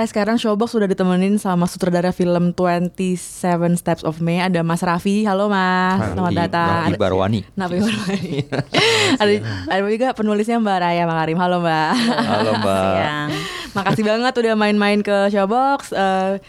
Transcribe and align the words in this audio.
Hai, 0.00 0.08
sekarang 0.08 0.40
Showbox 0.40 0.72
sudah 0.72 0.88
ditemenin 0.88 1.36
sama 1.36 1.68
sutradara 1.68 2.08
film 2.08 2.56
27 2.56 3.20
Steps 3.76 4.00
of 4.00 4.16
May. 4.24 4.40
Ada 4.40 4.64
Mas 4.64 4.80
Raffi, 4.80 5.28
halo 5.28 5.52
Mas, 5.52 6.16
selamat 6.16 6.32
datang. 6.48 6.88
Nabi 6.88 6.96
Barwani. 6.96 7.40
Nabi 7.52 7.84
Barwani. 7.84 8.48
Ada, 9.20 9.32
ada 9.68 9.80
juga 9.92 10.08
penulisnya 10.16 10.56
Mbak 10.56 10.78
Raya 10.80 11.04
Makarim, 11.04 11.36
halo 11.36 11.60
Mbak. 11.60 11.92
Halo 12.16 12.50
Mbak. 12.64 12.96
Makasih 13.76 14.04
banget 14.08 14.32
udah 14.40 14.54
main-main 14.56 15.04
ke 15.04 15.28
Showbox. 15.36 15.92
Eh, 15.92 16.40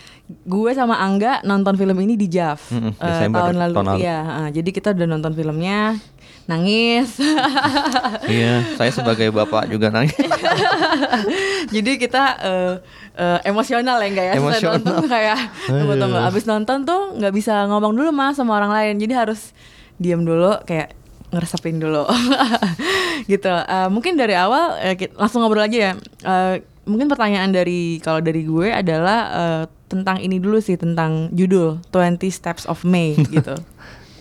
Gue 0.48 0.72
sama 0.72 0.96
Angga 1.04 1.44
nonton 1.44 1.76
film 1.76 2.00
ini 2.08 2.16
di 2.16 2.32
JAV 2.32 2.56
Mm-mm, 2.72 2.96
eh, 2.96 3.04
Desember 3.04 3.52
tahun 3.52 3.56
lalu. 3.60 3.74
tahun 3.76 3.88
lalu. 3.92 4.00
Iya, 4.00 4.20
eh, 4.24 4.50
jadi 4.56 4.70
kita 4.72 4.96
udah 4.96 5.08
nonton 5.12 5.36
filmnya 5.36 6.00
Nangis. 6.46 7.18
Iya, 8.32 8.64
saya 8.76 8.92
sebagai 8.92 9.28
bapak 9.30 9.68
juga 9.68 9.92
nangis. 9.92 10.16
Jadi 11.74 11.92
kita 11.98 12.24
eh, 12.40 12.74
eh, 13.16 13.40
emosional 13.44 14.00
ya 14.00 14.08
enggak 14.08 14.26
ya? 14.26 14.34
Emosional. 14.38 14.80
nonton 14.80 15.06
kayak 15.06 15.38
tunggu 15.66 15.94
tunggu. 15.98 16.18
Abis 16.18 16.44
nonton 16.46 16.78
tuh 16.84 17.02
nggak 17.18 17.34
bisa 17.34 17.68
ngomong 17.68 17.92
dulu 17.92 18.10
mas 18.12 18.36
sama 18.36 18.56
orang 18.56 18.72
lain. 18.72 18.96
Jadi 18.98 19.14
harus 19.14 19.52
diam 19.98 20.24
dulu 20.24 20.56
kayak 20.64 20.96
ngeresepin 21.32 21.78
dulu. 21.78 22.08
Gitu. 23.32 23.52
Eh, 23.52 23.88
mungkin 23.88 24.16
dari 24.16 24.34
awal 24.34 24.80
eh, 24.80 24.96
ki- 24.96 25.14
langsung 25.14 25.44
ngobrol 25.44 25.66
aja 25.66 25.78
ya. 25.78 25.94
Eh, 26.24 26.56
mungkin 26.84 27.06
pertanyaan 27.06 27.54
dari 27.54 28.00
kalau 28.00 28.20
dari 28.20 28.42
gue 28.42 28.72
adalah 28.72 29.20
eh, 29.30 29.64
tentang 29.86 30.18
ini 30.18 30.40
dulu 30.40 30.58
sih 30.58 30.80
tentang 30.80 31.28
judul 31.30 31.84
20 31.92 32.32
Steps 32.32 32.64
of 32.64 32.88
May 32.88 33.12
gitu 33.28 33.60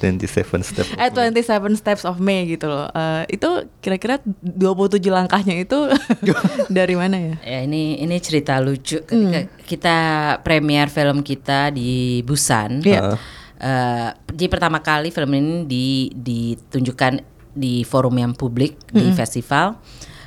27 0.01 0.65
step. 0.65 0.87
eh 0.97 1.13
27 1.13 1.77
Steps 1.77 2.03
of 2.03 2.17
May 2.19 2.49
gitu 2.49 2.67
loh 2.67 2.89
Eh, 2.91 3.37
itu 3.37 3.47
kira-kira 3.79 4.19
27 4.25 4.99
langkahnya 5.07 5.61
itu 5.61 5.79
dari 6.73 6.97
mana 6.97 7.17
ya 7.21 7.35
ya 7.45 7.59
ini 7.63 8.01
ini 8.01 8.17
cerita 8.19 8.59
lucu 8.59 9.05
ketika 9.05 9.41
kita 9.63 9.97
premier 10.43 10.89
film 10.89 11.23
kita 11.23 11.71
di 11.71 12.25
Busan. 12.25 12.83
Iya. 12.83 13.15
Eh, 13.61 14.09
jadi 14.33 14.49
pertama 14.49 14.81
kali 14.81 15.13
film 15.13 15.31
ini 15.37 15.55
di, 15.65 15.87
ditunjukkan 16.11 17.21
di 17.53 17.85
forum 17.85 18.17
yang 18.17 18.33
publik 18.33 18.75
di 18.89 19.13
festival. 19.13 19.77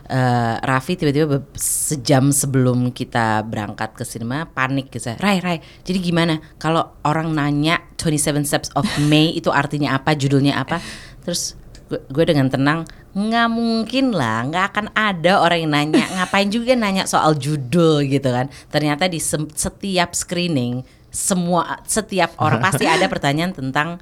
Eh, 0.04 0.56
Raffi 0.60 0.96
tiba-tiba 0.96 1.42
sejam 1.56 2.30
sebelum 2.30 2.92
kita 2.92 3.42
berangkat 3.44 3.96
ke 3.96 4.04
sinema 4.04 4.46
panik 4.46 4.92
gitu. 4.92 5.12
Rai, 5.18 5.40
Rai, 5.40 5.58
jadi 5.82 6.00
gimana 6.00 6.40
kalau 6.56 7.00
orang 7.04 7.32
nanya 7.32 7.83
27 8.06 8.44
Steps 8.44 8.70
of 8.74 8.84
May 9.02 9.32
itu 9.32 9.48
artinya 9.48 9.96
apa, 9.96 10.12
judulnya 10.12 10.60
apa? 10.60 10.84
Terus 11.24 11.56
gue, 11.88 12.26
dengan 12.26 12.50
tenang 12.50 12.84
nggak 13.14 13.48
mungkin 13.48 14.10
lah 14.10 14.42
nggak 14.44 14.66
akan 14.70 14.86
ada 14.92 15.40
orang 15.40 15.60
yang 15.62 15.72
nanya. 15.72 16.06
Ngapain 16.12 16.50
juga 16.50 16.74
nanya 16.74 17.06
soal 17.06 17.34
judul 17.34 18.04
gitu 18.04 18.28
kan. 18.28 18.52
Ternyata 18.68 19.06
di 19.06 19.22
setiap 19.50 20.12
screening 20.12 20.84
semua 21.08 21.80
setiap 21.86 22.34
orang 22.38 22.60
pasti 22.66 22.84
ada 22.84 23.06
pertanyaan 23.06 23.54
tentang 23.54 24.02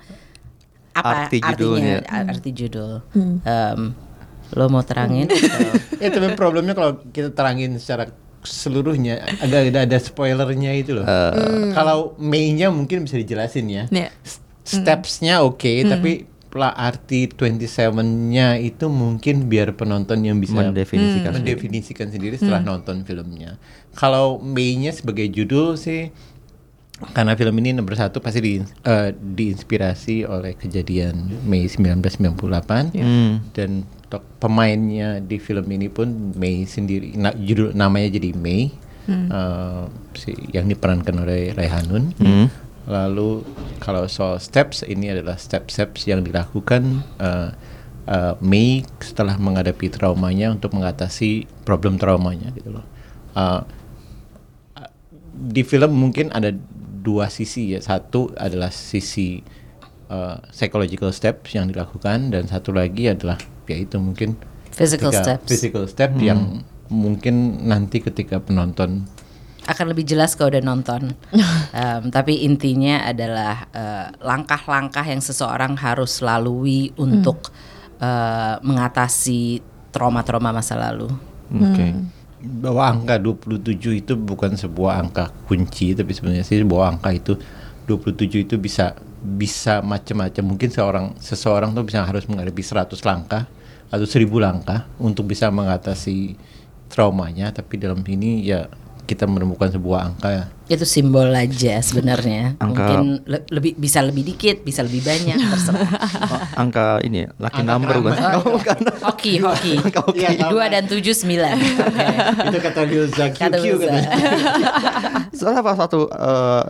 apa 0.91 1.27
Arti 1.27 1.39
judulnya. 1.39 2.03
artinya 2.03 2.31
arti 2.31 2.49
judul. 2.51 2.91
Em, 3.43 3.81
lo 4.51 4.65
mau 4.67 4.83
terangin 4.83 5.27
atau- 5.27 5.79
ya 6.03 6.07
tapi 6.07 6.35
problemnya 6.35 6.71
kalau 6.71 6.99
kita 7.05 7.31
terangin 7.31 7.75
secara 7.75 8.11
seluruhnya 8.43 9.13
agak 9.37 9.69
ada, 9.69 9.79
ada 9.83 9.97
spoilernya 9.97 10.71
itu 10.73 10.93
loh. 10.93 11.05
Kalau 11.71 12.13
mainnya 12.17 12.67
mungkin 12.67 13.03
bisa 13.03 13.15
dijelasin 13.15 13.65
ya. 13.65 13.83
Iya. 13.87 14.09
S- 14.21 14.39
Stepsnya 14.61 15.41
oke, 15.41 15.83
tapi 15.83 16.11
lah 16.51 16.71
arti 16.71 17.27
27-nya 17.27 18.59
itu 18.59 18.85
mungkin 18.85 19.47
biar 19.47 19.71
penonton 19.71 20.19
yang 20.19 20.37
bisa 20.37 20.53
Mendefinisikan 20.53 21.31
sendiri. 21.31 21.55
mendefinisikan 21.55 22.07
sendiri 22.07 22.35
setelah 22.35 22.59
nonton 22.61 23.01
filmnya. 23.01 23.55
Kalau 23.91 24.37
mainnya 24.37 24.91
sebagai 24.91 25.27
judul 25.27 25.75
sih 25.75 26.11
karena 27.09 27.33
film 27.33 27.57
ini 27.57 27.73
nomor 27.73 27.95
satu 27.95 28.19
pasti 28.19 28.39
di, 28.39 28.53
eh, 28.61 29.09
diinspirasi 29.11 30.21
oleh 30.23 30.53
kejadian 30.53 31.17
Mei 31.41 31.65
1998 31.65 32.93
Hmm. 32.93 33.41
dan 33.51 33.87
tok- 34.11 34.27
pemainnya 34.37 35.17
di 35.17 35.37
film 35.37 35.63
ini 35.65 35.87
pun 35.87 36.35
Mei 36.35 36.63
sendiri 36.65 37.15
na- 37.15 37.33
judul 37.33 37.71
namanya 37.71 38.11
jadi 38.11 38.35
Mei 38.35 38.67
eh, 39.07 39.83
si, 40.13 40.29
yang 40.51 40.67
diperankan 40.67 41.15
oleh 41.17 41.51
Raihanun 41.51 42.11
Hmm. 42.15 42.47
lalu 42.83 43.41
kalau 43.77 44.05
soal 44.05 44.37
steps 44.37 44.83
ini 44.83 45.09
adalah 45.09 45.35
step-steps 45.35 46.05
yang 46.05 46.21
dilakukan 46.21 46.83
eh, 47.17 47.49
eh, 48.05 48.33
Mei 48.39 48.83
setelah 48.99 49.35
menghadapi 49.35 49.89
traumanya 49.89 50.51
untuk 50.51 50.73
mengatasi 50.73 51.47
problem 51.63 51.95
traumanya 51.95 52.51
gitu 52.51 52.71
loh 52.71 52.85
Eh, 53.31 53.61
di 55.31 55.63
film 55.63 55.95
mungkin 55.97 56.27
ada 56.29 56.51
dua 57.01 57.25
sisi 57.27 57.71
ya. 57.71 57.79
Satu 57.79 58.29
adalah 58.35 58.69
sisi 58.69 59.41
uh, 60.05 60.37
psychological 60.51 61.09
steps 61.09 61.49
yang 61.51 61.65
dilakukan 61.65 62.29
dan 62.29 62.45
satu 62.45 62.69
lagi 62.69 63.07
adalah 63.07 63.39
yaitu 63.71 63.97
mungkin 63.97 64.35
Physical 64.71 65.11
ketika- 65.11 65.39
steps. 65.39 65.47
Physical 65.47 65.83
step 65.87 66.11
yang 66.19 66.63
mungkin 66.91 67.67
nanti 67.67 68.03
ketika 68.03 68.39
penonton 68.39 69.07
akan 69.61 69.93
lebih 69.93 70.09
jelas 70.09 70.33
kalau 70.33 70.49
udah 70.49 70.65
nonton. 70.65 71.13
Em, 71.71 72.09
tapi 72.09 72.43
intinya 72.43 73.05
adalah 73.05 73.69
eh, 73.69 74.07
langkah-langkah 74.19 75.05
yang 75.05 75.21
seseorang 75.21 75.77
harus 75.77 76.19
lalui 76.19 76.89
untuk 76.97 77.53
eh, 78.01 78.55
mengatasi 78.59 79.61
trauma-trauma 79.93 80.49
masa 80.49 80.75
lalu. 80.75 81.07
Oke. 81.51 81.93
bahwa 82.41 82.89
angka 82.89 83.21
27 83.21 84.01
itu 84.01 84.17
bukan 84.17 84.57
sebuah 84.57 84.97
angka 84.97 85.29
kunci 85.45 85.93
tapi 85.93 86.09
sebenarnya 86.09 86.41
sih 86.41 86.57
bahwa 86.65 86.97
angka 86.97 87.13
itu 87.13 87.37
27 87.85 88.49
itu 88.49 88.55
bisa 88.57 88.97
bisa 89.21 89.85
macam-macam 89.85 90.43
mungkin 90.49 90.73
seorang 90.73 91.13
seseorang 91.21 91.77
tuh 91.77 91.85
bisa 91.85 92.01
harus 92.01 92.25
menghadapi 92.25 92.65
100 92.65 92.97
langkah 93.05 93.45
atau 93.91 94.07
1000 94.07 94.23
langkah 94.33 94.87
untuk 94.97 95.27
bisa 95.27 95.47
mengatasi 95.47 96.39
traumanya 96.87 97.51
tapi 97.51 97.75
dalam 97.75 97.99
ini 98.01 98.41
ya 98.41 98.67
kita 99.01 99.27
menemukan 99.27 99.67
sebuah 99.67 100.07
angka 100.07 100.47
Itu 100.65 100.87
simbol 100.87 101.27
aja 101.29 101.83
sebenarnya. 101.83 102.55
Angka- 102.55 102.87
Mungkin 102.95 102.99
le- 103.27 103.43
lebih 103.51 103.75
bisa 103.75 103.99
lebih 103.99 104.23
dikit, 104.23 104.63
bisa 104.63 104.79
lebih 104.81 105.03
banyak 105.03 105.35
terserah. 105.51 105.83
Oh, 106.23 106.39
angka 106.55 107.03
ini 107.03 107.27
ya, 107.27 107.29
lucky 107.35 107.59
Angka 107.59 107.67
number 107.67 107.95
bukan? 107.99 108.15
keramat. 108.15 108.39
Oh, 108.39 108.55
bukan. 108.55 108.77
hoki, 109.03 109.33
hoki. 109.37 109.73
Iya, 110.15 110.31
tahu. 110.39 110.49
Dua 110.49 110.65
dan 110.71 110.87
tujuh 110.87 111.11
sembilan. 111.11 111.55
Itu 112.47 112.59
kata 112.63 112.81
Lil 112.87 113.11
Zhang 113.11 113.35
Kata 113.35 113.57
Wilza. 113.59 113.99
Soalnya 115.33 115.59
apa 115.59 115.73
satu 115.75 115.99
eh, 116.07 116.63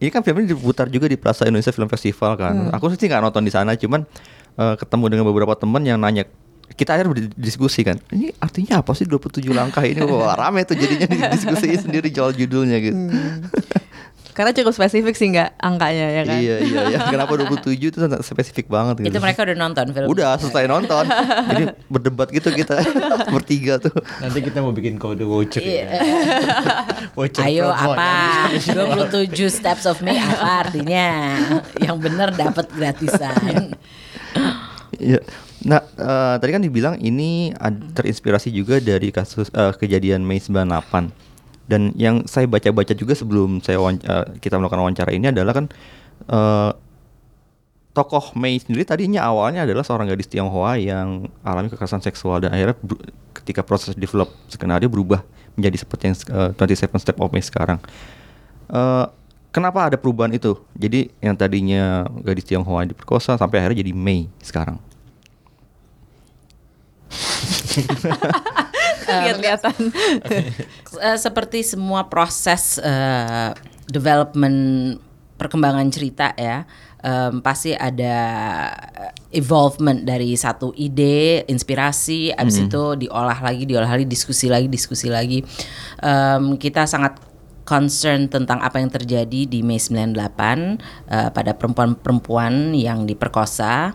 ini 0.00 0.10
kan 0.10 0.24
film 0.24 0.42
ini 0.42 0.50
diputar 0.50 0.88
juga 0.88 1.06
di 1.06 1.14
Plaza 1.14 1.44
Indonesia 1.44 1.70
Film 1.70 1.86
Festival 1.86 2.34
kan. 2.34 2.54
Aku 2.72 2.90
sih 2.90 2.98
nggak 2.98 3.22
nonton 3.22 3.44
di 3.44 3.52
sana, 3.52 3.76
cuman 3.76 4.02
eh, 4.60 4.74
ketemu 4.76 5.04
dengan 5.08 5.24
beberapa 5.24 5.54
teman 5.54 5.80
yang 5.82 5.96
nanya 5.96 6.28
kita 6.70 6.94
akhirnya 6.94 7.10
berdiskusi 7.10 7.82
kan 7.82 7.98
ini 8.10 8.30
artinya 8.38 8.78
apa 8.78 8.92
sih 8.92 9.02
27 9.02 9.42
langkah 9.50 9.82
ini 9.82 10.00
wah 10.00 10.36
rame 10.40 10.62
tuh 10.62 10.76
jadinya 10.76 11.08
diskusi 11.28 11.74
sendiri 11.76 12.08
jual 12.08 12.30
judulnya 12.30 12.78
gitu 12.78 13.00
Karena 14.30 14.54
cukup 14.54 14.72
spesifik 14.72 15.12
sih 15.12 15.26
nggak 15.28 15.58
angkanya 15.58 16.06
ya 16.08 16.22
kan? 16.22 16.38
iya 16.38 16.56
iya 16.62 16.78
iya 16.86 16.98
kenapa 17.04 17.34
27 17.36 17.76
itu 17.76 17.98
sangat 17.98 18.22
spesifik 18.22 18.70
banget 18.70 19.02
gitu 19.02 19.10
Itu 19.10 19.20
mereka 19.20 19.42
udah 19.42 19.56
nonton 19.58 19.90
film. 19.90 20.06
udah 20.06 20.38
selesai 20.38 20.64
nonton 20.64 21.04
jadi 21.50 21.64
berdebat 21.90 22.30
gitu 22.30 22.48
kita 22.48 22.78
bertiga 23.34 23.76
tuh 23.76 23.92
nanti 24.16 24.38
kita 24.40 24.62
mau 24.62 24.72
bikin 24.72 24.96
kode 24.96 25.26
voucher 25.26 25.60
Iya. 25.60 25.82
ya. 25.84 26.00
voucher 27.12 27.42
Ayo 27.42 27.68
promo 27.68 27.92
apa? 27.92 28.06
nanti. 28.48 29.28
27 29.28 29.50
steps 29.50 29.84
of 29.84 29.98
me 30.00 30.14
apa 30.14 30.48
artinya? 30.64 31.06
Yang 31.76 31.96
bener 32.00 32.28
dapat 32.32 32.70
gratisan. 32.70 33.74
Iya. 34.98 35.22
Nah, 35.64 35.80
eh, 35.84 36.34
tadi 36.40 36.50
kan 36.50 36.62
dibilang 36.64 36.96
ini 36.98 37.54
terinspirasi 37.94 38.50
juga 38.50 38.80
dari 38.80 39.12
kasus 39.12 39.52
eh, 39.52 39.72
kejadian 39.76 40.24
Mei 40.24 40.40
98. 40.40 41.12
Dan 41.70 41.94
yang 41.94 42.26
saya 42.26 42.50
baca-baca 42.50 42.90
juga 42.96 43.14
sebelum 43.14 43.62
saya 43.62 43.78
eh, 43.78 44.26
kita 44.42 44.58
melakukan 44.58 44.82
wawancara 44.82 45.14
ini 45.14 45.30
adalah 45.30 45.54
kan 45.54 45.66
eh, 46.26 46.70
tokoh 47.94 48.34
Mei 48.38 48.58
sendiri 48.58 48.86
tadinya 48.86 49.26
awalnya 49.26 49.66
adalah 49.66 49.82
seorang 49.82 50.10
gadis 50.10 50.30
Tionghoa 50.30 50.78
yang 50.78 51.30
alami 51.42 51.70
kekerasan 51.70 52.02
seksual 52.02 52.42
dan 52.42 52.54
akhirnya 52.54 52.76
ketika 53.34 53.62
proses 53.66 53.94
develop 53.98 54.30
skenario 54.46 54.86
berubah 54.86 55.22
menjadi 55.58 55.76
seperti 55.86 56.02
yang 56.10 56.16
eh, 56.50 56.50
27 56.56 57.02
Step 57.02 57.16
of 57.18 57.30
May 57.30 57.42
sekarang. 57.42 57.78
Eh, 58.70 59.06
kenapa 59.50 59.90
ada 59.90 59.96
perubahan 59.98 60.32
itu? 60.34 60.56
Jadi 60.74 61.10
yang 61.22 61.36
tadinya 61.36 62.06
gadis 62.22 62.44
Tionghoa 62.46 62.86
diperkosa 62.86 63.36
sampai 63.38 63.60
akhirnya 63.62 63.82
jadi 63.82 63.92
Mei 63.94 64.28
sekarang. 64.42 64.78
Lihat-lihatan. 69.10 69.74
Eh, 71.00 71.16
seperti 71.22 71.62
semua 71.62 72.10
proses 72.10 72.76
eh, 72.82 73.54
development 73.86 74.98
perkembangan 75.38 75.86
cerita 75.88 76.34
ya 76.34 76.66
em, 77.00 77.38
pasti 77.40 77.72
ada 77.72 78.16
eh, 78.90 79.38
evolvement 79.38 80.02
dari 80.02 80.34
satu 80.34 80.74
ide 80.74 81.46
inspirasi 81.46 82.34
abis 82.34 82.66
itu 82.66 83.06
diolah 83.06 83.38
lagi 83.38 83.64
diolah 83.64 83.86
lagi 83.86 84.04
diskusi 84.04 84.50
lagi 84.50 84.66
diskusi 84.66 85.08
lagi 85.08 85.46
Em, 86.00 86.56
kita 86.56 86.88
sangat 86.88 87.20
concern 87.70 88.26
tentang 88.26 88.58
apa 88.58 88.82
yang 88.82 88.90
terjadi 88.90 89.46
di 89.46 89.62
Mei 89.62 89.78
98 89.78 90.18
eh, 90.18 91.30
pada 91.30 91.54
perempuan-perempuan 91.54 92.74
yang 92.74 93.06
diperkosa 93.06 93.94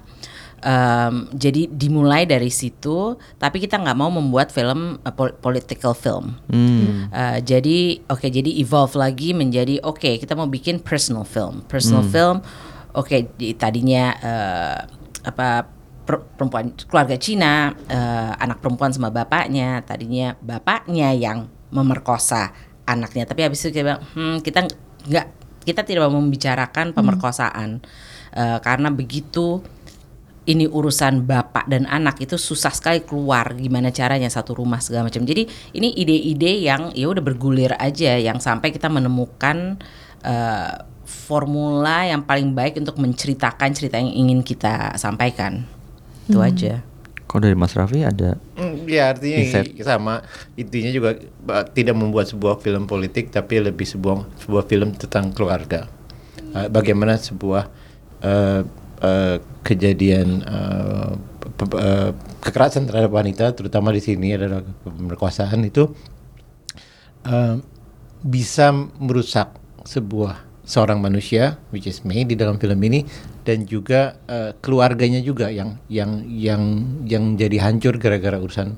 Em, 0.66 1.30
jadi 1.30 1.70
dimulai 1.70 2.26
dari 2.26 2.50
situ, 2.50 3.14
tapi 3.38 3.62
kita 3.62 3.78
nggak 3.78 3.98
mau 4.02 4.10
membuat 4.10 4.50
film 4.50 4.98
uh, 4.98 5.14
pol- 5.14 5.38
political 5.38 5.94
film. 5.94 6.42
Hmm. 6.50 7.06
Uh, 7.14 7.38
jadi 7.38 8.02
oke, 8.10 8.26
jadi 8.26 8.50
evolve 8.58 8.98
lagi 8.98 9.38
menjadi 9.38 9.78
oke 9.86 10.18
kita 10.18 10.34
mau 10.34 10.50
bikin 10.50 10.82
personal 10.82 11.22
film. 11.22 11.62
Personal 11.70 12.02
film, 12.10 12.42
oke 12.98 13.30
di- 13.38 13.54
tadinya 13.54 14.18
uh, 14.18 14.78
apa 15.22 15.70
per- 16.02 16.26
perempuan 16.34 16.74
keluarga 16.90 17.14
Cina, 17.22 17.70
uh, 17.70 18.34
anak 18.34 18.58
perempuan 18.58 18.90
sama 18.90 19.14
bapaknya, 19.14 19.86
tadinya 19.86 20.34
bapaknya 20.42 21.14
yang 21.14 21.46
memerkosa 21.70 22.58
anaknya, 22.86 23.26
tapi 23.26 23.46
habis 23.46 23.66
itu 23.66 23.76
kita 23.76 23.84
bilang, 23.84 24.04
hmm, 24.14 24.38
kita 24.46 24.60
nggak 25.10 25.28
kita 25.66 25.82
tidak 25.82 26.06
mau 26.10 26.22
membicarakan 26.22 26.94
pemerkosaan 26.94 27.82
Uh, 28.36 28.60
karena 28.60 28.92
begitu 28.92 29.64
ini 30.44 30.68
urusan 30.68 31.24
bapak 31.24 31.72
dan 31.72 31.88
anak 31.88 32.20
itu 32.20 32.36
susah 32.36 32.70
sekali 32.70 33.02
keluar 33.02 33.56
gimana 33.56 33.96
caranya 33.96 34.28
satu 34.28 34.60
rumah 34.60 34.84
segala 34.84 35.08
macam. 35.08 35.24
Jadi 35.24 35.48
ini 35.72 35.96
ide-ide 35.96 36.62
yang 36.62 36.92
ya 36.92 37.08
udah 37.08 37.24
bergulir 37.24 37.74
aja 37.80 38.20
yang 38.20 38.44
sampai 38.44 38.76
kita 38.76 38.92
menemukan 38.92 39.80
eh, 40.22 40.74
formula 41.08 42.06
yang 42.06 42.28
paling 42.28 42.52
baik 42.52 42.78
untuk 42.78 43.00
menceritakan 43.00 43.72
cerita 43.72 43.98
yang 44.04 44.14
ingin 44.14 44.44
kita 44.46 45.00
sampaikan. 45.00 45.66
Itu 46.28 46.44
aja. 46.44 46.84
Kalau 47.36 47.52
dari 47.52 47.60
Mas 47.60 47.76
Raffi 47.76 48.00
ada 48.00 48.40
Mm, 48.56 48.88
Ya 48.88 49.12
artinya 49.12 49.44
Insight. 49.44 49.76
sama 49.84 50.24
intinya 50.56 50.88
juga 50.88 51.20
tidak 51.76 51.92
membuat 52.00 52.32
sebuah 52.32 52.64
film 52.64 52.88
politik 52.88 53.28
tapi 53.28 53.60
lebih 53.60 53.84
sebuah 53.84 54.24
sebuah 54.40 54.64
film 54.64 54.96
tentang 54.96 55.36
keluarga. 55.36 55.92
Uh, 56.56 56.72
bagaimana 56.72 57.20
sebuah 57.20 57.68
uh, 58.24 58.64
uh, 59.04 59.36
kejadian 59.68 60.48
uh, 60.48 61.20
pe- 61.60 61.76
uh, 61.76 62.16
kekerasan 62.40 62.88
terhadap 62.88 63.12
wanita 63.12 63.52
terutama 63.52 63.92
di 63.92 64.00
sini 64.00 64.32
adalah 64.32 64.64
pemerkosaan 64.88 65.60
itu 65.68 65.92
uh, 67.28 67.60
bisa 68.24 68.72
merusak 68.96 69.52
sebuah 69.84 70.45
seorang 70.66 71.00
manusia 71.00 71.62
which 71.70 71.86
is 71.86 72.02
May 72.02 72.26
di 72.26 72.34
dalam 72.34 72.58
film 72.58 72.82
ini 72.82 73.06
dan 73.46 73.70
juga 73.70 74.18
uh, 74.26 74.52
keluarganya 74.60 75.22
juga 75.22 75.54
yang 75.54 75.78
yang 75.88 76.26
yang 76.26 76.62
yang 77.06 77.24
jadi 77.38 77.62
hancur 77.62 78.02
gara-gara 78.02 78.42
urusan 78.42 78.76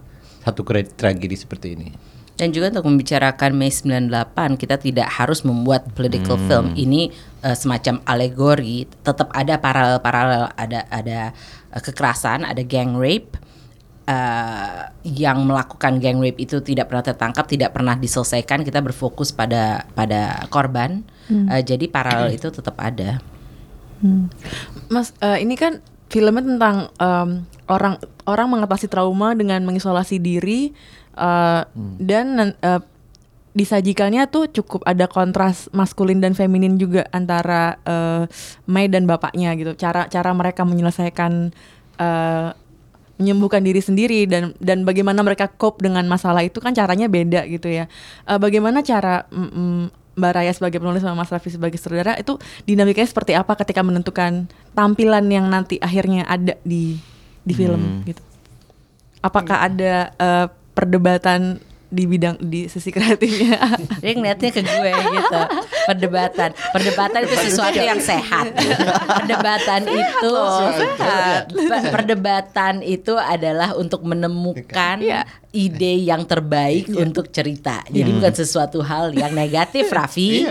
satu 0.47 0.63
tragedi 0.95 1.35
seperti 1.35 1.75
ini. 1.75 1.89
Dan 2.37 2.53
juga 2.53 2.69
untuk 2.69 2.85
membicarakan 2.93 3.57
Mei 3.57 3.73
98 3.73 4.61
kita 4.61 4.77
tidak 4.77 5.09
harus 5.09 5.41
membuat 5.41 5.89
political 5.97 6.37
film 6.45 6.77
ini 6.77 7.09
eh, 7.41 7.57
semacam 7.57 7.97
alegori, 8.05 8.85
tetap 9.01 9.33
ada 9.33 9.57
paralel-paralel 9.57 10.53
ada 10.53 10.85
ada 10.93 11.19
eh, 11.73 11.81
kekerasan, 11.81 12.45
ada 12.45 12.61
gang 12.61 12.93
rape 12.93 13.41
eh, 14.05 14.81
yang 15.01 15.49
melakukan 15.49 15.97
gang 15.97 16.21
rape 16.21 16.37
itu 16.37 16.61
tidak 16.61 16.93
pernah 16.93 17.09
tertangkap, 17.09 17.49
tidak 17.49 17.73
pernah 17.73 17.97
diselesaikan, 17.97 18.61
kita 18.61 18.85
berfokus 18.85 19.33
pada 19.33 19.89
pada 19.97 20.45
korban. 20.53 21.01
Eh, 21.27 21.61
jadi 21.61 21.85
paralel 21.87 22.31
itu 22.33 22.47
tetap 22.47 22.75
ada. 22.79 23.19
Mas, 24.87 25.11
eh, 25.19 25.43
ini 25.43 25.55
kan 25.55 25.79
filmnya 26.07 26.39
tentang 26.39 26.75
em, 26.95 27.29
orang 27.67 27.99
orang 28.23 28.47
mengatasi 28.47 28.87
trauma 28.87 29.35
dengan 29.35 29.59
mengisolasi 29.63 30.17
diri 30.17 30.71
eh, 31.13 31.61
dan 31.99 32.25
nan- 32.31 32.57
eh, 32.57 32.81
disajikannya 33.51 34.29
tuh 34.29 34.45
cukup 34.53 34.85
ada 34.85 35.09
kontras 35.09 35.65
maskulin 35.73 36.21
dan 36.21 36.37
feminin 36.37 36.77
juga 36.77 37.09
antara 37.09 37.81
eh, 37.83 38.23
Mei 38.69 38.87
dan 38.87 39.09
bapaknya 39.09 39.51
gitu. 39.57 39.73
Cara 39.73 40.05
cara 40.07 40.31
mereka 40.31 40.61
menyelesaikan 40.63 41.51
eh, 41.97 42.49
menyembuhkan 43.17 43.65
diri 43.65 43.81
sendiri 43.81 44.29
dan 44.29 44.53
dan 44.61 44.85
bagaimana 44.85 45.25
mereka 45.25 45.49
cope 45.49 45.81
dengan 45.81 46.05
masalah 46.05 46.45
itu 46.45 46.61
kan 46.61 46.71
caranya 46.77 47.09
beda 47.09 47.49
gitu 47.49 47.65
ya. 47.67 47.89
Eh, 48.29 48.37
bagaimana 48.37 48.85
cara 48.85 49.25
mm, 49.33 49.49
mm, 49.51 49.83
Mbak 50.17 50.31
Raya 50.33 50.51
sebagai 50.51 50.81
penulis 50.81 51.05
sama 51.05 51.13
Mas 51.13 51.29
Raffi 51.29 51.53
sebagai 51.53 51.77
saudara 51.77 52.17
itu 52.17 52.35
dinamikanya 52.65 53.05
seperti 53.05 53.37
apa 53.37 53.53
ketika 53.53 53.85
menentukan 53.85 54.49
tampilan 54.73 55.29
yang 55.29 55.45
nanti 55.45 55.77
akhirnya 55.77 56.25
ada 56.25 56.57
di 56.65 56.97
di 57.45 57.53
film 57.53 58.01
gitu. 58.03 58.19
Apakah 59.21 59.69
ada 59.69 60.09
eh, 60.11 60.47
perdebatan 60.73 61.61
di 61.87 62.03
bidang 62.03 62.35
di 62.43 62.67
sisi 62.67 62.91
kreatifnya? 62.91 63.63
Dia 64.03 64.11
ngeliatnya 64.11 64.49
ke 64.51 64.59
gue 64.59 64.91
gitu. 64.91 65.41
Perdebatan. 65.87 66.49
Perdebatan 66.75 67.19
itu 67.23 67.35
sesuatu 67.47 67.79
yang 67.79 68.01
sehat. 68.03 68.51
Perdebatan 69.07 69.81
itu 69.87 70.33
Pe- 71.47 71.87
Perdebatan 71.87 72.73
itu 72.83 73.15
adalah 73.15 73.71
untuk 73.73 74.03
menemukan. 74.03 74.99
Ide 75.55 76.03
yang 76.03 76.27
terbaik 76.27 76.91
untuk 76.91 77.31
cerita. 77.31 77.79
Jadi 77.87 78.09
bukan 78.11 78.33
sesuatu 78.35 78.83
hal 78.83 79.15
yang 79.15 79.31
negatif 79.31 79.87
Raffi. 79.95 80.43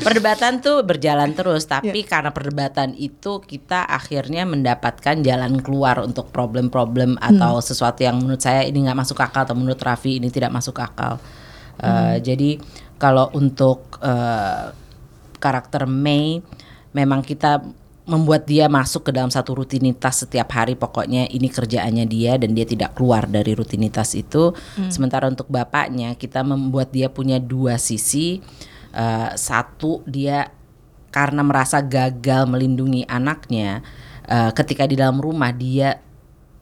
Perdebatan 0.00 0.60
tuh 0.60 0.84
berjalan 0.84 1.32
terus 1.32 1.64
Tapi 1.64 2.04
karena 2.04 2.30
perdebatan 2.30 2.92
itu 2.94 3.40
kita 3.42 3.88
akhirnya 3.88 4.44
mendapatkan 4.44 5.24
jalan 5.24 5.58
keluar 5.64 6.04
untuk 6.04 6.28
problem-problem 6.30 7.16
Atau 7.18 7.64
sesuatu 7.64 8.04
yang 8.04 8.20
menurut 8.20 8.38
saya 8.38 8.62
ini 8.62 8.86
nggak 8.86 9.00
masuk 9.00 9.18
akal 9.18 9.48
Atau 9.48 9.56
menurut 9.56 9.80
Raffi 9.80 10.20
ini 10.20 10.28
tidak 10.28 10.52
masuk 10.52 10.78
akal. 10.78 11.16
Uh, 11.80 12.20
Jadi 12.20 12.60
kalau 13.00 13.32
untuk 13.32 13.96
uh, 14.04 14.70
karakter 15.40 15.88
Mei 15.88 16.44
memang 16.92 17.24
kita 17.24 17.64
membuat 18.10 18.50
dia 18.50 18.66
masuk 18.66 19.06
ke 19.06 19.10
dalam 19.14 19.30
satu 19.30 19.62
rutinitas 19.62 20.26
setiap 20.26 20.50
hari. 20.50 20.74
Pokoknya 20.74 21.30
ini 21.30 21.46
kerjaannya 21.46 22.10
dia 22.10 22.34
dan 22.34 22.50
dia 22.58 22.66
tidak 22.66 22.98
keluar 22.98 23.30
dari 23.30 23.54
rutinitas 23.54 24.18
itu. 24.18 24.50
Sementara 24.90 25.30
untuk 25.30 25.46
bapaknya 25.46 26.18
kita 26.18 26.42
membuat 26.42 26.90
dia 26.90 27.06
punya 27.06 27.38
dua 27.38 27.78
sisi. 27.78 28.42
Uh, 28.90 29.30
satu 29.38 30.02
dia 30.02 30.50
karena 31.14 31.46
merasa 31.46 31.78
gagal 31.78 32.50
melindungi 32.50 33.06
anaknya 33.06 33.86
uh, 34.26 34.50
ketika 34.50 34.82
di 34.86 34.98
dalam 34.98 35.22
rumah 35.22 35.54
dia 35.54 36.02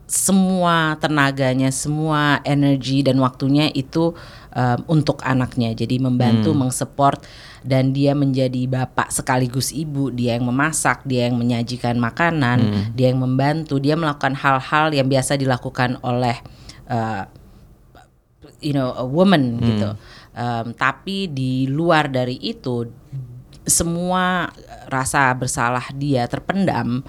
semua 0.08 0.96
tenaganya, 0.96 1.68
semua 1.68 2.40
energi 2.40 3.04
dan 3.04 3.20
waktunya 3.20 3.68
itu 3.76 4.16
um, 4.56 4.78
untuk 4.88 5.20
anaknya. 5.20 5.76
Jadi 5.76 6.00
membantu, 6.00 6.56
mensupport 6.56 7.20
dan 7.60 7.92
dia 7.92 8.16
menjadi 8.16 8.64
bapak 8.64 9.12
sekaligus 9.12 9.68
ibu. 9.68 10.08
Dia 10.08 10.40
yang 10.40 10.48
memasak, 10.48 11.04
dia 11.04 11.28
yang 11.28 11.36
menyajikan 11.36 12.00
makanan, 12.00 12.88
dia 12.96 13.12
yang 13.12 13.20
membantu, 13.20 13.76
dia 13.76 14.00
melakukan 14.00 14.32
hal-hal 14.32 14.96
yang 14.96 15.12
biasa 15.12 15.36
dilakukan 15.36 16.00
oleh 16.00 16.40
uh, 16.88 17.28
you 18.64 18.72
know 18.72 18.96
a 18.96 19.04
woman 19.04 19.60
gitu. 19.60 19.92
Um, 20.32 20.72
tapi 20.72 21.28
di 21.28 21.68
luar 21.68 22.08
dari 22.08 22.40
itu 22.40 22.88
semua 23.68 24.48
rasa 24.88 25.28
bersalah 25.36 25.92
dia 25.92 26.24
terpendam 26.24 27.04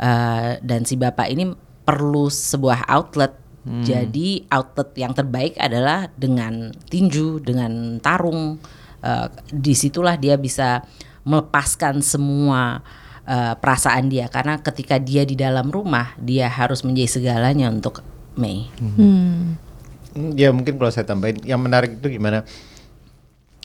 uh, 0.00 0.56
dan 0.64 0.80
si 0.88 0.96
bapak 0.96 1.28
ini 1.28 1.67
perlu 1.88 2.28
sebuah 2.28 2.84
outlet. 2.84 3.32
Jadi 3.68 4.48
outlet 4.48 4.96
yang 4.96 5.12
terbaik 5.12 5.56
adalah 5.60 6.08
dengan 6.16 6.72
tinju, 6.88 7.40
dengan 7.40 8.00
tarung. 8.00 8.60
Uh, 8.98 9.28
di 9.52 9.78
situlah 9.78 10.18
dia 10.18 10.34
bisa 10.34 10.82
melepaskan 11.22 12.00
semua 12.02 12.82
uh, 13.28 13.54
perasaan 13.60 14.10
dia 14.10 14.26
karena 14.26 14.58
ketika 14.58 14.98
dia 14.98 15.22
di 15.22 15.38
dalam 15.38 15.70
rumah 15.70 16.18
dia 16.18 16.50
harus 16.50 16.82
menjadi 16.82 17.20
segalanya 17.20 17.68
untuk 17.68 18.00
Mei. 18.34 18.66
Hmm. 18.80 19.54
Hmm, 20.16 20.32
Ya 20.34 20.50
mungkin 20.50 20.80
kalau 20.80 20.90
saya 20.90 21.04
tambahin, 21.04 21.38
yang 21.44 21.60
menarik 21.60 22.00
itu 22.00 22.08
gimana? 22.08 22.42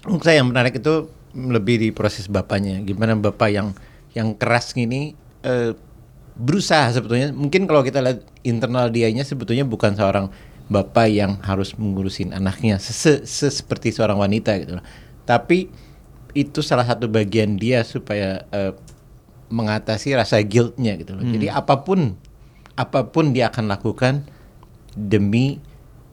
Menurut 0.04 0.22
saya 0.22 0.44
yang 0.44 0.52
menarik 0.52 0.78
itu 0.78 1.08
lebih 1.34 1.80
di 1.80 1.90
proses 1.90 2.28
bapaknya. 2.28 2.84
Gimana 2.84 3.16
bapak 3.16 3.50
yang 3.50 3.72
yang 4.14 4.36
keras 4.38 4.76
ini 4.76 5.16
eh, 5.42 5.74
berusaha 6.38 6.90
sebetulnya. 6.94 7.32
Mungkin 7.34 7.70
kalau 7.70 7.86
kita 7.86 8.02
lihat 8.02 8.26
internal 8.46 8.90
dianya 8.90 9.22
sebetulnya 9.26 9.66
bukan 9.66 9.94
seorang 9.94 10.30
bapak 10.72 11.08
yang 11.12 11.38
harus 11.44 11.76
mengurusin 11.76 12.32
anaknya 12.32 12.80
se, 12.80 13.26
se 13.28 13.48
seperti 13.52 13.92
seorang 13.94 14.18
wanita 14.18 14.58
gitu 14.62 14.80
loh. 14.80 14.86
Tapi 15.28 15.70
itu 16.34 16.66
salah 16.66 16.88
satu 16.88 17.06
bagian 17.06 17.62
dia 17.62 17.86
supaya 17.86 18.48
eh, 18.50 18.74
mengatasi 19.54 20.18
rasa 20.18 20.42
guiltnya 20.42 20.98
gitu 20.98 21.14
loh. 21.14 21.22
Jadi 21.30 21.48
apa 21.54 21.86
pun 21.86 22.18
apa 22.74 23.06
pun 23.06 23.38
dia 23.38 23.54
akan 23.54 23.70
lakukan 23.70 24.26
demi 24.98 25.62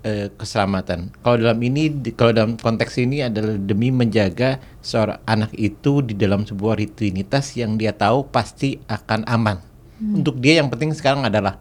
eh, 0.05 0.29
keselamatan. 0.37 1.13
Kalau 1.25 1.37
dalam 1.41 1.57
ini, 1.65 1.89
di- 1.89 2.13
kalau 2.13 2.37
dalam 2.37 2.61
konteks 2.61 3.01
ini 3.01 3.25
adalah 3.25 3.57
demi 3.57 3.89
menjaga 3.89 4.61
seorang 4.85 5.21
anak 5.25 5.57
itu 5.57 6.05
di 6.05 6.13
dalam 6.13 6.45
sebuah 6.45 6.77
rutinitas 6.77 7.57
yang 7.57 7.81
dia 7.81 7.97
tahu 7.97 8.29
pasti 8.29 8.77
akan 8.89 9.25
aman. 9.25 9.70
Untuk 10.01 10.41
dia 10.41 10.65
yang 10.65 10.73
penting 10.73 10.97
sekarang 10.97 11.29
adalah 11.29 11.61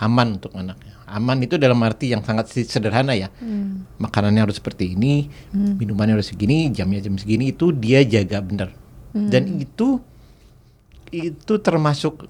aman 0.00 0.40
untuk 0.40 0.56
anaknya. 0.56 0.96
Aman 1.04 1.38
itu 1.44 1.60
dalam 1.60 1.78
arti 1.84 2.10
yang 2.10 2.24
sangat 2.24 2.48
sederhana 2.50 3.12
ya. 3.12 3.28
Makanannya 4.00 4.40
harus 4.48 4.56
seperti 4.58 4.96
ini, 4.96 5.28
minumannya 5.52 6.16
harus 6.16 6.32
segini, 6.32 6.72
jamnya 6.72 7.04
jam 7.04 7.14
segini 7.20 7.52
itu 7.52 7.70
dia 7.70 8.00
jaga 8.02 8.40
benar. 8.40 8.72
Dan 9.12 9.60
itu 9.62 10.00
itu 11.14 11.54
termasuk 11.62 12.26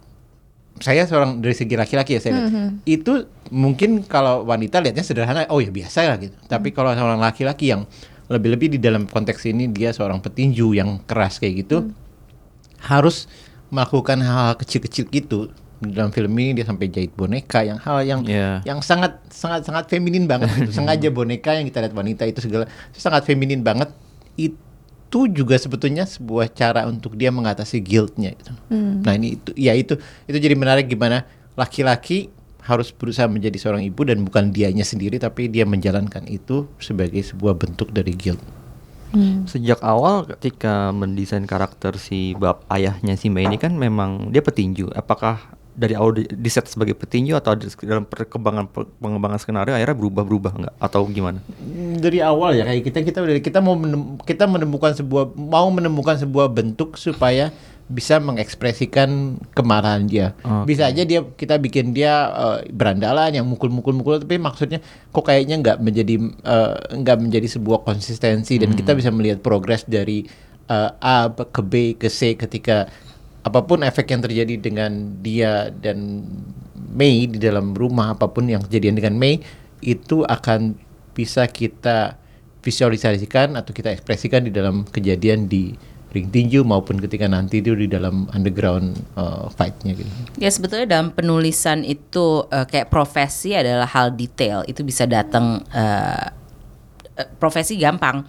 saya 0.83 1.07
seorang 1.07 1.39
dari 1.39 1.55
segi 1.55 1.79
laki-laki 1.79 2.19
ya 2.19 2.21
saya 2.21 2.33
lihat. 2.35 2.51
itu 2.83 3.31
mungkin 3.55 4.03
kalau 4.03 4.43
wanita 4.43 4.83
lihatnya 4.83 5.07
sederhana 5.07 5.47
oh 5.55 5.63
ya 5.63 5.71
biasa 5.71 6.03
lah 6.11 6.19
gitu 6.19 6.35
tapi 6.51 6.75
kalau 6.75 6.91
seorang 6.91 7.23
laki-laki 7.23 7.71
yang 7.71 7.87
lebih-lebih 8.27 8.75
di 8.75 8.79
dalam 8.83 9.07
konteks 9.07 9.47
ini 9.47 9.71
dia 9.71 9.95
seorang 9.95 10.19
petinju 10.19 10.75
yang 10.75 10.99
keras 11.07 11.39
kayak 11.39 11.63
gitu 11.63 11.95
harus 12.83 13.31
melakukan 13.69 14.19
hal-hal 14.19 14.57
kecil-kecil 14.57 15.09
gitu 15.09 15.49
di 15.77 15.93
dalam 15.93 16.09
film 16.09 16.33
ini 16.35 16.57
dia 16.57 16.65
sampai 16.65 16.89
jahit 16.89 17.13
boneka 17.13 17.61
yang 17.61 17.77
hal 17.77 18.01
yang 18.01 18.21
Iya. 18.25 18.65
yang 18.65 18.81
sangat 18.81 19.21
sangat 19.29 19.65
sangat 19.65 19.85
feminin 19.87 20.25
banget 20.25 20.49
gitu. 20.55 20.71
sengaja 20.81 21.09
boneka 21.09 21.53
yang 21.53 21.67
kita 21.67 21.81
lihat 21.81 21.93
wanita 21.93 22.25
itu 22.25 22.41
segala 22.41 22.65
itu 22.89 22.99
sangat 22.99 23.23
feminin 23.23 23.61
banget 23.61 23.93
itu 24.35 25.21
juga 25.29 25.55
sebetulnya 25.55 26.03
sebuah 26.05 26.49
cara 26.49 26.87
untuk 26.87 27.15
dia 27.15 27.29
mengatasi 27.29 27.79
guiltnya 27.79 28.33
gitu. 28.33 28.51
nah 28.99 29.13
ini 29.13 29.37
itu 29.37 29.51
ya 29.55 29.73
itu 29.73 29.95
itu 30.25 30.37
jadi 30.37 30.57
menarik 30.57 30.89
gimana 30.89 31.23
laki-laki 31.55 32.33
harus 32.65 32.89
berusaha 32.91 33.29
menjadi 33.29 33.61
seorang 33.61 33.85
ibu 33.85 34.01
dan 34.03 34.25
bukan 34.25 34.49
dianya 34.49 34.83
sendiri 34.83 35.21
tapi 35.21 35.47
dia 35.47 35.69
menjalankan 35.69 36.25
itu 36.25 36.65
sebagai 36.81 37.21
sebuah 37.21 37.55
bentuk 37.55 37.93
dari 37.93 38.17
guilt 38.17 38.41
Sejak 39.47 39.81
awal 39.81 40.27
ketika 40.27 40.91
mendesain 40.91 41.47
karakter 41.47 41.97
si 41.97 42.35
bab 42.35 42.67
ayahnya 42.69 43.15
si 43.15 43.31
Mei 43.31 43.47
ini 43.47 43.57
kan 43.57 43.73
memang 43.75 44.35
dia 44.35 44.43
petinju. 44.43 44.91
Apakah 44.93 45.55
dari 45.75 45.99
awal 45.99 46.15
di, 46.23 46.51
set 46.51 46.71
sebagai 46.71 46.95
petinju 46.95 47.35
atau 47.35 47.59
di- 47.59 47.67
dalam 47.83 48.07
perkembangan 48.07 48.71
pengembangan 49.03 49.39
skenario 49.43 49.75
akhirnya 49.75 49.99
berubah-berubah 49.99 50.53
nggak 50.55 50.75
atau 50.79 51.03
gimana? 51.11 51.43
dari 51.99 52.23
awal 52.23 52.55
ya 52.55 52.63
kayak 52.63 52.83
kita 52.87 52.99
kita 53.03 53.19
kita 53.43 53.59
mau 53.59 53.75
menem- 53.75 54.23
kita 54.23 54.47
menemukan 54.47 54.95
sebuah 54.95 55.35
mau 55.35 55.67
menemukan 55.75 56.15
sebuah 56.15 56.47
bentuk 56.55 56.95
supaya 56.95 57.51
bisa 57.85 58.17
mengekspresikan 58.17 59.37
kemarahan 59.53 60.09
dia. 60.09 60.33
Oke. 60.41 60.73
Bisa 60.73 60.89
aja 60.89 61.05
dia 61.05 61.21
kita 61.21 61.61
bikin 61.61 61.93
dia 61.93 62.33
eh, 62.33 62.59
berandalan 62.73 63.37
yang 63.37 63.45
mukul-mukul-mukul 63.45 64.25
tapi 64.25 64.41
maksudnya 64.41 64.81
kok 65.13 65.25
kayaknya 65.25 65.61
nggak 65.61 65.79
menjadi 65.85 66.15
eh, 66.25 66.77
nggak 66.97 67.19
menjadi 67.21 67.49
sebuah 67.61 67.85
konsistensi 67.85 68.57
dan 68.57 68.73
kita 68.73 68.97
bisa 68.97 69.13
melihat 69.13 69.45
progres 69.45 69.85
dari 69.85 70.25
eh, 70.69 70.91
A 70.97 71.29
ke 71.29 71.61
B 71.61 72.01
ke 72.01 72.09
C 72.09 72.41
ketika 72.41 72.89
apa 73.45 73.61
pun 73.69 73.85
efek 73.85 74.09
yang 74.09 74.25
terjadi 74.25 74.57
dengan 74.57 75.21
dia 75.21 75.69
dan 75.69 76.25
Mei 76.95 77.29
di 77.29 77.37
dalam 77.37 77.77
rumah 77.77 78.17
apa 78.17 78.33
pun 78.33 78.49
yang 78.49 78.65
kejadian 78.65 78.97
dengan 78.97 79.21
Mei 79.21 79.45
itu 79.85 80.25
akan 80.25 80.73
bisa 81.13 81.45
kita 81.53 82.17
visualisasikan 82.65 83.61
atau 83.61 83.77
kita 83.77 83.93
ekspresikan 83.93 84.49
di 84.49 84.53
dalam 84.55 84.89
kejadian 84.89 85.53
di 85.53 85.77
ring 86.15 86.31
tinju 86.31 86.63
maupun 86.63 87.03
ketika 87.03 87.27
nanti 87.27 87.59
itu 87.59 87.75
di 87.75 87.91
dalam 87.91 88.31
underground 88.31 88.95
uh, 89.19 89.51
fight-nya 89.51 89.99
gitu. 89.99 90.07
Ya 90.39 90.47
sebetulnya 90.47 90.87
dalam 90.87 91.11
penulisan 91.11 91.83
itu 91.83 92.47
eh, 92.55 92.63
kayak 92.63 92.89
profesi 92.89 93.53
adalah 93.53 93.91
hal 93.91 94.15
detail 94.15 94.63
itu 94.71 94.87
bisa 94.87 95.11
datang 95.11 95.67
eh, 95.75 96.27
eh, 97.19 97.29
profesi 97.43 97.75
gampang. 97.75 98.23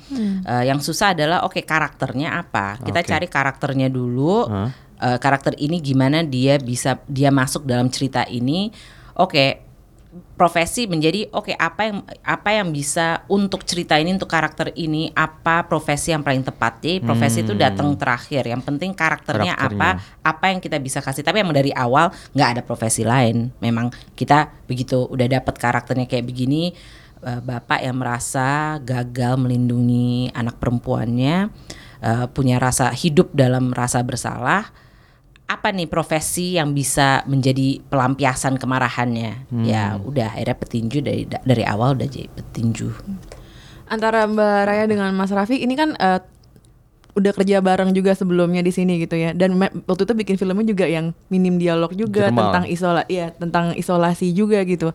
Eh, 0.43 0.63
yang 0.65 0.81
susah 0.81 1.13
adalah 1.13 1.45
oke 1.45 1.61
karakternya 1.61 2.41
apa. 2.41 2.81
Kita 2.81 3.05
Oke. 3.05 3.09
cari 3.13 3.27
karakternya 3.29 3.87
dulu. 3.93 4.49
Hah? 4.49 4.69
Eh, 4.95 5.17
karakter 5.21 5.53
ini 5.61 5.77
gimana 5.77 6.25
dia 6.25 6.57
bisa 6.57 6.97
dia 7.05 7.29
masuk 7.29 7.69
dalam 7.69 7.87
cerita 7.93 8.25
ini. 8.25 8.73
Oke 9.15 9.64
profesi 10.15 10.87
menjadi 10.87 11.27
oke 11.31 11.51
apa 11.55 11.81
yang 11.91 11.97
apa 12.23 12.49
yang 12.55 12.71
bisa 12.71 13.27
untuk 13.27 13.67
cerita 13.67 13.99
ini 13.99 14.15
untuk 14.15 14.31
karakter 14.31 14.71
ini 14.79 15.11
apa 15.11 15.67
profesi 15.67 16.15
yang 16.15 16.23
paling 16.23 16.43
tepat? 16.43 16.79
Jadi 16.79 17.03
profesi 17.03 17.43
itu 17.43 17.51
datang 17.55 17.91
terakhir 17.99 18.47
yang 18.47 18.63
penting 18.63 18.95
karakternya, 18.95 19.55
Karakternya. 19.55 19.99
apa 19.99 20.23
apa 20.23 20.45
yang 20.51 20.59
kita 20.63 20.79
bisa 20.79 21.03
kasih. 21.03 21.23
Tapi 21.23 21.43
emang 21.43 21.55
dari 21.55 21.75
awal 21.75 22.15
nggak 22.31 22.49
ada 22.55 22.61
profesi 22.63 23.03
lain. 23.03 23.51
Memang 23.59 23.91
kita 24.15 24.51
begitu 24.67 25.03
udah 25.07 25.27
dapat 25.27 25.55
karakternya 25.59 26.07
kayak 26.07 26.25
begini 26.27 26.71
eh, 27.23 27.41
bapak 27.43 27.83
yang 27.83 27.99
merasa 27.99 28.79
gagal 28.79 29.35
melindungi 29.35 30.31
anak 30.31 30.55
perempuannya 30.63 31.51
eh, 31.99 32.25
punya 32.31 32.55
rasa 32.59 32.91
hidup 32.95 33.35
dalam 33.35 33.75
rasa 33.75 33.99
bersalah 33.99 34.84
apa 35.45 35.69
nih 35.69 35.85
profesi 35.85 36.57
yang 36.57 36.73
bisa 36.73 37.21
menjadi 37.29 37.77
pelampiasan 37.85 38.57
kemarahannya 38.57 39.45
ya 39.61 39.93
udah 40.01 40.33
akhirnya 40.33 40.57
petinju 40.57 40.99
dari 41.05 41.23
dari 41.29 41.63
awal 41.63 41.93
udah 41.93 42.09
jadi 42.09 42.29
petinju 42.33 42.89
Antara 43.85 44.25
Mbak 44.25 44.61
Raya 44.65 44.85
dengan 44.89 45.13
Mas 45.13 45.29
Raffi 45.29 45.61
ini 45.61 45.77
kan 45.77 45.93
eh, 45.93 46.19
udah 47.15 47.31
kerja 47.31 47.63
bareng 47.63 47.95
juga 47.95 48.11
sebelumnya 48.17 48.65
di 48.65 48.73
sini 48.73 48.97
gitu 48.97 49.15
ya. 49.15 49.31
Dan 49.31 49.55
waktu 49.61 50.03
itu 50.03 50.13
bikin 50.17 50.35
filmnya 50.35 50.65
juga 50.65 50.85
yang 50.89 51.13
minim 51.29 51.61
dialog 51.61 51.93
juga 51.93 52.27
Jermal. 52.27 52.49
tentang 52.49 52.65
isola 52.65 53.01
ya, 53.07 53.31
tentang 53.37 53.77
isolasi 53.77 54.33
juga 54.33 54.59
gitu. 54.65 54.89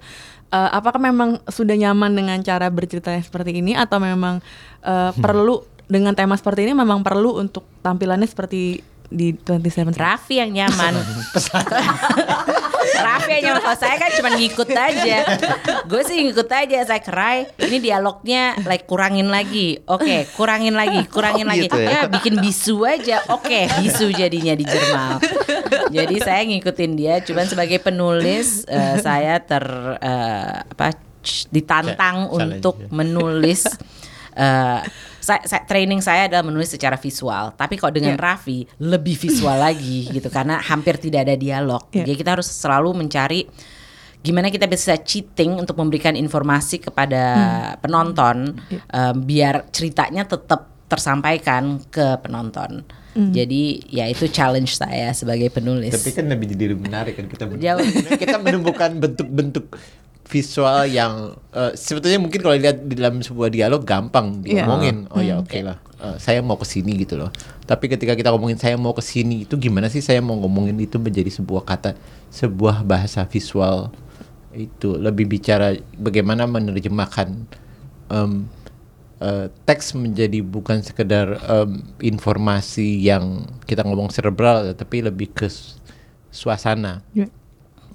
Eh, 0.51 0.71
apakah 0.75 0.99
memang 0.99 1.39
sudah 1.47 1.79
nyaman 1.79 2.13
dengan 2.13 2.39
cara 2.43 2.67
bercerita 2.69 3.15
seperti 3.23 3.63
ini 3.63 3.79
atau 3.79 4.03
memang 4.03 4.43
eh, 4.83 5.13
perlu 5.17 5.63
dengan 5.91 6.15
tema 6.15 6.39
seperti 6.39 6.71
ini 6.71 6.75
memang 6.75 7.03
perlu 7.03 7.43
untuk 7.43 7.67
tampilannya 7.83 8.27
seperti 8.27 8.79
di 9.11 9.35
27 9.35 9.91
Raffi 9.93 10.39
yang 10.39 10.55
nyaman. 10.55 10.95
Raffi 13.01 13.31
yang 13.35 13.43
nyaman. 13.45 13.63
Kalau 13.63 13.79
saya 13.79 13.97
kan 13.97 14.11
cuma 14.15 14.31
ngikut 14.33 14.71
aja. 14.71 15.19
Gue 15.85 16.03
sih 16.03 16.23
ngikut 16.23 16.47
aja 16.47 16.79
Saya 16.83 17.03
kerai. 17.03 17.51
Ini 17.59 17.79
dialognya 17.79 18.55
like 18.65 18.87
kurangin 18.87 19.29
lagi. 19.29 19.83
Oke 19.85 20.31
kurangin 20.35 20.75
lagi 20.75 21.05
Kurangin 21.07 21.47
Oh, 21.47 21.51
lagi. 21.51 21.67
gitu 21.67 21.77
ya? 21.77 21.91
ya 21.91 22.01
bikin 22.07 22.39
bisu 22.39 22.87
aja. 22.87 23.27
Oke 23.29 23.67
bisu 23.81 24.11
jadinya 24.11 24.55
di 24.55 24.65
Jermal 24.65 25.19
Jadi 25.91 26.17
saya 26.21 26.47
ngikutin 26.47 26.93
dia 26.95 27.19
Cuman 27.21 27.47
sebagai 27.47 27.79
penulis 27.79 28.63
eh, 28.67 28.97
Saya 28.99 29.43
ter 29.43 29.65
eh, 29.99 30.55
apa 30.65 30.95
Ditantang 31.51 32.31
salah 32.31 32.47
untuk 32.49 32.81
juga. 32.81 32.95
menulis 32.95 33.67
eh, 34.35 34.81
saya, 35.21 35.41
saya- 35.45 35.63
training 35.63 36.01
saya 36.01 36.27
adalah 36.27 36.43
menulis 36.43 36.69
secara 36.69 36.97
visual, 36.97 37.53
tapi 37.55 37.77
kok 37.77 37.93
dengan 37.93 38.17
Iya. 38.17 38.23
Raffi 38.23 38.59
lebih 38.81 39.15
visual 39.15 39.55
lagi 39.67 40.09
gitu 40.09 40.27
karena 40.27 40.59
hampir 40.59 40.97
tidak 40.97 41.25
ada 41.25 41.37
dialog. 41.37 41.87
Iya. 41.91 42.03
Jadi 42.03 42.13
kita 42.17 42.31
harus 42.35 42.49
selalu 42.49 42.97
mencari 42.97 43.45
gimana 44.19 44.49
kita 44.49 44.65
bisa 44.65 44.97
cheating 44.97 45.57
untuk 45.57 45.77
memberikan 45.77 46.13
informasi 46.13 46.77
kepada 46.79 47.23
Hmm. 47.33 47.81
penonton 47.81 48.37
Iya. 48.67 48.81
eh, 48.83 49.15
biar 49.15 49.55
ceritanya 49.71 50.25
tetap 50.25 50.69
tersampaikan 50.91 51.79
ke 51.87 52.19
penonton. 52.19 52.83
Hmm. 53.11 53.31
Jadi 53.31 53.91
ya 53.91 54.07
itu 54.07 54.27
challenge 54.27 54.77
saya 54.77 55.11
sebagai 55.11 55.51
penulis. 55.51 55.91
Tapi 55.91 56.11
kan 56.13 56.27
lebih 56.27 56.47
jadi 56.49 56.75
menarik 56.75 57.15
kan 57.15 57.27
kita 57.27 57.47
Jauh. 57.53 57.79
menemukan, 57.79 58.19
kita 58.23 58.37
menemukan 58.39 58.91
bentuk-bentuk 58.99 59.67
visual 60.31 60.87
yang 60.87 61.13
eh, 61.51 61.75
sebetulnya 61.75 62.17
mungkin 62.17 62.39
kalau 62.39 62.55
lihat 62.55 62.81
di 62.81 62.95
dalam 62.95 63.19
sebuah 63.19 63.51
dialog 63.51 63.83
gampang 63.83 64.41
Iya. 64.41 64.63
diomongin. 64.63 65.11
Oh 65.11 65.19
ya 65.19 65.37
oke 65.37 65.59
lah. 65.61 65.83
Eh, 65.99 66.17
saya 66.17 66.39
mau 66.41 66.55
ke 66.55 66.65
sini 66.65 66.95
gitu 66.97 67.19
loh. 67.19 67.35
Tapi 67.67 67.87
ketika 67.87 68.15
kita 68.15 68.31
ngomongin 68.31 68.57
saya 68.57 68.75
mau 68.75 68.91
ke 68.91 69.03
sini 69.03 69.43
itu 69.43 69.55
gimana 69.57 69.87
sih 69.87 69.99
saya 69.99 70.19
mau 70.19 70.35
ngomongin 70.35 70.79
itu 70.79 70.97
menjadi 70.97 71.29
sebuah 71.29 71.63
kata 71.63 71.99
sebuah 72.31 72.83
bahasa 72.83 73.27
visual 73.27 73.91
itu 74.51 74.95
lebih 74.95 75.27
bicara 75.29 75.75
bagaimana 75.95 76.43
menerjemahkan 76.43 77.35
em, 78.09 78.47
eh, 79.19 79.47
teks 79.63 79.95
menjadi 79.95 80.43
bukan 80.43 80.81
sekedar 80.81 81.39
em, 81.41 81.83
informasi 82.01 82.99
yang 82.99 83.47
kita 83.63 83.83
ngomong 83.83 84.11
cerebral 84.11 84.75
tapi 84.75 85.03
lebih 85.03 85.31
ke 85.31 85.47
su- 85.47 85.79
suasana 86.31 87.03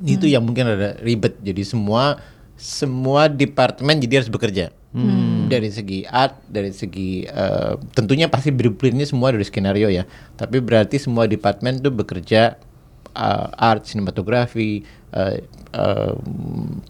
Ya. 0.03 0.19
itu 0.19 0.25
yang 0.27 0.43
mungkin 0.43 0.67
ada 0.67 0.99
ribet. 0.99 1.39
Jadi 1.39 1.63
semua 1.63 2.19
semua 2.55 3.27
departemen 3.27 3.99
jadi 3.99 4.23
harus 4.23 4.31
bekerja. 4.31 4.71
Dari 5.51 5.69
segi 5.75 6.07
art 6.07 6.39
dari 6.47 6.71
segi 6.71 7.27
eh, 7.27 7.75
tentunya 7.91 8.31
pasti 8.31 8.55
blueprintnya 8.55 9.03
semua 9.03 9.35
dari 9.35 9.43
skenario 9.43 9.91
ya. 9.91 10.07
Tapi 10.39 10.63
berarti 10.63 10.95
semua 10.95 11.27
departemen 11.27 11.83
tuh 11.83 11.91
bekerja 11.91 12.55
eh, 13.11 13.47
art 13.59 13.83
sinematografi 13.87 14.87
eh, 15.11 15.43
eh, 15.75 16.13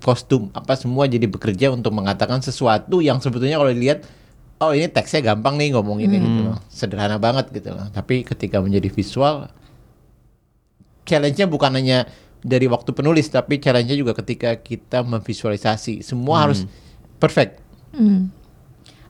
kostum 0.06 0.54
apa 0.54 0.78
semua 0.78 1.10
jadi 1.10 1.26
bekerja 1.26 1.74
untuk 1.74 1.98
mengatakan 1.98 2.46
sesuatu 2.46 3.02
yang 3.02 3.18
sebetulnya 3.18 3.58
kalau 3.58 3.74
dilihat 3.74 4.06
oh 4.62 4.72
ini 4.72 4.88
teksnya 4.88 5.34
gampang 5.34 5.58
nih 5.58 5.74
ngomong 5.74 5.98
ini 6.00 6.22
gitu 6.22 6.42
loh. 6.54 6.58
Sederhana 6.70 7.18
banget 7.18 7.50
gitu 7.52 7.74
loh. 7.74 7.90
Tapi 7.90 8.22
ketika 8.22 8.62
menjadi 8.62 8.88
visual 8.94 9.50
challenge-nya 11.06 11.46
bukan 11.46 11.74
hanya 11.74 12.10
dari 12.42 12.68
waktu 12.68 12.92
penulis 12.92 13.30
tapi 13.30 13.58
challenge-nya 13.58 13.98
juga 13.98 14.14
ketika 14.18 14.58
kita 14.60 15.06
memvisualisasi. 15.06 16.02
Semua 16.02 16.48
harus 16.50 16.66
perfect. 17.18 17.64
Hmm. 17.96 18.28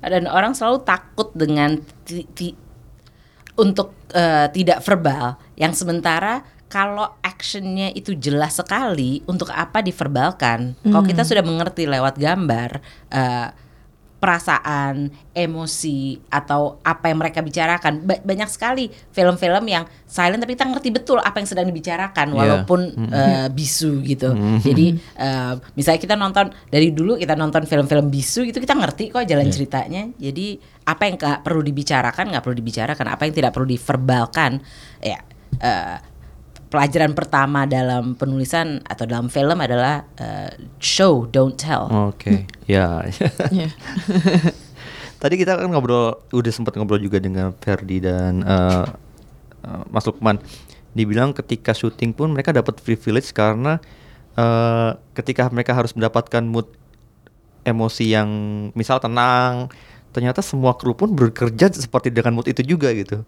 dan 0.05 0.29
orang 0.29 0.53
selalu 0.53 0.86
takut 0.86 1.34
dengan 1.34 1.82
ti- 2.05 2.29
ti- 2.38 2.53
untuk 3.58 3.98
eh, 4.13 4.46
tidak 4.53 4.86
verbal. 4.86 5.41
Yang 5.58 5.82
sementara 5.82 6.46
kalau 6.70 7.17
actionnya 7.25 7.89
itu 7.89 8.13
jelas 8.13 8.62
sekali 8.62 9.25
untuk 9.25 9.50
apa 9.50 9.82
diverbalkan? 9.82 10.77
Kalau 10.86 11.01
kita 11.01 11.25
sudah 11.25 11.41
mengerti 11.41 11.89
lewat 11.89 12.22
gambar 12.22 12.77
eh, 13.10 13.48
perasaan 14.15 15.07
emosi 15.29 16.00
atau 16.27 16.79
apa 16.81 17.07
yang 17.07 17.19
mereka 17.19 17.39
bicarakan. 17.39 18.01
Ba- 18.01 18.19
banyak 18.19 18.48
sekali 18.48 18.88
film-film 19.10 19.63
yang 19.65 19.84
silent 20.03 20.39
tapi 20.39 20.55
kita 20.55 20.65
ngerti 20.65 20.89
betul 20.89 21.19
apa 21.19 21.38
yang 21.38 21.45
sedang 21.45 21.65
dibicarakan 21.65 22.27
Iya. 22.27 22.36
walaupun 22.36 22.79
eh, 23.05 23.48
bisu 23.50 24.01
gitu. 24.01 24.34
Jadi 24.60 24.88
eh, 24.98 25.53
misalnya 25.74 26.00
kita 26.00 26.15
nonton 26.15 26.50
dari 26.65 26.89
dulu 26.89 27.15
kita 27.15 27.34
nonton 27.34 27.63
film-film 27.63 28.07
bisu 28.07 28.43
itu 28.43 28.57
kita 28.57 28.74
ngerti 28.74 29.10
kok 29.10 29.24
jalan 29.24 29.48
ceritanya. 29.48 30.10
Jadi 30.15 30.57
apa 30.86 31.01
yang 31.03 31.15
nggak 31.15 31.39
perlu 31.41 31.62
dibicarakan 31.62 32.25
nggak 32.31 32.41
perlu 32.41 32.55
dibicarakan. 32.55 33.05
Apa 33.10 33.22
yang 33.24 33.36
tidak 33.36 33.51
perlu 33.51 33.67
diverbalkan 33.67 34.57
ya 35.00 35.19
eh, 35.55 35.98
pelajaran 36.69 37.13
pertama 37.13 37.69
dalam 37.69 38.17
penulisan 38.17 38.81
atau 38.86 39.05
dalam 39.05 39.29
film 39.29 39.57
adalah 39.62 40.03
eh, 40.17 40.51
show 40.81 41.29
don't 41.29 41.55
tell 41.55 41.88
Oke, 41.91 42.50
ya. 42.65 43.05
Iya. 43.53 43.69
Tadi 45.22 45.41
kita 45.41 45.57
kan 45.57 45.72
ngobrol, 45.72 46.22
udah 46.36 46.51
sempat 46.53 46.75
ngobrol 46.75 47.01
juga 47.01 47.17
dengan 47.17 47.50
Ferdi 47.57 48.03
dan 48.03 48.45
eh, 48.45 48.86
eh, 49.65 49.84
Mas 49.89 50.05
Lukman. 50.05 50.38
Dibilang 50.95 51.36
ketika 51.36 51.75
syuting 51.75 52.15
pun 52.15 52.31
mereka 52.31 52.53
dapat 52.53 52.77
privilege 52.84 53.34
karena 53.34 53.81
eh, 54.38 54.91
ketika 55.15 55.50
mereka 55.50 55.74
harus 55.74 55.95
mendapatkan 55.98 56.43
mood 56.45 56.69
emosi 57.65 58.13
yang 58.13 58.29
misal 58.77 59.01
tenang, 59.01 59.74
ternyata 60.13 60.45
semua 60.45 60.77
kru 60.77 60.93
pun 60.93 61.12
bekerja 61.12 61.74
seperti 61.74 62.13
dengan 62.13 62.38
mood 62.38 62.45
itu 62.45 62.62
juga 62.62 62.93
gitu. 62.93 63.25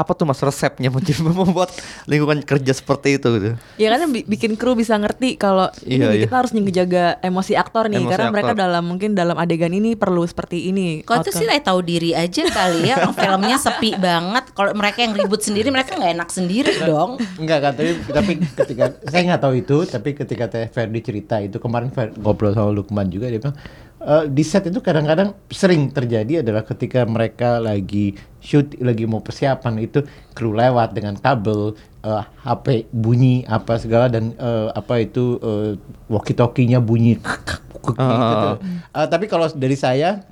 Apa 0.00 0.12
tuh 0.12 0.24
mas 0.24 0.40
resepnya 0.40 0.88
membuat 1.20 1.68
lingkungan 2.04 2.40
kerja 2.40 2.72
seperti 2.72 3.16
itu 3.16 3.28
gitu? 3.30 3.48
Ya 3.76 3.92
karena 3.92 4.06
bi- 4.06 4.24
bikin 4.24 4.56
kru 4.56 4.72
bisa 4.72 4.96
ngerti 4.96 5.36
kalau 5.36 5.68
ini 5.82 6.00
Iya, 6.00 6.06
nih, 6.06 6.14
iya. 6.14 6.22
kita 6.24 6.34
harus 6.34 6.50
ngejaga 6.50 7.04
emosi 7.20 7.52
aktor 7.54 7.84
nih 7.86 8.00
Emosi 8.00 8.10
karena 8.10 8.28
mereka 8.30 8.52
aktor. 8.52 8.62
dalam 8.62 8.82
mungkin 8.82 9.10
dalam 9.12 9.36
adegan 9.36 9.70
ini 9.70 9.92
perlu 9.92 10.24
seperti 10.24 10.66
ini. 10.66 11.02
Kau 11.02 11.14
tuh 11.14 11.28
outcome. 11.28 11.36
sih 11.36 11.46
kayak 11.46 11.64
tahu 11.66 11.80
diri 11.82 12.10
aja 12.12 12.42
kali 12.46 12.80
ya 12.86 12.96
filmnya 13.12 13.56
sepi 13.56 13.90
banget. 13.94 14.44
Kalau 14.50 14.72
mereka 14.72 14.98
yang 15.00 15.12
ribut 15.12 15.40
sendiri 15.40 15.68
mereka 15.68 15.94
nggak 15.94 16.12
enak 16.14 16.28
sendiri 16.28 16.72
dong. 16.80 17.20
Enggak 17.36 17.58
kan, 17.60 17.72
tapi, 17.74 17.90
tapi 18.06 18.32
ketika 18.40 18.84
saya 19.02 19.22
nggak 19.26 19.42
tahu 19.42 19.54
itu, 19.54 19.76
tapi 19.84 20.08
ketika 20.14 20.44
Teh 20.46 20.66
Ferdi 20.66 21.00
cerita 21.00 21.36
itu 21.38 21.58
kemarin 21.58 21.90
Fer- 21.90 22.14
ngobrol 22.14 22.50
sama 22.50 22.70
Lukman 22.70 23.06
juga 23.06 23.26
dia 23.26 23.36
bilang 23.36 23.58
"Eh, 24.00 24.24
di 24.32 24.40
set 24.40 24.64
itu 24.64 24.80
kadang-kadang 24.80 25.36
sering 25.52 25.92
terjadi 25.92 26.40
adalah 26.40 26.64
ketika 26.64 27.04
mereka 27.04 27.60
lagi 27.60 28.16
shoot, 28.40 28.72
lagi 28.80 29.04
mau 29.04 29.20
persiapan 29.20 29.76
itu 29.76 30.00
kru 30.32 30.56
lewat 30.56 30.96
dengan 30.96 31.20
kabel, 31.20 31.76
eh, 32.00 32.24
HP 32.40 32.88
bunyi 32.88 33.44
apa 33.44 33.76
segala 33.76 34.08
dan 34.08 34.32
eh, 34.32 34.68
apa 34.72 35.04
itu 35.04 35.36
eh, 35.36 35.76
walkie-talkie-nya 36.08 36.80
bunyi 36.80 37.20
gitu. 37.20 37.96
Ah. 38.00 38.56
Eh, 38.96 39.06
tapi 39.06 39.28
kalau 39.28 39.52
dari 39.52 39.76
saya 39.76 40.24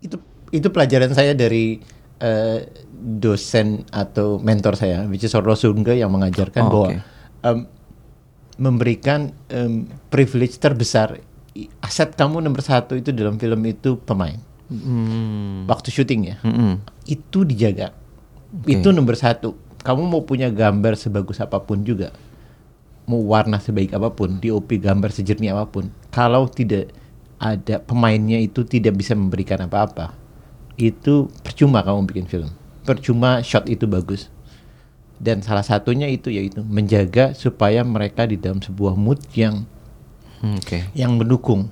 itu 0.00 0.16
itu 0.50 0.68
pelajaran 0.72 1.12
saya 1.12 1.36
dari 1.36 1.76
eh, 2.20 2.58
dosen 2.92 3.84
atau 3.88 4.36
mentor 4.36 4.76
saya, 4.76 5.04
which 5.08 5.24
is 5.24 5.32
Orlo 5.32 5.52
Sungge 5.52 5.92
yang 5.92 6.12
mengajarkan 6.12 6.62
Oh, 6.64 6.70
bahwa 6.72 6.88
oke. 6.88 6.96
em, 7.44 7.58
memberikan 8.56 9.32
em, 9.48 9.88
privilege 10.08 10.56
terbesar 10.56 11.16
aset 11.82 12.14
kamu 12.14 12.42
nomor 12.42 12.62
satu 12.62 12.94
itu 12.96 13.10
dalam 13.10 13.36
film 13.38 13.60
itu 13.66 13.98
pemain. 14.02 14.38
Hmm. 14.70 15.66
waktu 15.66 15.90
syuting 15.90 16.30
ya? 16.30 16.36
Mm-mm. 16.46 16.78
itu 17.10 17.42
dijaga. 17.42 17.90
Itu 18.70 18.94
nomor 18.94 19.18
satu. 19.18 19.58
Kamu 19.82 20.06
mau 20.06 20.22
punya 20.22 20.46
gambar 20.46 20.94
sebagus 20.94 21.42
apa 21.42 21.58
pun 21.58 21.82
juga. 21.82 22.14
Mau 23.10 23.18
warna 23.26 23.58
sebaik 23.58 23.90
apa 23.98 24.14
pun 24.14 24.38
DOP 24.38 24.78
gambar 24.78 25.10
sejernih 25.10 25.50
apa 25.50 25.66
pun. 25.66 25.90
Kalau 26.14 26.46
tidak 26.46 26.94
ada 27.42 27.82
pemainnya 27.82 28.38
itu 28.38 28.62
tidak 28.62 29.02
bisa 29.02 29.18
memberikan 29.18 29.58
apa-apa 29.66 30.20
itu 30.80 31.28
percuma 31.44 31.84
kamu 31.84 32.08
bikin 32.08 32.26
film. 32.26 32.50
Percuma 32.88 33.44
shot 33.44 33.68
itu 33.68 33.84
bagus. 33.84 34.32
Dan 35.20 35.44
salah 35.44 35.64
satunya 35.64 36.08
itu 36.08 36.32
yaitu 36.32 36.64
menjaga 36.64 37.36
supaya 37.36 37.84
mereka 37.84 38.24
di 38.24 38.40
dalam 38.40 38.64
sebuah 38.64 38.96
mood 38.96 39.20
yang 39.36 39.68
Hmm, 40.40 40.56
Oke. 40.56 40.88
yang 40.96 41.16
mendukung. 41.20 41.68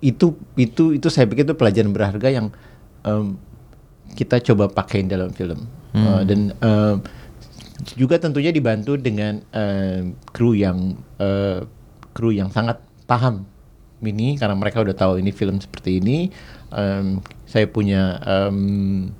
Itu 0.00 0.36
itu 0.56 0.96
itu 0.96 1.08
saya 1.12 1.28
pikir 1.28 1.44
itu 1.44 1.56
pelajaran 1.56 1.92
berharga 1.92 2.28
yang 2.28 2.52
em, 3.04 3.36
kita 4.16 4.40
coba 4.52 4.68
pakai 4.68 5.04
dalam 5.04 5.32
film. 5.32 5.64
Eh, 5.90 6.22
dan 6.28 6.40
em, 6.60 6.96
juga 7.96 8.20
tentunya 8.20 8.52
dibantu 8.52 8.96
dengan 9.00 9.40
em, 9.52 10.14
kru 10.32 10.52
yang 10.56 10.96
eh, 11.20 11.64
kru 12.12 12.32
yang 12.32 12.52
sangat 12.52 12.80
paham 13.08 13.44
ini 14.00 14.40
karena 14.40 14.56
mereka 14.56 14.80
udah 14.80 14.96
tahu 14.96 15.20
ini 15.20 15.32
film 15.32 15.60
seperti 15.60 16.00
ini. 16.00 16.28
Em, 16.72 17.20
saya 17.48 17.66
punya 17.68 18.20
em, 18.24 19.10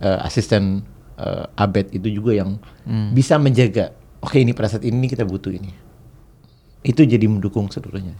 eh, 0.00 0.18
asisten 0.26 0.82
eh, 1.20 1.46
Abed 1.56 1.92
itu 1.92 2.08
juga 2.08 2.34
yang 2.34 2.56
bisa 3.14 3.38
menjaga 3.38 3.94
oke 4.18 4.34
ini 4.38 4.50
pada 4.50 4.66
saat 4.74 4.82
ini 4.82 5.06
kita 5.06 5.22
butuh 5.22 5.54
ini 5.54 5.70
itu 6.82 7.02
jadi 7.02 7.26
mendukung 7.26 7.70
seluruhnya 7.70 8.14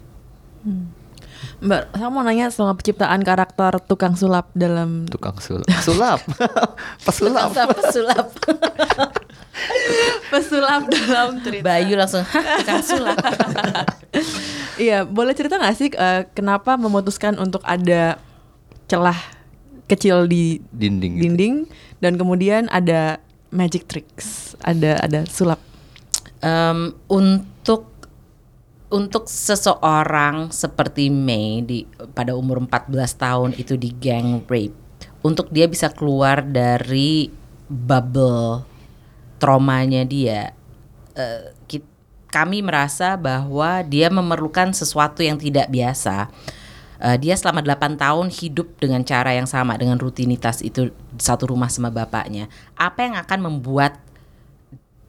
Mbak, 1.58 1.98
saya 1.98 2.06
mau 2.06 2.22
nanya 2.22 2.54
soal 2.54 2.70
penciptaan 2.74 3.18
karakter 3.26 3.82
tukang 3.82 4.14
sulap 4.14 4.46
dalam 4.54 5.10
Tukang 5.10 5.34
sulap. 5.42 5.66
Sulap. 5.86 6.20
Pesulap. 7.02 7.50
Pesulap. 7.50 8.26
pesulap 10.30 10.82
dalam 10.86 11.42
cerita. 11.42 11.66
Bayu 11.66 11.94
langsung 11.98 12.22
tukang 12.26 12.82
sulap. 12.82 13.18
Iya, 14.72 15.04
boleh 15.04 15.36
cerita 15.36 15.60
nggak 15.60 15.76
sih 15.76 15.92
eh, 15.92 16.24
kenapa 16.32 16.80
memutuskan 16.80 17.36
untuk 17.36 17.60
ada 17.62 18.16
celah 18.88 19.16
kecil 19.84 20.24
di 20.24 20.64
Dinding. 20.72 21.20
gitu. 21.20 21.22
dinding 21.28 21.54
dan 22.00 22.16
kemudian 22.16 22.72
ada 22.72 23.20
magic 23.52 23.84
tricks, 23.84 24.56
ada 24.64 24.96
ada 25.04 25.28
sulap. 25.28 25.60
Em, 26.40 26.96
untuk 27.04 27.51
untuk 28.92 29.26
seseorang 29.26 30.52
seperti 30.52 31.08
Mei 31.08 31.64
di 31.64 31.88
pada 32.12 32.36
umur 32.36 32.60
14 32.60 32.92
tahun 33.16 33.50
itu 33.56 33.80
di 33.80 33.90
gang 33.96 34.44
rape 34.44 34.76
untuk 35.24 35.48
dia 35.48 35.64
bisa 35.64 35.88
keluar 35.88 36.44
dari 36.44 37.32
bubble 37.66 38.68
traumanya 39.40 40.04
dia 40.04 40.52
eh, 41.16 41.56
kit- 41.64 41.88
kami 42.32 42.64
merasa 42.64 43.16
bahwa 43.16 43.84
dia 43.84 44.08
memerlukan 44.08 44.72
sesuatu 44.72 45.20
yang 45.20 45.36
tidak 45.36 45.68
biasa. 45.68 46.32
Eh, 47.02 47.16
dia 47.20 47.36
selama 47.36 47.60
8 47.60 48.00
tahun 48.00 48.32
hidup 48.32 48.78
dengan 48.80 49.04
cara 49.04 49.36
yang 49.36 49.44
sama 49.44 49.76
dengan 49.76 50.00
rutinitas 50.00 50.64
itu 50.64 50.94
satu 51.20 51.52
rumah 51.52 51.68
sama 51.68 51.92
bapaknya. 51.92 52.48
Apa 52.78 53.04
yang 53.04 53.16
akan 53.20 53.38
membuat 53.52 54.00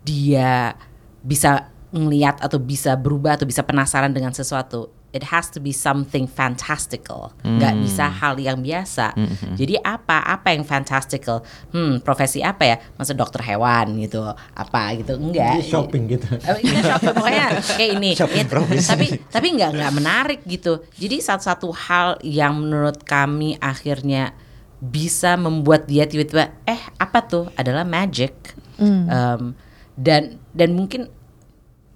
dia 0.04 0.76
bisa 1.24 1.72
ngeliat 1.94 2.42
atau 2.42 2.58
bisa 2.58 2.98
berubah 2.98 3.38
atau 3.38 3.46
bisa 3.46 3.62
penasaran 3.62 4.12
dengan 4.12 4.34
sesuatu 4.34 4.90
it 5.14 5.30
has 5.30 5.48
to 5.54 5.62
be 5.62 5.70
something 5.70 6.26
fantastical. 6.26 7.32
Nggak 7.46 7.74
bisa 7.86 8.10
hal 8.10 8.36
yang 8.42 8.66
biasa. 8.66 9.14
Jadi 9.54 9.78
apa? 9.78 10.26
Apa 10.26 10.58
yang 10.58 10.66
fantastical? 10.66 11.46
Hmm 11.70 12.02
profesi 12.02 12.42
apa 12.42 12.66
ya? 12.66 12.76
Masa 12.98 13.14
dokter 13.14 13.46
hewan 13.46 13.94
gitu 14.02 14.26
apa 14.58 14.98
gitu? 14.98 15.14
Enggak 15.22 15.62
Dia 15.62 15.70
shopping 15.70 16.04
gitu. 16.10 16.28
Iya, 16.66 16.98
shopping. 16.98 17.14
Pokoknya 17.14 17.48
kayak 17.62 17.92
ini. 18.02 18.12
Shopping 18.20 18.48
profesi. 18.50 18.90
tapi 18.90 19.08
tapi 19.30 19.48
nggak 19.54 19.72
nggak 19.78 19.94
menarik 19.94 20.42
gitu. 20.50 20.82
Jadi 20.98 21.22
satu-satu 21.22 21.70
hal 21.70 22.08
yang 22.26 22.58
menurut 22.58 23.06
kami 23.06 23.56
akhirnya 23.62 24.34
bisa 24.82 25.38
membuat 25.38 25.86
dia 25.86 26.10
tiba-tiba 26.10 26.58
eh 26.66 26.82
apa 26.98 27.22
tuh? 27.24 27.54
Adalah 27.54 27.86
magic. 27.86 28.34
Em, 28.82 29.54
dan 29.94 30.42
dan 30.58 30.74
mungkin 30.74 31.06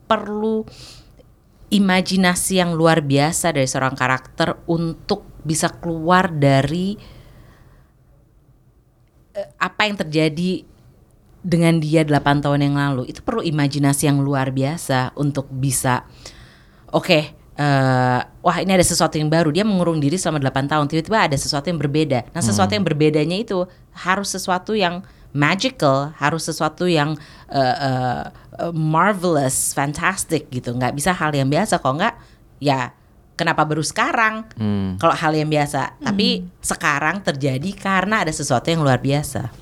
perlu 0.08 0.64
imajinasi 1.68 2.64
yang 2.64 2.72
luar 2.74 3.04
biasa 3.04 3.52
dari 3.52 3.68
seorang 3.68 3.94
karakter 3.94 4.56
untuk 4.72 5.28
bisa 5.44 5.68
keluar 5.68 6.32
dari 6.32 6.96
eh, 9.36 9.50
apa 9.60 9.82
yang 9.84 10.00
terjadi 10.00 10.64
dengan 11.44 11.80
dia 11.80 12.08
8 12.08 12.44
tahun 12.44 12.60
yang 12.72 12.76
lalu. 12.80 13.12
Itu 13.12 13.24
perlu 13.24 13.44
imajinasi 13.44 14.08
yang 14.08 14.24
luar 14.24 14.52
biasa 14.56 15.16
untuk 15.20 15.52
bisa 15.52 16.08
oke 16.96 17.20
eh, 17.60 18.20
wah 18.24 18.58
ini 18.64 18.72
ada 18.72 18.86
sesuatu 18.88 19.20
yang 19.20 19.28
baru. 19.28 19.52
Dia 19.52 19.68
mengurung 19.68 20.00
diri 20.00 20.16
selama 20.16 20.40
8 20.40 20.72
tahun. 20.72 20.86
Tiba-tiba 20.88 21.28
ada 21.28 21.36
sesuatu 21.36 21.68
yang 21.68 21.80
berbeda. 21.84 22.32
Nah 22.32 22.40
sesuatu 22.40 22.72
yang 22.72 22.88
berbedanya 22.88 23.36
itu 23.36 23.68
harus 23.92 24.32
sesuatu 24.32 24.72
yang 24.72 25.04
magical 25.36 26.16
harus 26.16 26.48
sesuatu 26.48 26.88
yang 26.88 27.14
eh, 27.52 27.76
eh, 27.78 28.24
eh, 28.58 28.74
marvelous 28.74 29.72
fantastic 29.72 30.50
gitu. 30.50 30.74
Nggak 30.74 30.94
bisa 30.98 31.14
hal 31.14 31.32
yang 31.34 31.48
biasa. 31.50 31.80
Kok 31.80 31.94
nggak 31.98 32.16
ya 32.58 32.92
kenapa 33.38 33.62
baru 33.64 33.86
sekarang? 33.86 34.50
Hmm. 34.58 34.98
kalau 34.98 35.14
hal 35.14 35.34
yang 35.38 35.48
biasa. 35.48 36.02
Tapi 36.02 36.46
sekarang 36.60 37.22
terjadi 37.22 37.70
karena 37.78 38.26
ada 38.26 38.34
sesuatu 38.34 38.66
yang 38.68 38.82
luar 38.82 38.98
biasa. 38.98 39.54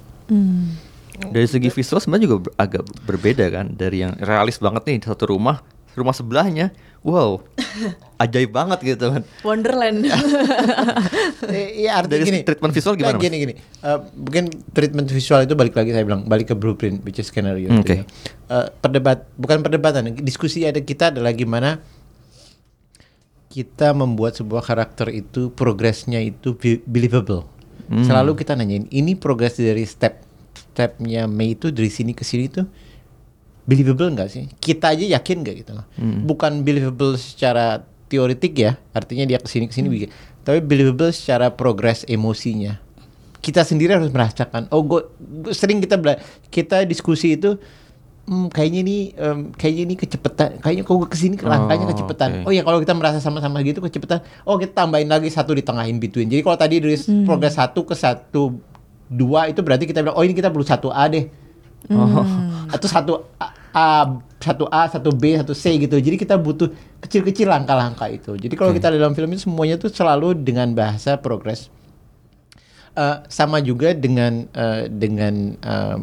Dari 1.16 1.48
segi 1.48 1.72
visual 1.72 2.00
sebenarnya 2.04 2.28
juga 2.28 2.52
agak 2.60 2.84
berbeda 3.08 3.46
kan? 3.52 3.72
Dari 3.72 4.04
yang 4.04 4.14
realis 4.20 4.60
banget 4.60 4.84
nih 4.88 4.98
di 5.00 5.08
satu 5.08 5.32
rumah, 5.32 5.64
rumah 5.96 6.12
sebelahnya, 6.12 6.70
wow, 7.02 7.40
ajaib 8.24 8.52
banget 8.52 8.80
gitu 8.86 9.10
kan. 9.10 9.24
Wonderland. 9.42 10.06
Eh, 11.46 11.84
Iya 11.84 12.00
artinya 12.00 12.16
Dari 12.18 12.26
gini. 12.26 12.40
treatment 12.42 12.72
visual 12.72 12.96
gimana, 12.96 13.16
Nah, 13.16 13.22
gini 13.22 13.36
gini. 13.38 13.54
Eh, 13.56 14.00
mungkin 14.14 14.44
treatment 14.72 15.08
visual 15.08 15.42
itu 15.42 15.54
balik 15.54 15.74
lagi 15.74 15.92
saya 15.92 16.04
bilang 16.04 16.24
balik 16.24 16.48
ke 16.48 16.56
blueprint 16.56 17.00
which 17.02 17.18
is 17.18 17.28
skenario. 17.28 17.68
Hmm, 17.68 17.80
gitu 17.80 17.86
oke. 17.86 17.96
ya. 17.96 18.04
Eh, 18.50 18.68
perdebat 18.78 19.28
bukan 19.34 19.60
perdebatan. 19.60 20.04
Diskusi 20.18 20.64
ada 20.64 20.78
kita 20.78 21.10
adalah 21.10 21.32
gimana 21.32 21.80
kita 23.48 23.94
membuat 23.94 24.36
sebuah 24.36 24.62
karakter 24.62 25.12
itu 25.12 25.48
progresnya 25.50 26.20
itu 26.20 26.54
be- 26.54 26.84
believable. 26.84 27.48
Hmm. 27.86 28.04
Selalu 28.04 28.36
kita 28.36 28.52
nanyain 28.54 28.90
ini 28.90 29.14
progres 29.14 29.56
dari 29.56 29.86
step 29.86 30.20
stepnya 30.74 31.24
Mei 31.24 31.54
itu 31.54 31.70
dari 31.70 31.88
sini 31.88 32.12
ke 32.12 32.24
sini 32.24 32.50
tuh 32.50 32.66
believable 33.66 34.08
nggak 34.08 34.30
sih? 34.30 34.46
Kita 34.56 34.94
aja 34.94 35.06
yakin 35.18 35.38
nggak 35.42 35.56
gitu 35.60 35.72
loh. 35.74 35.86
Hmm. 35.98 36.24
Bukan 36.24 36.62
believable 36.62 37.14
secara 37.16 37.82
teoretik 38.06 38.54
ya, 38.56 38.78
artinya 38.92 39.26
dia 39.26 39.38
ke 39.38 39.50
sini 39.50 39.66
ke 39.66 39.74
sini 39.74 39.90
bikin. 39.90 40.10
Tapi 40.42 40.62
believable 40.62 41.10
secara 41.10 41.50
progres 41.50 42.06
emosinya. 42.06 42.78
Kita 43.38 43.62
sendiri 43.62 43.94
harus 43.94 44.10
merasakan. 44.10 44.70
Oh, 44.70 44.82
gue 44.82 45.02
sering 45.52 45.78
kita 45.78 45.98
bela- 45.98 46.18
kita 46.48 46.82
diskusi 46.82 47.34
itu. 47.34 47.58
"Hmm, 48.26 48.50
kayaknya 48.50 48.82
ini 48.82 48.98
em, 49.14 49.54
kayaknya 49.54 49.84
ini 49.84 49.96
kecepetan. 49.96 50.58
Kayaknya 50.58 50.82
kok 50.82 50.96
gue 50.96 51.10
ke 51.10 51.18
sini 51.20 51.36
langkahnya 51.38 51.86
Oh, 51.86 51.92
kecepetan. 51.94 52.30
oke. 52.36 52.46
Oh 52.46 52.52
ya 52.52 52.62
kalau 52.62 52.82
kita 52.82 52.94
merasa 52.94 53.18
sama-sama 53.20 53.62
gitu 53.62 53.78
kecepetan. 53.80 54.26
Oh 54.44 54.58
kita 54.58 54.74
tambahin 54.76 55.06
lagi 55.06 55.30
satu 55.30 55.54
di 55.54 55.62
tengah 55.62 55.86
in 55.86 55.98
between. 55.98 56.26
Jadi 56.26 56.42
kalau 56.42 56.58
tadi 56.58 56.78
dari 56.78 56.98
progres 57.22 57.54
satu 57.54 57.86
ke 57.86 57.94
satu 57.94 58.58
dua 59.06 59.46
itu 59.46 59.62
berarti 59.62 59.86
kita 59.86 60.02
bilang 60.02 60.18
oh 60.18 60.22
ini 60.22 60.34
kita 60.34 60.50
perlu 60.50 60.66
satu 60.66 60.90
A 60.90 61.06
deh 61.06 61.30
atau 62.70 62.88
satu 62.88 63.14
A, 63.38 63.48
A- 63.76 64.22
satu 64.40 64.66
A, 64.70 64.86
satu 64.88 65.10
B, 65.12 65.36
satu 65.36 65.54
C 65.54 65.76
gitu. 65.78 65.98
Jadi 65.98 66.16
kita 66.16 66.38
butuh 66.38 66.70
kecil-kecil 67.02 67.46
langkah-langkah 67.46 68.10
itu. 68.10 68.38
Jadi 68.38 68.54
kalau 68.54 68.72
Oke. 68.74 68.78
kita 68.78 68.94
dalam 68.94 69.14
film 69.14 69.30
itu 69.34 69.46
semuanya 69.46 69.76
tuh 69.76 69.90
selalu 69.90 70.38
dengan 70.38 70.74
bahasa 70.74 71.18
progres. 71.18 71.70
Eh, 72.96 73.18
sama 73.28 73.60
juga 73.60 73.92
dengan 73.92 74.48
eh, 74.56 74.88
dengan 74.88 75.60
em, 75.60 76.02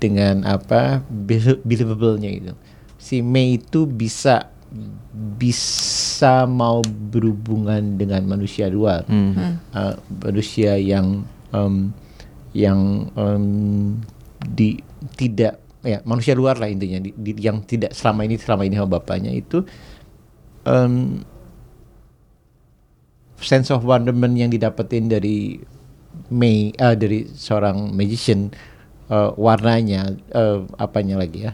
dengan 0.00 0.42
apa 0.42 1.04
bel- 1.06 1.60
believable-nya 1.60 2.30
itu. 2.32 2.52
Si 2.96 3.20
Mei 3.20 3.60
itu 3.60 3.84
bisa 3.84 4.48
bisa 5.36 6.48
mau 6.48 6.80
berhubungan 6.82 8.00
dengan 8.00 8.24
manusia 8.24 8.72
luar, 8.72 9.04
Hmm. 9.04 9.60
Eh, 9.76 9.94
manusia 10.24 10.80
yang 10.80 11.20
em, 11.52 11.92
yang 12.56 12.80
em, 13.12 13.44
di 14.48 14.80
tidak 15.18 15.58
ya 15.82 15.98
manusia 16.06 16.32
luar 16.38 16.56
lah 16.62 16.70
intinya 16.70 17.02
di, 17.02 17.10
di- 17.10 17.42
yang 17.42 17.62
tidak 17.66 17.90
selama 17.94 18.22
ini 18.26 18.38
selama 18.38 18.62
ini 18.66 18.74
sama 18.78 18.90
bapaknya 18.98 19.32
itu 19.34 19.66
em, 20.64 21.22
sense 23.42 23.68
of 23.74 23.82
wonderment 23.82 24.38
yang 24.38 24.50
didapetin 24.52 25.10
dari 25.10 25.58
Mei 26.32 26.70
eh, 26.76 26.94
dari 26.96 27.24
seorang 27.28 27.92
magician 27.96 28.52
eh, 29.10 29.30
warnanya 29.36 30.12
eh, 30.32 30.58
apanya 30.78 31.18
lagi 31.18 31.48
ya 31.50 31.52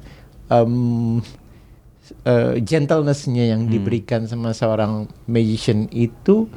em, 0.52 1.18
eh, 2.26 2.54
gentlenessnya 2.62 3.44
yang 3.54 3.68
diberikan 3.68 4.24
sama 4.28 4.52
seorang 4.54 5.08
magician 5.28 5.88
itu 5.92 6.48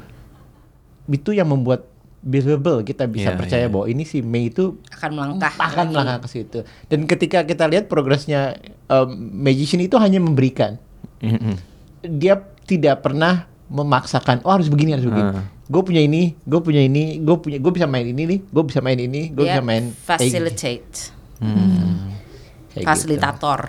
itu 1.10 1.30
yang 1.34 1.50
membuat 1.50 1.91
believable 2.22 2.80
kita 2.80 3.04
bisa 3.04 3.34
Iya, 3.34 3.36
percaya 3.36 3.66
iya. 3.66 3.70
bahwa 3.70 3.86
ini 3.86 4.06
si 4.06 4.22
Mei 4.22 4.46
itu 4.46 4.78
akan 4.88 5.10
melangkah 5.12 5.52
akan 5.52 5.90
melangkah 5.90 6.22
ke 6.22 6.28
situ. 6.30 6.62
Dan 6.86 7.04
ketika 7.04 7.42
kita 7.42 7.66
lihat 7.66 7.86
progresnya 7.86 8.56
em, 8.86 9.08
magician 9.34 9.82
itu 9.82 9.98
hanya 9.98 10.18
memberikan. 10.18 10.78
Mm-mm. 11.18 11.54
dia 12.02 12.34
tidak 12.62 12.98
pernah 13.00 13.46
memaksakan 13.66 14.42
oh 14.42 14.50
harus 14.50 14.66
begini 14.66 14.90
harus 14.92 15.06
begini. 15.06 15.38
Ah. 15.38 15.46
gue 15.64 15.82
punya 15.82 16.02
ini 16.02 16.34
gue 16.42 16.58
punya 16.58 16.82
ini 16.82 17.18
gue 17.18 17.36
punya 17.38 17.58
gue 17.58 17.72
bisa 17.72 17.86
main 17.86 18.02
ini 18.04 18.22
nih 18.26 18.38
gue 18.42 18.64
bisa 18.66 18.78
main 18.78 18.98
ini 18.98 19.30
gue 19.30 19.42
Dia 19.42 19.58
bisa 19.58 19.62
main 19.62 19.84
facilitate. 19.94 21.14
Kayak 21.38 22.74
gitu. 22.74 22.86
fasilitator. 22.86 23.60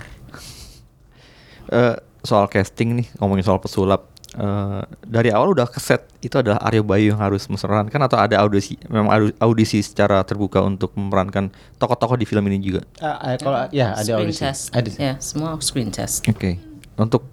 Eh, 1.70 1.96
soal 2.22 2.46
casting 2.48 3.02
nih 3.02 3.08
ngomongin 3.18 3.44
soal 3.44 3.60
pesulap 3.60 4.13
eh, 4.34 4.82
dari 5.02 5.30
awal 5.30 5.52
udah 5.52 5.66
keset 5.66 6.04
itu 6.20 6.34
adalah 6.34 6.58
Aryo 6.60 6.82
Bayu 6.82 7.12
yang 7.12 7.20
harus 7.20 7.46
memerankan 7.46 8.02
atau 8.02 8.18
ada 8.18 8.36
audisi 8.38 8.76
memang 8.86 9.10
audisi 9.38 9.80
secara 9.80 10.22
terbuka 10.22 10.60
untuk 10.60 10.94
memerankan 10.94 11.48
tokoh-tokoh 11.76 12.16
di 12.16 12.26
film 12.26 12.44
ini 12.48 12.60
juga? 12.60 12.82
Ah, 12.98 13.18
ah, 13.24 13.36
kalau 13.36 13.60
ya 13.70 13.94
ada 13.94 14.04
screen 14.04 14.20
audisi. 14.26 14.42
test. 14.42 14.62
Ada. 14.72 14.90
Ya 14.94 15.14
semua 15.18 15.58
screen 15.60 15.90
test. 15.90 16.26
Oke. 16.26 16.58
Untuk 16.94 17.26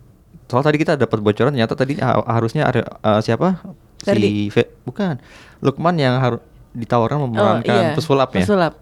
soal 0.46 0.60
tadi 0.60 0.76
kita 0.76 0.94
dapat 0.94 1.18
bocoran 1.18 1.52
ternyata 1.52 1.74
tadi 1.74 1.94
ha- 1.96 2.26
harusnya 2.26 2.66
Aryo, 2.66 2.82
eh, 2.82 3.20
siapa? 3.20 3.60
Ferdi. 4.00 4.48
si 4.48 4.50
Fe- 4.50 4.72
bukan. 4.82 5.20
Lukman 5.60 5.94
yang 5.94 6.16
harus 6.18 6.40
ditawarkan 6.72 7.18
Oh, 7.18 7.26
memerankan 7.26 7.74
iya. 7.82 7.92
pesulap 7.92 8.32
ya? 8.32 8.42
Pesulap. 8.42 8.74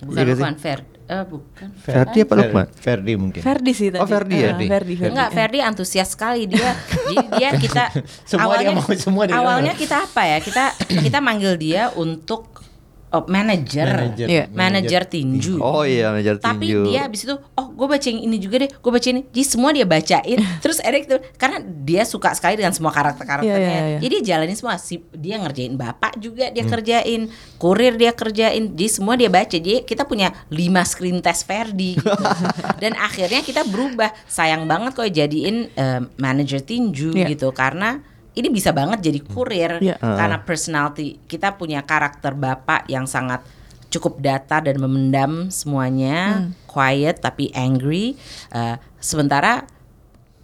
bukan 0.00 0.16
Iya 0.16 0.32
gak 0.32 0.89
sih? 1.10 1.26
bukan 1.26 1.68
Fer 1.74 1.92
eh, 1.92 1.98
bukan 1.98 2.06
Ferdi 2.06 2.18
apa 2.22 2.34
Lukman 2.38 2.66
Ferdi 2.70 3.12
mungkin 3.18 3.40
Ferdi 3.42 3.72
sih 3.74 3.88
tadi. 3.90 4.00
Oh, 4.00 4.06
Ferdi 4.06 4.36
ya? 4.38 4.54
Ferdi, 4.54 4.94
Ferdi. 4.94 5.10
Enggak, 5.10 5.28
Ferdi 5.34 5.58
antusias 5.58 6.08
sekali 6.14 6.46
dia. 6.46 6.70
jadi 6.86 7.16
dia 7.34 7.50
kita 7.58 7.84
Semua 8.30 8.54
dia 8.56 8.70
mau, 8.70 8.86
semua 8.94 9.22
dia 9.26 9.34
awalnya 9.34 9.74
kita 9.74 10.06
apa 10.06 10.22
ya? 10.24 10.38
Kita 10.38 10.64
kita 11.02 11.18
manggil 11.18 11.58
dia 11.58 11.90
untuk 11.98 12.69
oh, 13.10 13.24
manager, 13.26 13.86
Manager. 13.86 14.26
Iya. 14.26 14.44
manager 14.50 15.02
tinju. 15.04 15.58
oh 15.58 15.82
iya 15.82 16.10
manajer 16.10 16.38
Tapi 16.38 16.66
tinju 16.66 16.86
dia 16.86 17.00
habis 17.04 17.22
itu, 17.22 17.34
oh 17.34 17.66
gue 17.70 17.86
baca 17.86 18.06
yang 18.06 18.20
ini 18.20 18.36
juga 18.36 18.56
deh, 18.62 18.70
gue 18.70 18.90
baca 18.90 19.08
ini. 19.08 19.20
Jadi 19.26 19.44
semua 19.44 19.70
dia 19.70 19.84
bacain. 19.84 20.38
terus 20.64 20.78
Eric 20.80 21.06
tuh, 21.06 21.20
karena 21.34 21.58
dia 21.60 22.02
suka 22.02 22.30
sekali 22.32 22.54
dengan 22.54 22.70
semua 22.70 22.90
karakter-karakternya. 22.90 23.56
Iya, 23.56 23.70
iya, 23.72 23.84
iya. 23.88 23.98
Jadi 23.98 24.14
dia 24.20 24.24
jalanin 24.30 24.54
semua. 24.54 24.74
Si, 24.76 25.02
dia 25.12 25.36
ngerjain 25.36 25.74
bapak 25.74 26.16
juga 26.16 26.46
Hmm. 26.46 26.54
dia 26.54 26.64
kerjain, 26.66 27.20
kurir 27.56 27.94
dia 27.94 28.12
kerjain. 28.12 28.72
Jadi 28.72 28.88
semua 28.88 29.14
dia 29.14 29.28
baca. 29.28 29.50
Jadi 29.50 29.82
kita 29.82 30.04
punya 30.04 30.30
lima 30.48 30.82
screen 30.82 31.20
test 31.20 31.44
Ferdi. 31.44 31.94
Gitu. 31.94 32.06
Dan 32.82 32.94
akhirnya 32.94 33.40
kita 33.40 33.62
berubah. 33.64 34.10
Sayang 34.26 34.64
banget 34.64 34.92
kok 34.92 35.06
jadiin 35.06 35.68
eh, 35.70 36.00
manager 36.16 36.60
tinju 36.60 37.12
Iya. 37.12 37.26
gitu, 37.28 37.50
karena 37.50 38.00
ini 38.34 38.48
bisa 38.48 38.70
banget 38.70 39.02
jadi 39.02 39.20
kurir 39.26 39.72
Iya. 39.82 39.96
karena 39.98 40.38
personality. 40.42 41.18
Kita 41.26 41.58
punya 41.58 41.82
karakter 41.82 42.34
bapak 42.34 42.86
yang 42.86 43.04
sangat 43.04 43.42
cukup 43.90 44.22
data 44.22 44.62
dan 44.62 44.78
memendam 44.78 45.50
semuanya 45.50 46.46
quiet 46.70 47.18
tapi 47.18 47.50
angry. 47.50 48.14
Eh, 48.54 48.76
sementara 49.02 49.66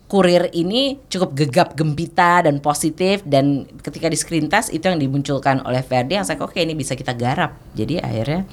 kurir 0.06 0.50
ini 0.54 1.02
cukup 1.10 1.34
gegap 1.34 1.68
gempita 1.74 2.46
dan 2.46 2.62
positif 2.62 3.26
dan 3.26 3.66
ketika 3.82 4.06
di 4.06 4.18
screen 4.18 4.46
test 4.46 4.70
itu 4.70 4.86
yang 4.86 4.98
dimunculkan 4.98 5.62
oleh 5.66 5.82
Ferdi 5.82 6.14
yang 6.14 6.26
saya 6.26 6.38
oke 6.42 6.58
ini 6.58 6.74
bisa 6.74 6.94
kita 6.94 7.14
garap. 7.14 7.58
Jadi 7.74 7.98
akhirnya 8.02 8.46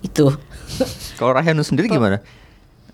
itu. 0.00 0.32
Kalau 1.20 1.32
Raihanun 1.36 1.64
sendiri 1.64 1.88
gimana? 1.88 2.24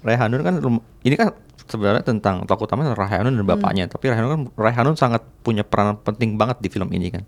Raihanun 0.03 0.43
kan 0.43 0.55
ini 1.03 1.15
kan 1.15 1.35
sebenarnya 1.67 2.03
tentang 2.03 2.43
tokoh 2.43 2.65
utama 2.65 2.87
Raihanun 2.87 3.33
dan 3.33 3.45
bapaknya, 3.45 3.85
tapi 3.85 4.07
Raihanun 4.07 4.31
kan 4.31 4.43
Raihanun 4.57 4.95
sangat 4.95 5.23
punya 5.41 5.63
peran 5.63 5.99
penting 5.99 6.35
banget 6.35 6.59
di 6.59 6.69
film 6.69 6.89
ini 6.91 7.11
kan. 7.11 7.23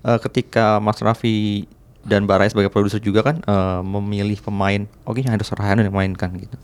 Eh, 0.00 0.18
ketika 0.20 0.78
Mas 0.78 0.98
Raffi 0.98 1.66
dan 2.00 2.24
Barai 2.24 2.46
sebagai 2.46 2.68
produser 2.68 2.98
juga 2.98 3.20
kan 3.22 3.38
eh, 3.38 3.80
memilih 3.82 4.38
pemain, 4.38 4.80
oke 5.02 5.18
yang 5.18 5.32
harus 5.32 5.48
Raihanun 5.48 5.84
yang 5.84 5.94
mainkan 5.94 6.30
gitu. 6.34 6.56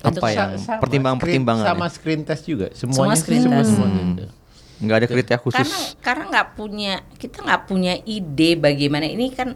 Untuk 0.00 0.18
Apa 0.18 0.28
sa- 0.28 0.34
yang 0.34 0.50
Sama, 0.58 1.14
screen- 1.16 1.46
sama 1.46 1.86
screen 1.88 2.20
test 2.22 2.42
juga 2.44 2.66
Semua 2.72 2.94
semuanya 3.06 3.16
screen 3.16 3.40
semua, 3.40 3.58
test. 3.58 3.70
semua 3.70 3.86
Hmm. 3.86 3.98
gitu. 4.10 4.24
Nggak 4.80 4.96
ada 4.96 5.06
kriteria 5.06 5.38
khusus. 5.38 5.58
karena 5.62 5.78
karena 6.00 6.24
nggak 6.28 6.48
punya 6.52 6.92
kita 7.16 7.36
nggak 7.40 7.62
punya 7.64 7.94
ide 8.02 8.50
bagaimana 8.56 9.06
ini 9.06 9.30
kan 9.30 9.54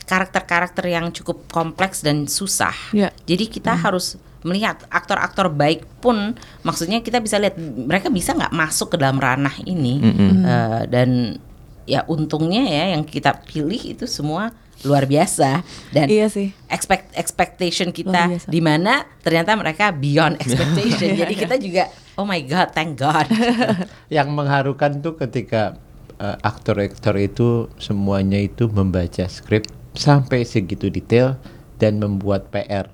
karakter-karakter 0.00 0.84
yang 0.88 1.10
cukup 1.10 1.46
kompleks 1.48 2.00
dan 2.00 2.26
susah 2.26 2.74
Iya. 2.90 3.10
jadi 3.24 3.44
kita 3.46 3.74
harus 3.76 4.14
melihat 4.40 4.80
aktor-aktor 4.88 5.52
baik 5.52 5.84
pun 6.00 6.32
maksudnya 6.62 7.00
kita 7.00 7.20
bisa 7.20 7.36
lihat 7.36 7.60
mereka 7.60 8.08
bisa 8.08 8.32
nggak 8.32 8.50
masuk 8.50 8.92
ke 8.92 8.96
dalam 8.96 9.20
ranah 9.20 9.52
ini 9.62 10.00
Mm-mm. 10.00 10.32
Eh, 10.40 10.82
dan 10.88 11.36
ya 11.84 12.06
untungnya 12.06 12.64
ya 12.64 12.96
yang 12.96 13.04
kita 13.04 13.42
pilih 13.44 13.98
itu 13.98 14.06
semua 14.06 14.54
luar 14.80 15.04
biasa 15.04 15.60
dan 15.92 16.08
Iya 16.08 16.32
sih. 16.32 16.56
expect 16.72 17.12
expectation 17.12 17.92
kita 17.92 18.40
di 18.48 18.64
mana 18.64 19.04
ternyata 19.20 19.52
mereka 19.52 19.92
beyond 19.92 20.38
expectation. 20.42 21.12
Iya, 21.12 21.28
Jadi 21.28 21.34
kita 21.36 21.54
juga 21.60 21.84
oh 22.16 22.24
my 22.24 22.40
god, 22.48 22.72
thank 22.72 22.96
God. 22.96 23.28
Yang 24.08 24.28
mengharukan 24.32 25.04
tuh 25.04 25.20
ketika 25.20 25.76
eh, 26.16 26.36
aktor-aktor 26.40 27.20
itu 27.20 27.68
semuanya 27.76 28.40
itu 28.40 28.72
membaca 28.72 29.28
skrip 29.28 29.68
sampai 29.92 30.48
segitu 30.48 30.88
detail 30.88 31.36
dan 31.76 32.00
membuat 32.00 32.48
PR 32.48 32.88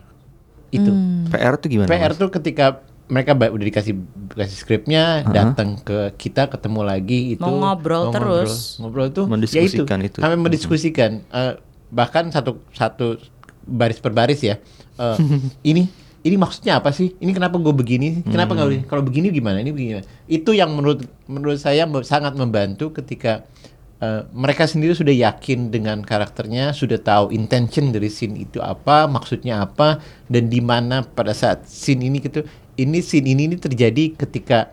itu. 0.75 0.91
Hmm. 0.91 1.29
PR 1.31 1.55
tuh 1.59 1.69
gimana? 1.69 1.89
PR 1.89 2.13
Mas? 2.13 2.19
tuh 2.19 2.29
ketika 2.31 2.83
mereka 3.07 3.39
udah 3.39 3.67
dikasih 3.71 3.95
kasih 4.35 4.59
skripnya, 4.59 5.23
datang 5.31 5.79
ke 5.79 6.11
kita 6.19 6.51
ketemu 6.51 6.81
lagi 6.83 7.39
itu 7.39 7.43
Mau 7.43 7.55
ngobrol 7.63 8.11
terus. 8.11 8.83
ngobrol, 8.83 9.07
ngobrol 9.07 9.09
tuh 9.15 9.25
Mendiskusikan 9.31 9.99
ya 10.03 10.09
itu. 10.11 10.19
Kami 10.19 10.35
mendiskusikan 10.35 11.11
Eh, 11.31 11.55
bahkan 11.95 12.27
satu 12.35 12.59
satu 12.75 13.23
baris 13.63 14.03
per 14.03 14.11
baris 14.11 14.43
ya. 14.43 14.59
Eh, 14.99 15.17
ini 15.71 15.87
ini 16.27 16.35
maksudnya 16.35 16.83
apa 16.83 16.91
sih? 16.91 17.15
Ini 17.23 17.31
kenapa 17.31 17.55
gue 17.63 17.71
begini? 17.71 18.27
Kenapa 18.27 18.59
nggak 18.59 18.67
begini? 18.67 18.85
Kalau 18.91 19.03
begini 19.07 19.27
gimana? 19.31 19.63
Ini 19.63 19.71
begini. 19.71 20.03
Itu 20.27 20.51
yang 20.51 20.75
menurut 20.75 21.07
menurut 21.31 21.63
saya 21.63 21.87
sangat 22.03 22.35
membantu 22.35 22.91
ketika 22.91 23.47
eh, 24.03 24.23
mereka 24.33 24.69
sendiri 24.69 24.93
sudah 24.93 25.13
yakin 25.13 25.73
dengan 25.73 26.03
karakternya, 26.03 26.73
sudah 26.73 27.01
tahu 27.01 27.33
intention 27.33 27.93
dari 27.93 28.11
scene 28.13 28.37
itu 28.37 28.61
apa, 28.61 29.09
maksudnya 29.09 29.65
apa, 29.65 30.01
dan 30.29 30.49
di 30.49 30.61
mana 30.61 31.05
pada 31.05 31.33
saat 31.33 31.65
scene 31.69 32.07
ini 32.07 32.21
gitu, 32.21 32.45
ini 32.77 32.99
scene 33.01 33.33
ini, 33.33 33.53
ini 33.53 33.57
terjadi 33.57 34.17
ketika 34.17 34.73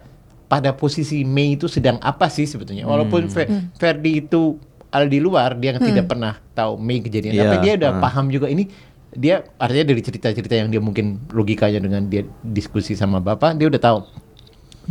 pada 0.52 0.70
posisi 0.76 1.26
Mei 1.26 1.58
itu 1.58 1.66
sedang 1.66 1.98
apa 2.04 2.30
sih 2.30 2.46
sebetulnya? 2.46 2.86
Walaupun 2.86 3.26
Fe- 3.26 3.50
Ferdi 3.74 4.22
itu 4.22 4.62
ada 4.94 5.10
di 5.10 5.18
luar, 5.18 5.58
dia 5.58 5.74
tidak 5.82 6.06
pernah 6.06 6.38
tahu 6.54 6.78
Mei 6.78 7.02
kejadian 7.02 7.34
Iya, 7.34 7.44
apa, 7.50 7.56
dia 7.66 7.74
udah 7.82 7.92
ah. 7.98 8.02
paham 8.04 8.30
juga 8.30 8.46
ini 8.46 8.70
dia 9.14 9.46
artinya 9.62 9.94
dari 9.94 10.02
cerita-cerita 10.02 10.54
yang 10.58 10.70
dia 10.74 10.82
mungkin 10.82 11.22
logikanya 11.30 11.82
dengan 11.82 12.06
dia 12.10 12.26
diskusi 12.46 12.94
sama 12.94 13.18
bapak, 13.18 13.58
dia 13.58 13.70
udah 13.70 13.82
tahu 13.82 13.98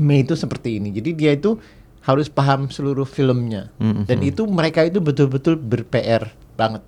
Mei 0.03 0.27
itu 0.27 0.35
seperti 0.35 0.81
ini. 0.81 0.91
Jadi 0.91 1.11
dia 1.15 1.31
itu 1.37 1.61
harus 2.03 2.27
paham 2.27 2.67
seluruh 2.67 3.07
filmnya. 3.07 3.71
Mm-hmm. 3.79 4.05
Dan 4.11 4.19
itu 4.27 4.43
mereka 4.51 4.83
itu 4.83 4.99
betul-betul 4.99 5.55
ber-PR 5.59 6.35
banget. 6.59 6.83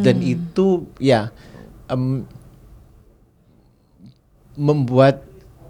Dan 0.00 0.24
itu 0.24 0.88
ya 0.96 1.28
em, 1.92 2.24
membuat 4.56 5.20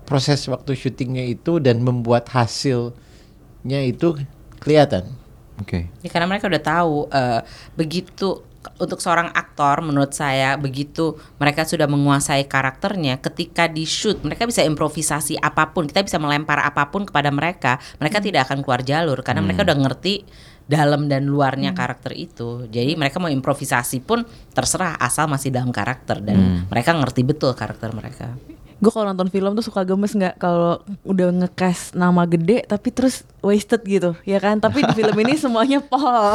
proses 0.07 0.47
waktu 0.47 0.79
syutingnya 0.79 1.27
itu 1.27 1.59
dan 1.59 1.83
membuat 1.83 2.31
hasilnya 2.31 3.81
itu 3.83 4.23
kelihatan. 4.63 5.11
Oke. 5.59 5.91
Ya, 6.03 6.09
karena 6.11 6.31
mereka 6.31 6.47
udah 6.47 6.63
tahu 6.63 6.95
eh, 7.11 7.41
begitu 7.75 8.43
untuk 8.79 9.03
seorang 9.03 9.31
aktor 9.35 9.83
menurut 9.83 10.15
saya 10.15 10.55
begitu 10.55 11.19
mereka 11.39 11.67
sudah 11.67 11.91
menguasai 11.91 12.47
karakternya 12.47 13.19
ketika 13.19 13.67
di 13.67 13.83
shoot 13.83 14.23
mereka 14.23 14.47
bisa 14.47 14.63
improvisasi 14.63 15.39
apa 15.39 15.75
pun 15.75 15.91
kita 15.91 16.07
bisa 16.07 16.23
melempar 16.23 16.63
apa 16.63 16.91
pun 16.91 17.03
kepada 17.03 17.35
mereka 17.35 17.83
mereka 17.99 18.23
tidak 18.23 18.47
akan 18.51 18.63
keluar 18.63 18.83
jalur 18.87 19.19
karena 19.27 19.43
mereka 19.43 19.67
udah 19.67 19.79
ngerti 19.79 20.25
dalam 20.63 21.11
dan 21.11 21.27
luarnya 21.27 21.75
karakter 21.75 22.15
itu. 22.15 22.71
Jadi 22.71 22.95
mereka 22.95 23.19
mau 23.19 23.29
improvisasi 23.29 23.99
pun 24.01 24.23
terserah 24.55 24.97
asal 25.03 25.27
masih 25.27 25.51
dalam 25.51 25.75
karakter 25.75 26.23
dan 26.23 26.65
mereka 26.71 26.95
ngerti 26.95 27.27
betul 27.27 27.53
karakter 27.53 27.91
mereka 27.93 28.33
Gue 28.83 28.91
kalau 28.91 29.07
nonton 29.07 29.31
film 29.31 29.55
tuh 29.55 29.63
suka 29.63 29.87
gemes 29.87 30.11
nggak 30.11 30.37
kalau 30.37 30.83
udah 31.03 31.31
ngecast 31.33 31.95
nama 31.95 32.27
gede 32.27 32.67
tapi 32.67 32.91
terus 32.91 33.23
wasted 33.39 33.79
gitu, 33.83 34.19
ya 34.23 34.37
kan? 34.37 34.59
Tapi 34.59 34.83
di 34.83 34.93
film 34.93 35.15
ini 35.17 35.39
semuanya 35.45 35.79
pol. 35.79 36.35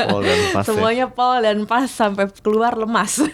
Pol 0.00 0.20
dan 0.20 0.38
pas 0.50 0.64
ya. 0.64 0.66
semuanya 0.66 1.06
pol 1.06 1.36
dan 1.38 1.58
pas 1.64 1.84
sampai 1.84 2.24
keluar 2.40 2.72
lemas. 2.72 3.20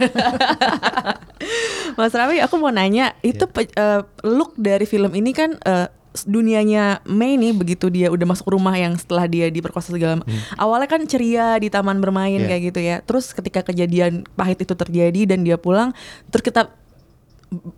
Mas 1.95 2.11
Rawi, 2.11 2.41
aku 2.41 2.57
mau 2.57 2.71
nanya, 2.71 3.15
itu 3.21 3.45
pe- 3.45 3.71
eh, 3.71 4.01
look 4.23 4.55
dari 4.57 4.85
film 4.85 5.11
ini 5.11 5.31
kan 5.31 5.57
eh, 5.57 5.87
dunianya 6.21 7.07
Mei 7.07 7.37
nih 7.37 7.55
begitu 7.55 7.87
dia 7.87 8.11
udah 8.11 8.27
masuk 8.27 8.51
rumah 8.51 8.75
yang 8.75 8.95
setelah 8.95 9.25
dia 9.25 9.47
diperkosa 9.47 9.95
segala 9.95 10.19
macam. 10.19 10.31
Awalnya 10.57 10.89
kan 10.89 11.03
ceria 11.05 11.55
di 11.57 11.69
taman 11.69 11.99
bermain 11.99 12.35
Iya. 12.37 12.49
kayak 12.49 12.63
gitu 12.65 12.81
ya. 12.81 12.97
Terus 13.01 13.31
ketika 13.31 13.63
kejadian 13.63 14.27
pahit 14.35 14.59
itu 14.59 14.75
terjadi 14.75 15.23
dan 15.29 15.43
dia 15.43 15.55
pulang, 15.55 15.95
terus 16.29 16.43
kita 16.43 16.67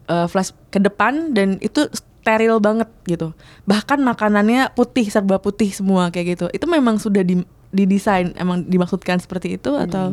uh, 0.09 0.29
flash 0.29 0.53
ke 0.71 0.79
depan 0.79 1.33
dan 1.33 1.57
itu 1.65 1.89
steril 1.93 2.63
banget 2.63 2.89
gitu. 3.09 3.35
Bahkan 3.67 3.99
makanannya 3.99 4.71
putih 4.79 5.11
serba 5.11 5.43
putih 5.43 5.75
semua 5.75 6.13
kayak 6.15 6.39
gitu. 6.39 6.47
Itu 6.55 6.71
memang 6.71 7.03
sudah 7.03 7.27
di 7.27 7.43
didesain 7.73 8.37
emang 8.37 8.69
dimaksudkan 8.69 9.17
seperti 9.19 9.57
itu 9.57 9.73
atau 9.73 10.13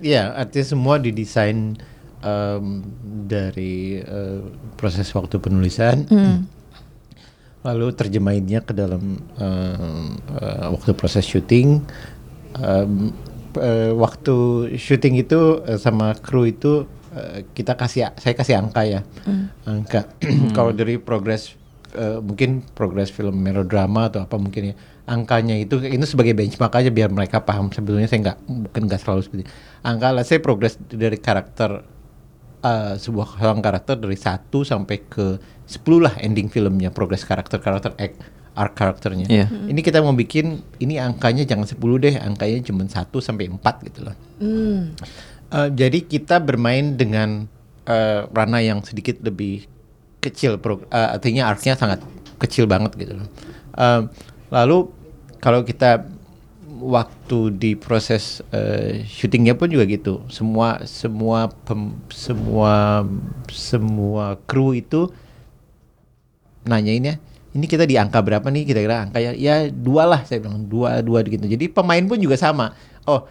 Iya, 0.00 0.36
artinya 0.36 0.66
semua 0.76 1.00
didesain 1.00 1.72
em, 2.20 2.66
dari 3.24 3.96
eh, 4.00 4.44
proses 4.76 5.08
waktu 5.16 5.40
penulisan, 5.40 6.04
lalu 7.64 7.96
terjemahinnya 7.96 8.60
ke 8.60 8.76
dalam 8.76 9.16
em, 9.40 10.20
eh, 10.36 10.66
waktu 10.68 10.92
proses 10.92 11.24
syuting. 11.24 11.80
Em, 12.60 13.08
eh, 13.56 13.92
waktu 13.96 14.36
syuting 14.76 15.16
itu 15.16 15.64
eh, 15.64 15.80
sama 15.80 16.12
kru 16.12 16.44
itu 16.44 16.84
eh, 17.16 17.48
kita 17.56 17.74
kasih, 17.74 18.12
saya 18.20 18.34
kasih 18.36 18.60
angka 18.60 18.84
ya, 18.84 19.00
angka. 19.64 20.12
Kalau 20.56 20.76
dari 20.76 21.00
progres 21.00 21.56
eh, 21.96 22.20
mungkin 22.20 22.62
progres 22.76 23.08
film 23.08 23.40
melodrama 23.40 24.12
atau 24.12 24.22
apa 24.28 24.36
mungkin 24.36 24.72
ya 24.72 24.74
angkanya 25.06 25.54
itu 25.54 25.78
itu 25.86 26.02
sebagai 26.04 26.34
benchmark 26.34 26.74
aja 26.76 26.90
biar 26.92 27.08
mereka 27.08 27.40
paham. 27.40 27.72
Sebetulnya 27.72 28.10
saya 28.10 28.32
nggak 28.32 28.38
mungkin 28.46 28.82
nggak 28.86 29.00
selalu 29.00 29.20
seperti 29.24 29.42
itu. 29.48 29.52
angka 29.86 30.08
lah 30.12 30.24
saya 30.26 30.38
progres 30.42 30.76
dari 30.90 31.16
karakter 31.16 31.70
eh, 32.60 32.94
sebuah 33.00 33.40
seorang 33.40 33.62
karakter 33.64 33.94
dari 33.96 34.18
1 34.18 34.52
sampai 34.52 34.96
ke 35.08 35.26
10 35.66 35.82
lah 36.04 36.14
ending 36.22 36.46
filmnya 36.52 36.92
progres 36.94 37.24
karakter 37.26 37.58
karakter 37.58 37.94
act 37.98 38.18
arc 38.56 38.72
karakternya. 38.72 39.28
Iya. 39.28 39.46
ini 39.68 39.84
kita 39.84 40.00
mau 40.00 40.16
bikin 40.16 40.64
ini 40.80 40.96
angkanya 40.96 41.44
jangan 41.44 41.68
10 41.68 41.76
deh 41.76 42.14
angkanya 42.16 42.64
cuma 42.64 42.88
1 42.88 43.04
sampai 43.20 43.52
4 43.52 43.60
gitu 43.92 44.00
loh 44.08 44.16
Eh, 45.46 45.68
jadi 45.70 45.98
kita 46.02 46.42
bermain 46.42 46.98
dengan 46.98 47.46
eh, 47.86 48.26
ranah 48.34 48.62
yang 48.62 48.82
sedikit 48.82 49.22
lebih 49.22 49.66
kecil, 50.18 50.58
eh, 50.58 51.08
artinya 51.14 51.46
arcnya 51.46 51.78
sangat 51.78 52.02
kecil 52.42 52.66
banget 52.66 52.98
gitu. 52.98 53.14
Eh, 53.78 54.00
lalu 54.50 54.90
kalau 55.38 55.62
kita 55.62 56.02
waktu 56.76 57.38
di 57.56 57.72
proses 57.78 58.42
eh, 58.50 59.06
syutingnya 59.06 59.54
pun 59.54 59.70
juga 59.70 59.86
gitu, 59.86 60.26
semua 60.28 60.82
semua 60.82 61.48
pem- 61.64 61.94
semua 62.10 63.06
semua 63.48 64.36
kru 64.50 64.74
itu 64.74 65.08
nanyain 66.66 67.06
ya 67.06 67.16
ini 67.56 67.64
kita 67.64 67.88
di 67.88 67.96
angka 67.96 68.20
berapa 68.20 68.44
nih 68.52 68.68
kira-kira? 68.68 69.08
Angka 69.08 69.16
ya 69.22 69.32
ya 69.32 69.70
dua 69.72 70.04
lah 70.04 70.20
saya 70.28 70.44
bilang. 70.44 70.68
Dua 70.68 71.00
dua 71.00 71.24
gitu. 71.24 71.48
Jadi 71.48 71.72
pemain 71.72 72.04
pun 72.04 72.20
juga 72.20 72.36
sama. 72.36 72.76
Oh 73.08 73.24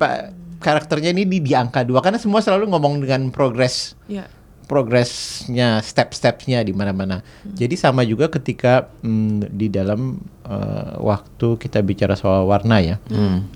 pak 0.00 0.34
karakternya 0.58 1.14
ini 1.14 1.24
di, 1.24 1.38
di 1.40 1.52
angka 1.54 1.86
dua. 1.86 2.02
Karena 2.02 2.18
semua 2.20 2.42
selalu 2.42 2.70
ngomong 2.74 3.02
dengan 3.02 3.30
progres. 3.30 3.94
Ya. 4.10 4.26
Progresnya 4.68 5.80
step-stepnya 5.80 6.60
di 6.60 6.76
mana-mana. 6.76 7.24
Jadi 7.56 7.72
sama 7.72 8.04
juga 8.04 8.28
ketika 8.28 8.92
mm, 9.00 9.48
di 9.48 9.72
dalam 9.72 10.20
eh, 10.44 10.94
waktu 11.00 11.56
kita 11.56 11.80
bicara 11.80 12.12
soal 12.18 12.44
warna 12.44 12.76
ya. 12.82 12.98
Hmm. 13.08 13.48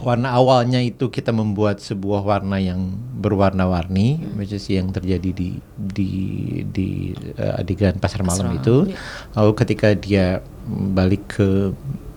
warna 0.00 0.32
awalnya 0.32 0.80
itu 0.80 1.12
kita 1.12 1.36
membuat 1.36 1.84
sebuah 1.84 2.24
warna 2.24 2.56
yang 2.56 2.96
berwarna-warni, 3.20 4.16
which 4.40 4.56
is 4.56 4.64
yang 4.72 4.88
terjadi 4.88 5.36
di 5.36 5.60
di 5.76 6.10
di 6.64 7.12
eh, 7.36 7.60
adegan 7.60 8.00
pasar 8.00 8.24
malam 8.24 8.56
itu. 8.56 8.88
Lalu 9.36 9.52
ketika 9.60 9.92
dia 9.92 10.40
balik 10.64 11.36
ke 11.36 11.76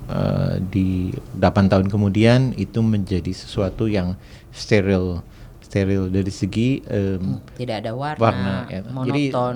eh, 0.10 0.56
di 0.68 1.12
8 1.40 1.72
tahun 1.72 1.88
kemudian 1.88 2.54
itu 2.56 2.80
menjadi 2.84 3.32
sesuatu 3.32 3.88
yang 3.88 4.16
steril 4.52 5.24
steril 5.64 6.06
dari 6.14 6.30
segi 6.30 6.86
em, 6.86 7.42
tidak 7.58 7.82
ada 7.82 7.92
warna, 7.98 8.22
warna 8.22 8.54
ya. 8.70 8.80
Jadi, 8.86 9.24
monoton 9.34 9.56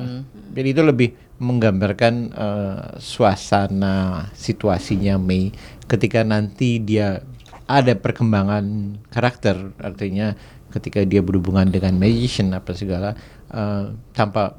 jadi 0.58 0.68
itu 0.74 0.82
lebih 0.82 1.10
menggambarkan 1.38 2.14
eh, 2.34 2.82
suasana 2.98 4.28
situasinya 4.34 5.22
Mei 5.22 5.54
ketika 5.86 6.26
nanti 6.26 6.82
dia 6.82 7.22
ada 7.70 7.94
perkembangan 7.94 8.98
karakter 9.14 9.76
artinya 9.78 10.34
ketika 10.74 11.06
dia 11.06 11.22
berhubungan 11.22 11.70
dengan 11.70 11.94
magician 12.02 12.50
apa 12.58 12.74
segala 12.74 13.14
eh, 13.54 13.94
tanpa 14.18 14.58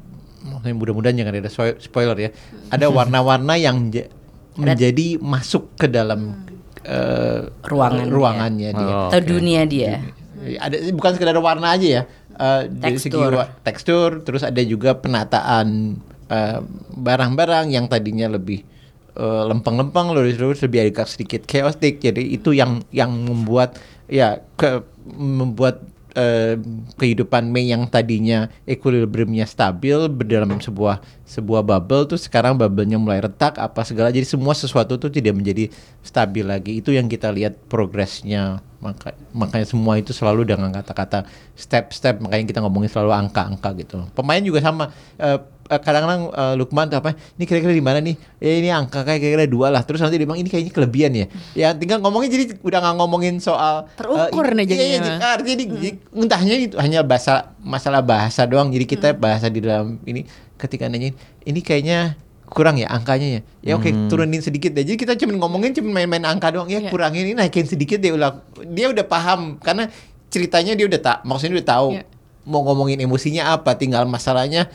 mudah-mudahan 0.62 1.18
jangan 1.18 1.35
ada 1.35 1.51
spo- 1.51 1.79
spoiler 1.83 2.14
ya 2.14 2.31
ada 2.70 2.87
warna-warna 2.96 3.59
yang 3.59 3.90
menjadi 4.59 5.16
masuk 5.16 5.75
ke 5.75 5.87
dalam 5.87 6.44
eh, 6.83 7.47
Ruangan 7.62 8.05
dia. 8.05 8.12
ruangannya 8.12 8.71
dia 8.73 8.90
Oh. 8.90 9.09
atau 9.09 9.18
Oke. 9.18 9.29
dunia 9.29 9.62
dia 9.62 10.03
ada 10.57 10.77
bukan 10.90 11.11
sekedar 11.12 11.35
warna 11.38 11.73
aja 11.73 11.88
ya 11.88 12.03
eh, 12.33 12.62
dari 12.68 12.97
segi 12.97 13.12
Tekstur. 13.12 13.33
tekstur 13.62 14.11
terus 14.23 14.42
ada 14.42 14.61
juga 14.61 14.94
penataan 14.94 15.99
eh, 16.27 16.59
barang-barang 16.92 17.66
yang 17.68 17.87
tadinya 17.87 18.31
lebih 18.31 18.62
eh, 19.14 19.42
lempeng-lempeng 19.44 20.11
lurus-lurus 20.11 20.61
lebih 20.61 20.87
agak 20.87 21.07
sedikit 21.07 21.42
chaotic 21.44 21.99
jadi 22.01 22.21
itu 22.21 22.51
yang 22.51 22.83
yang 22.90 23.11
membuat 23.11 23.79
ya 24.07 24.40
ke 24.55 24.81
membuat 25.09 25.83
eh, 26.18 26.54
kehidupan 26.98 27.46
Mei 27.46 27.70
yang 27.70 27.87
tadinya 27.87 28.50
equilibriumnya 28.66 29.46
stabil 29.46 30.11
dalam 30.26 30.59
sebuah 30.59 30.98
sebuah 31.22 31.62
bubble 31.62 32.11
tuh 32.11 32.18
sekarang 32.18 32.59
bubble-nya 32.59 32.98
mulai 32.98 33.22
retak 33.22 33.54
apa 33.62 33.87
segala. 33.87 34.11
Jadi 34.11 34.26
semua 34.26 34.59
sesuatu 34.59 34.98
tuh 34.98 35.12
tidak 35.14 35.38
menjadi 35.38 35.70
stabil 36.02 36.42
lagi. 36.42 36.83
Itu 36.83 36.90
yang 36.90 37.07
kita 37.07 37.31
lihat 37.31 37.70
progresnya. 37.70 38.64
Maka 38.78 39.11
makanya 39.35 39.66
semua 39.66 39.98
itu 39.98 40.14
selalu 40.14 40.46
dengan 40.46 40.70
kata-kata 40.74 41.26
step-step. 41.54 42.18
Makanya 42.22 42.44
kita 42.50 42.59
ngomongin 42.64 42.90
selalu 42.90 43.11
angka-angka 43.14 43.70
gitu. 43.78 43.98
Pemain 44.16 44.42
juga 44.42 44.59
sama. 44.64 44.90
Eh, 45.20 45.38
kadang-kadang 45.70 46.33
eh, 46.33 46.54
Lukman 46.57 46.88
tuh 46.88 46.96
apa 46.96 47.12
ini 47.37 47.44
kira-kira 47.44 47.70
di 47.70 47.85
mana 47.85 48.00
nih? 48.00 48.16
Eh, 48.40 48.59
ini 48.59 48.68
angka 48.68 49.04
kayak 49.04 49.20
kira-kira 49.20 49.44
dua 49.44 49.68
lah. 49.68 49.85
Terus 49.85 50.00
nanti 50.00 50.16
dia 50.16 50.24
bilang 50.24 50.37
ini 50.37 50.48
kayaknya 50.48 50.72
kelebihan 50.72 51.12
ya. 51.12 51.26
Ya 51.52 51.68
tinggal 51.72 52.00
ngomongin 52.00 52.28
jadi 52.28 52.44
udah 52.59 52.78
nggak 52.81 52.96
ngomongin 52.96 53.35
soal 53.37 53.85
eh, 53.85 54.00
Terukur 54.00 54.48
ini- 54.48 54.64
nih 54.64 54.66
iya, 54.66 54.76
iya, 54.78 54.96
jadinya. 54.96 55.20
Ah, 55.20 55.33
artinya 55.37 55.57
di- 55.59 55.68
di- 55.70 55.96
entahnya 56.14 56.54
itu 56.57 56.74
hanya 56.76 57.04
bahasa 57.04 57.33
masalah 57.59 58.00
bahasa 58.00 58.42
doang. 58.42 58.72
Jadi 58.72 58.85
kita 58.87 59.12
bahasa 59.12 59.46
di 59.46 59.61
dalam 59.61 60.00
ini 60.02 60.24
ketika 60.57 60.88
nanyain 60.88 61.12
ini 61.44 61.61
kayaknya 61.61 62.16
kurang 62.48 62.81
ya 62.81 62.88
angkanya 62.88 63.28
ya? 63.28 63.40
Ya 63.61 63.72
oke 63.76 63.92
turunin 64.09 64.40
sedikit 64.40 64.72
deh. 64.72 64.81
Jadi 64.81 64.96
kita 64.96 65.12
cuma 65.14 65.37
ngomongin 65.37 65.76
cuma 65.76 65.92
main-main 65.92 66.24
angka 66.24 66.48
doang. 66.48 66.64
Ya 66.66 66.81
Iya. 66.81 66.88
kurangin 66.88 67.22
ini 67.22 67.37
naikin 67.37 67.68
sedikit 67.68 68.00
dia 68.00 68.11
udah 68.11 68.40
dia 68.64 68.88
udah 68.88 69.04
paham. 69.04 69.61
Karena 69.61 69.92
ceritanya 70.28 70.72
dia 70.72 70.85
udah 70.85 70.96
tak 70.98 71.18
maksudnya 71.24 71.57
dia 71.57 71.61
udah 71.61 71.70
tahu 71.70 71.88
Iya. 71.92 72.04
mau 72.44 72.64
ngomongin 72.64 72.96
emosinya 72.98 73.52
apa 73.52 73.76
tinggal 73.76 74.04
masalahnya 74.04 74.72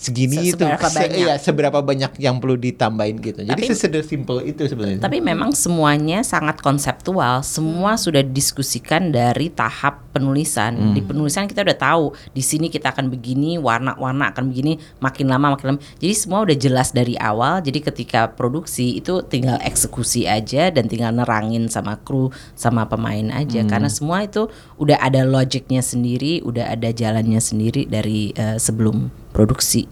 segini 0.00 0.48
Se- 0.48 0.56
itu 0.56 0.64
Se- 0.64 0.80
banyak. 0.80 1.12
iya, 1.12 1.36
seberapa 1.36 1.84
banyak 1.84 2.16
yang 2.16 2.40
perlu 2.40 2.56
ditambahin 2.56 3.20
gitu 3.20 3.44
jadi 3.44 3.60
sesederhana 3.68 4.00
itu 4.40 4.62
sebenarnya 4.64 4.98
Tapi 5.04 5.18
memang 5.20 5.52
semuanya 5.52 6.24
sangat 6.24 6.64
konseptual. 6.64 7.44
Semua 7.44 8.00
sudah 8.00 8.24
didiskusikan 8.24 9.12
dari 9.12 9.52
tahap 9.52 10.08
penulisan. 10.16 10.96
Di 10.96 11.04
penulisan 11.04 11.44
kita 11.44 11.60
udah 11.60 11.76
tahu 11.76 12.04
di 12.32 12.40
sini 12.40 12.72
kita 12.72 12.96
akan 12.96 13.12
begini, 13.12 13.60
warna-warna 13.60 14.32
akan 14.32 14.48
begini, 14.48 14.80
makin 15.04 15.28
lama 15.28 15.52
makin 15.52 15.74
lama. 15.76 15.80
Jadi 16.00 16.14
semua 16.16 16.42
udah 16.46 16.56
jelas 16.56 16.96
dari 16.96 17.14
awal. 17.20 17.60
Jadi 17.60 17.84
ketika 17.84 18.32
produksi 18.32 18.96
itu 19.02 19.20
tinggal 19.26 19.60
eksekusi 19.60 20.24
aja 20.24 20.72
dan 20.72 20.88
tinggal 20.88 21.12
nerangin 21.12 21.68
sama 21.68 22.00
kru 22.00 22.32
sama 22.56 22.88
pemain 22.88 23.28
aja. 23.34 23.60
Karena 23.68 23.92
semua 23.92 24.24
itu 24.24 24.48
udah 24.80 24.96
ada 24.98 25.26
logiknya 25.26 25.84
sendiri, 25.84 26.40
udah 26.40 26.72
ada 26.72 26.88
jalannya 26.90 27.38
sendiri 27.42 27.84
dari 27.84 28.32
eh, 28.34 28.56
sebelum 28.56 29.10
produksi. 29.40 29.88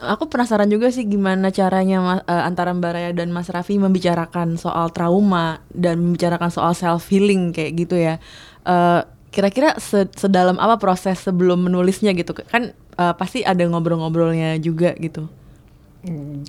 Aku 0.00 0.26
penasaran 0.26 0.66
juga 0.66 0.90
sih 0.90 1.06
gimana 1.06 1.48
caranya 1.48 1.98
ma- 2.00 2.24
eh, 2.24 2.42
antara 2.42 2.74
Mbak 2.74 2.90
Raya 2.90 3.10
dan 3.12 3.30
Mas 3.30 3.46
Raffi 3.46 3.78
membicarakan 3.78 4.56
soal 4.56 4.90
trauma 4.90 5.62
dan 5.70 6.02
membicarakan 6.02 6.50
soal 6.50 6.74
self 6.74 7.06
healing 7.06 7.52
kayak 7.52 7.78
gitu 7.78 8.00
ya. 8.00 8.16
Eh, 8.64 9.02
Kira-kira 9.28 9.80
se- 9.80 10.12
sedalam 10.12 10.60
apa 10.60 10.76
proses 10.76 11.16
sebelum 11.16 11.64
menulisnya 11.64 12.12
gitu? 12.12 12.34
Kan 12.34 12.74
eh, 12.74 13.14
pasti 13.14 13.40
ada 13.40 13.62
ngobrol-ngobrolnya 13.62 14.58
juga 14.58 14.92
gitu. 14.96 15.30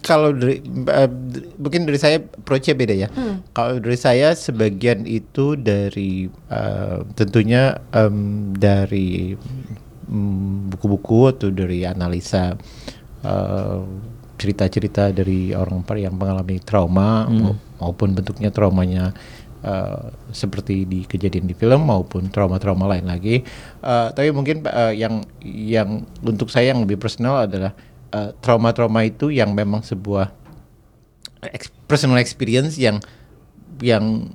kalau 0.02 0.34
dari 0.34 0.66
d- 0.66 0.90
mungkin 1.56 1.86
dari 1.86 1.96
saya 1.96 2.18
approach-nya 2.18 2.74
beda 2.74 2.96
ya. 2.98 3.08
Kalau 3.54 3.78
dari 3.78 3.94
saya 3.96 4.34
sebagian 4.34 5.06
itu 5.06 5.54
dari 5.54 6.26
eh, 6.50 6.98
tentunya 7.14 7.78
em, 7.94 8.18
dari 8.52 9.38
buku-buku 10.70 11.32
atau 11.32 11.50
dari 11.50 11.88
analisa 11.88 12.56
eh, 13.24 13.80
cerita-cerita 14.34 15.14
dari 15.16 15.56
orang 15.56 15.86
yang 15.96 16.16
mengalami 16.18 16.60
trauma 16.60 17.30
mau- 17.32 17.60
maupun 17.80 18.12
bentuknya 18.12 18.52
traumanya 18.52 19.16
eh, 19.64 20.04
seperti 20.36 20.84
di 20.84 21.08
kejadian 21.08 21.48
di 21.48 21.56
film 21.56 21.88
maupun 21.88 22.28
trauma-trauma 22.28 22.88
lain 22.92 23.08
lagi. 23.08 23.44
Eh, 23.80 24.08
tapi 24.12 24.30
mungkin 24.36 24.66
eh, 24.68 24.94
yang 25.00 25.24
yang 25.44 26.04
untuk 26.20 26.52
saya 26.52 26.76
yang 26.76 26.84
lebih 26.84 27.00
personal 27.00 27.48
adalah 27.48 27.72
eh, 28.12 28.36
trauma-trauma 28.44 29.08
itu 29.08 29.32
yang 29.32 29.56
memang 29.56 29.80
sebuah 29.86 30.32
ex- 31.48 31.72
personal 31.88 32.20
experience 32.20 32.76
yang 32.76 33.00
yang 33.80 34.28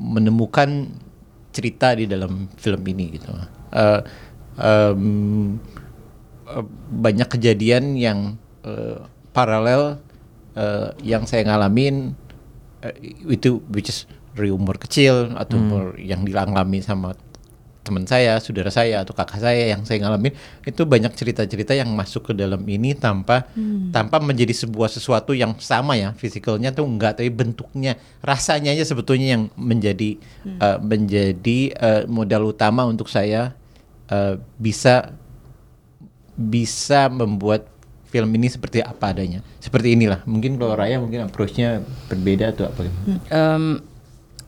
menemukan 0.00 0.90
cerita 1.52 1.92
di 1.92 2.06
dalam 2.08 2.48
film 2.56 2.80
ini 2.88 3.20
gitu. 3.20 3.30
Eh, 3.70 4.00
eh, 4.60 4.94
banyak 6.90 7.28
kejadian 7.30 7.96
yang 7.96 8.36
eh, 8.66 9.00
paralel 9.32 9.98
eh, 10.56 10.90
yang 11.04 11.24
saya 11.24 11.46
ngalamin 11.46 12.12
eh, 12.84 12.94
itu 13.30 13.62
which 13.70 13.90
is 13.90 14.04
dari 14.30 14.54
umur 14.54 14.78
kecil 14.78 15.34
atau 15.34 15.58
umur 15.58 15.98
yang 15.98 16.22
dialami 16.22 16.80
sama 16.80 17.18
teman 17.80 18.04
saya, 18.04 18.36
saudara 18.38 18.68
saya 18.68 19.02
atau 19.02 19.16
kakak 19.16 19.40
saya 19.40 19.72
yang 19.72 19.82
saya 19.88 20.04
ngalamin 20.04 20.36
itu 20.62 20.84
banyak 20.84 21.10
cerita-cerita 21.16 21.72
yang 21.72 21.90
masuk 21.96 22.30
ke 22.30 22.32
dalam 22.36 22.60
ini 22.68 22.92
tanpa 22.92 23.48
tanpa 23.90 24.20
menjadi 24.20 24.52
sebuah 24.52 24.92
sesuatu 24.92 25.32
yang 25.32 25.56
sama 25.58 25.96
ya 25.96 26.12
fisikalnya 26.14 26.70
tuh 26.70 26.86
enggak 26.86 27.18
tapi 27.18 27.32
bentuknya 27.32 27.96
rasanya 28.20 28.76
aja 28.76 28.84
sebetulnya 28.84 29.34
yang 29.34 29.44
menjadi 29.56 30.20
eh, 30.46 30.78
menjadi 30.78 31.58
eh, 31.74 32.02
modal 32.06 32.52
utama 32.52 32.84
untuk 32.84 33.08
saya 33.08 33.56
eh, 34.10 34.34
bisa 34.58 35.14
bisa 36.34 37.06
membuat 37.12 37.68
film 38.10 38.32
ini 38.34 38.50
seperti 38.50 38.82
apa 38.82 39.14
adanya. 39.14 39.40
Seperti 39.62 39.94
inilah. 39.94 40.26
Mungkin 40.26 40.58
kalau 40.58 40.74
Raya 40.74 40.98
mungkin 40.98 41.30
approach-nya 41.30 41.84
berbeda 42.10 42.50
atau 42.50 42.66
apa? 42.66 42.90
Em, 43.30 43.78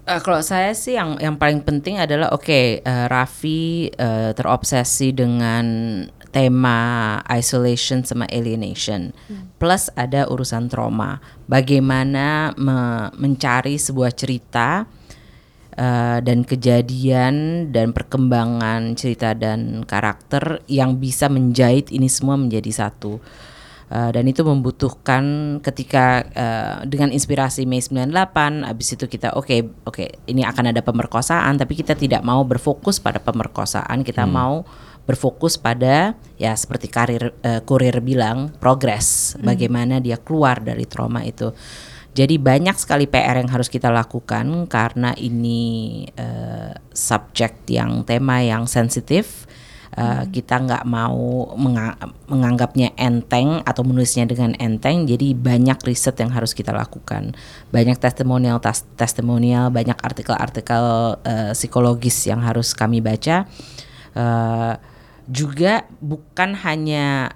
eh, 0.09 0.20
kalau 0.20 0.42
saya 0.42 0.75
sih 0.75 0.98
yang 0.98 1.14
yang 1.22 1.38
paling 1.38 1.62
penting 1.62 2.03
adalah 2.03 2.35
oke 2.35 2.83
eh, 2.83 3.07
Raffi 3.07 3.92
eh, 3.94 4.31
terobsesi 4.35 5.14
dengan 5.14 5.64
tema 6.33 7.20
isolation 7.29 8.03
sama 8.03 8.25
alienation. 8.33 9.12
Plus 9.61 9.92
ada 9.94 10.27
urusan 10.27 10.66
trauma. 10.66 11.20
Bagaimana 11.44 12.57
me- 12.57 13.12
mencari 13.20 13.77
sebuah 13.77 14.11
cerita 14.16 14.88
eh, 15.77 16.19
dan 16.21 16.45
kejadian 16.45 17.69
dan 17.73 17.91
perkembangan 17.97 18.95
cerita 18.97 19.33
dan 19.33 19.85
karakter 19.89 20.61
yang 20.69 21.01
bisa 21.01 21.27
menjahit 21.33 21.89
ini 21.91 22.07
semua 22.07 22.37
menjadi 22.37 22.71
satu. 22.71 23.21
Uh, 23.93 24.09
dan 24.09 24.25
itu 24.25 24.41
membutuhkan 24.41 25.25
ketika 25.61 26.25
uh, 26.33 26.81
dengan 26.89 27.13
inspirasi 27.13 27.69
Mei 27.69 27.85
98 27.85 28.65
habis 28.65 28.97
itu 28.97 29.05
kita 29.05 29.37
oke 29.37 29.85
oke 29.85 30.25
ini 30.33 30.49
akan 30.49 30.73
ada 30.73 30.81
pemerkosaan 30.81 31.61
tapi 31.61 31.77
kita 31.77 31.93
tidak 31.93 32.25
mau 32.25 32.41
berfokus 32.41 33.05
pada 33.05 33.21
pemerkosaan. 33.21 34.01
Kita 34.01 34.25
mau 34.25 34.65
berfokus 35.05 35.61
pada 35.61 36.17
ya 36.41 36.57
seperti 36.57 36.89
karir 36.89 37.37
uh, 37.45 37.61
kurir 37.69 38.01
bilang 38.01 38.55
progres. 38.57 39.37
Bagaimana 39.45 40.01
dia 40.01 40.17
keluar 40.17 40.65
dari 40.65 40.89
trauma 40.89 41.21
itu 41.29 41.53
jadi 42.12 42.37
banyak 42.37 42.77
sekali 42.77 43.09
PR 43.09 43.40
yang 43.40 43.48
harus 43.48 43.72
kita 43.72 43.88
lakukan 43.88 44.68
karena 44.68 45.16
ini 45.16 46.05
uh, 46.20 46.77
subjek 46.92 47.64
yang 47.72 48.05
tema 48.05 48.44
yang 48.44 48.68
sensitif. 48.68 49.48
Uh, 49.92 50.25
kita 50.33 50.57
nggak 50.57 50.88
mau 50.88 51.53
menga- 51.53 52.01
menganggapnya 52.25 52.96
enteng 52.96 53.61
atau 53.64 53.85
menulisnya 53.85 54.25
dengan 54.25 54.57
enteng. 54.57 55.05
Jadi 55.05 55.37
banyak 55.37 55.81
riset 55.85 56.16
yang 56.20 56.33
harus 56.33 56.57
kita 56.57 56.72
lakukan. 56.72 57.37
Banyak 57.72 58.01
testimonial 58.01 58.61
testimonial 58.96 59.68
banyak 59.68 59.96
artikel-artikel 59.96 60.85
uh, 61.16 61.53
psikologis 61.53 62.29
yang 62.29 62.40
harus 62.40 62.72
kami 62.72 63.05
baca. 63.05 63.48
Uh, 64.12 64.77
juga 65.29 65.88
bukan 66.01 66.57
hanya 66.61 67.33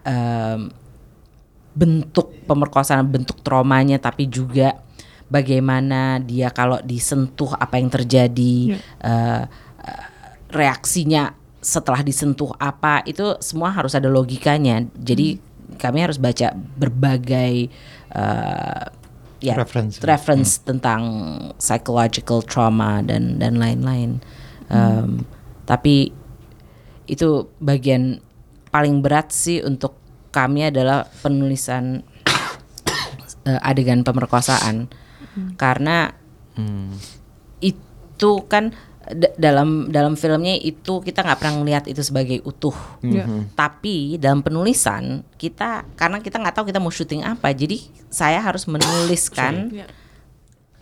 bentuk 1.76 2.32
pemerkosaan 2.48 3.04
bentuk 3.04 3.44
traumanya 3.44 4.00
tapi 4.00 4.24
juga 4.26 4.80
bagaimana 5.28 6.22
dia 6.22 6.48
kalau 6.48 6.80
disentuh 6.80 7.52
apa 7.52 7.76
yang 7.76 7.92
terjadi 7.92 8.80
uh, 9.04 9.44
uh, 9.84 10.06
reaksinya 10.48 11.36
setelah 11.66 12.00
disentuh 12.06 12.54
apa 12.62 13.02
itu 13.04 13.34
semua 13.42 13.74
harus 13.74 13.98
ada 13.98 14.06
logikanya. 14.06 14.86
Jadi 14.94 15.42
kami 15.82 15.98
harus 16.06 16.16
baca 16.16 16.54
berbagai 16.54 17.68
uh, 18.14 18.86
ya 19.42 19.52
Reference. 19.58 20.00
reference 20.00 20.62
tentang 20.62 21.02
psychological 21.58 22.40
trauma 22.40 23.02
dan 23.02 23.42
dan 23.42 23.58
lain-lain. 23.58 24.22
Um, 24.70 25.26
tapi 25.66 26.14
itu 27.10 27.50
bagian 27.58 28.22
paling 28.70 29.02
berat 29.02 29.34
sih 29.34 29.58
untuk 29.66 30.05
kami 30.36 30.68
adalah 30.68 31.08
penulisan 31.16 32.04
eh, 33.48 33.60
adegan 33.62 34.02
pemerkosaan 34.02 34.92
karena 35.56 36.12
itu 37.58 38.32
kan 38.44 38.72
da- 39.06 39.36
dalam 39.36 39.88
dalam 39.88 40.14
filmnya 40.14 40.56
itu 40.56 40.98
kita 40.98 41.20
nggak 41.20 41.38
pernah 41.38 41.54
ngelihat 41.56 41.84
itu 41.86 42.00
sebagai 42.00 42.40
utuh 42.42 42.74
Iya. 43.00 43.24
tapi 43.52 44.16
dalam 44.16 44.40
penulisan 44.40 45.02
kita 45.34 45.84
karena 45.94 46.18
kita 46.18 46.36
nggak 46.36 46.54
tahu 46.54 46.66
kita 46.66 46.80
mau 46.80 46.90
syuting 46.90 47.22
apa 47.22 47.52
jadi 47.52 47.76
saya 48.08 48.40
harus 48.40 48.64
menuliskan 48.66 49.70
Iya. 49.70 49.86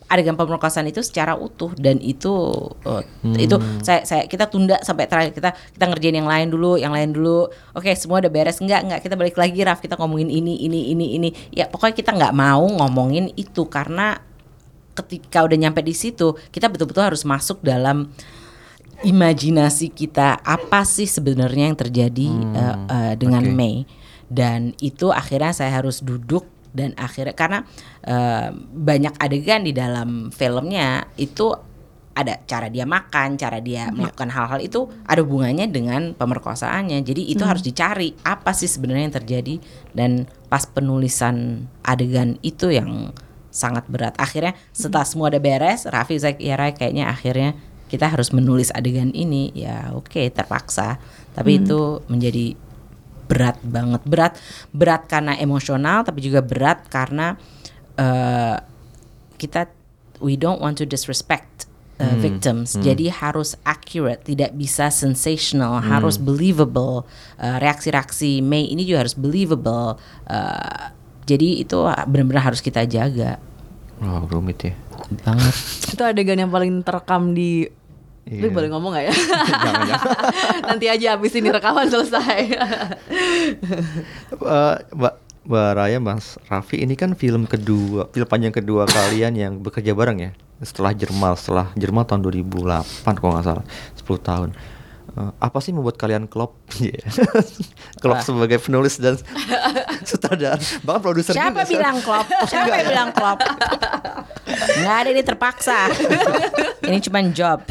Adegan 0.04 0.36
pemerkosaan 0.36 0.86
itu 0.86 1.00
secara 1.00 1.34
utuh 1.34 1.72
dan 1.80 1.96
itu 1.98 2.30
uh, 2.84 3.02
itu 3.34 3.56
saya 3.80 4.04
saya 4.04 4.28
kita 4.28 4.46
tunda 4.46 4.78
sampai 4.84 5.08
terakhir. 5.08 5.32
Kita 5.32 5.50
kita 5.56 5.84
ngerjain 5.90 6.16
yang 6.20 6.28
lain 6.28 6.48
dulu 6.52 6.76
yang 6.76 6.92
lain 6.92 7.10
dulu. 7.16 7.48
Oke 7.72 7.90
semua 7.96 8.20
udah 8.20 8.30
beres. 8.30 8.60
Enggak 8.60 8.84
enggak. 8.84 9.00
Kita 9.02 9.14
balik 9.16 9.36
lagi 9.40 9.60
Raf. 9.64 9.80
Kita 9.80 9.96
ngomongin 9.96 10.28
ini 10.28 10.60
ini 10.64 10.92
ini 10.92 11.06
ini. 11.16 11.28
Ya 11.50 11.66
pokoknya 11.66 11.94
kita 11.96 12.10
nggak 12.14 12.34
mau 12.36 12.64
ngomongin 12.68 13.32
itu 13.34 13.64
karena 13.66 14.20
ketika 14.94 15.42
udah 15.42 15.58
nyampe 15.58 15.82
di 15.82 15.90
situ 15.90 16.38
kita 16.54 16.70
betul-betul 16.70 17.02
harus 17.02 17.26
masuk 17.26 17.64
dalam 17.64 18.12
imajinasi 19.02 19.90
kita. 19.90 20.38
Apa 20.44 20.86
sih 20.86 21.08
sebenarnya 21.08 21.72
yang 21.72 21.78
terjadi 21.78 22.28
uh, 22.54 22.76
uh, 22.86 23.12
dengan 23.18 23.42
oke. 23.42 23.56
Mei? 23.56 23.88
Dan 24.30 24.72
itu 24.80 25.12
akhirnya 25.12 25.52
saya 25.52 25.70
harus 25.74 26.00
duduk 26.00 26.53
dan 26.74 26.90
akhirnya 26.98 27.32
karena 27.38 27.58
uh, 28.04 28.50
banyak 28.74 29.14
adegan 29.22 29.62
di 29.62 29.70
dalam 29.70 30.34
filmnya 30.34 31.06
itu 31.14 31.54
ada 32.14 32.38
cara 32.46 32.70
dia 32.70 32.86
makan, 32.86 33.34
cara 33.34 33.58
dia 33.58 33.90
melakukan 33.90 34.30
hal-hal 34.30 34.62
itu 34.62 34.86
ada 35.02 35.20
hubungannya 35.26 35.66
dengan 35.66 36.14
pemerkosaannya. 36.14 37.02
Jadi 37.02 37.26
itu 37.26 37.42
harus 37.42 37.60
dicari 37.66 38.14
apa 38.22 38.54
sih 38.54 38.70
sebenarnya 38.70 39.10
yang 39.10 39.16
terjadi 39.18 39.54
dan 39.90 40.10
pas 40.46 40.62
penulisan 40.62 41.66
adegan 41.82 42.38
itu 42.46 42.70
yang 42.70 43.10
sangat 43.50 43.86
berat. 43.90 44.14
Akhirnya 44.14 44.54
setelah 44.70 45.06
semua 45.06 45.30
udah 45.30 45.42
beres, 45.42 45.90
Raffi 45.90 46.18
Zack 46.18 46.38
ya 46.38 46.54
Rai, 46.54 46.74
kayaknya 46.74 47.10
akhirnya 47.10 47.58
kita 47.90 48.06
harus 48.06 48.30
menulis 48.30 48.70
adegan 48.70 49.10
ini. 49.10 49.50
Ya 49.54 49.90
oke 49.90 50.30
terpaksa, 50.30 51.02
tapi 51.34 51.62
itu 51.62 51.98
menjadi 52.06 52.54
berat 53.26 53.58
banget. 53.64 54.02
Berat 54.04 54.34
berat 54.70 55.08
karena 55.08 55.36
emosional 55.38 56.04
tapi 56.04 56.24
juga 56.24 56.40
berat 56.44 56.86
karena 56.88 57.36
eh, 57.96 58.56
kita 59.36 59.68
we 60.22 60.38
don't 60.38 60.62
want 60.62 60.78
to 60.78 60.86
disrespect 60.86 61.66
uh, 62.00 62.16
victims. 62.16 62.78
Jadi 62.80 63.10
harus 63.10 63.58
accurate, 63.66 64.24
tidak 64.24 64.54
bisa 64.54 64.88
sensational, 64.88 65.82
harus 65.84 66.16
believable. 66.16 67.04
Uh, 67.36 67.58
reaksi-reaksi 67.60 68.40
Mei 68.40 68.70
ini 68.70 68.86
juga 68.86 69.04
harus 69.06 69.14
believable. 69.18 69.98
Uh, 70.24 70.90
jadi 71.24 71.64
itu 71.64 71.76
benar-benar 72.08 72.52
harus 72.52 72.60
kita 72.60 72.84
jaga 72.84 73.40
Wow, 74.02 74.26
rumit 74.26 74.58
ya. 74.60 74.74
banget. 75.22 75.54
Itu 75.94 76.02
adegan 76.02 76.36
yang 76.36 76.50
paling 76.50 76.82
terekam 76.82 77.32
di 77.32 77.64
Lu 78.24 78.48
Iya. 78.48 78.54
boleh 78.56 78.68
ngomong 78.72 78.96
gak 78.96 79.04
ya? 79.04 79.14
Jangan. 79.68 79.86
Nanti 80.72 80.86
aja 80.88 81.06
habis 81.12 81.36
ini 81.36 81.48
rekaman 81.48 81.86
selesai. 81.86 82.40
Eh, 84.34 84.76
Mbak 84.92 85.14
Mbak 85.44 85.70
Raya, 85.76 85.98
Mas 86.00 86.40
Raffi, 86.48 86.80
ini 86.80 86.96
kan 86.96 87.12
film 87.12 87.44
kedua, 87.44 88.08
film 88.08 88.24
panjang 88.24 88.48
kedua 88.50 88.88
kalian 88.88 89.36
yang 89.36 89.52
bekerja 89.60 89.92
bareng 89.92 90.18
ya. 90.18 90.30
Setelah 90.64 90.96
Jermal, 90.96 91.36
setelah 91.36 91.68
Jermal 91.76 92.08
tahun 92.08 92.24
2008 92.24 93.20
kalau 93.20 93.36
nggak 93.36 93.44
salah, 93.44 93.64
10 93.92 94.20
tahun. 94.24 94.48
Eh, 95.14 95.30
apa 95.38 95.62
sih 95.62 95.70
membuat 95.70 95.94
kalian 95.94 96.26
klop? 96.26 96.58
Iya. 96.82 97.06
klop 98.02 98.18
sebagai 98.26 98.58
penulis 98.58 98.98
dan 98.98 99.14
sutradara, 100.08 100.58
bahkan 100.82 101.00
produser 101.06 101.30
Siapa 101.30 101.62
juga, 101.62 101.70
bilang 101.70 101.96
klop? 102.02 102.26
Siapa 102.50 102.74
yang 102.74 102.88
bilang 102.90 103.10
klop? 103.14 103.38
Nggak 104.82 104.96
ada 105.06 105.08
ini 105.14 105.22
terpaksa. 105.22 105.78
ini 106.82 106.98
cuma 106.98 107.22
job. 107.30 107.62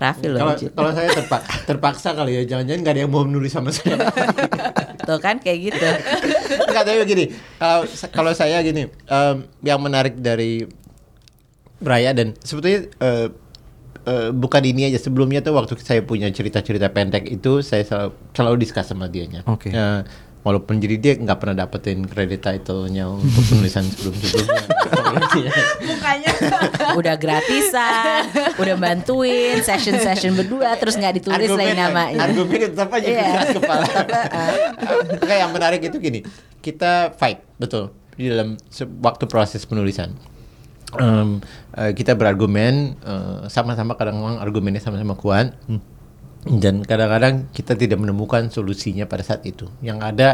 Raffi 0.00 0.26
loh. 0.30 0.38
Kalau 0.56 0.92
saya 0.94 1.08
terpak, 1.12 1.42
terpaksa 1.66 2.14
kali 2.14 2.40
ya, 2.40 2.42
jangan-jangan 2.46 2.80
nggak 2.80 2.94
ada 2.94 3.02
yang 3.04 3.12
mau 3.12 3.26
menulis 3.26 3.50
sama 3.52 3.74
saya. 3.74 4.06
Tuh 5.02 5.18
kan 5.18 5.42
kayak 5.42 5.58
gitu. 5.60 5.88
Enggak 6.70 6.82
tapi 6.86 6.98
begini, 7.02 7.24
kalau 7.58 7.82
kalau 8.14 8.32
saya 8.32 8.62
gini, 8.62 8.86
em, 8.88 9.36
yang 9.60 9.82
menarik 9.82 10.16
dari 10.16 10.64
Raya 11.80 12.12
dan 12.12 12.36
sebetulnya 12.40 12.86
eh, 13.00 13.28
eh, 14.04 14.28
bukan 14.30 14.62
ini 14.62 14.88
aja 14.88 15.00
sebelumnya 15.00 15.40
tuh 15.40 15.56
waktu 15.56 15.76
saya 15.80 16.04
punya 16.04 16.28
cerita-cerita 16.28 16.92
pendek 16.92 17.24
itu 17.26 17.64
saya 17.64 17.82
selalu, 17.82 18.10
selalu 18.32 18.56
diskus 18.60 18.84
sama 18.84 19.08
dianya. 19.08 19.40
Oke. 19.48 19.72
Eh, 19.72 20.00
walaupun 20.40 20.80
jadi 20.80 20.96
dia 20.96 21.12
nggak 21.16 21.36
pernah 21.36 21.64
dapetin 21.64 22.04
kredit 22.04 22.40
title-nya 22.40 23.08
untuk 23.08 23.44
penulisan 23.44 23.84
sebelum-sebelumnya. 23.84 24.62
Mukanya. 25.84 26.30
Udah 26.96 27.14
gratisan, 27.20 28.24
udah 28.56 28.76
bantuin 28.76 29.60
session-session 29.60 30.32
berdua 30.32 30.76
terus 30.76 30.96
nggak 30.96 31.20
ditulis 31.20 31.48
lagi 31.48 31.76
namanya. 31.76 32.24
Argumen 32.24 32.56
tetap 32.72 32.88
aja 32.88 33.04
Iya. 33.04 33.24
keras 33.24 33.50
kepala. 33.52 33.84
Oke, 35.20 35.34
yang 35.34 35.52
menarik 35.52 35.80
itu 35.84 35.96
gini, 35.96 36.20
kita 36.60 37.12
fight 37.16 37.44
betul 37.56 37.92
di 38.16 38.28
dalam 38.28 38.56
waktu 39.00 39.24
proses 39.28 39.64
penulisan. 39.64 40.12
Em, 40.98 41.38
eh, 41.78 41.92
kita 41.94 42.18
berargumen 42.18 42.98
eh, 42.98 43.40
sama-sama 43.46 43.94
kadang-kadang 43.94 44.42
argumennya 44.42 44.82
sama-sama 44.82 45.14
kuat 45.14 45.54
dan 46.48 46.82
kadang-kadang 46.82 47.46
kita 47.54 47.78
tidak 47.78 48.00
menemukan 48.00 48.50
solusinya 48.50 49.06
pada 49.06 49.22
saat 49.22 49.46
itu. 49.46 49.70
Yang 49.84 49.98
ada, 50.02 50.28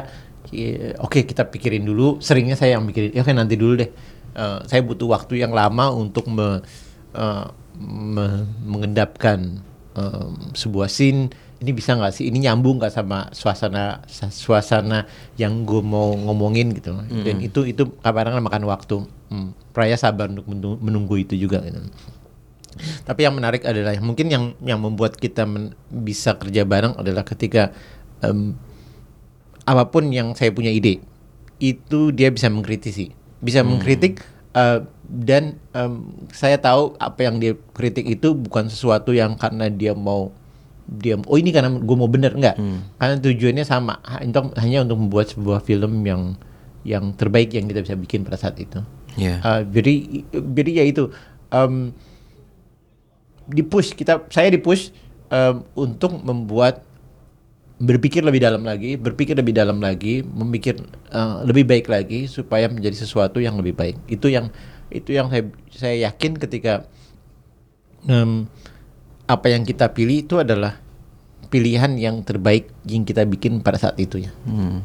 oke 1.03 1.27
kita 1.29 1.51
pikirin 1.51 1.85
dulu. 1.85 2.23
Seringnya 2.25 2.57
saya 2.57 2.79
yang 2.79 2.89
mikirin, 2.89 3.13
ya 3.13 3.21
oke 3.21 3.33
nanti 3.37 3.59
dulu 3.59 3.85
deh. 3.85 3.91
Eh, 4.37 4.61
saya 4.65 4.81
butuh 4.81 5.13
waktu 5.13 5.45
yang 5.45 5.53
lama 5.53 5.93
untuk 5.93 6.25
me- 6.31 6.65
eh, 7.13 7.47
me- 7.77 8.49
mengendapkan 8.65 9.61
em, 9.97 10.33
sebuah 10.57 10.89
scene 10.89 11.33
ini 11.57 11.73
bisa 11.73 11.97
nggak 11.97 12.13
sih? 12.13 12.29
Ini 12.29 12.51
nyambung 12.51 12.77
nggak 12.77 12.93
sama 12.93 13.33
suasana 13.33 14.05
sa- 14.05 14.33
suasana 14.33 15.09
yang 15.41 15.65
gue 15.65 15.81
mau 15.81 16.13
ngomongin 16.13 16.77
gitu. 16.77 16.93
Dan 17.25 17.41
itu 17.41 17.65
itu 17.65 17.83
kadang-kadang 18.01 18.45
makan 18.45 18.65
waktu. 18.69 18.97
Hmm. 19.33 19.51
Raya 19.73 19.97
sabar 19.97 20.29
untuk 20.29 20.47
menunggu, 20.81 21.17
itu 21.21 21.35
juga 21.37 21.61
gitu. 21.65 21.81
tapi 23.09 23.25
yang 23.25 23.33
menarik 23.33 23.65
adalah 23.65 23.97
mungkin 24.05 24.29
yang 24.29 24.53
yang 24.61 24.77
membuat 24.77 25.17
kita 25.17 25.49
men- 25.49 25.73
bisa 25.89 26.37
kerja 26.37 26.61
bareng 26.69 26.93
adalah 27.01 27.25
ketika 27.25 27.73
em, 28.21 28.53
apa 29.65 29.89
pun 29.89 30.13
yang 30.13 30.37
saya 30.37 30.53
punya 30.53 30.69
ide 30.69 31.01
itu 31.57 32.13
dia 32.13 32.29
bisa 32.29 32.53
mengkritisi. 32.53 33.17
Bisa 33.41 33.65
mengkritik 33.65 34.21
eh, 34.53 34.85
dan 35.09 35.57
em, 35.73 36.05
saya 36.29 36.61
tahu 36.61 36.93
apa 37.01 37.25
yang 37.25 37.41
dia 37.41 37.57
kritik 37.73 38.05
itu 38.05 38.37
bukan 38.37 38.69
sesuatu 38.69 39.17
yang 39.17 39.41
karena 39.41 39.73
dia 39.73 39.97
mau 39.97 40.29
dia 40.87 41.19
oh 41.19 41.37
ini 41.37 41.51
karena 41.51 41.75
gue 41.75 41.97
mau 41.99 42.07
bener. 42.07 42.39
Enggak. 42.39 42.57
Karena 42.97 43.15
tujuannya 43.19 43.65
sama. 43.67 43.99
Untuk 44.23 44.55
hanya 44.57 44.87
untuk 44.87 44.99
membuat 45.03 45.35
sebuah 45.35 45.61
film 45.67 46.07
yang 46.07 46.39
yang 46.87 47.11
terbaik 47.19 47.51
yang 47.51 47.67
kita 47.67 47.83
bisa 47.83 47.99
bikin 47.99 48.23
pada 48.23 48.39
saat 48.39 48.55
itu. 48.63 48.79
Iya. 49.19 49.43
Eh, 49.43 49.61
jadi 49.75 49.95
jadi 50.55 50.71
ya 50.83 50.85
itu. 50.87 51.05
Em, 51.51 51.91
dipush 53.47 53.95
kita 53.95 54.27
saya 54.31 54.51
dipush 54.51 54.91
em, 55.31 55.63
untuk 55.75 56.19
membuat 56.23 56.83
berpikir 57.77 58.25
lebih 58.25 58.41
dalam 58.41 58.65
lagi, 58.65 58.97
berpikir 58.97 59.37
lebih 59.37 59.53
dalam 59.53 59.83
lagi, 59.83 60.23
memikir 60.23 60.79
eh, 61.11 61.37
lebih 61.43 61.67
baik 61.67 61.91
lagi 61.91 62.31
supaya 62.31 62.71
menjadi 62.71 63.03
sesuatu 63.03 63.43
yang 63.43 63.59
lebih 63.59 63.75
baik. 63.75 63.99
Itu 64.07 64.31
yang 64.31 64.55
itu 64.95 65.11
yang 65.19 65.27
saya 65.35 65.51
saya 65.75 65.97
yakin 66.07 66.39
ketika 66.39 66.87
em, 68.07 68.47
apa 69.27 69.47
yang 69.51 69.67
kita 69.67 69.91
pilih 69.91 70.23
itu 70.23 70.39
adalah 70.39 70.79
pilihan 71.51 71.95
yang 71.99 72.23
terbaik 72.23 72.71
yang 72.87 73.03
kita 73.07 73.27
bikin 73.27 73.63
pada 73.63 73.79
saat 73.79 73.99
itu 73.99 74.23
ya. 74.23 74.33
Hmm. 74.47 74.83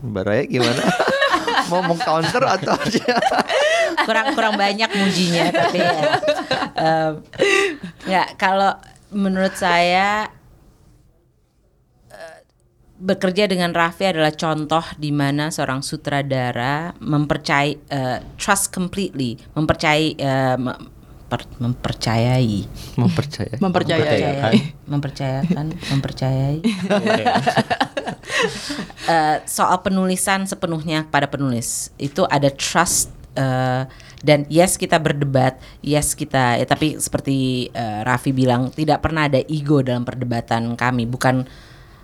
Mbak 0.00 0.22
Raya 0.26 0.44
gimana? 0.46 0.82
mau 1.70 1.82
meng-counter 1.84 2.42
atau 2.46 2.74
aja? 2.74 3.06
kurang 4.06 4.32
kurang 4.38 4.54
banyak 4.56 4.90
mujinya 4.90 5.50
tapi 5.50 5.78
ya. 5.78 6.02
Em, 6.78 7.12
nggak 8.06 8.28
kalau 8.40 8.72
menurut 9.12 9.54
saya 9.58 10.30
eh, 12.08 12.38
bekerja 13.02 13.50
dengan 13.50 13.74
Raffi 13.74 14.08
adalah 14.08 14.32
contoh 14.32 14.82
di 14.96 15.10
mana 15.10 15.50
seorang 15.50 15.82
sutradara 15.82 16.94
mempercayai 17.02 17.72
eh, 17.76 18.18
trust 18.38 18.72
completely 18.72 19.36
mempercayai 19.58 20.08
eh, 20.16 20.56
mem- 21.30 21.38
per- 21.38 21.46
mempercayai. 21.62 22.66
Mempercaya. 22.98 23.54
Mempercayai. 23.62 24.58
mempercayakan. 24.90 25.66
Mempercayai. 25.94 26.58
Eh, 29.10 29.36
soal 29.44 29.84
penulisan 29.84 30.48
sepenuhnya 30.48 31.04
pada 31.08 31.28
penulis. 31.28 31.92
Itu 32.00 32.24
ada 32.24 32.48
trust 32.48 33.12
eh, 33.36 33.84
dan 34.24 34.48
yes 34.48 34.80
kita 34.80 34.96
berdebat. 34.96 35.60
Yes 35.84 36.16
kita 36.16 36.56
ya 36.56 36.64
tapi 36.64 36.96
seperti 36.96 37.68
eh, 37.74 38.00
Raffi 38.06 38.32
bilang 38.32 38.72
tidak 38.72 39.04
pernah 39.04 39.26
ada 39.28 39.42
ego 39.44 39.84
dalam 39.84 40.06
perdebatan 40.08 40.72
kami. 40.78 41.04
Bukan 41.04 41.44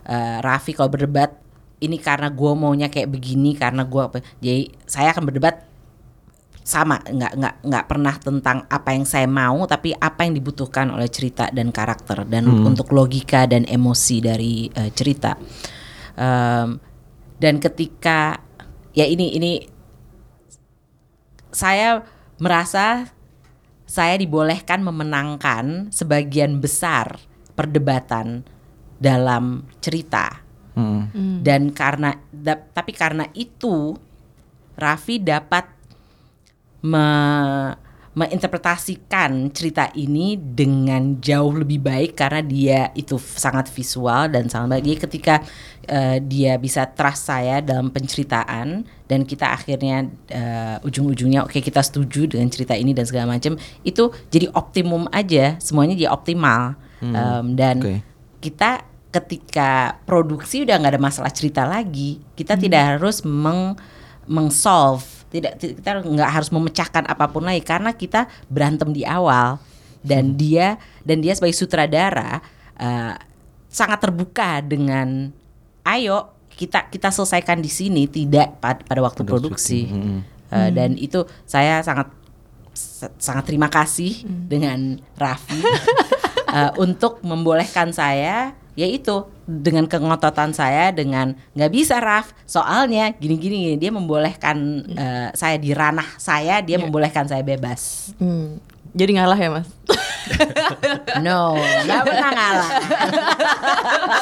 eh, 0.05 0.39
Raffi 0.43 0.77
kalau 0.77 0.93
berdebat 0.93 1.41
ini 1.81 1.97
karena 2.01 2.33
gue 2.33 2.53
maunya 2.57 2.89
kayak 2.89 3.13
begini 3.13 3.53
karena 3.57 3.85
gue 3.85 4.01
apa 4.01 4.25
jadi 4.41 4.73
saya 4.89 5.13
akan 5.13 5.29
berdebat 5.29 5.65
sama 6.67 6.99
nggak 6.99 7.33
nggak 7.39 7.55
nggak 7.63 7.85
pernah 7.87 8.15
tentang 8.19 8.67
apa 8.67 8.91
yang 8.91 9.07
saya 9.07 9.31
mau 9.31 9.71
tapi 9.71 9.95
apa 9.95 10.27
yang 10.27 10.35
dibutuhkan 10.35 10.91
oleh 10.91 11.07
cerita 11.07 11.47
dan 11.55 11.71
karakter 11.71 12.27
dan 12.27 12.43
untuk 12.67 12.91
logika 12.91 13.47
dan 13.47 13.63
emosi 13.63 14.17
dari 14.19 14.67
eh, 14.75 14.91
cerita. 14.91 15.39
Em, 16.19 16.69
dan 17.39 17.63
ketika 17.63 18.43
ya 18.99 19.07
ini 19.07 19.39
ini 19.39 19.53
saya 21.55 22.03
merasa 22.43 23.15
saya 23.87 24.19
dibolehkan 24.19 24.83
memenangkan 24.83 25.95
sebagian 25.95 26.59
besar 26.59 27.23
perdebatan 27.55 28.43
dalam 28.99 29.63
cerita. 29.79 30.43
Dan 31.47 31.71
karena 31.71 32.19
da- 32.29 32.67
tapi 32.75 32.91
karena 32.91 33.25
itu 33.33 33.95
Raffi 34.77 35.17
dapat 35.17 35.65
me- 36.83 37.77
menginterpretasikan 38.17 39.53
cerita 39.53 39.93
ini 39.93 40.41
dengan 40.41 41.21
jauh 41.21 41.53
lebih 41.53 41.85
baik 41.85 42.17
karena 42.17 42.41
dia 42.41 42.81
itu 42.97 43.21
sangat 43.21 43.69
visual 43.69 44.33
dan 44.33 44.49
sangat 44.49 44.81
baik. 44.81 44.85
Jadi 44.89 44.97
ketika 45.05 45.35
eh, 45.85 46.17
dia 46.25 46.57
bisa 46.57 46.89
trust 46.89 47.29
saya 47.29 47.61
dalam 47.61 47.93
penceritaan 47.93 48.89
dan 49.05 49.21
kita 49.29 49.53
akhirnya 49.53 50.09
eh, 50.33 50.81
ujung-ujungnya 50.81 51.45
oke 51.45 51.61
kita 51.61 51.85
setuju 51.85 52.25
dengan 52.25 52.49
cerita 52.49 52.73
ini 52.73 52.97
dan 52.97 53.05
segala 53.05 53.37
macam 53.37 53.61
itu 53.85 54.09
jadi 54.33 54.49
optimum 54.57 55.05
aja 55.13 55.61
semuanya 55.61 55.93
jadi 55.93 56.09
optimal 56.09 56.81
Em, 56.97 57.53
dan 57.53 57.77
oke. 57.85 58.01
kita 58.41 58.81
ketika 59.13 60.01
produksi 60.09 60.65
udah 60.65 60.81
nggak 60.81 60.97
ada 60.97 61.03
masalah 61.03 61.29
cerita 61.29 61.69
lagi 61.69 62.25
kita 62.33 62.57
tidak 62.57 62.97
harus 62.97 63.21
meng 63.21 63.77
mengsolve 64.25 65.05
tidak 65.37 65.53
ti- 65.57 65.75
kita 65.75 66.01
nggak 66.01 66.31
harus 66.31 66.49
memecahkan 66.49 67.05
apa 67.05 67.27
pun 67.27 67.43
lagi 67.43 67.61
karena 67.61 67.91
kita 67.91 68.21
berantem 68.47 68.91
di 68.91 69.03
awal 69.03 69.61
dan 70.01 70.35
dia 70.35 70.77
dan 71.03 71.19
dia 71.19 71.33
sebagai 71.33 71.55
sutradara 71.55 72.41
eh, 72.75 73.15
sangat 73.67 73.99
terbuka 74.01 74.61
dengan 74.61 75.29
ayo 75.85 76.31
kita 76.49 76.89
kita 76.89 77.11
selesaikan 77.11 77.59
di 77.59 77.69
sini 77.69 78.07
tidak 78.07 78.57
pad- 78.59 78.83
pada 78.83 79.01
waktu 79.01 79.23
produksi. 79.23 79.87
Eh, 80.47 80.71
dan 80.71 80.95
itu 80.95 81.21
saya 81.43 81.83
sangat 81.83 82.09
sa- 82.73 83.13
sangat 83.17 83.45
terima 83.45 83.67
kasih 83.67 84.23
dengan 84.25 84.97
Raffi 85.15 85.59
eh, 86.57 86.71
untuk 86.77 87.21
membolehkan 87.21 87.91
saya 87.91 88.55
yaitu 88.73 89.27
dengan 89.47 89.87
kengototan 89.87 90.51
saya 90.51 90.91
dengan 90.91 91.39
nggak 91.55 91.73
bisa 91.73 92.03
Raf. 92.03 92.35
Soalnya 92.45 93.15
gini 93.17 93.39
gini 93.39 93.57
gini 93.71 93.77
dia 93.79 93.95
membolehkan 93.95 94.57
eh, 94.93 95.29
saya 95.33 95.57
di 95.57 95.71
ranah 95.71 96.19
saya 96.19 96.59
dia 96.61 96.77
membolehkan 96.83 97.31
saya 97.31 97.47
bebas. 97.47 98.13
Hmm. 98.19 98.59
Jadi 98.97 99.11
ngalah 99.13 99.37
ya 99.37 99.51
mas? 99.53 99.69
no 101.25 101.55
nggak 101.57 102.03
pernah 102.03 102.31
ngalah 102.35 102.71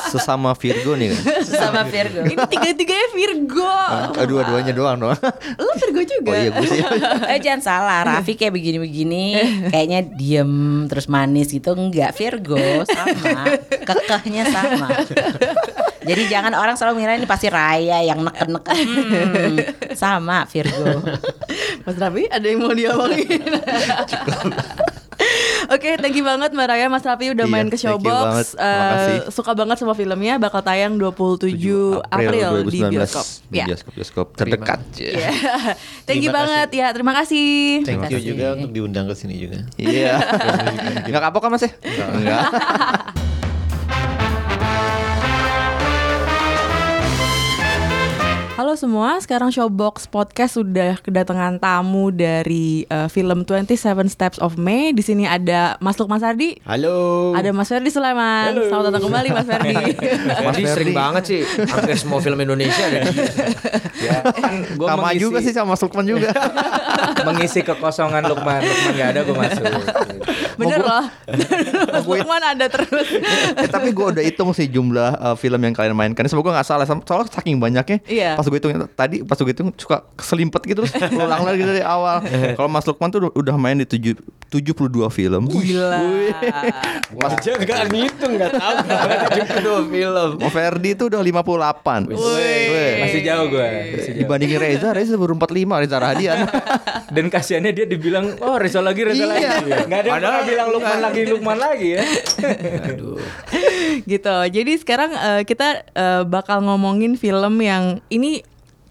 Sesama 0.04 0.52
Virgo 0.52 0.92
nih 0.94 1.10
kan. 1.10 1.20
sama 1.42 1.82
Virgo 1.88 2.20
Ini 2.22 2.44
tiga-tiganya 2.44 3.08
Virgo. 3.10 3.64
Ah, 3.64 4.12
Dua-duanya 4.12 4.76
doang 4.76 5.00
doang. 5.00 5.16
Lo 5.56 5.72
Virgo 5.80 6.02
juga? 6.04 6.28
Oh 6.28 6.36
iya 6.36 6.50
gue 6.52 6.68
sih. 6.68 6.80
eh 7.32 7.38
jangan 7.40 7.62
salah 7.64 7.98
Raffi 8.04 8.36
kayak 8.36 8.52
begini-begini 8.52 9.24
kayaknya 9.72 10.04
diem 10.04 10.52
terus 10.86 11.08
manis 11.08 11.48
gitu 11.48 11.72
enggak 11.72 12.12
Virgo 12.14 12.84
sama 12.84 13.56
kekehnya 13.72 14.44
sama 14.52 14.88
jadi 16.04 16.22
jangan 16.28 16.52
orang 16.52 16.74
selalu 16.74 16.92
mengira 16.96 17.16
ini 17.16 17.24
pasti 17.24 17.48
Raya 17.48 17.98
yang 18.02 18.20
neken-neken 18.20 18.76
Hmm, 18.76 19.56
sama 19.92 20.44
Virgo 20.46 21.00
Mas 21.82 21.96
Raffi 21.96 22.24
ada 22.26 22.44
yang 22.44 22.60
mau 22.60 22.72
diomongin? 22.72 23.40
Oke, 25.66 25.96
thank 25.96 26.12
you 26.12 26.20
banget 26.22 26.52
Mbak 26.52 26.66
Raya, 26.66 26.86
Mas 26.86 27.00
Raffi 27.02 27.30
udah 27.30 27.42
Iya, 27.42 27.50
main 27.50 27.66
ke 27.66 27.74
thank 27.74 27.88
you 27.88 27.96
Showbox. 27.96 28.52
Terima 28.52 28.66
Eh, 28.66 28.90
kasih. 28.90 29.18
suka 29.32 29.52
banget 29.54 29.76
sama 29.78 29.94
filmnya, 29.94 30.36
bakal 30.36 30.60
tayang 30.60 30.98
27 30.98 32.04
April, 32.04 32.50
di 32.60 32.84
2019 32.84 32.92
bioskop. 32.92 33.26
Di 33.46 33.56
Ya. 33.56 33.64
bioskop 33.64 33.92
bioskop 33.94 34.26
terdekat. 34.34 34.80
Iya. 34.98 35.30
thank 36.04 36.20
you 36.20 36.28
Terima 36.28 36.44
banget 36.44 36.68
ya, 36.70 36.86
terima 36.90 37.12
kasih. 37.14 37.80
Thank 37.82 37.96
you 38.04 38.18
kasih. 38.18 38.28
juga 38.28 38.46
untuk 38.54 38.70
diundang 38.70 39.06
ke 39.06 39.14
sini 39.14 39.34
juga. 39.38 39.58
Iya. 39.76 40.20
Enggak 41.08 41.22
kapok 41.22 41.40
kan 41.40 41.50
Mas 41.50 41.64
ya? 41.64 41.72
Enggak. 42.12 42.42
Halo 48.64 48.80
semua, 48.80 49.20
sekarang 49.20 49.52
Showbox 49.52 50.08
Podcast 50.08 50.56
sudah 50.56 50.96
kedatangan 51.04 51.60
tamu 51.60 52.08
dari 52.08 52.88
eh, 52.88 53.12
film 53.12 53.44
27 53.44 53.76
Steps 54.08 54.40
of 54.40 54.56
May. 54.56 54.96
Di 54.96 55.04
sini 55.04 55.28
ada 55.28 55.76
Mas 55.84 56.00
Lukman 56.00 56.16
Sardi, 56.16 56.56
Halo. 56.64 57.36
ada 57.36 57.52
Mas 57.52 57.68
Ferdi 57.68 57.92
Sulaiman. 57.92 58.56
Selamat 58.56 58.88
datang 58.88 59.04
kembali 59.04 59.28
Mas 59.36 59.44
Ferdi. 59.44 59.76
Mas 60.48 60.56
Ferdi. 60.56 60.72
sering 60.80 60.96
banget 60.96 61.22
sih 61.28 61.40
hampir 61.44 61.92
semua 62.00 62.24
film 62.24 62.40
Indonesia 62.40 62.88
ada 62.88 63.04
dia. 63.04 63.28
ya 64.00 64.18
kan 64.32 64.54
gua 64.80 64.96
Sama 64.96 65.12
mengisi, 65.12 65.20
juga 65.20 65.38
sih 65.44 65.52
sama 65.52 65.76
Mas 65.76 65.84
Lukman 65.84 66.08
juga. 66.08 66.32
mengisi 67.26 67.60
kekosongan 67.64 68.22
Lukman 68.28 68.60
Lukman 68.62 68.92
gak 68.94 69.08
ada 69.16 69.20
gue 69.24 69.36
masuk 69.36 69.64
Bener 70.54 70.80
loh. 70.80 71.04
Mas 71.90 72.06
Lukman 72.06 72.42
ada 72.42 72.66
terus. 72.70 73.08
eh, 73.58 73.68
tapi 73.68 73.90
gue 73.90 74.06
udah 74.14 74.22
hitung 74.22 74.50
sih 74.54 74.70
jumlah 74.70 75.18
uh, 75.18 75.34
film 75.34 75.58
yang 75.58 75.74
kalian 75.74 75.94
mainkan. 75.96 76.26
Semoga 76.30 76.54
nggak 76.54 76.66
salah. 76.66 76.86
Soalnya 76.86 77.30
saking 77.30 77.58
banyaknya. 77.58 77.98
Iya. 78.06 78.38
Pas 78.38 78.46
gue 78.46 78.58
hitung 78.58 78.72
tadi, 78.94 79.26
pas 79.26 79.38
gue 79.38 79.50
hitung 79.50 79.74
suka 79.74 80.06
keselimpet 80.14 80.62
gitu 80.66 80.86
terus 80.86 80.94
ulang 81.10 81.42
lagi 81.42 81.62
dari 81.62 81.82
awal. 81.82 82.22
Kalau 82.58 82.70
Mas 82.70 82.86
Lukman 82.86 83.10
tuh 83.10 83.30
udah 83.34 83.54
main 83.58 83.78
di 83.78 83.86
tujuh, 83.86 84.14
72 84.48 84.90
film. 85.10 85.42
Gila. 85.50 85.98
Mas 87.14 87.32
Aja 87.34 87.52
nggak 87.54 87.80
ngitung 87.90 88.32
nggak 88.38 88.52
tahu 88.54 88.74
berapa 88.86 89.56
dua 89.60 89.80
film. 89.84 90.30
Mas 90.38 90.52
Ferdi 90.52 90.90
tuh 90.94 91.06
udah 91.10 91.20
58. 91.20 92.14
Wih. 92.14 92.92
masih 93.02 93.20
jauh 93.20 93.46
gue 93.50 93.68
Dibandingin 94.14 94.58
Reza, 94.58 94.88
Reza 94.94 95.14
baru 95.14 95.34
45 95.34 95.82
Reza 95.82 95.98
Radian. 95.98 96.38
dan 97.14 97.26
kasihannya 97.28 97.70
dia 97.70 97.86
dibilang 97.86 98.38
oh 98.38 98.56
Reza 98.56 98.80
lagi 98.80 99.02
Reza 99.02 99.26
lagi 99.26 99.42
Iya. 99.44 99.86
nggak 99.86 99.98
ada 100.00 100.08
yang 100.08 100.16
pernah 100.18 100.42
bilang 100.42 100.68
Lukman 100.70 100.98
lagi 101.00 101.20
Lukman 101.26 101.58
lagi 101.58 101.88
ya 101.94 102.02
Aduh. 102.90 103.18
gitu. 104.04 104.36
Jadi 104.48 104.72
sekarang 104.78 105.10
eh, 105.12 105.42
kita 105.44 105.68
eh, 105.90 106.22
bakal 106.24 106.62
ngomongin 106.62 107.14
film 107.14 107.60
yang 107.60 108.00
ini 108.08 108.42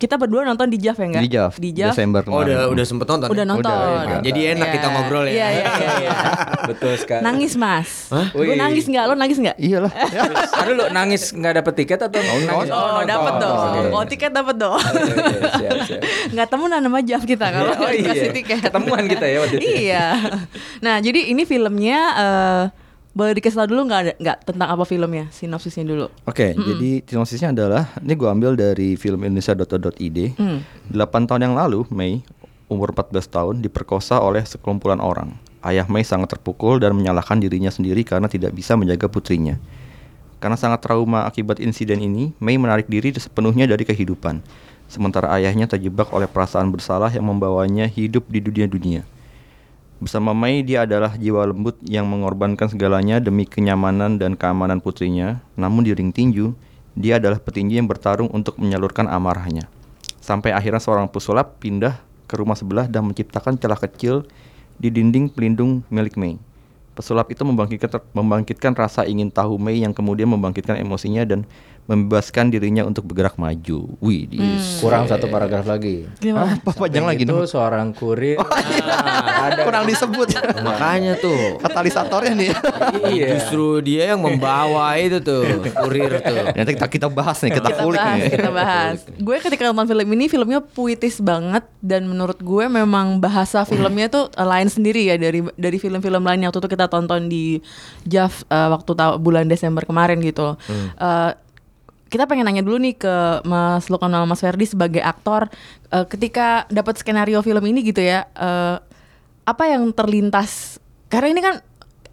kita 0.04 0.16
berdua 0.16 0.43
nonton 0.43 0.68
di 0.68 0.76
JAV 0.76 0.97
ya 0.97 1.06
enggak? 1.08 1.24
Di 1.24 1.30
Jav, 1.30 1.51
Di 1.56 1.70
JAV. 1.72 1.91
Desember 1.91 2.22
Oh 2.22 2.26
kemarin. 2.36 2.45
udah 2.45 2.60
udah 2.70 2.86
sempet 2.86 3.08
nonton. 3.08 3.28
Udah 3.30 3.39
ya? 3.39 3.49
nonton. 3.49 3.72
Udah, 3.72 4.20
Jadi 4.20 4.39
enak 4.49 4.68
Iya. 4.68 4.76
kita 4.76 4.88
ngobrol 4.89 5.24
ya. 5.24 5.32
Iya, 5.32 5.47
iya, 5.49 5.64
iya. 5.72 5.89
iya. 5.97 6.12
betul 6.70 6.93
sekali 6.95 7.22
Nangis 7.22 7.54
mas. 7.56 7.89
Gue 8.30 8.43
Wih. 8.45 8.56
nangis 8.56 8.84
nggak? 8.84 9.04
Lo 9.06 9.16
nangis 9.16 9.38
nggak? 9.38 9.56
Iyalah. 9.58 9.91
Aduh 10.60 10.74
lu 10.74 10.86
nangis 10.89 11.32
nggak 11.32 11.54
dapet 11.58 11.74
tiket 11.78 11.99
atau 12.01 12.20
nangis? 12.20 12.47
Oh, 12.68 12.68
nonton. 12.68 13.08
dapat 13.08 13.34
dong. 13.38 13.58
Oke. 13.58 13.80
Oh, 13.89 14.04
tiket 14.06 14.32
dapat 14.32 14.56
dong. 14.58 14.80
Siap, 15.56 15.78
siap. 15.88 16.01
Nggak 16.30 16.47
temenan 16.49 16.82
sama 16.82 16.99
JAV 16.99 17.24
kita 17.26 17.45
kalau 17.47 17.72
Oh, 17.72 17.76
nggak 17.80 17.93
dikasih 17.95 18.28
iya. 18.28 18.36
tiket. 18.36 18.60
Ketemuan 18.62 19.04
kita 19.08 19.26
ya 19.26 19.38
waktu 19.39 19.56
itu. 19.56 19.66
Iya. 19.66 20.06
Nah, 20.80 20.95
jadi 20.99 21.32
ini 21.32 21.43
filmnya 21.43 21.99
eh 22.14 22.64
boleh 23.14 23.38
dikasih 23.38 23.61
tau 23.61 23.70
dulu 23.70 23.86
nggak 23.86 24.18
nggak 24.18 24.38
tentang 24.49 24.68
apa 24.74 24.84
filmnya? 24.89 25.30
Sinopsisnya 25.30 25.86
dulu. 25.86 26.09
Oke, 26.26 26.57
jadi 26.57 27.05
sinopsisnya 27.05 27.53
adalah 27.53 27.93
ini 28.01 28.14
gue 28.18 28.26
ambil 28.26 28.57
dari 28.57 28.97
film 28.97 29.22
Indonesia.id. 29.22 30.18
Hmm. 30.34 30.66
8 30.89 31.30
tahun 31.30 31.41
yang 31.45 31.53
lalu, 31.53 31.86
Mei, 31.93 32.26
umur 32.74 32.89
14 32.89 33.30
tahun, 33.30 33.55
diperkosa 33.61 34.18
oleh 34.18 34.41
sekelumpulan 34.41 34.97
orang. 34.97 35.38
Ayah 35.61 35.86
Mei 35.86 36.01
sangat 36.01 36.36
terpukul 36.36 36.82
dan 36.82 36.97
menyalahkan 36.97 37.38
dirinya 37.38 37.70
sendiri 37.70 38.01
karena 38.01 38.26
tidak 38.26 38.51
bisa 38.51 38.74
menjaga 38.74 39.05
putrinya. 39.07 39.61
Karena 40.41 40.59
sangat 40.59 40.84
trauma 40.84 41.24
akibat 41.24 41.61
insiden 41.61 42.03
ini, 42.03 42.36
Mei 42.41 42.59
menarik 42.59 42.89
diri 42.89 43.14
sepenuhnya 43.16 43.70
dari 43.70 43.88
kehidupan. 43.88 44.43
Sementara 44.91 45.32
ayahnya 45.38 45.70
terjebak 45.70 46.11
oleh 46.11 46.28
perasaan 46.28 46.68
bersalah 46.74 47.14
yang 47.14 47.30
membawanya 47.30 47.88
hidup 47.88 48.28
di 48.28 48.43
dunia-dunia. 48.43 49.07
Bersama 50.02 50.34
Mei, 50.34 50.66
dia 50.66 50.86
adalah 50.86 51.14
jiwa 51.14 51.50
lembut 51.50 51.78
yang 51.86 52.10
mengorbankan 52.10 52.70
segalanya 52.70 53.22
demi 53.22 53.46
kenyamanan 53.46 54.18
dan 54.18 54.34
keamanan 54.34 54.82
putrinya. 54.82 55.41
Namun 55.54 55.86
di 55.86 55.94
ring 55.94 56.10
tinju, 56.10 56.56
dia 56.94 57.18
adalah 57.18 57.41
petinju 57.41 57.78
yang 57.78 57.89
bertarung 57.89 58.30
untuk 58.34 58.58
menyalurkan 58.62 59.10
amarahnya. 59.10 59.70
Sampai 60.24 60.54
akhirnya 60.54 60.80
seorang 60.80 61.10
pesulap 61.10 61.60
pindah 61.60 62.00
ke 62.30 62.34
rumah 62.39 62.56
sebelah 62.56 62.89
dan 62.89 63.06
menciptakan 63.06 63.60
celah 63.60 63.78
kecil 63.78 64.26
di 64.82 64.89
dinding 64.89 65.30
pelindung 65.30 65.86
milik 65.89 66.18
Mei. 66.18 66.38
Pesulap 66.94 67.34
itu 67.34 67.41
membangkitkan, 67.41 68.06
membangkitkan 68.14 68.78
rasa 68.78 69.10
ingin 69.10 69.34
tahu 69.34 69.58
Mei 69.58 69.82
yang 69.82 69.98
kemudian 69.98 70.30
membangkitkan 70.30 70.78
emosinya 70.78 71.26
dan 71.26 71.46
membebaskan 71.84 72.48
dirinya 72.48 72.88
untuk 72.88 73.04
bergerak 73.04 73.36
maju. 73.36 74.00
Wih, 74.00 74.24
di 74.24 74.40
kurang 74.80 75.04
satu 75.12 75.28
paragraf 75.28 75.68
lagi 75.68 76.08
Gimana? 76.24 76.56
apa 76.56 76.72
panjang 76.72 77.04
lagi 77.04 77.28
itu 77.28 77.36
nih? 77.36 77.44
seorang 77.44 77.92
kurir 77.92 78.40
ada 79.44 79.62
Kurang 79.68 79.84
disebut. 79.88 80.28
Makanya 80.64 81.20
tuh. 81.20 81.60
Katalisatornya 81.60 82.34
nih. 82.40 82.52
iya 83.12 83.36
Justru 83.36 83.84
dia 83.84 84.16
yang 84.16 84.24
membawa 84.24 84.96
itu 84.96 85.20
tuh 85.20 85.44
kurir 85.84 86.24
tuh. 86.24 86.56
Nanti 86.56 86.72
kita, 86.80 86.88
kita 86.88 87.08
bahas 87.12 87.38
nih, 87.44 87.52
kita, 87.60 87.70
kita 87.72 87.84
kulik 87.84 88.00
bahas, 88.00 88.16
nih. 88.16 88.32
kita 88.32 88.50
bahas. 88.52 88.98
Gue 89.20 89.38
ketika 89.44 89.64
nonton 89.68 89.88
film 89.92 90.08
ini 90.16 90.26
filmnya 90.32 90.60
puitis 90.64 91.20
banget 91.20 91.68
dan 91.84 92.08
menurut 92.08 92.40
gue 92.40 92.66
memang 92.72 93.20
bahasa 93.20 93.68
filmnya 93.68 94.08
tuh 94.08 94.32
eh, 94.32 94.48
lain 94.48 94.72
sendiri 94.72 95.04
ya 95.12 95.16
dari 95.20 95.44
dari 95.60 95.78
film-film 95.78 96.24
lain 96.24 96.48
yang 96.48 96.50
waktu 96.52 96.64
itu 96.64 96.72
kita 96.72 96.88
tonton 96.88 97.28
di 97.28 97.60
JAV 98.08 98.34
eh, 98.48 98.70
waktu 98.72 98.92
bulan 99.20 99.46
Desember 99.52 99.84
kemarin 99.84 100.24
gitu. 100.24 100.56
Eh, 100.72 101.32
kita 102.14 102.30
pengen 102.30 102.45
nanya 102.45 102.61
dulu 102.61 102.78
nih 102.78 102.93
ke 102.93 103.41
Mas 103.49 103.89
Lukman 103.89 104.14
sama 104.14 104.30
Mas 104.30 104.41
Ferdi 104.45 104.70
sebagai 104.70 105.01
aktor 105.01 105.49
eh, 105.89 106.05
ketika 106.05 106.70
dapat 106.70 107.01
skenario 107.01 107.41
film 107.41 107.66
ini 107.66 107.82
gitu 107.82 108.05
ya 108.05 108.30
eh, 108.38 108.78
apa 109.43 109.64
yang 109.66 109.89
terlintas 109.89 110.78
karena 111.09 111.34
ini 111.34 111.41
kan 111.41 111.55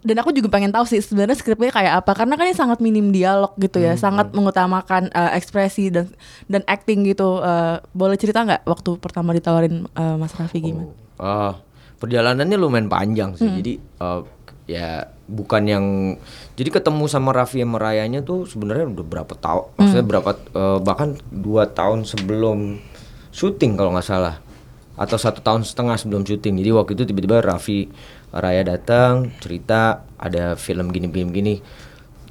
dan 0.01 0.17
aku 0.17 0.33
juga 0.33 0.49
pengen 0.49 0.73
tahu 0.73 0.81
sih 0.89 0.97
sebenarnya 0.97 1.37
skripnya 1.37 1.69
kayak 1.69 1.93
apa 2.01 2.17
karena 2.17 2.33
kan 2.33 2.49
ini 2.49 2.57
sangat 2.57 2.81
minim 2.81 3.13
dialog 3.13 3.53
gitu 3.61 3.77
ya 3.77 3.93
sangat 3.93 4.33
mengutamakan 4.33 5.13
eh, 5.13 5.37
ekspresi 5.37 5.93
dan 5.93 6.09
dan 6.49 6.65
acting 6.65 7.05
gitu 7.05 7.37
Eh, 7.41 7.77
boleh 7.93 8.17
cerita 8.17 8.41
nggak 8.41 8.65
waktu 8.65 8.97
pertama 8.97 9.37
ditawarin 9.37 9.85
eh, 9.85 10.15
Mas 10.17 10.33
Raffi 10.33 10.59
gimana? 10.61 10.89
Ah, 11.21 11.53
perjalanannya 12.01 12.57
lumayan 12.57 12.89
panjang 12.89 13.37
sih. 13.37 13.45
Jadi 13.45 13.73
eh, 13.77 14.21
ya 14.69 15.09
bukan 15.25 15.63
yang 15.67 15.85
jadi 16.55 16.81
ketemu 16.81 17.09
sama 17.09 17.33
Raffi 17.33 17.63
sama 17.63 17.81
Rayanya 17.81 18.21
tuh 18.21 18.45
sebenarnya 18.45 18.87
udah 18.87 19.05
berapa 19.05 19.33
tahun? 19.33 19.65
Maksudnya 19.79 20.05
berapa 20.05 20.31
eh, 20.37 20.79
bahkan 20.83 21.09
dua 21.31 21.67
tahun 21.69 22.05
sebelum 22.05 22.77
syuting 23.31 23.79
kalau 23.79 23.95
nggak 23.95 24.07
salah 24.07 24.37
atau 24.99 25.17
satu 25.17 25.41
tahun 25.41 25.65
setengah 25.65 25.97
sebelum 25.97 26.27
syuting. 26.27 26.61
Jadi 26.61 26.69
waktu 26.75 26.91
itu 26.93 27.03
tiba-tiba 27.09 27.41
Raffi 27.41 27.89
Raya 28.31 28.63
datang 28.63 29.33
cerita 29.41 30.05
ada 30.15 30.55
film 30.55 30.93
gini-gini 30.93 31.31
gini. 31.31 31.55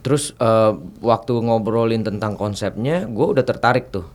Terus 0.01 0.33
eh, 0.39 0.73
waktu 1.05 1.33
ngobrolin 1.45 2.01
tentang 2.01 2.39
konsepnya, 2.39 3.05
gue 3.05 3.27
udah 3.37 3.45
tertarik 3.45 3.93
tuh. 3.93 4.09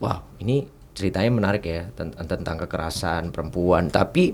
Wow, 0.00 0.22
ini 0.40 0.64
ceritanya 0.96 1.28
menarik 1.28 1.66
ya 1.68 1.92
ten- 1.92 2.16
tentang 2.16 2.56
kekerasan 2.64 3.28
perempuan, 3.34 3.92
tapi 3.92 4.32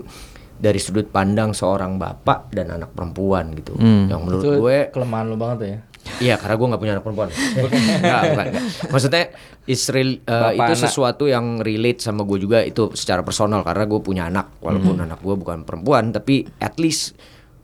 dari 0.57 0.79
sudut 0.79 1.07
pandang 1.07 1.51
seorang 1.51 1.97
bapak 1.97 2.51
dan 2.51 2.71
anak 2.71 2.93
perempuan 2.93 3.51
gitu. 3.53 3.75
Yang 3.79 4.19
menurut 4.21 4.43
Itu 4.43 4.51
gue 4.59 4.77
kelemahan 4.91 5.25
lu 5.27 5.37
banget 5.37 5.59
ya. 5.63 5.77
Iya, 6.19 6.35
karena 6.35 6.55
gue 6.59 6.67
nggak 6.67 6.81
punya 6.83 6.93
anak 6.99 7.05
perempuan. 7.07 7.29
Enggak, 7.31 8.21
bukan, 8.35 8.45
enggak. 8.51 8.63
Maksudnya 8.91 9.23
is 9.63 9.83
real- 9.87 10.19
uh, 10.27 10.51
Bapak 10.51 10.55
itu 10.59 10.73
anak. 10.75 10.83
sesuatu 10.83 11.23
yang 11.25 11.45
relate 11.63 11.99
sama 12.03 12.27
gue 12.27 12.37
juga 12.37 12.59
itu 12.59 12.91
secara 12.91 13.23
personal 13.23 13.63
karena 13.63 13.87
gue 13.87 13.99
punya 14.03 14.23
anak 14.27 14.59
walaupun 14.59 14.99
anak 14.99 15.23
gue 15.23 15.35
bukan 15.39 15.63
perempuan 15.63 16.11
tapi 16.11 16.43
at 16.59 16.75
least 16.75 17.15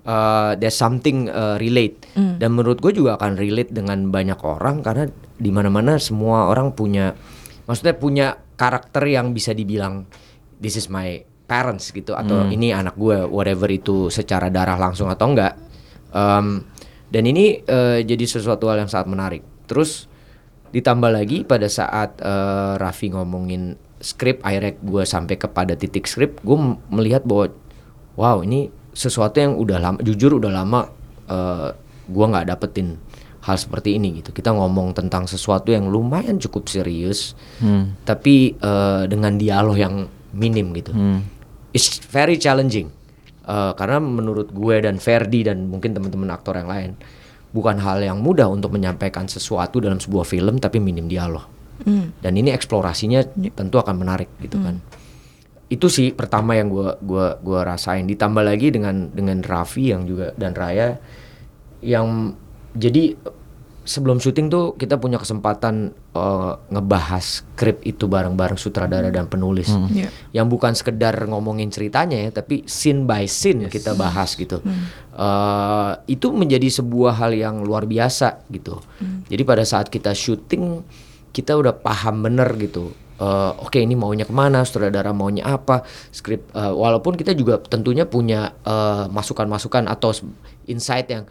uh, 0.08 0.56
there's 0.56 0.80
something 0.80 1.28
uh, 1.28 1.60
relate 1.60 2.00
dan 2.16 2.56
menurut 2.56 2.80
gue 2.80 2.96
juga 2.96 3.20
akan 3.20 3.36
relate 3.36 3.76
dengan 3.76 4.08
banyak 4.08 4.40
orang 4.40 4.80
karena 4.80 5.12
di 5.36 5.52
mana-mana 5.52 6.00
semua 6.00 6.48
orang 6.48 6.72
punya 6.72 7.12
maksudnya 7.68 7.96
punya 8.00 8.28
karakter 8.56 9.04
yang 9.04 9.36
bisa 9.36 9.52
dibilang 9.52 10.08
this 10.56 10.80
is 10.80 10.88
my 10.88 11.20
parents 11.50 11.90
gitu 11.90 12.14
atau 12.14 12.46
ini 12.54 12.70
anak 12.70 12.94
gue 12.94 13.26
whatever 13.26 13.66
itu 13.74 14.14
secara 14.14 14.54
darah 14.54 14.78
langsung 14.78 15.10
atau 15.10 15.34
enggak 15.34 15.58
Um, 16.10 16.66
dan 17.10 17.24
ini 17.26 17.62
eh, 17.66 18.02
jadi 18.06 18.26
sesuatu 18.26 18.70
hal 18.70 18.86
yang 18.86 18.92
sangat 18.92 19.08
menarik. 19.10 19.44
Terus 19.70 20.10
ditambah 20.74 21.10
lagi 21.10 21.46
pada 21.46 21.66
saat 21.70 22.18
eh, 22.22 22.74
Raffi 22.78 23.14
ngomongin 23.14 23.78
skrip, 24.00 24.42
akhirnya 24.46 24.78
gue 24.80 25.04
sampai 25.06 25.36
kepada 25.38 25.74
titik 25.74 26.06
skrip, 26.06 26.42
gue 26.46 26.58
melihat 26.94 27.26
bahwa 27.26 27.54
wow 28.18 28.38
ini 28.46 28.70
sesuatu 28.94 29.42
yang 29.42 29.54
udah 29.58 29.78
lama, 29.82 29.98
jujur 30.02 30.38
udah 30.38 30.52
lama 30.54 30.90
eh, 31.30 31.70
gue 32.10 32.26
nggak 32.26 32.50
dapetin 32.50 32.98
hal 33.46 33.58
seperti 33.58 33.98
ini 33.98 34.22
gitu. 34.22 34.34
Kita 34.34 34.54
ngomong 34.54 34.94
tentang 34.94 35.26
sesuatu 35.26 35.74
yang 35.74 35.90
lumayan 35.90 36.38
cukup 36.38 36.70
serius, 36.70 37.34
tapi 38.06 38.54
eh, 38.54 39.04
dengan 39.10 39.38
dialog 39.38 39.78
yang 39.78 40.06
minim 40.34 40.74
gitu. 40.78 40.94
It's 41.74 42.02
very 42.10 42.40
challenging. 42.42 42.90
Eh, 43.50 43.74
karena 43.74 43.98
menurut 43.98 44.54
gue 44.54 44.76
dan 44.78 45.02
Ferdi 45.02 45.42
dan 45.42 45.66
mungkin 45.74 45.98
teman-teman 45.98 46.30
aktor 46.30 46.54
yang 46.54 46.70
lain 46.70 46.94
bukan 47.50 47.82
hal 47.82 47.98
yang 47.98 48.22
mudah 48.22 48.46
untuk 48.46 48.78
menyampaikan 48.78 49.26
sesuatu 49.26 49.82
dalam 49.82 49.98
sebuah 49.98 50.22
film 50.22 50.62
tapi 50.62 50.78
minim 50.78 51.10
dialog. 51.10 51.50
Dan 52.22 52.38
ini 52.38 52.54
eksplorasinya 52.54 53.26
tentu 53.58 53.82
akan 53.82 53.96
menarik 53.98 54.30
gitu 54.38 54.62
kan. 54.62 54.78
Itu 55.66 55.90
sih 55.90 56.14
pertama 56.14 56.54
yang 56.54 56.70
gua 56.70 57.00
gua 57.02 57.42
gua 57.42 57.66
rasain 57.66 58.06
ditambah 58.06 58.44
lagi 58.46 58.70
dengan 58.70 59.10
dengan 59.10 59.42
Raffi 59.42 59.96
yang 59.96 60.06
juga 60.06 60.30
dan 60.38 60.54
Raya 60.54 61.02
yang 61.82 62.36
jadi 62.76 63.18
sebelum 63.90 64.22
syuting 64.22 64.48
tuh 64.48 64.78
kita 64.78 64.96
punya 64.96 65.18
kesempatan 65.18 65.90
eh, 66.14 66.54
ngebahas 66.70 67.26
skrip 67.42 67.82
itu 67.82 68.06
bareng-bareng 68.06 68.54
sutradara 68.56 69.10
dan 69.10 69.26
penulis. 69.26 69.66
Iya. 69.90 70.14
yang 70.32 70.46
bukan 70.46 70.72
sekedar 70.72 71.18
ngomongin 71.26 71.68
ceritanya 71.68 72.14
ya 72.20 72.30
tapi 72.30 72.62
scene 72.64 73.04
by 73.04 73.26
scene 73.26 73.66
kita 73.68 73.98
bahas 73.98 74.38
gitu. 74.38 74.62
Eh, 75.10 75.92
itu 76.08 76.30
menjadi 76.30 76.70
sebuah 76.72 77.18
hal 77.18 77.34
yang 77.34 77.56
luar 77.60 77.84
biasa 77.84 78.46
gitu. 78.48 78.78
Jadi 79.26 79.42
pada 79.42 79.66
saat 79.66 79.90
kita 79.90 80.14
syuting 80.14 80.86
kita 81.30 81.58
udah 81.58 81.74
paham 81.74 82.22
bener 82.22 82.48
gitu. 82.56 82.94
Eh, 83.18 83.52
oke 83.58 83.76
ini 83.76 83.94
maunya 83.94 84.24
ke 84.24 84.32
mana 84.32 84.64
sutradara 84.64 85.12
maunya 85.12 85.44
apa 85.44 85.84
skrip 86.10 86.48
eh, 86.52 86.72
walaupun 86.72 87.18
kita 87.18 87.34
juga 87.34 87.60
tentunya 87.60 88.06
punya 88.06 88.54
eh, 88.62 89.06
masukan-masukan 89.10 89.90
atau 89.90 90.14
s- 90.14 90.24
insight 90.66 91.10
yang 91.10 91.26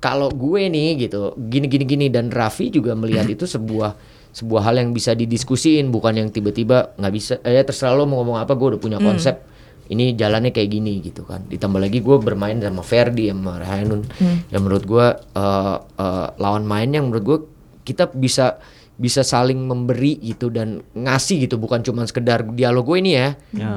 kalau 0.00 0.32
gue 0.32 0.66
nih 0.66 1.06
gitu 1.06 1.36
gini 1.36 1.68
gini 1.68 1.84
gini 1.84 2.06
dan 2.08 2.32
Raffi 2.32 2.72
juga 2.72 2.96
melihat 2.96 3.28
itu 3.28 3.44
sebuah 3.44 3.94
sebuah 4.30 4.62
hal 4.64 4.80
yang 4.80 4.90
bisa 4.96 5.12
didiskusiin 5.12 5.92
bukan 5.92 6.16
yang 6.16 6.28
tiba-tiba 6.32 6.96
nggak 6.96 7.12
bisa 7.12 7.34
eh 7.44 7.60
terserah 7.60 7.94
lo 7.94 8.08
mau 8.08 8.24
ngomong 8.24 8.40
apa 8.40 8.56
gue 8.56 8.76
udah 8.76 8.80
punya 8.80 8.98
konsep 8.98 9.50
ini 9.90 10.14
jalannya 10.14 10.54
kayak 10.54 10.70
gini 10.70 11.02
gitu 11.02 11.26
kan. 11.26 11.42
Ditambah 11.50 11.82
lagi 11.82 11.98
gue 11.98 12.16
bermain 12.22 12.54
sama 12.62 12.82
Ferdi 12.86 13.26
sama 13.26 13.58
Rahanun 13.58 14.06
yang 14.54 14.62
menurut 14.62 14.86
gue 14.86 15.06
eh, 15.34 15.76
eh, 15.82 16.28
lawan 16.38 16.62
main 16.62 16.88
yang 16.94 17.10
menurut 17.10 17.24
gue 17.26 17.38
kita 17.82 18.06
bisa 18.14 18.62
bisa 19.00 19.24
saling 19.24 19.56
memberi 19.56 20.20
gitu 20.20 20.52
dan 20.52 20.84
ngasih 20.92 21.48
gitu 21.48 21.56
bukan 21.56 21.80
cuma 21.80 22.04
sekedar 22.04 22.44
dialog 22.52 22.84
gue 22.84 23.00
ini 23.00 23.16
ya, 23.16 23.28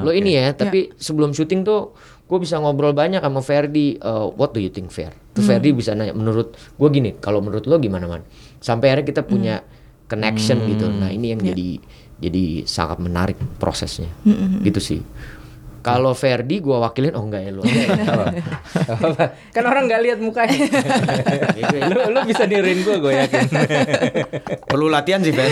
lo 0.04 0.12
ini 0.12 0.36
ya. 0.36 0.52
Tapi 0.52 0.92
sebelum 1.00 1.32
syuting 1.32 1.64
tuh 1.64 1.96
gue 2.28 2.38
bisa 2.44 2.60
ngobrol 2.60 2.92
banyak 2.92 3.24
sama 3.24 3.40
Ferdi 3.40 3.96
eh, 3.96 4.26
what 4.36 4.52
do 4.52 4.60
you 4.60 4.68
think 4.68 4.92
fair 4.92 5.16
terus 5.32 5.48
Ferdi 5.48 5.76
bisa 5.76 5.92
nanya 5.96 6.16
menurut 6.16 6.56
gue 6.56 6.90
gini 6.92 7.16
kalau 7.24 7.40
menurut 7.40 7.64
lo 7.72 7.80
gimana 7.80 8.06
man? 8.06 8.28
Sampai 8.60 8.92
akhirnya 8.92 9.08
kita 9.08 9.22
punya 9.24 9.56
connection 10.12 10.60
gitu. 10.68 10.92
Nah 10.92 11.08
ini 11.08 11.32
yang 11.32 11.40
jadi 11.40 11.70
jadi 12.20 12.44
sangat 12.68 13.00
menarik 13.00 13.40
prosesnya. 13.58 14.12
Gitu 14.60 14.80
sih 14.84 15.02
kalau 15.84 16.16
Ferdi 16.16 16.64
gue 16.64 16.72
wakilin 16.74 17.12
oh 17.14 17.28
enggak 17.28 17.44
ya 17.44 17.52
lo 17.52 17.62
Apa-apa. 17.68 19.26
kan 19.56 19.64
orang 19.68 19.84
nggak 19.86 20.02
lihat 20.02 20.20
mukanya. 20.24 20.56
lu 21.92 22.16
lu 22.16 22.20
bisa 22.24 22.48
niruin 22.48 22.80
gue, 22.82 22.96
gue 22.98 23.14
yakin. 23.20 23.44
perlu 24.72 24.88
latihan 24.88 25.20
sih 25.20 25.36
Fer 25.36 25.52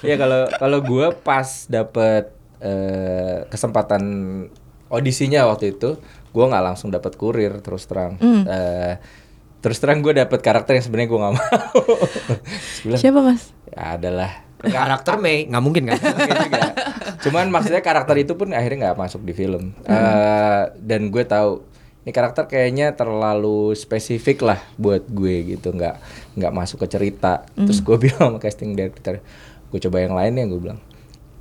ya 0.00 0.16
kalau 0.16 0.48
kalau 0.50 0.78
gue 0.80 1.06
pas 1.20 1.46
dapet 1.68 2.32
eh, 2.58 3.44
kesempatan 3.46 4.02
audisinya 4.88 5.44
waktu 5.44 5.76
itu, 5.76 6.00
gue 6.32 6.44
nggak 6.48 6.64
langsung 6.64 6.88
dapet 6.88 7.12
kurir 7.14 7.60
terus 7.60 7.84
terang. 7.84 8.16
Eh, 8.24 8.96
terus 9.60 9.76
terang 9.78 10.00
gue 10.00 10.16
dapet 10.16 10.40
karakter 10.40 10.80
yang 10.80 10.84
sebenarnya 10.88 11.08
gue 11.12 11.20
nggak 11.20 11.34
mau. 11.36 11.44
Bilang, 12.88 13.00
Siapa 13.04 13.20
Mas? 13.20 13.52
ya 13.68 14.00
adalah 14.00 14.47
karakter 14.58 15.14
Mei 15.22 15.46
nggak 15.46 15.62
mungkin 15.62 15.90
kan 15.90 15.98
Cuman 17.18 17.50
maksudnya 17.50 17.82
karakter 17.82 18.16
itu 18.22 18.38
pun 18.38 18.54
akhirnya 18.54 18.90
nggak 18.90 18.98
masuk 18.98 19.22
di 19.26 19.34
film. 19.34 19.74
Eh, 19.84 20.62
dan 20.78 21.10
gue 21.10 21.24
tahu 21.26 21.66
ini 22.06 22.10
karakter 22.14 22.48
kayaknya 22.48 22.94
terlalu 22.94 23.74
spesifik 23.74 24.46
lah 24.46 24.60
buat 24.80 25.04
gue 25.10 25.58
gitu, 25.58 25.74
nggak 25.74 25.94
nggak 26.38 26.52
masuk 26.54 26.86
ke 26.86 26.88
cerita. 26.88 27.44
Terus 27.58 27.82
gue 27.82 27.96
bilang 28.08 28.38
sama 28.38 28.38
casting 28.38 28.78
director, 28.78 29.18
gue 29.74 29.80
coba 29.82 29.96
yang 29.98 30.14
lain 30.14 30.32
ya 30.38 30.44
gue 30.46 30.62
bilang. 30.62 30.80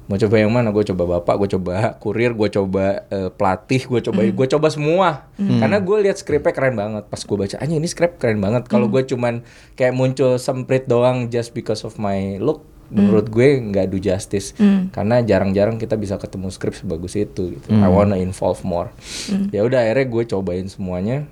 Mau 0.08 0.16
coba 0.16 0.40
yang 0.40 0.56
mana? 0.56 0.72
Gue 0.72 0.88
coba 0.88 1.20
bapak, 1.20 1.36
gue 1.36 1.50
coba 1.60 2.00
kurir, 2.00 2.32
gue 2.32 2.48
coba 2.48 3.04
eh, 3.12 3.28
pelatih, 3.28 3.92
gue 3.92 4.00
coba, 4.08 4.24
gue 4.24 4.48
coba 4.56 4.68
semua. 4.72 5.28
Karena 5.36 5.84
gue 5.84 5.98
lihat 6.00 6.16
skripnya 6.16 6.56
keren 6.56 6.80
banget. 6.80 7.12
Pas 7.12 7.20
gue 7.20 7.36
baca, 7.36 7.56
aja 7.60 7.74
ini 7.76 7.88
skrip 7.92 8.16
keren 8.16 8.40
banget. 8.40 8.72
Kalau 8.72 8.88
gue 8.88 9.04
cuman 9.04 9.44
kayak 9.76 9.92
muncul 9.92 10.40
semprit 10.40 10.88
doang 10.88 11.28
just 11.28 11.52
because 11.52 11.84
of 11.84 12.00
my 12.00 12.40
look, 12.40 12.64
menurut 12.88 13.28
gue 13.28 13.60
nggak 13.60 13.86
do 13.92 14.00
justice. 14.00 14.56
Karena 14.92 15.20
jarang-jarang 15.20 15.76
kita 15.76 15.96
bisa 16.00 16.16
ketemu 16.16 16.48
skrip 16.50 16.76
sebagus 16.76 17.14
itu 17.16 17.60
gitu. 17.60 17.68
I 17.72 17.88
wanna 17.92 18.16
involve 18.16 18.64
more. 18.64 18.90
Ya 19.52 19.64
udah 19.68 19.84
akhirnya 19.84 20.08
gue 20.08 20.24
cobain 20.32 20.68
semuanya. 20.68 21.28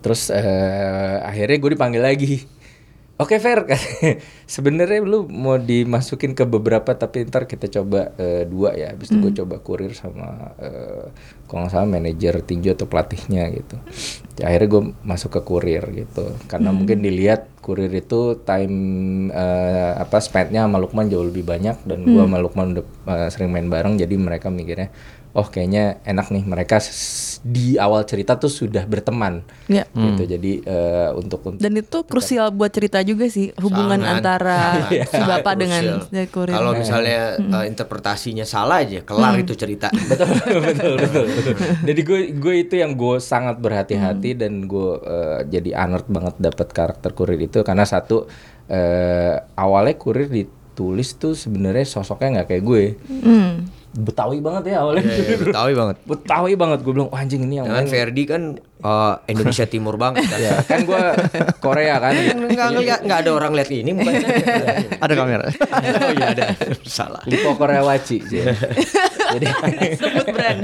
Terus 0.00 0.28
eh, 0.28 1.16
akhirnya 1.24 1.56
gue 1.60 1.70
dipanggil 1.76 2.02
lagi 2.04 2.34
Oke 3.14 3.38
Fer, 3.38 3.62
sebenarnya 4.58 4.98
lu 4.98 5.30
mau 5.30 5.54
dimasukin 5.54 6.34
ke 6.34 6.42
beberapa 6.50 6.98
tapi 6.98 7.22
ntar 7.30 7.46
kita 7.46 7.70
coba 7.70 8.10
eh, 8.18 8.42
dua 8.42 8.74
ya. 8.74 8.90
Habis 8.90 9.14
itu 9.14 9.22
gue 9.22 9.32
coba 9.38 9.62
kurir 9.62 9.94
sama 9.94 10.50
eh, 10.58 11.14
kalau 11.46 11.62
nggak 11.62 11.70
salah 11.70 11.86
manajer 11.86 12.42
tinju 12.42 12.74
atau 12.74 12.90
pelatihnya 12.90 13.54
gitu. 13.54 13.78
Ya, 14.42 14.50
akhirnya 14.50 14.66
gue 14.66 14.82
masuk 15.06 15.30
ke 15.38 15.40
kurir 15.46 15.86
gitu. 15.94 16.26
Karena 16.50 16.74
mungkin 16.74 17.06
dilihat 17.06 17.54
kurir 17.62 17.88
itu 17.94 18.42
time 18.42 18.76
eh, 19.30 19.92
apa 19.94 20.18
spendnya 20.18 20.68
sama 20.68 20.82
Lukman 20.82 21.06
jauh 21.06 21.24
lebih 21.24 21.48
banyak 21.48 21.80
dan 21.88 22.04
gua 22.04 22.28
sama 22.28 22.36
Lukman 22.44 22.76
udah 22.76 22.84
eh, 23.08 23.28
sering 23.32 23.48
main 23.48 23.72
bareng 23.72 23.96
jadi 23.96 24.12
mereka 24.20 24.52
mikirnya 24.52 24.92
oh 25.34 25.46
kayaknya 25.50 25.98
enak 26.06 26.30
nih. 26.30 26.46
Mereka 26.46 26.78
di 27.44 27.76
awal 27.76 28.06
cerita 28.06 28.38
tuh 28.38 28.48
sudah 28.48 28.86
berteman. 28.86 29.42
Ya. 29.66 29.84
gitu. 29.92 30.24
Jadi 30.24 30.62
eh, 30.62 31.10
untuk 31.18 31.42
untuk 31.44 31.60
Dan 31.60 31.76
itu 31.76 31.98
krusial 32.06 32.54
buat 32.54 32.70
cerita 32.70 33.02
juga 33.02 33.26
sih 33.26 33.50
hubungan 33.58 33.98
Sangat. 34.00 34.14
antara 34.16 34.58
si 34.90 34.96
Sangat 35.10 35.28
bapak 35.42 35.54
dengan 35.58 35.82
kurir. 36.30 36.54
Kalau 36.54 36.72
misalnya 36.78 37.36
eh, 37.36 37.64
interpretasinya 37.66 38.46
salah 38.46 38.86
aja, 38.86 39.02
kelar 39.02 39.34
itu 39.36 39.52
cerita. 39.58 39.90
betul 40.62 40.94
betul 40.94 40.94
betul. 41.28 41.54
Jadi 41.82 42.00
gue 42.06 42.20
gue 42.38 42.54
itu 42.62 42.74
yang 42.78 42.94
gue 42.94 43.18
sangat 43.18 43.58
berhati-hati 43.58 44.38
dan 44.38 44.64
gue 44.70 44.90
eh, 45.02 45.38
jadi 45.50 45.70
anert 45.74 46.06
banget 46.06 46.38
dapat 46.38 46.70
karakter 46.70 47.10
kurir 47.10 47.42
itu. 47.42 47.66
Karena 47.66 47.82
satu 47.82 48.30
eh, 48.70 49.34
awalnya 49.58 49.98
kurir 49.98 50.30
ditulis 50.30 51.18
tuh 51.18 51.34
sebenarnya 51.34 51.84
sosoknya 51.84 52.40
nggak 52.40 52.48
kayak 52.54 52.64
gue. 52.64 52.84
Hmm. 53.10 53.73
Betawi 53.94 54.38
banget 54.38 54.74
ya 54.74 54.82
awalnya 54.82 55.02
Iya, 55.02 55.16
iya, 55.16 55.36
Betawi 55.38 55.72
banget. 55.72 55.96
betawi 56.02 56.52
banget 56.54 56.78
gue 56.82 56.92
bilang 56.92 57.08
"Wah, 57.08 57.22
anjing 57.22 57.42
ini 57.42 57.54
yang 57.56 57.66
Jangan 57.66 57.80
main." 57.80 57.90
Ferdi 57.90 58.22
kan 58.24 58.42
eh, 58.58 59.14
Indonesia 59.28 59.64
Timur 59.64 59.94
banget 59.94 60.26
kan. 60.26 60.38
ya 60.38 60.58
kan 60.60 60.80
gue 60.82 61.02
Korea 61.58 61.96
kan 61.98 62.12
Nggak 62.44 62.68
ngeliat, 62.70 63.00
nggak 63.00 63.18
ada 63.22 63.30
orang 63.32 63.52
lihat 63.54 63.70
ini 63.70 63.90
mukanya. 63.90 64.26
Ada 64.98 65.14
kamera. 65.14 65.44
oh 65.46 66.12
iya 66.12 66.26
ada. 66.28 66.46
Salah. 66.82 67.22
Lipo 67.24 67.54
Korea 67.54 67.80
Waci 67.80 68.18
jadi 68.24 69.46
Sebut 69.94 70.26
brand. 70.28 70.60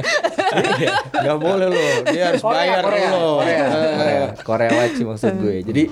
Nggak 1.12 1.38
boleh 1.38 1.66
loh. 1.68 1.90
Dia 2.06 2.22
harus 2.28 2.42
bayar 2.42 2.82
Korea, 2.82 3.08
loh. 3.10 3.38
Korea, 3.38 3.64
Korea, 3.70 4.20
Korea 4.42 4.70
Waci 4.74 5.02
maksud 5.02 5.32
gue. 5.38 5.56
Jadi 5.62 5.82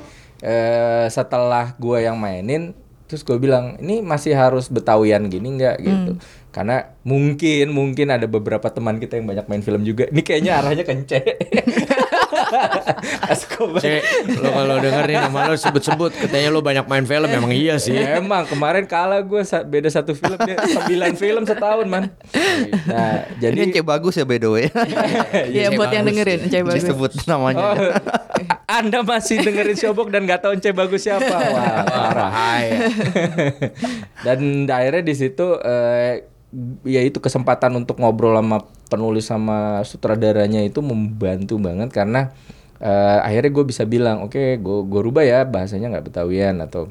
eh, 0.40 1.06
setelah 1.08 1.74
gue 1.74 1.98
yang 2.00 2.14
mainin, 2.14 2.74
terus 3.04 3.22
gue 3.22 3.34
bilang 3.34 3.78
ini 3.78 3.98
masih 3.98 4.34
harus 4.34 4.68
betawian 4.68 5.26
gini 5.26 5.56
nggak 5.56 5.76
gitu. 5.80 6.12
Karena 6.58 6.90
mungkin 7.06 7.70
mungkin 7.70 8.10
ada 8.10 8.26
beberapa 8.26 8.66
teman 8.66 8.98
kita 8.98 9.14
yang 9.14 9.30
banyak 9.30 9.46
main 9.46 9.62
film 9.62 9.86
juga. 9.86 10.10
Ini 10.10 10.26
kayaknya 10.26 10.58
arahnya 10.58 10.82
kence. 10.82 11.22
Askobar. 13.30 13.78
Cek, 13.78 14.02
lo 14.42 14.50
kalau 14.50 14.76
denger 14.82 15.04
nih 15.06 15.16
nama 15.22 15.46
lo 15.46 15.54
sebut-sebut 15.54 16.18
katanya 16.18 16.50
lo 16.50 16.58
banyak 16.58 16.82
main 16.90 17.06
film 17.06 17.30
emang 17.30 17.54
iya 17.54 17.78
sih. 17.78 17.94
Emang 17.94 18.42
kemarin 18.50 18.90
kalah 18.90 19.22
gue 19.22 19.38
sa- 19.46 19.62
beda 19.62 19.86
satu 19.86 20.18
film 20.18 20.34
dia 20.42 20.58
9 20.58 21.14
film 21.14 21.46
setahun 21.46 21.86
man. 21.86 22.10
Nah 22.90 23.30
Jadi 23.38 23.78
cek 23.78 23.86
bagus 23.86 24.18
ya 24.18 24.26
by 24.26 24.42
the 24.42 24.50
way. 24.50 24.66
Iya 25.54 25.78
buat 25.78 25.94
yang 25.94 26.10
dengerin 26.10 26.50
Cai 26.50 26.66
bagus. 26.66 26.82
Disebut 26.82 27.22
namanya. 27.30 27.62
Oh, 27.62 27.74
anda 28.82 29.06
masih 29.06 29.46
dengerin 29.46 29.78
Showbox 29.78 30.10
dan 30.10 30.26
nggak 30.26 30.42
tahu 30.42 30.58
Ence 30.58 30.74
bagus 30.74 31.06
siapa? 31.06 31.22
Wah, 31.30 31.86
parah. 31.86 32.30
Dan 34.26 34.66
akhirnya 34.66 35.06
di 35.06 35.14
situ 35.14 35.54
eh, 35.62 36.37
ya 36.84 37.04
itu 37.04 37.20
kesempatan 37.20 37.76
untuk 37.76 38.00
ngobrol 38.00 38.32
sama 38.36 38.64
penulis 38.88 39.28
sama 39.28 39.84
sutradaranya 39.84 40.64
itu 40.64 40.80
membantu 40.80 41.60
banget 41.60 41.92
karena 41.92 42.32
eh, 42.80 43.18
akhirnya 43.20 43.52
gue 43.52 43.64
bisa 43.68 43.84
bilang 43.84 44.24
oke 44.24 44.56
gue 44.56 44.78
gue 44.88 45.00
rubah 45.04 45.24
ya 45.26 45.44
bahasanya 45.44 45.92
nggak 45.92 46.06
betawian 46.08 46.64
atau 46.64 46.88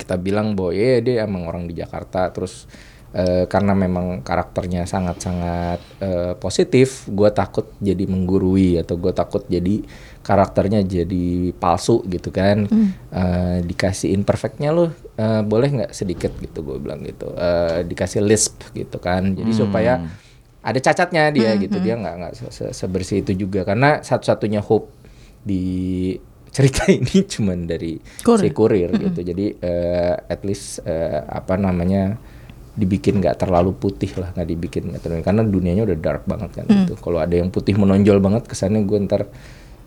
kita 0.00 0.16
bilang 0.16 0.56
bahwa 0.56 0.72
ya 0.72 1.04
dia 1.04 1.28
emang 1.28 1.44
orang 1.44 1.68
di 1.68 1.76
Jakarta. 1.76 2.32
Terus 2.32 2.64
eh, 3.12 3.44
karena 3.44 3.76
memang 3.76 4.24
karakternya 4.24 4.88
sangat-sangat 4.88 5.78
eh, 6.00 6.32
positif 6.40 7.04
gue 7.12 7.28
takut 7.36 7.68
jadi 7.84 8.08
menggurui 8.08 8.80
atau 8.80 8.96
gue 8.96 9.12
takut 9.12 9.44
jadi 9.44 9.84
karakternya 10.24 10.80
jadi 10.88 11.52
palsu 11.60 12.00
gitu 12.08 12.32
kan. 12.32 12.64
Eh, 13.12 13.58
dikasih 13.68 14.16
imperfectnya 14.16 14.72
lo 14.72 14.88
eh, 15.20 15.42
boleh 15.44 15.68
nggak 15.70 15.92
sedikit? 15.92 16.32
gitu 16.40 16.64
gue 16.64 16.80
bilang 16.80 17.04
gitu. 17.04 17.28
Eh, 17.36 17.84
dikasih 17.84 18.24
lisp 18.24 18.64
gitu 18.72 18.96
kan. 18.96 19.36
Jadi 19.36 19.52
supaya 19.52 20.00
ada 20.60 20.78
cacatnya 20.78 21.28
dia 21.28 21.52
gitu. 21.56 21.76
dia 21.78 21.94
nggak 21.96 22.14
nggak 22.16 22.32
se- 22.36 22.52
se- 22.52 22.72
sebersih 22.72 23.20
itu 23.20 23.32
juga. 23.36 23.68
Karena 23.68 24.00
satu-satunya 24.00 24.60
hope 24.60 24.88
di 25.40 25.62
cerita 26.50 26.88
ini 26.96 27.24
cuman 27.24 27.64
dari 27.64 28.00
Kurir. 28.24 28.40
si 28.40 28.48
kurir 28.50 28.90
gitu. 28.96 29.20
Jadi 29.22 29.46
eh, 29.60 30.14
at 30.16 30.40
least 30.42 30.80
eh, 30.82 31.20
apa 31.22 31.54
namanya 31.56 32.16
dibikin 32.70 33.18
nggak 33.20 33.36
terlalu 33.36 33.76
putih 33.76 34.08
lah 34.16 34.30
nggak 34.32 34.48
dibikin 34.48 34.88
nggak 34.88 35.02
terlalu 35.04 35.20
karena 35.26 35.42
dunianya 35.44 35.82
udah 35.84 35.98
dark 36.00 36.22
banget 36.24 36.50
kan 36.54 36.64
gitu. 36.66 36.94
Kalau 36.96 37.18
ada 37.18 37.34
yang 37.34 37.50
putih 37.50 37.76
menonjol 37.76 38.18
banget 38.18 38.46
kesannya 38.48 38.82
gue 38.88 38.98
ntar 39.04 39.26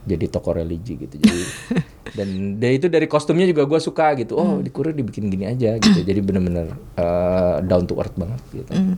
jadi 0.03 0.25
tokoh 0.27 0.53
religi 0.53 0.95
gitu 0.97 1.15
jadi 1.15 1.41
dan 2.17 2.27
dari 2.57 2.77
itu 2.77 2.87
dari 2.87 3.07
kostumnya 3.07 3.43
juga 3.43 3.63
gue 3.63 3.79
suka 3.79 4.13
gitu 4.15 4.35
oh 4.35 4.59
di 4.59 4.67
kurir 4.67 4.91
dibikin 4.91 5.27
gini 5.27 5.47
aja 5.47 5.75
gitu 5.77 6.03
jadi 6.03 6.19
bener-bener 6.19 6.71
eh, 6.93 7.55
down 7.63 7.83
to 7.83 7.95
earth 7.95 8.13
banget 8.13 8.39
gitu 8.51 8.71
Hmm. 8.71 8.97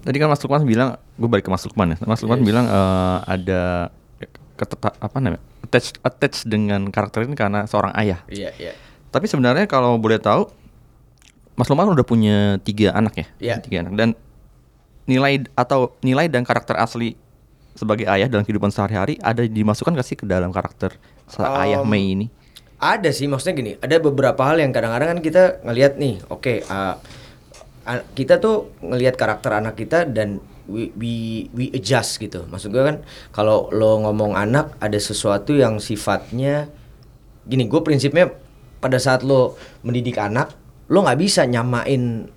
Tadi 0.00 0.16
kan 0.16 0.32
Mas 0.32 0.40
Lukman 0.40 0.64
bilang, 0.64 0.96
gue 0.96 1.28
balik 1.28 1.44
ke 1.44 1.52
Mas 1.52 1.60
Lukman 1.60 1.92
ya. 1.92 2.00
Mas 2.08 2.24
Lukman 2.24 2.40
bilang 2.40 2.64
eh, 2.64 3.18
ada 3.20 3.92
keteta, 4.56 4.96
apa 4.96 5.16
namanya? 5.20 5.44
Attach 5.60 5.92
attach 6.00 6.48
dengan 6.48 6.88
karakter 6.88 7.28
ini 7.28 7.36
karena 7.36 7.68
seorang 7.68 7.92
ayah. 8.00 8.24
Iya, 8.32 8.48
iya. 8.56 8.72
Tapi 9.12 9.28
sebenarnya 9.28 9.68
kalau 9.68 10.00
boleh 10.00 10.16
tahu, 10.16 10.48
Mas 11.52 11.68
Lukman 11.68 11.92
udah 11.92 12.00
punya 12.00 12.56
tiga 12.64 12.96
anak 12.96 13.12
ya, 13.12 13.26
Iya. 13.36 13.54
tiga 13.60 13.84
anak 13.84 13.92
dan 13.92 14.08
nilai 15.04 15.44
atau 15.52 15.92
nilai 16.00 16.32
dan 16.32 16.48
karakter 16.48 16.80
asli 16.80 17.12
sebagai 17.80 18.04
ayah 18.04 18.28
dalam 18.28 18.44
kehidupan 18.44 18.68
sehari-hari 18.68 19.16
ada 19.24 19.40
dimasukkan 19.40 19.96
gak 19.96 20.04
sih 20.04 20.20
ke 20.20 20.28
dalam 20.28 20.52
karakter 20.52 21.00
ayah 21.40 21.80
Um, 21.80 21.88
Mei 21.88 22.12
ini? 22.12 22.26
Ada 22.76 23.12
sih, 23.12 23.28
maksudnya 23.28 23.54
gini, 23.56 23.72
ada 23.80 23.96
beberapa 24.00 24.40
hal 24.44 24.56
yang 24.60 24.72
kadang-kadang 24.72 25.16
kan 25.16 25.20
kita 25.20 25.42
ngelihat 25.64 26.00
nih, 26.00 26.20
oke, 26.32 26.64
uh, 26.64 26.96
a- 27.84 28.04
kita 28.16 28.40
tuh 28.40 28.72
ngelihat 28.80 29.20
karakter 29.20 29.52
anak 29.52 29.76
kita 29.76 30.08
dan 30.08 30.40
we, 30.64 30.88
we 30.96 31.12
we 31.52 31.68
adjust 31.76 32.16
gitu. 32.16 32.48
Maksud 32.48 32.72
gue 32.72 32.80
kan 32.80 33.04
kalau 33.36 33.68
lo 33.68 34.00
ngomong 34.00 34.32
anak 34.32 34.80
ada 34.80 34.96
sesuatu 34.96 35.52
yang 35.52 35.76
sifatnya 35.76 36.72
gini, 37.44 37.68
gue 37.68 37.80
prinsipnya 37.84 38.32
pada 38.80 38.96
saat 38.96 39.28
lo 39.28 39.60
mendidik 39.84 40.16
anak, 40.16 40.56
lo 40.88 41.04
nggak 41.04 41.20
bisa 41.20 41.44
nyamain 41.44 42.32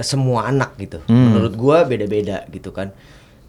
eh, 0.00 0.06
semua 0.06 0.48
anak 0.48 0.80
gitu. 0.80 1.04
Menurut 1.28 1.52
gue 1.60 1.78
beda-beda 1.92 2.48
gitu 2.48 2.72
kan. 2.72 2.88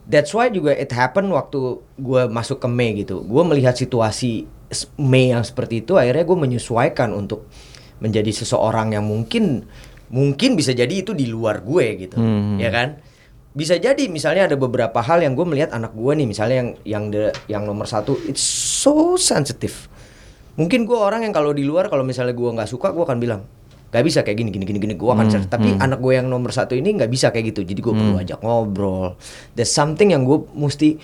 That's 0.05 0.29
why 0.37 0.53
juga 0.53 0.77
it 0.77 0.93
happen 0.93 1.33
waktu 1.33 1.81
gue 1.97 2.21
masuk 2.29 2.61
ke 2.61 2.69
Mei 2.69 2.93
gitu. 2.93 3.25
Gue 3.25 3.41
melihat 3.41 3.73
situasi 3.73 4.45
Mei 5.01 5.33
yang 5.33 5.41
seperti 5.41 5.81
itu, 5.81 5.97
akhirnya 5.97 6.25
gue 6.25 6.37
menyesuaikan 6.37 7.09
untuk 7.13 7.49
menjadi 7.97 8.29
seseorang 8.29 8.93
yang 8.93 9.05
mungkin 9.05 9.65
mungkin 10.13 10.53
bisa 10.53 10.77
jadi 10.77 10.91
itu 10.93 11.17
di 11.17 11.25
luar 11.25 11.65
gue 11.65 11.85
gitu, 12.05 12.17
ya 12.61 12.69
kan? 12.69 13.01
Bisa 13.55 13.79
jadi 13.79 14.05
misalnya 14.11 14.51
ada 14.51 14.57
beberapa 14.59 14.99
hal 14.99 15.23
yang 15.23 15.33
gue 15.33 15.47
melihat 15.47 15.73
anak 15.73 15.95
gue 15.95 16.11
nih, 16.13 16.27
misalnya 16.27 16.55
yang 16.59 16.69
yang 16.83 17.03
the, 17.09 17.23
yang 17.49 17.63
nomor 17.65 17.87
satu, 17.87 18.13
it's 18.29 18.43
so 18.43 19.15
sensitive. 19.15 19.89
Mungkin 20.59 20.85
gue 20.85 20.97
orang 20.97 21.25
yang 21.25 21.33
kalau 21.33 21.55
di 21.55 21.65
luar 21.65 21.89
kalau 21.89 22.05
misalnya 22.05 22.35
gue 22.35 22.49
nggak 22.51 22.69
suka, 22.69 22.93
gue 22.93 23.01
akan 23.01 23.17
bilang 23.17 23.41
nggak 23.95 24.03
bisa 24.03 24.19
kayak 24.27 24.43
gini 24.43 24.49
gini 24.51 24.67
gini 24.67 24.79
gini. 24.83 24.95
Gue 24.99 25.15
akan 25.15 25.31
cer- 25.31 25.47
tapi 25.47 25.71
anak 25.79 26.03
gue 26.03 26.19
yang 26.19 26.27
nomor 26.27 26.51
satu 26.51 26.75
ini 26.75 26.99
nggak 26.99 27.07
bisa 27.07 27.31
kayak 27.31 27.55
gitu. 27.55 27.63
Jadi 27.63 27.79
gue 27.79 27.93
perlu 27.95 28.19
ajak 28.19 28.43
ngobrol. 28.43 29.15
There's 29.55 29.71
something 29.71 30.11
yang 30.11 30.27
gue 30.27 30.43
mesti 30.51 30.99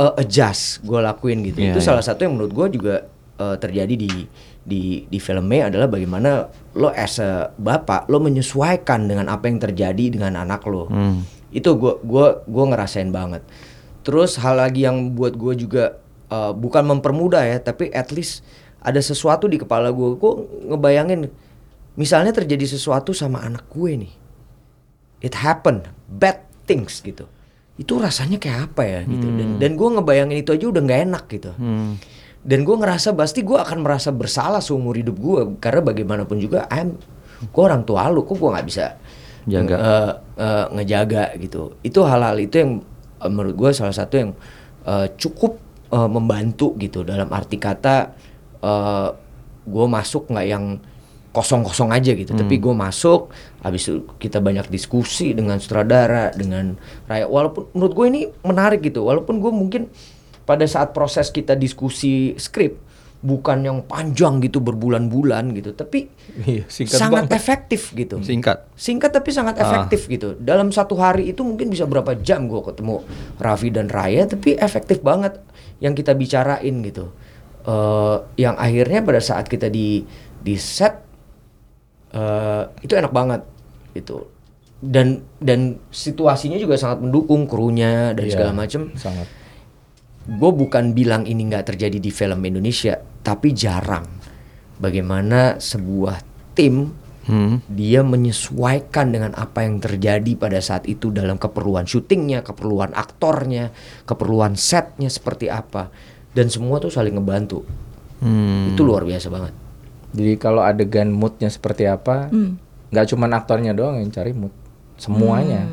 uh, 0.00 0.16
adjust 0.16 0.80
gue 0.80 0.96
lakuin 0.96 1.44
gitu. 1.44 1.60
Iya, 1.60 1.76
itu 1.76 1.80
iya. 1.84 1.88
salah 1.92 2.00
satu 2.00 2.24
yang 2.24 2.40
menurut 2.40 2.56
gue 2.56 2.80
juga 2.80 2.94
uh, 3.36 3.60
terjadi 3.60 3.92
di 3.92 4.08
di 4.60 5.04
di 5.04 5.18
film 5.20 5.44
Mei 5.44 5.60
adalah 5.60 5.88
bagaimana 5.92 6.48
lo 6.76 6.88
as 6.88 7.20
a 7.20 7.52
bapak 7.60 8.08
lo 8.08 8.20
menyesuaikan 8.24 9.04
dengan 9.04 9.28
apa 9.28 9.48
yang 9.52 9.60
terjadi 9.60 10.16
dengan 10.16 10.40
anak 10.40 10.64
lo. 10.64 10.88
Itu 11.52 11.76
gue 11.76 12.00
gua 12.06 12.40
gua 12.48 12.64
ngerasain 12.72 13.12
banget. 13.12 13.44
Terus 14.00 14.40
hal 14.40 14.56
lagi 14.56 14.88
yang 14.88 15.12
buat 15.12 15.36
gue 15.36 15.60
juga 15.60 16.00
uh, 16.32 16.52
bukan 16.56 16.88
mempermudah 16.96 17.44
ya 17.44 17.58
tapi 17.60 17.92
at 17.92 18.08
least 18.14 18.40
ada 18.80 18.96
sesuatu 19.02 19.44
di 19.44 19.60
kepala 19.60 19.92
gue 19.92 20.16
gue 20.16 20.32
ngebayangin 20.72 21.28
misalnya 21.94 22.30
terjadi 22.30 22.66
sesuatu 22.66 23.10
sama 23.10 23.42
anak 23.42 23.66
gue 23.70 24.06
nih. 24.06 24.12
It 25.20 25.36
happen 25.36 25.84
bad 26.08 26.46
things 26.64 27.02
gitu. 27.02 27.26
Itu 27.76 27.96
rasanya 27.96 28.36
kayak 28.36 28.72
apa 28.72 28.82
ya 28.84 29.00
gitu. 29.08 29.26
Dan 29.26 29.48
dan 29.56 29.70
gue 29.76 29.88
ngebayangin 29.88 30.38
itu 30.40 30.50
aja 30.52 30.66
udah 30.68 30.82
nggak 30.84 31.00
enak 31.08 31.24
gitu. 31.32 31.52
Dan 32.40 32.64
gue 32.64 32.76
ngerasa 32.76 33.12
pasti 33.12 33.44
gue 33.44 33.58
akan 33.60 33.84
merasa 33.84 34.08
bersalah 34.08 34.64
seumur 34.64 34.96
hidup 34.96 35.16
gue 35.20 35.40
karena 35.60 35.80
bagaimanapun 35.84 36.40
juga 36.40 36.64
I'm 36.72 36.96
gue 37.40 37.62
orang 37.64 37.84
tua 37.84 38.08
lu 38.12 38.24
kok 38.24 38.36
gue 38.36 38.48
nggak 38.52 38.68
bisa 38.68 38.96
Jaga. 39.48 39.76
eh, 39.76 40.12
eh, 40.40 40.66
ngejaga 40.76 41.36
gitu. 41.40 41.76
Itu 41.80 42.04
hal-hal 42.04 42.36
itu 42.40 42.60
yang 42.60 42.72
eh, 43.20 43.28
menurut 43.32 43.56
gue 43.56 43.70
salah 43.76 43.92
satu 43.92 44.14
yang 44.16 44.30
eh, 44.84 45.08
cukup 45.20 45.60
eh, 45.92 46.08
membantu 46.08 46.76
gitu. 46.80 47.04
Dalam 47.04 47.28
arti 47.28 47.56
kata 47.60 48.12
eh, 48.60 49.08
gue 49.68 49.86
masuk 49.88 50.32
nggak 50.32 50.46
yang 50.48 50.80
kosong-kosong 51.30 51.94
aja 51.94 52.10
gitu 52.10 52.34
tapi 52.34 52.58
gue 52.58 52.74
masuk 52.74 53.30
habis 53.62 53.86
itu 53.86 54.02
kita 54.18 54.42
banyak 54.42 54.66
diskusi 54.66 55.30
dengan 55.30 55.62
sutradara 55.62 56.34
dengan 56.34 56.74
rakyat 57.06 57.28
walaupun 57.30 57.62
menurut 57.70 57.92
gue 57.94 58.06
ini 58.10 58.22
menarik 58.42 58.82
gitu 58.82 59.06
walaupun 59.06 59.38
gue 59.38 59.52
mungkin 59.54 59.82
pada 60.42 60.66
saat 60.66 60.90
proses 60.90 61.30
kita 61.30 61.54
diskusi 61.54 62.34
skrip 62.34 62.90
bukan 63.20 63.60
yang 63.60 63.78
panjang 63.84 64.40
gitu 64.40 64.64
berbulan-bulan 64.64 65.52
gitu, 65.52 65.76
tapi 65.76 66.08
Iya, 66.40 66.64
singkat 66.72 66.96
sangat 66.96 67.28
banget. 67.28 67.36
efektif 67.36 67.92
gitu. 67.92 68.16
Singkat. 68.24 68.72
Singkat 68.72 69.10
tapi 69.12 69.28
sangat 69.28 69.60
efektif 69.60 70.08
gitu. 70.08 70.40
Dalam 70.40 70.72
satu 70.72 70.96
hari 70.96 71.28
itu 71.28 71.44
mungkin 71.44 71.68
bisa 71.68 71.84
berapa 71.84 72.16
jam 72.16 72.48
gue 72.48 72.64
ketemu 72.64 73.04
Raffi 73.36 73.68
dan 73.68 73.92
Raya, 73.92 74.24
tapi 74.24 74.56
efektif 74.56 75.04
banget 75.04 75.36
yang 75.84 75.92
kita 75.92 76.16
bicarain 76.16 76.80
gitu. 76.80 77.12
Eh, 77.68 78.16
yang 78.40 78.56
akhirnya 78.56 79.04
pada 79.04 79.20
saat 79.20 79.44
kita 79.52 79.68
di 79.68 80.00
di 80.40 80.56
set 80.56 81.09
eh, 82.14 82.62
itu 82.82 82.92
enak 82.94 83.12
banget 83.14 83.42
gitu. 83.94 84.26
Dan 84.80 85.20
dan 85.36 85.76
situasinya 85.92 86.56
juga 86.56 86.80
sangat 86.80 87.04
mendukung 87.04 87.44
krunya 87.44 88.16
dan 88.16 88.24
Iya, 88.24 88.32
segala 88.32 88.52
macam. 88.56 88.88
Sangat. 88.96 89.28
Gue 90.30 90.52
bukan 90.52 90.96
bilang 90.96 91.28
ini 91.28 91.48
nggak 91.48 91.74
terjadi 91.74 91.98
di 92.00 92.08
film 92.08 92.40
Indonesia, 92.44 92.96
tapi 93.20 93.52
jarang. 93.52 94.08
Bagaimana 94.80 95.60
sebuah 95.60 96.16
tim 96.56 96.96
Hmm. 97.30 97.60
dia 97.68 98.00
menyesuaikan 98.00 99.12
dengan 99.12 99.36
apa 99.36 99.62
yang 99.62 99.76
terjadi 99.78 100.34
pada 100.40 100.56
saat 100.58 100.88
itu 100.88 101.12
dalam 101.12 101.36
keperluan 101.36 101.84
syutingnya, 101.84 102.40
keperluan 102.40 102.96
aktornya, 102.96 103.70
keperluan 104.08 104.56
setnya 104.56 105.12
seperti 105.12 105.52
apa, 105.52 105.92
dan 106.32 106.48
semua 106.48 106.80
tuh 106.80 106.88
saling 106.88 107.14
ngebantu. 107.14 107.62
Hmm. 108.24 108.72
Itu 108.72 108.82
luar 108.82 109.04
biasa 109.04 109.28
banget. 109.28 109.52
Jadi 110.10 110.34
kalau 110.36 110.60
adegan 110.60 111.08
moodnya 111.08 111.46
seperti 111.46 111.86
apa, 111.86 112.26
nggak 112.90 113.06
cuman 113.08 113.30
aktornya 113.32 113.72
doang 113.72 113.96
yang 113.96 114.10
cari 114.10 114.32
mood, 114.32 114.50
semuanya. 114.96 115.70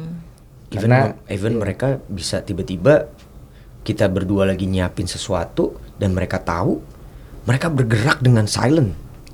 Even, 0.67 0.91
Karena 0.91 0.99
even 1.27 1.57
mereka 1.57 1.97
bisa 2.05 2.43
tiba-tiba 2.43 3.07
kita 3.81 4.05
berdua 4.05 4.43
lagi 4.43 4.67
nyiapin 4.67 5.07
sesuatu 5.07 5.73
dan 5.95 6.11
mereka 6.11 6.37
tahu, 6.37 6.83
mereka 7.43 7.71
bergerak 7.71 8.19
dengan 8.19 8.45
silent. 8.45 8.91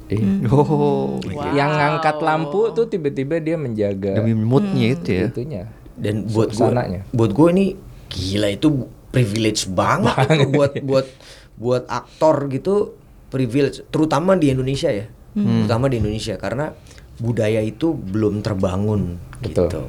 eh, 0.07 0.21
Oh, 0.45 1.17
yang 1.51 1.73
ngangkat 1.73 2.21
lampu 2.21 2.69
tuh 2.69 2.85
tiba-tiba 2.85 3.41
dia 3.41 3.57
menjaga 3.57 4.19
demi 4.19 4.35
moodnya 4.37 4.93
itu 4.93 5.09
ya. 5.09 5.25
itunya. 5.31 5.63
dan 5.95 6.27
buat 6.27 6.53
gue 6.53 6.69
buat 7.09 7.31
gue 7.31 7.47
ini 7.49 7.65
gila 8.11 8.49
itu 8.51 8.67
privilege 9.09 9.65
banget 9.65 10.13
itu 10.37 10.47
buat 10.51 10.73
buat 10.83 11.07
buat 11.55 11.83
aktor 11.87 12.51
gitu 12.51 12.93
privilege 13.33 13.81
terutama 13.89 14.37
di 14.37 14.53
Indonesia 14.53 14.87
ya 14.87 15.09
terutama 15.33 15.89
di 15.89 15.97
Indonesia 15.97 16.37
karena 16.37 16.77
budaya 17.17 17.57
itu 17.59 17.91
belum 17.91 18.45
terbangun 18.45 19.17
Betul. 19.41 19.65
gitu 19.65 19.81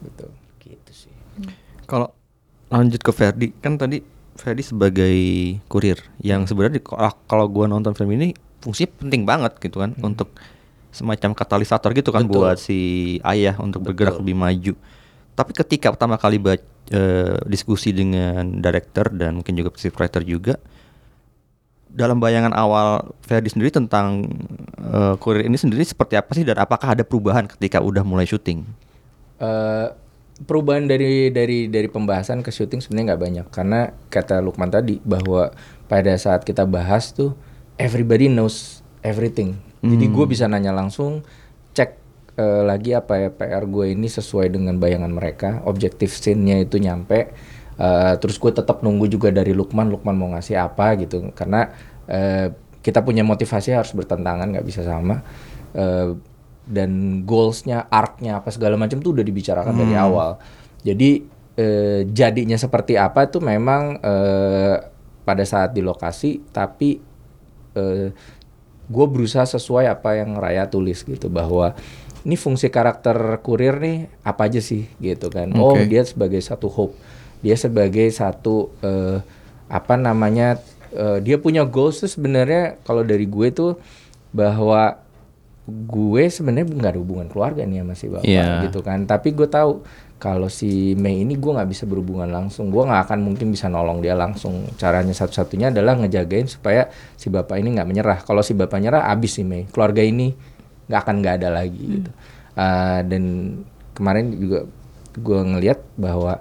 Betul. 0.00 0.30
gitu 0.58 0.90
sih 0.90 1.12
Kalau 1.84 2.16
lanjut 2.68 3.00
ke 3.00 3.12
Ferdi, 3.12 3.52
kan 3.60 3.76
tadi 3.76 4.00
Ferdi 4.32 4.62
sebagai 4.62 5.16
kurir 5.66 6.00
yang 6.20 6.44
sebenarnya 6.44 6.80
di- 6.80 6.84
kalau- 6.84 7.20
kalau 7.24 7.44
gua 7.48 7.64
nonton 7.64 7.92
film 7.92 8.12
ini 8.12 8.32
fungsinya 8.60 8.92
penting 8.96 9.22
banget 9.24 9.56
gitu 9.58 9.80
kan 9.80 9.92
untuk 9.98 10.32
semacam 10.88 11.32
katalisator 11.32 11.92
gitu 11.92 12.08
kan 12.08 12.24
Betul. 12.24 12.44
buat 12.44 12.56
si 12.56 12.78
ayah 13.24 13.56
untuk 13.58 13.84
bergerak 13.84 14.20
lebih 14.20 14.36
maju. 14.36 14.72
Tapi 15.32 15.52
ketika 15.52 15.92
pertama 15.92 16.16
kali 16.16 16.36
baca, 16.36 16.64
diskusi 17.44 17.92
dengan 17.92 18.58
director 18.58 19.12
dan 19.12 19.36
mungkin 19.40 19.52
juga 19.52 19.72
scriptwriter 19.74 20.24
juga 20.24 20.56
dalam 21.92 22.20
bayangan 22.20 22.52
awal 22.52 23.14
Ferdi 23.24 23.52
sendiri 23.52 23.72
tentang 23.72 24.28
eh, 24.78 25.14
kurir 25.18 25.48
ini 25.48 25.56
sendiri 25.56 25.84
seperti 25.84 26.14
apa 26.14 26.30
sih 26.36 26.44
dan 26.44 26.60
apakah 26.60 26.92
ada 26.92 27.04
perubahan 27.04 27.48
ketika 27.48 27.80
udah 27.80 28.04
mulai 28.04 28.28
syuting? 28.28 28.64
Eh, 29.38 29.86
perubahan 30.44 30.86
dari 30.86 31.32
dari 31.34 31.66
dari 31.66 31.88
pembahasan 31.90 32.46
ke 32.46 32.54
syuting 32.54 32.78
sebenarnya 32.78 33.14
nggak 33.14 33.22
banyak 33.22 33.46
karena 33.50 33.80
kata 34.12 34.38
Lukman 34.38 34.70
tadi 34.70 35.02
bahwa 35.02 35.50
pada 35.90 36.14
saat 36.14 36.46
kita 36.46 36.62
bahas 36.68 37.10
tuh 37.10 37.34
everybody 37.80 38.28
knows 38.28 38.84
everything. 39.02 39.56
Jadi 39.78 40.10
gue 40.10 40.26
bisa 40.26 40.50
nanya 40.50 40.74
langsung 40.74 41.22
cek 41.70 41.90
eh, 42.34 42.62
lagi 42.66 42.98
apa 42.98 43.14
ya 43.14 43.30
PR 43.30 43.62
gue 43.62 43.94
ini 43.94 44.10
sesuai 44.10 44.50
dengan 44.50 44.74
bayangan 44.82 45.10
mereka, 45.14 45.62
objektif 45.64 46.10
scene-nya 46.18 46.66
itu 46.66 46.82
nyampe. 46.82 47.30
Eh, 47.78 48.14
terus 48.18 48.42
gue 48.42 48.50
tetap 48.50 48.82
nunggu 48.82 49.06
juga 49.06 49.30
dari 49.30 49.54
Lukman, 49.54 49.86
Lukman 49.86 50.18
mau 50.18 50.34
ngasih 50.34 50.58
apa 50.58 50.98
gitu 50.98 51.30
karena 51.30 51.70
eh, 52.10 52.50
kita 52.82 53.06
punya 53.06 53.22
motivasi 53.22 53.70
harus 53.70 53.94
bertentangan 53.94 54.50
nggak 54.50 54.66
bisa 54.66 54.82
sama. 54.82 55.22
Eh, 55.78 56.10
dan 56.68 57.22
goalsnya, 57.24 57.88
arc-nya 57.88 58.42
apa 58.42 58.52
segala 58.52 58.76
macam 58.76 59.00
tuh 59.00 59.16
udah 59.16 59.24
dibicarakan 59.24 59.72
dari 59.72 59.94
awal. 59.96 60.36
Jadi 60.82 61.22
eh, 61.54 62.02
jadinya 62.10 62.58
seperti 62.58 62.98
apa 62.98 63.30
tuh 63.30 63.40
memang 63.46 64.02
eh, 64.02 64.76
pada 65.22 65.44
saat 65.46 65.70
di 65.70 65.80
lokasi, 65.84 66.42
tapi 66.50 67.06
gue 68.90 69.06
berusaha 69.06 69.46
sesuai 69.46 69.86
apa 69.86 70.18
yang 70.18 70.34
Raya 70.34 70.66
tulis 70.66 71.06
gitu 71.06 71.30
bahwa 71.30 71.78
ini 72.26 72.34
fungsi 72.34 72.66
karakter 72.74 73.38
kurir 73.46 73.78
nih 73.78 74.10
apa 74.26 74.50
aja 74.50 74.58
sih 74.58 74.90
gitu 74.98 75.30
kan. 75.30 75.54
Oh 75.54 75.78
Oke. 75.78 75.86
dia 75.86 76.02
sebagai 76.02 76.42
satu 76.42 76.66
hope, 76.66 76.98
dia 77.38 77.54
sebagai 77.54 78.08
satu 78.10 78.72
eh, 78.80 79.18
apa 79.68 79.94
namanya 79.94 80.58
eh, 80.90 81.18
dia 81.20 81.36
punya 81.36 81.62
goals 81.62 82.00
tuh 82.00 82.10
sebenarnya 82.10 82.80
kalau 82.82 83.02
dari 83.02 83.24
gue 83.24 83.48
tuh 83.50 83.72
bahwa 84.30 84.98
gue 85.68 86.24
sebenarnya 86.32 86.64
nggak 86.64 86.92
ada 86.96 87.00
hubungan 87.00 87.28
keluarga 87.28 87.60
nih 87.62 87.84
sama 87.84 87.92
si 87.92 88.06
bapak 88.08 88.24
Iya. 88.24 88.64
gitu 88.64 88.80
kan. 88.80 89.04
Tapi 89.04 89.36
gue 89.36 89.44
tahu 89.44 89.84
kalau 90.16 90.48
si 90.48 90.96
Mei 90.96 91.20
ini 91.22 91.36
gue 91.36 91.52
nggak 91.52 91.68
bisa 91.68 91.84
berhubungan 91.84 92.24
langsung. 92.26 92.72
Gue 92.72 92.88
nggak 92.88 93.04
akan 93.04 93.18
mungkin 93.20 93.52
bisa 93.52 93.68
nolong 93.68 94.00
dia 94.00 94.16
langsung. 94.16 94.64
Caranya 94.80 95.12
satu-satunya 95.12 95.68
adalah 95.68 96.00
ngejagain 96.00 96.48
supaya 96.48 96.88
si 97.20 97.28
bapak 97.28 97.60
ini 97.60 97.76
nggak 97.76 97.84
menyerah. 97.84 98.18
Kalau 98.24 98.40
si 98.40 98.56
bapak 98.56 98.80
nyerah 98.80 99.12
abis 99.12 99.36
si 99.36 99.44
Mei. 99.44 99.68
Keluarga 99.68 100.00
ini 100.00 100.32
nggak 100.88 101.00
akan 101.04 101.14
nggak 101.20 101.34
ada 101.36 101.48
lagi 101.52 101.82
gitu. 102.00 102.10
Ah, 102.56 103.04
dan 103.04 103.22
kemarin 103.92 104.32
juga 104.32 104.64
gue 105.20 105.40
ngelihat 105.52 105.84
bahwa 106.00 106.40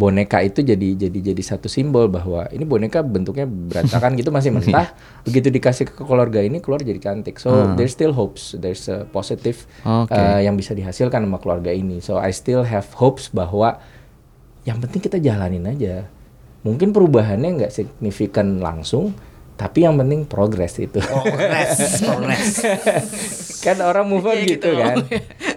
boneka 0.00 0.40
itu 0.40 0.64
jadi 0.64 0.96
jadi 0.96 1.18
jadi 1.20 1.42
satu 1.44 1.68
simbol 1.68 2.08
bahwa 2.08 2.48
ini 2.48 2.64
boneka 2.64 3.04
bentuknya 3.04 3.44
berantakan 3.44 4.16
gitu 4.16 4.32
masih 4.32 4.48
mentah. 4.48 4.96
Begitu 5.28 5.52
dikasih 5.52 5.84
ke 5.92 6.00
keluarga 6.00 6.40
ini 6.40 6.64
keluar 6.64 6.80
jadi 6.80 6.96
cantik. 6.96 7.36
So 7.36 7.76
there's 7.76 7.92
still 7.92 8.16
hopes. 8.16 8.56
There's 8.56 8.88
a 8.88 9.04
positive 9.04 9.68
Oke. 9.84 10.16
uh, 10.16 10.40
yang 10.40 10.56
bisa 10.56 10.72
dihasilkan 10.72 11.28
sama 11.28 11.36
keluarga 11.36 11.68
ini. 11.68 12.00
So 12.00 12.16
I 12.16 12.32
still 12.32 12.64
have 12.64 12.88
hopes 12.96 13.28
bahwa 13.28 13.76
yang 14.64 14.80
penting 14.80 15.04
kita 15.04 15.20
jalanin 15.20 15.68
aja. 15.68 16.08
Mungkin 16.64 16.96
perubahannya 16.96 17.60
nggak 17.60 17.72
signifikan 17.72 18.64
langsung 18.64 19.12
tapi 19.60 19.84
yang 19.84 20.00
penting 20.00 20.24
progres 20.24 20.80
itu. 20.80 20.96
Progres 21.04 22.00
progres. 22.00 22.64
Kan 23.68 23.76
orang 23.84 24.08
move 24.08 24.24
on 24.24 24.40
Iya, 24.40 24.56
gitu. 24.56 24.72
gitu. 24.72 24.80
kan. 24.80 24.96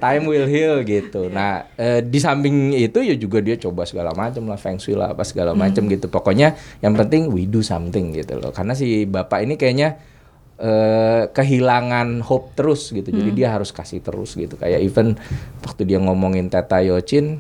Time 0.04 0.24
will 0.28 0.44
heal 0.44 0.84
gitu. 0.84 1.32
Nah 1.32 1.72
eh, 1.80 2.04
di 2.04 2.20
samping 2.20 2.76
itu 2.76 3.00
ya 3.00 3.16
juga 3.16 3.40
dia 3.40 3.56
coba 3.56 3.88
segala 3.88 4.12
macam 4.12 4.44
lah 4.52 4.60
feng 4.60 4.76
shui 4.76 5.00
lah 5.00 5.16
apa 5.16 5.24
segala 5.24 5.56
macam 5.56 5.88
gitu. 5.88 6.12
Pokoknya 6.12 6.52
yang 6.84 7.00
penting 7.00 7.32
we 7.32 7.48
do 7.48 7.64
something 7.64 8.12
gitu 8.12 8.44
loh. 8.44 8.52
Karena 8.52 8.76
si 8.76 9.08
bapak 9.08 9.48
ini 9.48 9.56
kayaknya 9.56 9.96
eh, 10.60 11.32
kehilangan 11.32 12.20
hope 12.28 12.60
terus 12.60 12.92
gitu. 12.92 13.08
Jadi 13.08 13.32
dia 13.32 13.56
harus 13.56 13.72
kasih 13.72 14.04
terus 14.04 14.36
gitu. 14.36 14.60
Kayak 14.60 14.84
even 14.84 15.16
waktu 15.64 15.88
dia 15.88 16.04
ngomongin 16.04 16.52
Teta 16.52 16.84
Yochin 16.84 17.40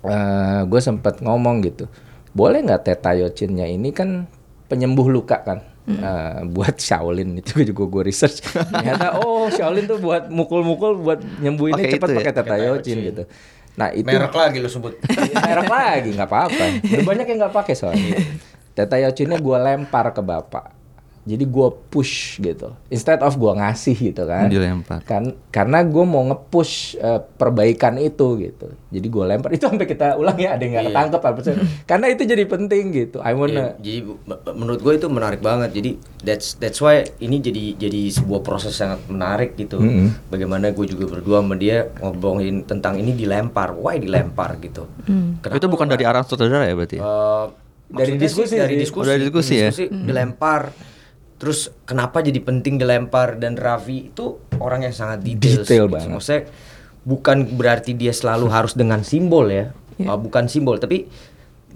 eh 0.00 0.60
gue 0.64 0.80
sempat 0.80 1.20
ngomong 1.20 1.60
gitu 1.60 1.84
boleh 2.32 2.64
nggak 2.64 2.88
Teta 2.88 3.12
Yochinnya 3.12 3.68
ini 3.68 3.92
kan 3.92 4.24
penyembuh 4.70 5.10
luka 5.10 5.42
kan. 5.42 5.58
Eh, 5.90 6.40
buat 6.46 6.78
Shaolin 6.78 7.42
itu 7.42 7.66
juga 7.66 7.82
gue 7.90 8.02
research. 8.06 8.46
Ternyata 8.74 9.18
oh 9.18 9.50
Shaolin 9.50 9.90
tuh 9.90 9.98
buat 9.98 10.30
mukul-mukul 10.30 11.02
buat 11.02 11.18
nyembuhinnya 11.42 11.82
Pakai 11.82 11.94
cepet 11.98 12.06
itu 12.06 12.14
ya? 12.14 12.18
pakai 12.22 12.32
Teta 12.38 12.56
Yochin 12.62 12.98
gitu. 13.02 13.22
Nah 13.74 13.88
itu 13.90 14.06
merek 14.06 14.34
lagi 14.34 14.58
lo 14.62 14.68
sebut. 14.70 14.94
Merek 15.50 15.66
lagi 15.66 16.08
nggak 16.14 16.30
apa-apa. 16.30 16.64
Udah 16.86 17.06
banyak 17.06 17.26
yang 17.26 17.38
nggak 17.42 17.54
pakai 17.54 17.74
soalnya. 17.74 18.22
Teta 18.78 18.96
Yochinnya 19.02 19.42
gue 19.42 19.56
lempar 19.58 20.14
ke 20.14 20.22
bapak 20.22 20.79
jadi 21.22 21.44
gue 21.44 21.68
push 21.86 22.14
gitu 22.38 22.72
instead 22.86 23.20
of 23.20 23.34
gue 23.34 23.52
ngasih 23.52 23.92
gitu 23.94 24.24
kan 24.24 24.48
Dilempar. 24.48 25.04
kan 25.04 25.22
karena 25.48 25.82
gue 25.82 26.00
mau 26.02 26.24
nge-push 26.26 26.74
eh, 26.96 27.20
perbaikan 27.30 27.96
itu 27.96 28.40
gitu 28.40 28.72
jadi 28.88 29.04
gue 29.04 29.24
lempar 29.26 29.52
itu 29.52 29.62
sampai 29.62 29.84
kita 29.84 30.14
ulang 30.14 30.34
ya 30.34 30.54
ada 30.54 30.60
yang 30.60 30.72
nggak 30.72 30.82
Iya. 30.82 30.90
ketangkep 30.90 31.20
apa 31.22 31.38
sih 31.40 31.54
karena 31.90 32.06
itu 32.08 32.22
jadi 32.24 32.44
penting 32.46 32.84
gitu 32.90 33.18
I 33.18 33.32
wanna 33.32 33.52
Iya, 33.52 33.66
jadi 33.78 34.00
menurut 34.50 34.80
gue 34.80 34.92
itu 34.94 35.06
menarik 35.06 35.40
banget. 35.40 35.70
Jadi 35.70 35.90
that's 36.18 36.56
that's 36.56 36.78
why 36.78 37.02
ini 37.18 37.38
jadi 37.38 37.76
jadi 37.76 38.08
sebuah 38.10 38.40
proses 38.40 38.72
sangat 38.72 39.04
menarik 39.06 39.54
gitu. 39.54 39.76
Mm-hmm. 39.76 40.28
Bagaimana 40.28 40.70
gue 40.70 40.86
juga 40.86 41.04
berdua 41.08 41.40
sama 41.40 41.54
dia 41.54 41.90
ngobrolin 41.94 42.62
tentang 42.62 42.96
ini 42.96 43.12
dilempar, 43.12 43.72
why 43.72 43.96
dilempar 43.96 44.56
gitu. 44.58 44.88
Kenapa 45.38 45.56
itu 45.56 45.68
bukan 45.68 45.86
dari 45.86 46.02
arah 46.02 46.22
sutradara 46.22 46.64
ya 46.64 46.72
berarti? 46.72 46.96
Eh, 46.96 47.44
Dari 47.90 48.14
diskusi 48.16 48.54
dari 48.54 48.74
diskusi, 48.76 49.02
Oh, 49.02 49.10
dari 49.10 49.22
diskusi 49.22 49.54
ya? 49.56 49.68
dilempar. 49.90 50.70
Terus 51.40 51.72
kenapa 51.88 52.20
jadi 52.20 52.36
penting 52.38 52.76
dilempar 52.76 53.40
dan 53.40 53.56
Raffi 53.56 54.12
itu 54.12 54.36
orang 54.60 54.84
yang 54.84 54.92
sangat 54.92 55.24
detail. 55.24 55.64
Detail 55.64 55.84
gitu. 55.88 55.92
banget. 55.96 56.08
Maksudnya 56.12 56.42
bukan 57.00 57.36
berarti 57.56 57.96
dia 57.96 58.12
selalu 58.12 58.52
harus 58.52 58.76
dengan 58.76 59.00
simbol 59.00 59.48
ya. 59.48 59.72
Iya. 59.96 60.12
Uh, 60.12 60.18
bukan 60.20 60.52
simbol 60.52 60.76
tapi 60.76 61.08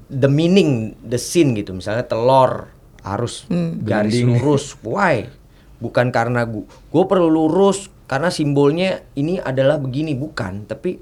the 0.07 0.29
meaning, 0.29 0.93
the 1.01 1.17
scene 1.17 1.57
gitu. 1.57 1.73
Misalnya 1.73 2.05
telur 2.05 2.69
harus 3.01 3.49
Hmm. 3.49 3.81
garis 3.81 4.21
Ganding. 4.21 4.37
lurus. 4.37 4.77
Why? 4.85 5.33
Bukan 5.81 6.12
karena 6.12 6.45
gue 6.45 6.65
gue 6.69 7.05
perlu 7.09 7.29
lurus 7.29 7.89
karena 8.05 8.29
simbolnya 8.29 9.01
ini 9.17 9.41
adalah 9.41 9.81
begini 9.81 10.12
bukan, 10.12 10.69
tapi 10.69 11.01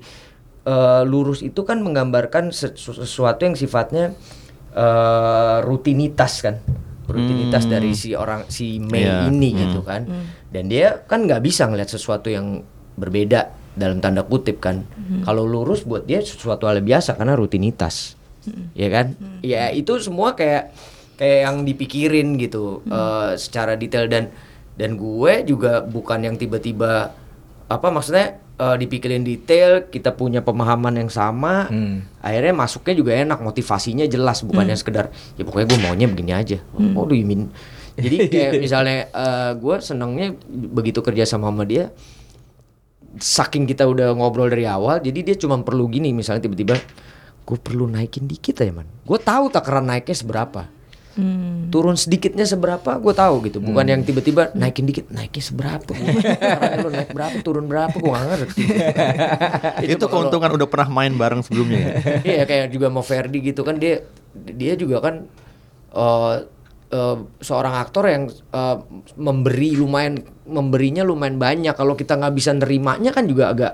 eh, 0.62 1.02
lurus 1.02 1.42
itu 1.42 1.66
kan 1.66 1.82
menggambarkan 1.82 2.54
sesu- 2.54 2.94
sesuatu 2.94 3.42
yang 3.42 3.58
sifatnya 3.58 4.14
eh, 4.70 5.58
rutinitas 5.60 6.46
kan. 6.46 6.62
Rutinitas 7.12 7.64
dari 7.64 7.92
si 7.92 8.12
orang 8.12 8.48
si 8.48 8.80
Mei 8.80 9.04
Iya. 9.04 9.28
ini 9.28 9.52
gitu 9.54 9.84
kan. 9.84 10.08
Dan 10.48 10.66
dia 10.66 11.04
kan 11.04 11.22
nggak 11.22 11.40
bisa 11.40 11.64
ngelihat 11.64 11.88
sesuatu 11.88 12.26
yang 12.26 12.64
berbeda 12.92 13.48
dalam 13.72 14.00
tanda 14.00 14.20
kutip 14.20 14.58
kan. 14.58 14.82
Kalau 15.22 15.44
lurus 15.44 15.84
buat 15.84 16.04
dia 16.04 16.18
sesuatu 16.18 16.66
hal 16.66 16.80
biasa 16.80 17.14
karena 17.14 17.32
rutinitas. 17.32 18.16
Ya 18.74 18.90
kan? 18.90 19.14
Ya 19.40 19.70
itu 19.70 19.96
semua 19.96 20.34
kayak 20.34 20.74
kayak 21.14 21.38
yang 21.46 21.56
dipikirin 21.62 22.34
gitu 22.34 22.82
eh, 22.84 23.38
secara 23.38 23.78
detail 23.78 24.10
dan 24.10 24.34
dan 24.74 24.96
gue 24.96 25.46
juga 25.46 25.78
bukan 25.80 26.26
yang 26.26 26.34
tiba-tiba 26.34 27.14
apa 27.68 27.88
maksudnya 27.88 28.41
eh, 28.58 28.76
dipikirin 28.76 29.24
detail, 29.24 29.88
kita 29.88 30.12
punya 30.12 30.44
pemahaman 30.44 30.96
yang 30.96 31.10
sama, 31.10 31.66
Hmm. 31.68 32.04
akhirnya 32.20 32.52
masuknya 32.52 32.94
juga 32.94 33.12
enak, 33.16 33.38
motivasinya 33.40 34.04
jelas 34.04 34.44
bukannya 34.44 34.76
sekedar 34.76 35.08
ya 35.36 35.42
pokoknya 35.42 35.66
gue 35.72 35.78
maunya 35.80 36.06
begini 36.08 36.32
aja. 36.32 36.58
Oh, 36.94 37.08
do 37.08 37.16
you 37.16 37.24
mean? 37.24 37.48
Jadi 37.96 38.16
kayak 38.32 38.52
misalnya 38.60 39.08
eh, 39.08 39.52
gue 39.56 39.76
senengnya 39.80 40.36
begitu 40.48 41.00
kerja 41.00 41.24
sama 41.24 41.48
sama 41.48 41.64
dia, 41.64 41.92
saking 43.18 43.68
kita 43.68 43.84
udah 43.84 44.16
ngobrol 44.16 44.48
dari 44.48 44.64
awal, 44.64 45.00
jadi 45.04 45.32
dia 45.32 45.36
cuma 45.36 45.60
perlu 45.60 45.88
gini 45.92 46.16
misalnya 46.16 46.48
tiba-tiba 46.48 46.80
gue 47.42 47.58
perlu 47.58 47.90
naikin 47.90 48.24
dikit 48.24 48.62
aja 48.62 48.72
man. 48.72 48.86
Gue 49.04 49.18
tahu 49.18 49.50
takaran 49.50 49.84
naiknya 49.84 50.16
seberapa. 50.16 50.70
Turun 51.68 51.92
sedikitnya 51.92 52.42
seberapa 52.42 52.96
gue 52.96 53.12
tahu 53.12 53.44
gitu. 53.44 53.58
Bukan 53.58 53.84
yang 53.84 54.00
tiba-tiba 54.00 54.48
naikin 54.52 54.84
dikit, 54.84 55.08
naiknya 55.08 55.42
seberapa. 55.42 55.92
Lu 56.78 56.88
naik 56.88 57.10
berapa, 57.10 57.36
turun 57.40 57.66
berapa 57.66 57.92
gue 57.92 58.08
gak 58.08 58.26
ngerti. 58.26 58.62
Itu 59.92 60.04
keuntungan 60.06 60.50
udah 60.50 60.64
pernah 60.64 60.88
main 60.90 61.12
bareng 61.12 61.40
sebelumnya 61.40 61.78
ya. 61.78 61.92
Iya 62.32 62.42
kayak 62.44 62.66
juga 62.70 62.88
mau 62.88 63.02
Ferdi 63.02 63.38
gitu 63.42 63.60
kan 63.60 63.76
dia 63.76 64.00
dia 64.32 64.72
juga 64.74 65.00
kan 65.00 65.14
eh 65.92 66.34
eh, 66.88 67.16
seorang 67.38 67.74
aktor 67.74 68.08
yang 68.08 68.24
eh, 68.30 68.76
memberi 69.14 69.74
lumayan 69.74 70.16
memberinya 70.42 71.02
lumayan 71.02 71.36
banyak 71.36 71.72
kalau 71.72 71.92
kita 71.92 72.16
nggak 72.16 72.32
bisa 72.32 72.52
nerimanya 72.52 73.12
kan 73.12 73.24
juga 73.24 73.52
agak 73.52 73.72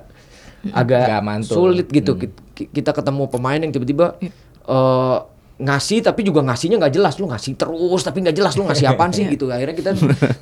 agak 0.68 1.06
Nggak 1.06 1.22
mantul. 1.22 1.54
sulit 1.54 1.86
gitu 1.88 2.18
ki- 2.18 2.34
kita 2.72 2.90
ketemu 2.90 3.30
pemain 3.30 3.58
yang 3.58 3.70
tiba-tiba 3.70 4.18
eh, 4.66 5.18
ngasih 5.58 6.06
tapi 6.06 6.22
juga 6.22 6.40
ngasihnya 6.46 6.78
nggak 6.78 6.94
jelas 6.94 7.14
lu 7.18 7.26
ngasih 7.26 7.58
terus 7.58 8.00
tapi 8.06 8.22
nggak 8.22 8.36
jelas 8.38 8.54
lu 8.54 8.62
ngasih 8.70 8.86
apaan 8.94 9.10
sih 9.10 9.26
gitu 9.34 9.50
akhirnya 9.50 9.74
kita 9.74 9.90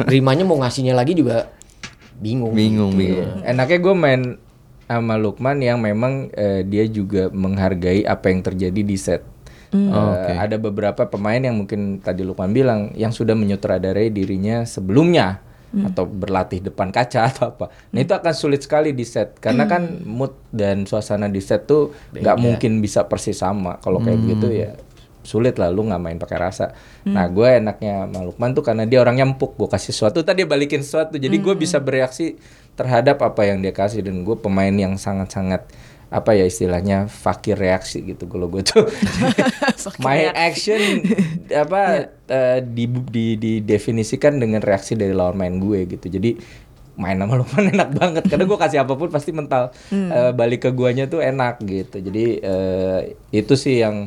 nerimanya 0.04 0.44
mau 0.44 0.60
ngasihnya 0.60 0.92
lagi 0.92 1.16
juga 1.16 1.48
bingung 2.20 2.52
Bingung, 2.56 2.92
gitu. 2.96 3.20
bingung. 3.20 3.44
Enaknya 3.44 3.78
gue 3.80 3.94
main 3.96 4.22
sama 4.86 5.14
Lukman 5.18 5.58
yang 5.60 5.82
memang 5.82 6.32
eh, 6.32 6.64
dia 6.64 6.88
juga 6.88 7.28
menghargai 7.28 8.06
apa 8.06 8.32
yang 8.32 8.40
terjadi 8.40 8.80
di 8.80 8.96
set. 8.96 9.20
Eh, 9.74 9.90
Oke. 9.92 10.32
Ada 10.32 10.56
beberapa 10.56 11.04
pemain 11.10 11.42
yang 11.42 11.60
mungkin 11.60 12.00
tadi 12.00 12.24
Lukman 12.24 12.56
bilang 12.56 12.94
yang 12.96 13.12
sudah 13.12 13.36
menyutradarai 13.36 14.08
dirinya 14.08 14.64
sebelumnya 14.64 15.44
atau 15.76 16.08
berlatih 16.08 16.64
depan 16.64 16.88
kaca 16.88 17.26
atau 17.34 17.52
apa. 17.52 17.68
Nah 17.92 18.00
itu 18.00 18.16
akan 18.16 18.32
sulit 18.32 18.64
sekali 18.64 18.96
di 18.96 19.04
set 19.04 19.36
karena 19.36 19.68
kan 19.68 20.00
mood 20.08 20.32
dan 20.48 20.88
suasana 20.88 21.28
di 21.28 21.42
set 21.44 21.68
tuh 21.68 21.92
nggak 22.16 22.36
mungkin 22.40 22.80
bisa 22.80 23.04
persis 23.04 23.36
sama. 23.36 23.76
Kalau 23.84 24.00
kayak 24.00 24.16
begitu 24.24 24.48
ya 24.56 24.72
sulit 25.26 25.58
lah 25.58 25.74
lu 25.74 25.82
nggak 25.90 25.98
main 25.98 26.18
pakai 26.22 26.38
rasa. 26.38 26.70
Nah 27.02 27.26
gue 27.26 27.58
enaknya 27.58 28.06
sama 28.06 28.22
Lukman 28.22 28.54
tuh 28.54 28.62
karena 28.62 28.86
dia 28.86 29.02
orangnya 29.02 29.26
empuk, 29.26 29.58
gue 29.58 29.66
kasih 29.66 29.90
sesuatu 29.90 30.22
tadi 30.22 30.46
dia 30.46 30.48
balikin 30.48 30.86
sesuatu, 30.86 31.18
jadi 31.18 31.34
gue 31.34 31.54
bisa 31.58 31.82
bereaksi 31.82 32.38
terhadap 32.78 33.24
apa 33.24 33.42
yang 33.48 33.58
dia 33.58 33.74
kasih 33.74 34.04
dan 34.06 34.22
gue 34.22 34.36
pemain 34.38 34.70
yang 34.70 34.94
sangat-sangat 34.94 35.66
apa 36.06 36.38
ya 36.38 36.46
istilahnya 36.46 37.10
fakir 37.10 37.58
reaksi 37.58 37.98
gitu 38.06 38.30
kalau 38.30 38.46
gue 38.46 38.62
tuh. 38.62 38.86
My 40.04 40.30
action 40.30 41.02
apa 41.50 42.06
eh, 42.36 42.58
di, 42.62 42.86
di 42.86 43.26
didefinisikan 43.34 44.38
dengan 44.38 44.62
reaksi 44.62 44.94
dari 44.94 45.10
lawan 45.10 45.34
main 45.34 45.58
gue 45.58 45.98
gitu. 45.98 46.06
Jadi 46.06 46.38
main 46.94 47.18
sama 47.18 47.34
Lukman 47.42 47.68
enak 47.74 47.90
banget. 47.98 48.24
Karena 48.30 48.44
gue 48.46 48.58
kasih 48.58 48.78
apa 48.86 48.94
pun 48.94 49.10
pasti 49.10 49.34
mental 49.34 49.74
Eh, 49.90 50.30
balik 50.30 50.68
ke 50.68 50.70
guanya 50.70 51.10
tuh 51.10 51.18
enak 51.18 51.58
gitu. 51.66 51.98
Jadi 51.98 52.38
eh, 52.38 53.00
itu 53.34 53.54
sih 53.58 53.82
yang 53.82 54.06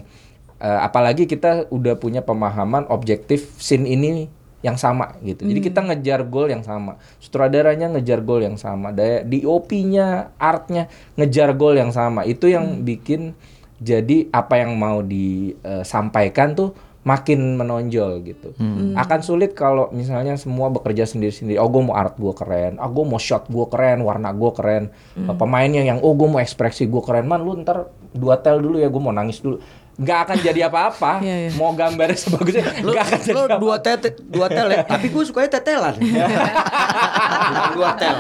eh, 0.60 0.80
apalagi 0.84 1.26
kita 1.26 1.72
udah 1.72 1.95
punya 1.95 2.22
pemahaman 2.22 2.86
objektif 2.91 3.57
scene 3.57 3.88
ini 3.88 4.30
yang 4.60 4.76
sama 4.76 5.16
gitu 5.24 5.47
jadi 5.47 5.60
kita 5.64 5.80
ngejar 5.88 6.28
goal 6.28 6.51
yang 6.51 6.68
sama 6.68 6.99
sutradaranya 7.24 7.95
ngejar 7.95 8.20
goal 8.20 8.43
yang 8.43 8.60
sama 8.60 8.91
daya 8.91 9.24
DOP-nya 9.24 10.36
artnya 10.36 10.91
ngejar 11.16 11.55
goal 11.55 11.80
yang 11.80 11.95
sama 11.95 12.28
itu 12.28 12.51
yang 12.51 12.84
bikin 12.84 13.39
jadi 13.80 14.28
apa 14.36 14.60
yang 14.60 14.76
mau 14.76 14.99
disampaikan 14.99 16.51
tuh 16.51 16.76
makin 16.99 17.55
menonjol 17.55 18.22
gitu. 18.28 18.51
Akan 18.99 19.24
sulit 19.24 19.55
kalau 19.55 19.88
misalnya 19.95 20.36
semua 20.36 20.68
bekerja 20.68 21.07
sendiri-sendiri. 21.07 21.55
Oh, 21.57 21.72
gue 21.72 21.82
mau 21.88 21.95
art 21.95 22.20
gue 22.20 22.34
keren. 22.36 22.76
Oh, 22.78 22.91
gue 22.91 23.05
mau 23.07 23.18
shot 23.18 23.47
gue 23.47 23.66
keren. 23.72 24.03
Warna 24.03 24.36
gue 24.36 24.51
keren. 24.51 24.91
Pemainnya 25.16 25.82
yang 25.88 26.03
oh 26.03 26.12
gue 26.14 26.28
mau 26.28 26.43
ekspresi 26.43 26.91
gue 26.91 27.01
keren. 27.01 27.26
Man, 27.26 27.47
lu 27.47 27.55
ntar 27.64 27.88
dua 28.12 28.43
tel 28.43 28.60
dulu 28.60 28.84
ya. 28.84 28.91
Gue 28.91 29.01
mau 29.01 29.16
nangis 29.16 29.39
dulu. 29.39 29.64
Nggak 30.00 30.20
akan 30.26 30.38
jadi 30.39 30.60
apa-apa. 30.72 31.12
Iya, 31.30 31.36
iya. 31.36 31.52
Mau 31.60 31.76
gambarnya 31.76 32.16
sebagusnya. 32.16 32.64
Lu, 32.80 32.95
nggak 32.95 33.04
akan 33.04 33.20
jadi 33.20 33.36
lu 33.36 33.41
apa-apa. 33.43 33.60
dua 33.60 33.76
tete, 33.84 34.10
dua 34.24 34.47
tel 34.47 34.68
ya, 34.72 34.82
tapi 34.95 35.12
gue 35.12 35.24
sukanya 35.28 35.60
tetelan. 35.60 35.95
Dua 37.76 37.91
tel. 37.97 38.18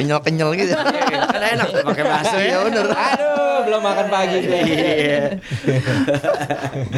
Kenyal-kenyal 0.00 0.48
gitu. 0.56 0.72
kan 0.74 1.42
enak 1.44 1.68
pakai 1.84 2.04
bakso 2.04 2.36
ya 2.40 2.56
bener. 2.64 2.86
Aduh, 2.88 3.56
belum 3.68 3.80
makan 3.84 4.06
pagi 4.08 4.36
gue. 4.42 4.60
Iya. 4.64 5.20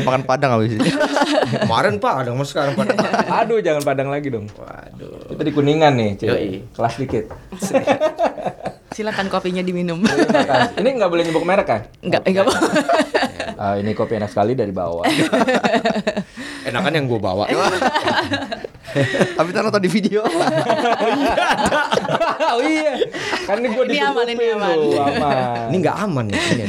Makan 0.06 0.22
padang 0.22 0.50
habis 0.58 0.78
itu. 0.78 0.86
Kemarin 1.66 1.98
Pak, 1.98 2.14
ada 2.24 2.30
mas 2.32 2.48
sekarang 2.50 2.78
Pak. 2.78 2.86
Aduh, 3.42 3.58
jangan 3.58 3.82
padang 3.82 4.08
lagi 4.08 4.30
dong. 4.30 4.46
Waduh. 4.54 5.34
Itu 5.34 5.42
di 5.42 5.52
kuningan 5.52 5.92
nih, 5.98 6.10
cuy. 6.22 6.28
Yoi. 6.30 6.50
Kelas 6.72 6.94
dikit. 6.98 7.24
Silakan 8.92 9.26
kopinya 9.32 9.62
diminum. 9.64 10.04
Ini 10.76 10.88
nggak 11.00 11.10
boleh 11.10 11.24
nyebut 11.24 11.44
merek 11.44 11.66
kan? 11.66 11.80
Enggak, 12.04 12.22
enggak 12.28 12.44
apa. 12.48 12.54
Ah, 13.62 13.74
ini 13.78 13.94
kopi 13.94 14.18
enak 14.18 14.30
sekali 14.32 14.58
dari 14.58 14.74
bawah. 14.74 15.06
Enakan 16.68 16.92
yang 16.98 17.06
gue 17.06 17.20
bawa. 17.20 17.46
Tapi 19.38 19.48
nonton 19.54 19.80
di 19.80 19.88
video. 19.88 20.20
oh 22.52 22.60
iya, 22.60 23.00
kan 23.48 23.56
ini 23.62 23.68
gue 23.72 23.84
Ini 23.88 23.98
aman, 24.04 24.26
ini 24.28 24.44
aman. 24.52 24.76
aman. 24.76 25.36
Ini 25.72 25.76
nggak 25.80 25.96
aman 25.96 26.24
ya. 26.28 26.36
Ini. 26.52 26.64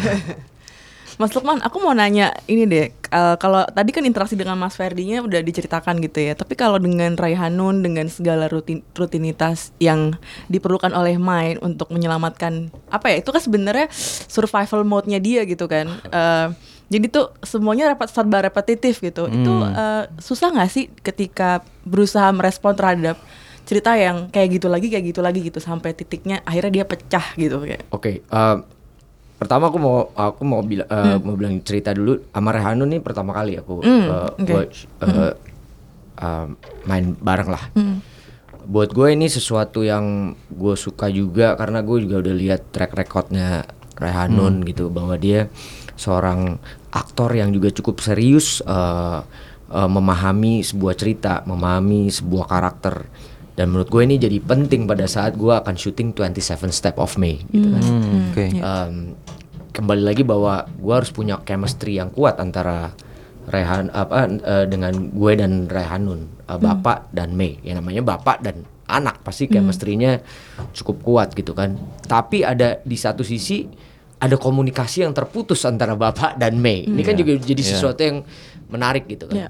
Mas 1.24 1.32
Lukman, 1.32 1.64
aku 1.64 1.80
mau 1.80 1.96
nanya 1.96 2.36
ini 2.52 2.68
deh. 2.68 2.92
eh, 2.92 3.36
kalau 3.40 3.64
tadi 3.72 3.96
kan 3.96 4.04
interaksi 4.04 4.36
dengan 4.36 4.60
Mas 4.60 4.76
Ferdinya 4.76 5.24
udah 5.24 5.40
diceritakan 5.40 6.04
gitu 6.04 6.20
ya. 6.20 6.36
Tapi 6.36 6.60
kalau 6.60 6.76
dengan 6.84 7.16
Raihanun 7.16 7.80
dengan 7.80 8.12
segala 8.12 8.52
rutin, 8.52 8.84
rutinitas 8.92 9.72
yang 9.80 10.20
diperlukan 10.52 10.92
oleh 10.92 11.16
Main 11.16 11.64
untuk 11.64 11.96
menyelamatkan 11.96 12.76
apa 12.92 13.08
ya? 13.08 13.24
Itu 13.24 13.32
kan 13.32 13.40
sebenarnya 13.40 13.88
survival 14.28 14.84
mode-nya 14.84 15.24
dia 15.24 15.48
gitu 15.48 15.64
kan. 15.72 15.88
Eh, 16.12 16.48
jadi 16.92 17.08
tuh 17.08 17.32
semuanya 17.40 17.96
repet, 17.96 18.12
serba 18.12 18.44
repetitif 18.44 19.00
gitu. 19.00 19.32
Itu 19.32 19.64
eh, 19.64 20.12
susah 20.20 20.52
nggak 20.52 20.70
sih 20.76 20.92
ketika 20.92 21.64
berusaha 21.88 22.28
merespon 22.36 22.76
terhadap 22.76 23.16
cerita 23.64 23.96
yang 23.96 24.28
kayak 24.28 24.60
gitu 24.60 24.68
lagi 24.68 24.92
kayak 24.92 25.16
gitu 25.16 25.24
lagi 25.24 25.40
gitu 25.40 25.64
sampai 25.64 25.96
titiknya 25.96 26.44
akhirnya 26.44 26.84
dia 26.84 26.86
pecah 26.86 27.26
gitu 27.40 27.64
kayak. 27.64 27.88
Oke, 27.96 28.20
eh, 28.20 28.58
pertama 29.34 29.68
aku 29.68 29.78
mau 29.78 29.96
aku 30.16 30.42
mau 30.48 30.62
bilang 30.64 30.88
eh, 30.88 31.18
mau 31.20 31.36
bilang 31.36 31.60
cerita 31.62 31.92
dulu 31.92 32.16
sama 32.32 32.56
Rehanun 32.56 32.88
nih 32.88 33.02
pertama 33.04 33.36
kali 33.36 33.60
aku 33.60 33.84
Hmm, 33.84 34.08
eh, 34.08 34.30
oke. 34.40 34.46
gua, 34.48 34.64
eh, 35.04 35.34
eh, 36.18 36.46
main 36.86 37.06
bareng 37.18 37.50
lah. 37.52 37.64
Buat 38.64 38.96
gue 38.96 39.12
ini 39.12 39.28
sesuatu 39.28 39.84
yang 39.84 40.32
gue 40.48 40.76
suka 40.80 41.12
juga 41.12 41.60
karena 41.60 41.84
gue 41.84 42.08
juga 42.08 42.24
udah 42.24 42.32
lihat 42.32 42.72
track 42.72 42.96
recordnya 42.96 43.68
Rehanun 44.00 44.64
gitu 44.64 44.88
bahwa 44.88 45.20
dia 45.20 45.52
seorang 46.00 46.58
aktor 46.90 47.36
yang 47.36 47.52
juga 47.52 47.70
cukup 47.70 48.00
serius 48.00 48.64
eh, 48.64 49.20
eh, 49.68 49.90
memahami 49.92 50.64
sebuah 50.64 50.96
cerita, 50.96 51.44
memahami 51.44 52.08
sebuah 52.08 52.46
karakter. 52.48 53.04
Dan 53.54 53.70
menurut 53.70 53.90
gue 53.90 54.02
ini 54.02 54.18
jadi 54.18 54.42
penting 54.42 54.90
pada 54.90 55.06
saat 55.06 55.38
gue 55.38 55.54
akan 55.54 55.78
syuting 55.78 56.18
27 56.18 56.74
Step 56.74 56.98
of 56.98 57.14
May 57.22 57.38
gitu 57.54 57.70
kan. 57.70 57.84
Hmm, 57.86 58.34
Oke. 58.34 58.46
Em, 58.50 58.94
kembali 59.74 60.04
lagi 60.06 60.26
bahwa 60.26 60.66
gue 60.66 60.94
harus 60.94 61.14
punya 61.14 61.38
chemistry 61.46 62.02
yang 62.02 62.10
kuat 62.10 62.42
antara 62.42 62.94
Rehan 63.44 63.92
apa 63.92 64.26
eh, 64.32 64.66
dengan 64.72 65.12
gue 65.12 65.32
dan 65.36 65.68
Rehanun 65.68 66.48
eh, 66.48 66.60
bapak 66.60 67.12
dan 67.12 67.36
Mei 67.36 67.60
yang 67.62 67.84
namanya 67.84 68.02
bapak 68.02 68.40
dan 68.40 68.64
anak 68.88 69.20
pasti 69.24 69.48
chemistry-nya 69.52 70.22
cukup 70.72 71.04
kuat 71.04 71.28
gitu 71.36 71.52
kan. 71.52 71.76
Tapi 72.08 72.42
ada 72.46 72.80
di 72.82 72.96
satu 72.96 73.22
sisi 73.22 73.68
ada 74.24 74.40
komunikasi 74.40 75.04
yang 75.04 75.12
terputus 75.12 75.68
antara 75.68 76.00
bapak 76.00 76.40
dan 76.40 76.56
Mei 76.56 76.88
ini 76.88 77.04
kan 77.04 77.20
juga 77.20 77.36
jadi 77.36 77.60
sesuatu 77.60 78.00
yang 78.00 78.24
menarik 78.72 79.06
gitu 79.12 79.28
kan. 79.28 79.36
Iya. 79.36 79.50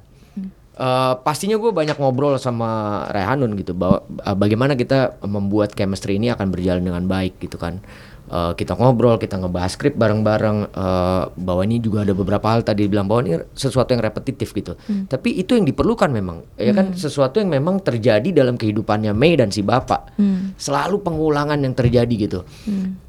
Eh, 0.74 1.14
pastinya 1.22 1.54
gue 1.62 1.70
banyak 1.70 2.02
ngobrol 2.02 2.34
sama 2.42 3.06
Rehanun 3.14 3.54
gitu 3.62 3.78
bahwa 3.78 4.02
eh, 4.26 4.34
bagaimana 4.34 4.74
kita 4.74 5.22
membuat 5.22 5.78
chemistry 5.78 6.18
ini 6.18 6.34
akan 6.34 6.50
berjalan 6.50 6.82
dengan 6.82 7.06
baik 7.06 7.38
gitu 7.38 7.62
kan. 7.62 7.78
Eh, 8.24 8.54
kita 8.56 8.80
ngobrol, 8.80 9.20
kita 9.20 9.36
ngebahas 9.36 9.76
skrip 9.76 10.00
bareng-bareng. 10.00 10.72
Eh, 10.72 11.24
bahwa 11.36 11.62
ini 11.68 11.84
juga 11.84 12.08
ada 12.08 12.16
beberapa 12.16 12.48
hal 12.50 12.64
tadi 12.64 12.88
bilang 12.88 13.06
bahwa 13.06 13.28
ini 13.28 13.36
sesuatu 13.52 13.92
yang 13.92 14.00
repetitif 14.00 14.56
gitu. 14.56 14.80
Tapi 15.12 15.44
itu 15.44 15.60
yang 15.60 15.68
diperlukan 15.68 16.08
memang 16.08 16.42
ya 16.56 16.72
kan? 16.72 16.96
Sesuatu 16.96 17.44
yang 17.44 17.52
memang 17.52 17.84
terjadi 17.84 18.32
dalam 18.32 18.56
kehidupannya 18.56 19.12
Mei 19.12 19.36
dan 19.36 19.52
si 19.52 19.60
bapak. 19.60 20.16
Selalu 20.56 21.04
pengulangan 21.04 21.60
yang 21.60 21.76
terjadi 21.76 22.16
gitu. 22.16 22.40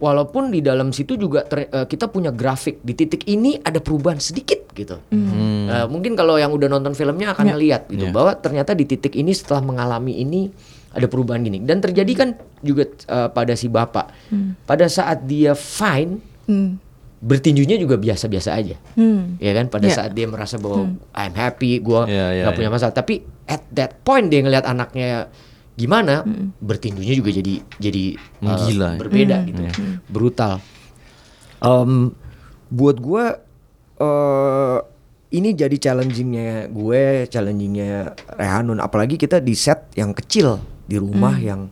Walaupun 0.02 0.50
di 0.50 0.60
dalam 0.60 0.90
situ 0.90 1.14
juga 1.14 1.46
ter- 1.46 1.70
eh, 1.70 1.86
kita 1.86 2.10
punya 2.10 2.34
grafik. 2.34 2.82
Di 2.82 2.92
titik 2.98 3.24
ini 3.30 3.56
ada 3.62 3.78
perubahan 3.78 4.18
sedikit 4.18 4.66
gitu. 4.74 4.98
Eh, 5.08 5.86
mungkin 5.86 6.18
kalau 6.18 6.36
yang 6.36 6.50
udah 6.50 6.66
nonton 6.66 6.92
filmnya 6.92 7.32
akan 7.32 7.54
ngelihat 7.54 7.86
gitu 7.88 8.10
bahwa 8.10 8.34
ternyata 8.34 8.74
di 8.74 8.84
titik 8.84 9.14
ini 9.14 9.30
setelah 9.30 9.62
mengalami 9.62 10.18
ini 10.20 10.50
ada 10.94 11.06
perubahan 11.06 11.42
gini 11.42 11.58
dan 11.60 11.78
terjadi 11.78 12.12
kan 12.14 12.28
juga 12.60 12.86
eh, 12.86 13.28
pada 13.28 13.52
si 13.52 13.66
bapak. 13.66 14.06
Pada 14.62 14.86
saat 14.86 15.26
dia 15.26 15.52
fine 15.52 16.22
Hmm. 16.44 16.76
bertinjunya 17.24 17.80
juga 17.80 17.96
biasa-biasa 17.96 18.52
aja. 18.52 18.76
Hmm. 18.94 19.40
Ya 19.40 19.56
kan 19.56 19.72
pada 19.72 19.88
Ya. 19.88 19.96
saat 19.96 20.12
dia 20.12 20.28
merasa 20.28 20.60
bahwa 20.60 20.92
I'm 21.10 21.32
happy, 21.32 21.80
gua 21.80 22.04
Ya, 22.04 22.30
ya, 22.30 22.42
nggak 22.44 22.54
punya 22.54 22.68
masalah. 22.68 22.92
Tapi 22.92 23.24
at 23.48 23.64
that 23.72 23.96
point 24.00 24.28
dia 24.28 24.44
ngelihat 24.44 24.62
anaknya 24.62 25.32
gimana, 25.72 26.20
bertinjunya 26.60 27.16
juga 27.16 27.32
jadi 27.32 27.64
jadi 27.80 28.04
uh, 28.44 28.58
Gila. 28.60 28.90
berbeda 29.00 29.40
gitu, 29.42 29.62
brutal. 30.04 30.60
Em, 31.58 32.12
buat 32.68 33.00
gua 33.00 33.40
eh 33.96 34.78
ini 35.32 35.50
jadi 35.50 35.74
challengingnya 35.74 36.70
gue, 36.70 37.26
challengingnya 37.26 38.14
Rehanun. 38.36 38.78
Apalagi 38.78 39.16
kita 39.16 39.40
di 39.40 39.56
set 39.56 39.90
yang 39.94 40.14
kecil 40.14 40.62
di 40.84 40.96
rumah 40.96 41.36
yang 41.36 41.68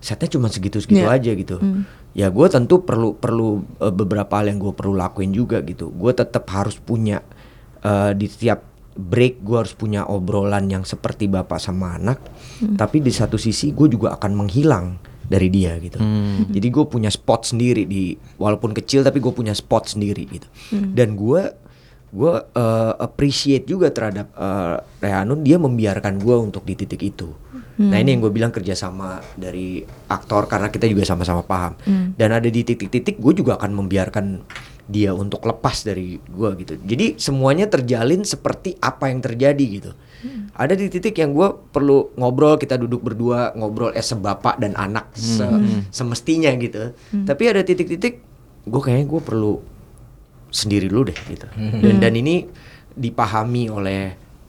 setnya 0.00 0.32
cuma 0.32 0.48
segitu-segitu 0.48 1.04
Iya. 1.04 1.12
aja 1.12 1.32
gitu. 1.36 1.56
Ya 2.10 2.26
gue 2.26 2.46
tentu 2.48 2.82
perlu 2.82 3.14
perlu 3.14 3.62
eh, 3.78 3.92
beberapa 3.92 4.40
hal 4.40 4.50
yang 4.50 4.58
gue 4.58 4.72
perlu 4.72 4.96
lakuin 4.96 5.30
juga 5.30 5.60
gitu. 5.62 5.92
Gue 5.92 6.10
tetap 6.10 6.48
harus 6.50 6.76
punya 6.76 7.20
eh, 7.80 8.12
di 8.12 8.26
setiap 8.26 8.64
break 8.90 9.40
gue 9.40 9.56
harus 9.56 9.72
punya 9.72 10.04
obrolan 10.04 10.66
yang 10.66 10.82
seperti 10.82 11.30
bapak 11.30 11.56
sama 11.56 11.94
anak. 11.94 12.18
Tapi 12.74 13.00
di 13.00 13.12
satu 13.12 13.36
sisi 13.36 13.70
gue 13.70 13.86
juga 13.86 14.12
akan 14.12 14.32
menghilang 14.34 14.98
dari 15.24 15.46
dia 15.46 15.78
gitu. 15.78 16.02
Jadi 16.50 16.68
gue 16.68 16.84
punya 16.84 17.06
spot 17.06 17.46
sendiri 17.46 17.86
di 17.86 18.12
walaupun 18.36 18.74
kecil 18.74 19.06
tapi 19.06 19.22
gue 19.22 19.30
punya 19.30 19.54
spot 19.54 19.94
sendiri 19.94 20.26
gitu. 20.26 20.48
Dan 20.74 21.14
gue 21.14 21.42
gue 22.10 22.32
eh, 22.34 22.92
appreciate 22.98 23.62
juga 23.64 23.94
terhadap 23.94 24.34
eh, 24.34 24.76
Rehanun 24.98 25.46
dia 25.46 25.56
membiarkan 25.56 26.18
gue 26.18 26.34
untuk 26.34 26.66
di 26.66 26.74
titik 26.74 26.98
itu. 26.98 27.30
Nah 27.76 27.96
ini 27.96 28.12
yang 28.12 28.20
gue 28.20 28.28
bilang 28.28 28.50
kerjasama 28.50 29.08
dari 29.34 29.80
aktor 30.06 30.44
karena 30.44 30.68
kita 30.68 30.84
juga 30.84 31.04
sama-sama 31.04 31.40
paham. 31.40 31.78
Dan 32.12 32.30
ada 32.30 32.44
di 32.44 32.60
titik-titik 32.60 33.16
gue 33.16 33.32
juga 33.32 33.54
akan 33.54 33.70
membiarkan 33.74 34.26
dia 34.84 35.10
untuk 35.10 35.42
lepas 35.42 35.80
dari 35.80 36.18
gue 36.18 36.50
gitu. 36.58 36.74
Jadi 36.76 37.14
semuanya 37.16 37.66
terjalin 37.66 38.20
seperti 38.20 38.74
apa 38.76 39.06
yang 39.06 39.20
terjadi 39.20 39.66
gitu. 39.70 39.90
Ada 40.52 40.74
di 40.74 40.86
titik 40.88 41.14
yang 41.14 41.30
gue 41.30 41.46
perlu 41.70 42.12
ngobrol 42.14 42.56
kita 42.56 42.76
duduk 42.76 43.00
berdua 43.00 43.54
ngobrol 43.54 43.90
es 43.90 44.04
sebapak 44.06 44.58
dan 44.58 44.74
anak 44.74 45.08
se- 45.14 45.46
semestinya 45.90 46.50
gitu. 46.54 46.92
Tapi 47.24 47.42
ada 47.46 47.62
titik-titik 47.62 48.20
gue 48.60 48.80
kayaknya 48.80 49.08
gue 49.08 49.20
perlu 49.20 49.52
sendiri 50.50 50.84
dulu 50.84 51.08
deh 51.08 51.18
gitu. 51.24 51.46
Dan 51.80 51.96
dan 51.98 52.12
ini 52.12 52.44
dipahami 52.92 53.70
oleh 53.70 54.02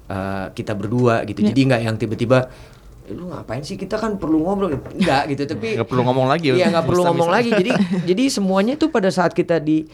eh, 0.07 0.45
kita 0.51 0.73
berdua 0.73 1.23
gitu. 1.23 1.39
Jadi 1.45 1.61
nggak 1.63 1.81
yang 1.81 1.95
tiba-tiba 1.95 2.37
"Eh, 2.41 2.70
lu 3.13 3.29
ngapain 3.29 3.61
sih 3.61 3.75
kita 3.75 3.99
kan 3.99 4.15
perlu 4.15 4.41
ngobrol 4.43 4.73
enggak 4.73 5.31
gitu 5.31 5.43
tapi 5.45 5.77
Nggak 5.77 5.89
perlu 5.89 6.03
ngomong 6.07 6.27
lagi. 6.31 6.55
Iya 6.55 6.67
nggak 6.71 6.85
perlu 6.87 7.01
ngomong 7.11 7.29
bisa. 7.29 7.37
lagi. 7.39 7.51
Jadi 7.53 7.71
jadi 8.09 8.23
semuanya 8.31 8.73
tuh 8.79 8.89
pada 8.89 9.11
saat 9.11 9.31
kita 9.35 9.59
di 9.59 9.85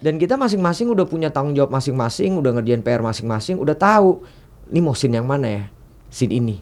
dan 0.00 0.20
kita 0.20 0.36
masing-masing 0.36 0.92
udah 0.92 1.08
punya 1.08 1.32
tanggung 1.32 1.56
jawab 1.56 1.72
masing-masing, 1.72 2.36
udah 2.36 2.60
ngerjain 2.60 2.84
PR 2.84 3.00
masing-masing, 3.00 3.56
udah 3.56 3.72
tahu 3.72 4.20
ini 4.68 4.80
mau 4.84 4.92
scene 4.92 5.16
yang 5.16 5.24
mana 5.24 5.48
ya, 5.48 5.64
scene 6.12 6.36
ini. 6.36 6.60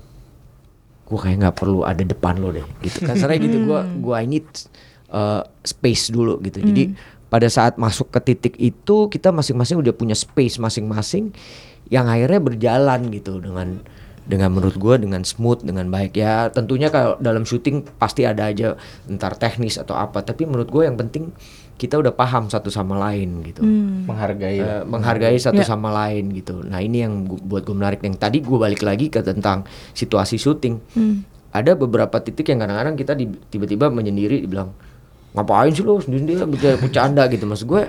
Gue 1.04 1.18
kayak 1.18 1.42
nggak 1.42 1.56
perlu 1.58 1.82
ada 1.82 2.00
depan 2.00 2.38
lo 2.38 2.54
deh, 2.54 2.64
gitu. 2.80 3.02
Kasarnya 3.02 3.38
gitu. 3.42 3.58
Gue 3.66 3.80
gua 4.00 4.22
I 4.22 4.30
need 4.30 4.46
uh, 5.10 5.42
space 5.66 6.14
dulu 6.14 6.38
gitu. 6.46 6.62
Jadi 6.62 6.94
pada 7.26 7.50
saat 7.50 7.74
masuk 7.74 8.14
ke 8.14 8.20
titik 8.22 8.54
itu 8.62 9.10
kita 9.10 9.34
masing-masing 9.34 9.82
udah 9.82 9.90
punya 9.90 10.14
space 10.14 10.62
masing-masing 10.62 11.34
yang 11.90 12.06
akhirnya 12.06 12.38
berjalan 12.38 13.10
gitu 13.10 13.42
dengan 13.42 13.82
dengan 14.24 14.48
menurut 14.50 14.74
gue 14.74 14.94
dengan 14.98 15.20
smooth 15.20 15.62
dengan 15.62 15.88
baik. 15.88 16.16
Ya 16.16 16.48
tentunya 16.48 16.88
kalau 16.88 17.20
dalam 17.20 17.44
syuting 17.44 17.84
pasti 17.96 18.24
ada 18.24 18.48
aja 18.48 18.74
entar 19.04 19.36
teknis 19.36 19.76
atau 19.76 19.92
apa 19.92 20.20
tapi 20.20 20.44
menurut 20.44 20.68
gue 20.68 20.82
yang 20.84 20.96
penting 20.96 21.28
kita 21.74 21.98
udah 21.98 22.14
paham 22.14 22.48
satu 22.48 22.70
sama 22.70 22.96
lain 22.96 23.44
gitu. 23.44 23.60
Menghargai. 24.06 24.58
Lah. 24.62 24.80
Eh, 24.80 24.84
menghargai 24.86 25.36
satu 25.36 25.60
sama 25.60 25.90
lain 25.90 26.32
gitu. 26.32 26.62
Nah 26.62 26.78
ini 26.78 27.02
yang 27.02 27.26
gu- 27.26 27.42
buat 27.42 27.62
gue 27.62 27.74
menarik. 27.74 28.00
Yang 28.00 28.16
tadi 28.16 28.38
gue 28.40 28.56
balik 28.56 28.80
lagi 28.80 29.10
ke 29.10 29.20
tentang 29.20 29.66
situasi 29.92 30.38
syuting. 30.38 30.78
Ada 31.50 31.74
beberapa 31.74 32.18
titik 32.18 32.48
yang 32.48 32.62
kadang-kadang 32.62 32.94
kita 32.94 33.12
di- 33.12 33.38
tiba-tiba 33.48 33.86
menyendiri 33.86 34.40
dibilang 34.40 34.72
ngapain 35.34 35.74
sih 35.74 35.82
lo 35.82 35.98
sendiri 35.98 36.38
bercanda, 36.40 36.78
bercanda 36.78 37.22
gitu. 37.26 37.44
Maksud 37.44 37.66
gue 37.66 37.82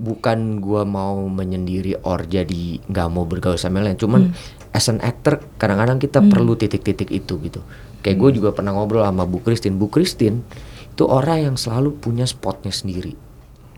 bukan 0.00 0.62
gua 0.62 0.88
mau 0.88 1.28
menyendiri 1.28 1.98
or 2.02 2.24
jadi 2.24 2.80
nggak 2.80 3.08
mau 3.10 3.26
bergaul 3.26 3.58
sama 3.58 3.82
yang 3.82 3.92
lain. 3.92 3.98
Cuman 4.00 4.22
as 4.70 4.86
an 4.86 5.02
actor 5.02 5.42
kadang-kadang 5.58 5.98
kita 5.98 6.22
perlu 6.22 6.54
titik-titik 6.54 7.10
itu 7.10 7.34
gitu. 7.42 7.60
Kayak 8.00 8.16
gue 8.16 8.30
juga 8.40 8.50
pernah 8.54 8.72
ngobrol 8.72 9.04
sama 9.04 9.26
Bu 9.26 9.42
Christine. 9.42 9.76
Bu 9.76 9.90
Christine 9.90 10.46
itu 10.90 11.04
orang 11.04 11.52
yang 11.52 11.56
selalu 11.58 11.98
punya 11.98 12.24
spotnya 12.24 12.72
sendiri. 12.72 13.12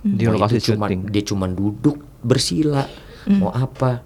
Di 0.02 0.26
Mau 0.26 0.34
lokasi 0.34 0.58
syuting. 0.58 1.08
dia 1.10 1.22
cuman 1.22 1.54
duduk 1.54 2.02
bersila 2.22 2.86
mau 3.40 3.50
apa. 3.54 4.04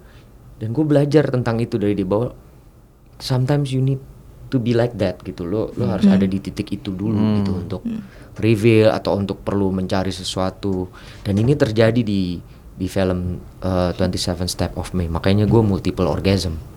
Dan 0.57 0.73
gue 0.73 0.85
belajar 0.85 1.29
tentang 1.29 1.61
itu 1.61 1.77
dari 1.77 1.93
dia 1.93 2.07
bahwa 2.07 2.33
sometimes 3.21 3.69
you 3.69 3.81
need 3.83 4.01
to 4.49 4.57
be 4.57 4.73
like 4.73 4.95
that 4.97 5.21
gitu. 5.21 5.45
Lo 5.45 5.69
lo 5.75 5.91
harus 5.91 6.07
ada 6.07 6.23
di 6.23 6.39
titik 6.39 6.71
itu 6.71 6.95
dulu 6.95 7.43
gitu 7.43 7.51
untuk 7.67 7.81
reveal 8.39 8.93
atau 8.95 9.17
untuk 9.19 9.43
perlu 9.43 9.69
mencari 9.75 10.09
sesuatu. 10.09 10.87
Dan 11.21 11.37
ini 11.37 11.53
terjadi 11.53 12.01
di 12.01 12.41
di 12.77 12.85
film 12.85 13.41
uh, 13.65 13.89
27 13.97 14.45
Step 14.45 14.77
of 14.77 14.93
Me 14.93 15.09
makanya 15.09 15.49
gue 15.49 15.61
multiple 15.65 16.05
orgasm 16.05 16.76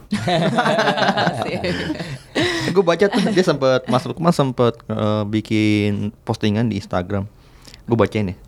gue 2.74 2.84
baca 2.84 3.06
tuh 3.06 3.22
dia 3.30 3.44
sempat 3.46 3.86
Mas 3.86 4.02
Lukman 4.06 4.34
sempat 4.34 4.74
eh, 4.90 5.22
bikin 5.26 6.10
postingan 6.26 6.66
di 6.66 6.82
Instagram. 6.82 7.26
Gue 7.86 7.96
bacain 7.98 8.34
nih. 8.34 8.38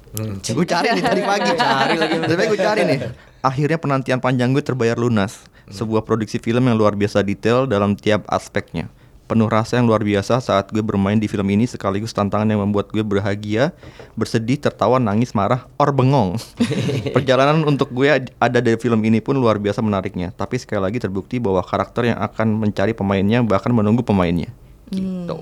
Gue 0.52 0.66
cari 0.68 0.92
nih 0.92 1.02
tadi 1.02 1.22
pagi. 1.24 1.50
cari 1.56 1.96
lagi. 1.98 2.16
Tapi 2.20 2.42
gue 2.50 2.58
cari 2.58 2.82
nih. 2.84 2.98
Akhirnya 3.42 3.78
penantian 3.78 4.20
panjang 4.22 4.54
gue 4.54 4.62
terbayar 4.62 4.98
lunas. 4.98 5.46
Sebuah 5.70 6.04
produksi 6.04 6.36
film 6.42 6.68
yang 6.68 6.76
luar 6.76 6.98
biasa 6.98 7.22
detail 7.24 7.64
dalam 7.70 7.96
tiap 7.96 8.26
aspeknya. 8.28 8.90
Penuh 9.32 9.48
rasa 9.48 9.80
yang 9.80 9.88
luar 9.88 10.04
biasa 10.04 10.44
saat 10.44 10.68
gue 10.68 10.84
bermain 10.84 11.16
di 11.16 11.24
film 11.24 11.48
ini 11.48 11.64
sekaligus 11.64 12.12
tantangan 12.12 12.44
yang 12.44 12.60
membuat 12.60 12.92
gue 12.92 13.00
berbahagia, 13.00 13.72
bersedih, 14.12 14.60
tertawa, 14.60 15.00
nangis, 15.00 15.32
marah, 15.32 15.64
or 15.80 15.88
bengong. 15.88 16.36
Perjalanan 17.16 17.64
untuk 17.64 17.88
gue 17.88 18.12
ad- 18.12 18.28
ada 18.36 18.60
dari 18.60 18.76
film 18.76 19.00
ini 19.00 19.24
pun 19.24 19.40
luar 19.40 19.56
biasa 19.56 19.80
menariknya. 19.80 20.36
Tapi 20.36 20.60
sekali 20.60 20.84
lagi 20.84 21.00
terbukti 21.00 21.40
bahwa 21.40 21.64
karakter 21.64 22.12
yang 22.12 22.20
akan 22.20 22.60
mencari 22.60 22.92
pemainnya 22.92 23.40
bahkan 23.40 23.72
menunggu 23.72 24.04
pemainnya. 24.04 24.52
Gitu. 24.92 25.36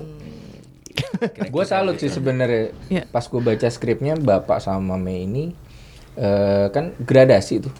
gue 1.51 1.63
salut 1.67 1.99
sih 1.99 2.07
sebenarnya 2.07 2.71
Iya. 2.87 3.03
pas 3.11 3.23
gue 3.23 3.39
baca 3.39 3.67
skripnya 3.67 4.15
bapak 4.15 4.59
sama 4.59 4.95
Mei 4.95 5.23
ini 5.23 5.51
eh, 6.13 6.67
kan 6.69 6.91
gradasi 6.97 7.59
tuh 7.59 7.71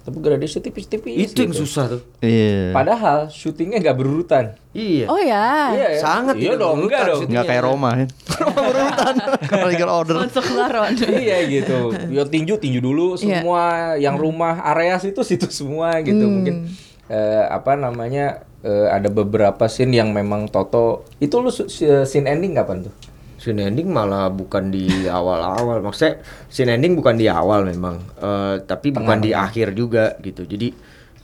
tapi 0.00 0.16
gradasi 0.16 0.58
tipis-tipis 0.58 1.30
itu 1.30 1.38
yang 1.38 1.50
gitu. 1.50 1.62
susah 1.62 1.84
tuh 1.88 2.02
Iya. 2.18 2.70
padahal 2.70 3.18
syutingnya 3.28 3.78
nggak 3.78 3.94
berurutan 3.94 4.44
iya 4.70 5.06
Oh 5.06 5.16
ya. 5.16 5.70
Iya 5.72 5.86
ya? 5.88 6.00
sangat 6.00 6.34
iya 6.36 6.52
dong 6.54 6.84
enggak 6.84 7.06
dong 7.06 7.20
syuting. 7.22 7.32
Nggak 7.32 7.44
kayak 7.46 7.62
Roma 7.62 7.90
kan. 7.94 8.08
Roma 8.36 8.60
berurutan. 8.62 9.14
Kalau 9.50 9.66
legal 9.66 9.90
order. 9.90 10.14
Masuk 10.20 10.46
laron. 10.52 10.92
iya 11.08 11.38
gitu 11.46 11.76
yo 12.08 12.22
tinju 12.24 12.54
tinju 12.56 12.80
dulu 12.80 13.14
Iya. 13.14 13.40
semua 13.40 13.62
yang 13.96 14.16
rumah 14.16 14.60
areas 14.66 15.02
itu 15.02 15.22
situ 15.22 15.46
semua 15.48 15.96
gitu 16.00 16.20
mungkin 16.22 16.66
eh, 17.06 17.44
apa 17.46 17.72
namanya 17.74 18.42
eh, 18.60 18.88
ada 18.88 19.06
beberapa 19.06 19.64
scene 19.64 19.94
yang 19.94 20.10
memang 20.10 20.44
Toto 20.46 21.06
itu 21.16 21.34
lu 21.36 21.48
scene 22.02 22.26
ending 22.26 22.52
kapan 22.52 22.82
tuh 22.82 22.92
Scene 23.46 23.62
ending 23.62 23.94
malah 23.94 24.26
bukan 24.26 24.74
di 24.74 25.06
awal-awal, 25.06 25.78
maksudnya 25.78 26.18
scene 26.50 26.74
ending 26.74 26.98
bukan 26.98 27.14
di 27.14 27.30
awal 27.30 27.62
memang, 27.62 28.02
eh, 28.18 28.58
tapi 28.66 28.90
bukan 28.90 29.22
di 29.22 29.30
akhir 29.30 29.70
juga 29.70 30.18
gitu. 30.18 30.42
Jadi 30.42 30.74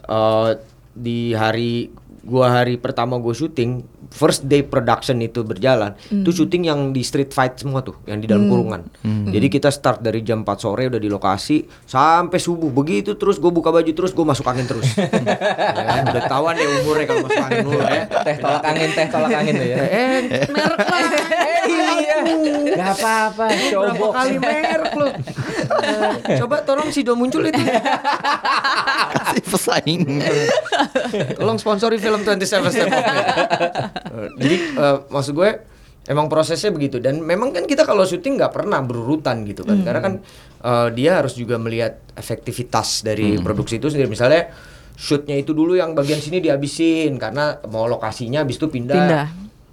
eh, 0.07 0.51
di 0.95 1.35
hari 1.35 1.91
gua 2.23 2.63
hari 2.63 2.79
pertama 2.79 3.19
gue 3.19 3.35
syuting 3.35 3.83
first 4.13 4.45
day 4.45 4.61
production 4.61 5.19
itu 5.19 5.41
berjalan, 5.43 5.97
itu 6.13 6.31
syuting 6.31 6.69
yang 6.69 6.81
di 6.93 7.01
street 7.01 7.33
fight 7.33 7.57
semua 7.57 7.81
tuh, 7.81 7.97
yang 8.05 8.21
di 8.21 8.29
dalam 8.29 8.47
kurungan. 8.47 8.85
Jadi 9.03 9.47
kita 9.49 9.73
start 9.73 10.05
dari 10.05 10.21
jam 10.21 10.45
4 10.45 10.53
sore 10.61 10.87
udah 10.87 11.01
di 11.01 11.09
lokasi 11.09 11.65
sampai 11.83 12.37
subuh 12.37 12.69
begitu 12.69 13.17
terus 13.17 13.41
gue 13.41 13.49
buka 13.49 13.73
baju 13.73 13.89
terus 13.89 14.13
gue 14.13 14.25
masuk 14.25 14.45
angin 14.45 14.69
terus. 14.69 14.85
ya, 14.93 16.05
udah 16.05 16.25
tahuan 16.29 16.53
deh 16.55 16.69
umurnya 16.83 17.07
kalau 17.09 17.21
masuk 17.25 17.43
angin 17.43 17.61
dulu 17.65 17.81
ya. 17.81 18.03
Teh 18.23 18.37
tolak 18.37 18.63
angin, 18.63 18.89
teh 18.93 19.07
tolak 19.09 19.31
angin 19.33 19.55
tuh 19.57 19.69
ya. 19.69 19.77
Eh, 19.81 20.19
merek 20.53 20.87
lah. 20.87 21.01
Eh, 21.33 21.63
iya. 21.73 22.17
Gak 22.73 22.91
apa-apa, 22.99 23.45
Berapa 23.49 23.69
showbox. 23.71 24.13
kali 24.13 24.37
merek 24.37 24.93
lu? 24.95 25.07
Eh, 25.09 26.37
coba 26.43 26.57
tolong 26.63 26.89
si 26.91 27.01
Do 27.01 27.15
muncul 27.15 27.47
itu. 27.47 27.63
Kasih 29.17 29.45
pesaing. 29.47 30.03
Tolong 31.39 31.57
sponsori 31.57 31.97
film 31.97 32.21
27 32.23 32.43
Step. 32.69 32.89
Eh, 32.89 32.99
Jadi 34.39 34.57
eh, 34.75 34.97
maksud 35.07 35.33
gue 35.33 35.51
emang 36.09 36.27
prosesnya 36.27 36.75
begitu. 36.75 36.99
Dan 36.99 37.23
memang 37.23 37.55
kan 37.55 37.65
kita 37.65 37.87
kalau 37.87 38.03
syuting 38.03 38.39
nggak 38.39 38.53
pernah 38.53 38.83
berurutan 38.83 39.47
gitu 39.47 39.63
kan. 39.63 39.83
Karena 39.83 40.01
kan 40.03 40.15
eh, 40.63 40.89
dia 40.95 41.23
harus 41.23 41.35
juga 41.35 41.59
melihat 41.59 42.03
efektivitas 42.15 43.07
dari 43.07 43.39
produksi 43.39 43.79
itu 43.79 43.87
sendiri. 43.87 44.11
Misalnya 44.11 44.51
shootnya 44.93 45.39
itu 45.39 45.57
dulu 45.57 45.75
yang 45.75 45.97
bagian 45.97 46.21
sini 46.21 46.39
dihabisin 46.39 47.17
karena 47.17 47.59
mau 47.71 47.87
lokasinya 47.87 48.43
habis 48.45 48.59
itu 48.59 48.69
pindah. 48.69 48.97
Pindah. 48.99 49.27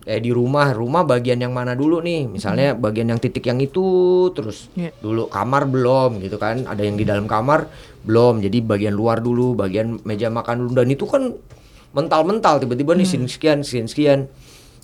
Eh 0.09 0.17
di 0.17 0.33
rumah, 0.33 0.73
rumah 0.73 1.05
bagian 1.05 1.37
yang 1.37 1.53
mana 1.53 1.77
dulu 1.77 2.01
nih? 2.01 2.25
Misalnya 2.25 2.73
bagian 2.73 3.13
yang 3.13 3.19
titik 3.21 3.45
yang 3.45 3.61
itu 3.61 3.83
terus 4.33 4.71
Iya. 4.73 4.89
dulu 5.03 5.29
kamar 5.29 5.69
belum 5.69 6.17
gitu 6.23 6.39
kan. 6.41 6.65
Ada 6.65 6.81
yang 6.81 6.97
di 6.97 7.05
dalam 7.05 7.29
kamar 7.29 7.69
belum. 8.07 8.41
Jadi 8.41 8.57
bagian 8.63 8.95
luar 8.95 9.21
dulu 9.21 9.53
bagian 9.53 10.01
meja 10.07 10.31
makan 10.33 10.65
dulu. 10.65 10.71
Dan 10.81 10.89
itu 10.89 11.05
kan 11.05 11.35
mental-mental 11.91 12.61
tiba-tiba 12.61 12.93
nih 12.93 13.07
scene 13.07 13.25
sekian 13.25 13.61
scene 13.61 13.89
sekian. 13.89 14.29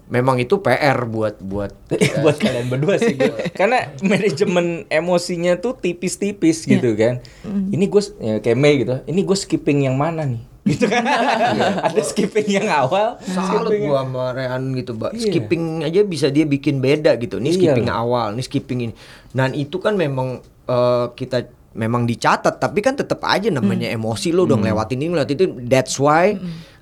Memang 0.05 0.37
itu 0.37 0.61
PR 0.61 1.01
buat 1.09 1.41
buat 1.41 1.73
buat 2.21 2.37
kalian 2.37 2.69
berdua 2.69 3.01
sih 3.01 3.17
gitu. 3.17 3.33
karena 3.59 3.89
manajemen 4.05 4.85
emosinya 4.85 5.57
tuh 5.57 5.73
tipis-tipis 5.73 6.61
gitu 6.63 6.93
kan. 6.93 7.25
Ini 7.43 7.85
gue 7.85 8.01
ya, 8.21 8.37
kayak 8.37 8.57
Mei 8.57 8.85
gitu. 8.85 9.01
Ini 9.01 9.21
gue 9.25 9.33
skipping 9.33 9.89
yang 9.89 9.97
mana 9.97 10.25
nih? 10.25 10.41
Gitu 10.65 10.89
kan. 10.89 11.05
Ada 11.05 12.01
skipping 12.01 12.49
yang 12.49 12.65
awal 12.73 13.21
salut 13.21 13.69
gua 13.85 14.01
sama 14.01 14.33
Rehan 14.33 14.73
gitu 14.73 14.97
mbak. 14.97 15.13
Iya. 15.13 15.21
skipping 15.29 15.85
aja 15.85 16.01
bisa 16.01 16.33
dia 16.33 16.41
bikin 16.41 16.81
beda 16.81 17.21
gitu. 17.21 17.37
Ini 17.37 17.53
Iya. 17.53 17.57
skipping 17.61 17.85
awal 17.85 18.33
ini 18.33 18.41
skipping 18.41 18.79
ini. 18.89 18.93
Dan 19.29 19.53
itu 19.53 19.77
kan 19.77 19.93
memang 19.93 20.41
eh, 20.65 21.05
kita 21.13 21.45
memang 21.77 22.09
dicatat 22.09 22.57
tapi 22.57 22.81
kan 22.81 22.97
tetap 22.97 23.21
aja 23.21 23.53
namanya 23.53 23.93
emosi 23.93 24.33
lo 24.33 24.49
udah 24.49 24.57
ngelewatin 24.57 24.97
ini 24.97 25.13
ngelewatin 25.13 25.37
itu. 25.37 25.45
That's 25.69 26.01
why 26.01 26.33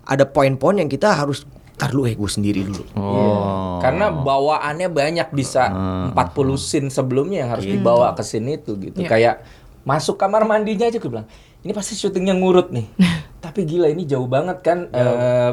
ada 0.04 0.28
poin-poin 0.28 0.76
yang 0.76 0.92
kita 0.92 1.16
harus 1.16 1.48
tar 1.74 1.90
lu 1.90 2.06
eh 2.06 2.14
gue 2.14 2.30
sendiri 2.30 2.62
dulu. 2.64 2.84
Iya. 2.94 3.34
Karena 3.82 4.06
bawaannya 4.14 4.88
banyak 4.94 5.28
bisa 5.34 5.68
40 6.14 6.14
scene 6.60 6.88
sebelumnya 6.94 7.44
yang 7.44 7.50
harus 7.52 7.66
dibawa 7.66 8.14
ke 8.14 8.22
scene 8.22 8.62
itu 8.62 8.78
gitu. 8.78 9.02
Kayak 9.04 9.42
masuk 9.84 10.16
kamar 10.16 10.48
mandinya 10.48 10.88
aja 10.88 11.02
gue 11.02 11.10
bilang, 11.12 11.28
ini 11.66 11.72
pasti 11.74 11.98
syutingnya 11.98 12.38
ngurut 12.38 12.72
nih. 12.72 12.88
Tapi 13.44 13.68
gila 13.68 13.90
ini 13.92 14.08
jauh 14.08 14.30
banget 14.30 14.64
kan 14.64 14.88
eh, 14.94 15.52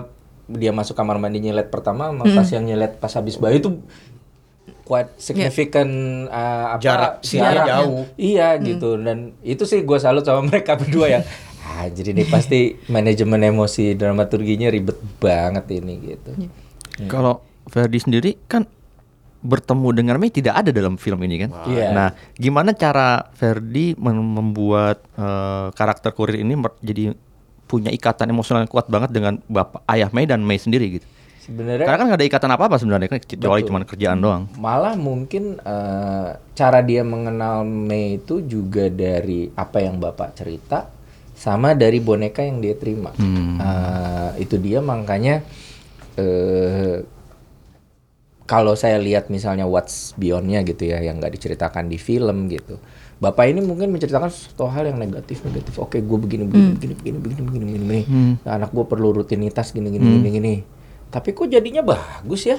dia 0.50 0.70
masuk 0.74 0.94
kamar 0.94 1.18
mandi 1.18 1.38
nyelet 1.42 1.70
pertama 1.70 2.10
sama 2.10 2.26
pas 2.26 2.48
yang 2.50 2.66
nyelet 2.66 2.98
pas 2.98 3.10
habis 3.14 3.38
bayi 3.38 3.62
itu 3.62 3.82
quite 4.86 5.14
significant 5.22 5.90
eh, 6.26 6.66
apa 6.74 6.82
Jarak 6.82 7.12
jaraknya. 7.22 7.64
jauh. 7.80 8.02
Iya 8.18 8.48
gitu. 8.58 8.98
Dan 8.98 9.34
itu 9.42 9.62
sih 9.66 9.82
gue 9.82 9.98
salut 9.98 10.22
sama 10.22 10.42
mereka 10.46 10.74
berdua 10.78 11.06
yang 11.08 11.24
jadi 11.88 12.12
ini 12.12 12.24
pasti 12.26 12.76
manajemen 12.94 13.40
emosi 13.40 13.96
dramaturginya 13.96 14.68
ribet 14.68 14.98
banget 15.16 15.64
ini 15.72 15.94
gitu. 16.04 16.30
Kalau 17.06 17.40
Ferdi 17.64 17.96
sendiri 17.96 18.36
kan 18.44 18.66
bertemu 19.40 19.88
dengan 19.96 20.20
Mei 20.20 20.28
tidak 20.28 20.52
ada 20.52 20.70
dalam 20.70 21.00
film 21.00 21.16
ini 21.24 21.48
kan. 21.48 21.50
Iya. 21.64 21.96
Nah, 21.96 22.08
gimana 22.36 22.76
cara 22.76 23.24
Ferdi 23.32 23.96
mem- 23.96 24.36
membuat 24.36 25.00
eh, 25.16 25.72
karakter 25.72 26.12
kurir 26.12 26.44
ini 26.44 26.52
jadi 26.84 27.16
punya 27.64 27.88
ikatan 27.88 28.28
emosional 28.28 28.66
yang 28.66 28.72
kuat 28.72 28.90
banget 28.90 29.14
dengan 29.14 29.40
bapak 29.48 29.80
ayah 29.88 30.12
Mei 30.12 30.28
dan 30.28 30.44
Mei 30.44 30.60
sendiri 30.60 31.00
gitu. 31.00 31.06
Sebenarnya 31.40 31.88
Karena 31.88 31.98
kan 31.98 32.06
nggak 32.12 32.20
ada 32.20 32.28
ikatan 32.28 32.50
apa-apa 32.52 32.76
sebenarnya 32.76 33.08
kan 33.08 33.20
kecuali 33.24 33.64
cuma 33.64 33.80
kerjaan 33.80 34.20
doang. 34.20 34.44
malah 34.60 34.92
mungkin 34.92 35.56
eh, 35.56 36.28
cara 36.52 36.84
dia 36.84 37.00
mengenal 37.00 37.64
Mei 37.64 38.20
itu 38.20 38.44
juga 38.44 38.92
dari 38.92 39.48
apa 39.56 39.80
yang 39.80 39.96
bapak 39.96 40.36
cerita 40.36 40.84
sama 41.40 41.72
dari 41.72 42.04
boneka 42.04 42.44
yang 42.44 42.60
dia 42.60 42.76
terima. 42.76 43.16
Eh, 43.16 44.44
itu 44.44 44.60
dia 44.60 44.84
makanya 44.84 45.40
eh 46.20 47.00
kalau 48.44 48.76
saya 48.76 49.00
lihat 49.00 49.32
misalnya 49.32 49.64
What's 49.64 50.12
Beyondnya 50.20 50.60
gitu 50.68 50.84
ya 50.84 51.00
yang 51.00 51.16
nggak 51.16 51.32
diceritakan 51.38 51.88
di 51.88 51.96
film 51.96 52.50
gitu 52.52 52.76
bapak 53.20 53.52
ini 53.52 53.64
mungkin 53.64 53.94
menceritakan 53.94 54.28
sesuatu 54.32 54.68
hal 54.68 54.88
yang 54.90 54.98
negatif 55.00 55.44
negatif. 55.44 55.76
Oke 55.76 56.00
gue 56.00 56.18
begini 56.18 56.44
begini 56.48 56.72
begini 56.76 56.94
begini 56.96 57.18
begini 57.20 57.40
begini 57.44 57.64
begini, 57.64 57.84
begini. 57.84 58.02
Nah, 58.44 58.52
anak 58.60 58.70
gue 58.72 58.84
perlu 58.84 59.08
rutinitas 59.12 59.72
gini 59.72 59.88
gini 59.92 60.04
gini 60.20 60.28
gini 60.28 60.54
tapi 61.10 61.34
kok 61.34 61.50
jadinya 61.50 61.82
bagus 61.82 62.46
ya? 62.46 62.58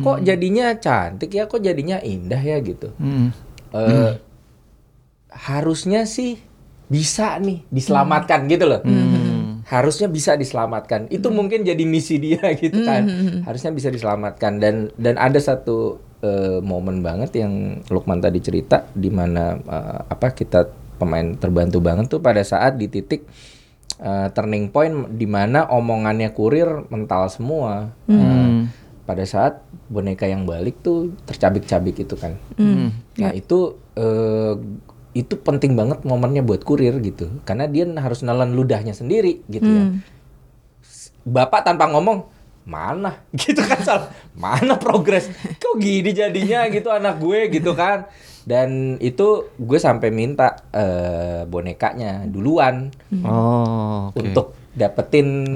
Kok 0.00 0.18
jadinya 0.24 0.72
cantik 0.78 1.30
ya? 1.36 1.44
Kok 1.44 1.60
jadinya 1.60 2.00
indah 2.00 2.40
ya 2.40 2.56
gitu? 2.64 2.88
Eh, 3.76 4.12
harusnya 5.28 6.08
sih 6.08 6.40
bisa 6.88 7.36
nih 7.38 7.68
diselamatkan 7.68 8.48
gitu 8.48 8.64
loh. 8.64 8.80
Harusnya 9.68 10.08
bisa 10.08 10.34
diselamatkan. 10.34 11.12
Itu 11.12 11.28
mungkin 11.28 11.60
jadi 11.62 11.84
misi 11.84 12.16
dia 12.16 12.40
gitu 12.60 12.82
kan. 12.82 13.04
Harusnya 13.44 13.70
bisa 13.76 13.92
diselamatkan. 13.92 14.56
Dan 14.56 14.88
dan 14.96 15.20
ada 15.20 15.36
satu 15.36 16.00
eh, 16.24 16.58
momen 16.64 17.04
banget 17.04 17.36
yang 17.44 17.84
Lukman 17.92 18.24
tadi 18.24 18.40
cerita 18.40 18.88
di 18.96 19.12
mana 19.12 19.60
eh, 19.60 20.00
apa 20.08 20.32
kita 20.32 20.64
pemain 20.98 21.36
terbantu 21.36 21.78
banget 21.78 22.10
tuh 22.10 22.18
pada 22.18 22.40
saat 22.42 22.80
di 22.80 22.88
titik 22.88 23.28
eh, 24.00 24.28
turning 24.32 24.72
point 24.72 25.12
di 25.12 25.28
mana 25.28 25.68
omongannya 25.68 26.32
kurir 26.32 26.88
mental 26.88 27.28
semua. 27.28 27.92
Eh, 28.08 28.64
pada 29.08 29.24
saat 29.24 29.64
boneka 29.88 30.28
yang 30.28 30.44
balik 30.44 30.84
tuh 30.84 31.12
tercabik-cabik 31.24 31.96
itu 31.96 32.16
kan. 32.16 32.36
Nah 33.20 33.32
itu 33.36 33.76
eh, 33.96 34.56
itu 35.18 35.34
penting 35.42 35.74
banget 35.74 36.06
momennya 36.06 36.46
buat 36.46 36.62
kurir 36.62 36.94
gitu. 37.02 37.42
Karena 37.42 37.66
dia 37.66 37.82
harus 37.98 38.22
nelan 38.22 38.54
ludahnya 38.54 38.94
sendiri 38.94 39.42
gitu 39.50 39.66
ya. 39.66 39.84
Bapak 41.26 41.66
tanpa 41.66 41.90
ngomong 41.90 42.30
mana? 42.62 43.24
Gitu 43.42 43.58
kan 43.64 43.80
salah 43.82 44.08
mana 44.38 44.78
progres? 44.78 45.26
Kok 45.58 45.80
gini 45.80 46.14
jadinya 46.14 46.68
gitu 46.70 46.92
anak 46.94 47.18
gue? 47.18 47.50
Gitu 47.50 47.74
kan. 47.74 48.06
Dan 48.46 48.96
itu 49.02 49.50
gue 49.58 49.78
sampai 49.80 50.08
minta 50.14 50.62
eh, 50.70 51.42
bonekanya 51.48 52.28
duluan. 52.30 52.92
Oh, 53.26 54.12
oke. 54.12 54.20
untuk 54.20 54.46
dapetin 54.76 55.48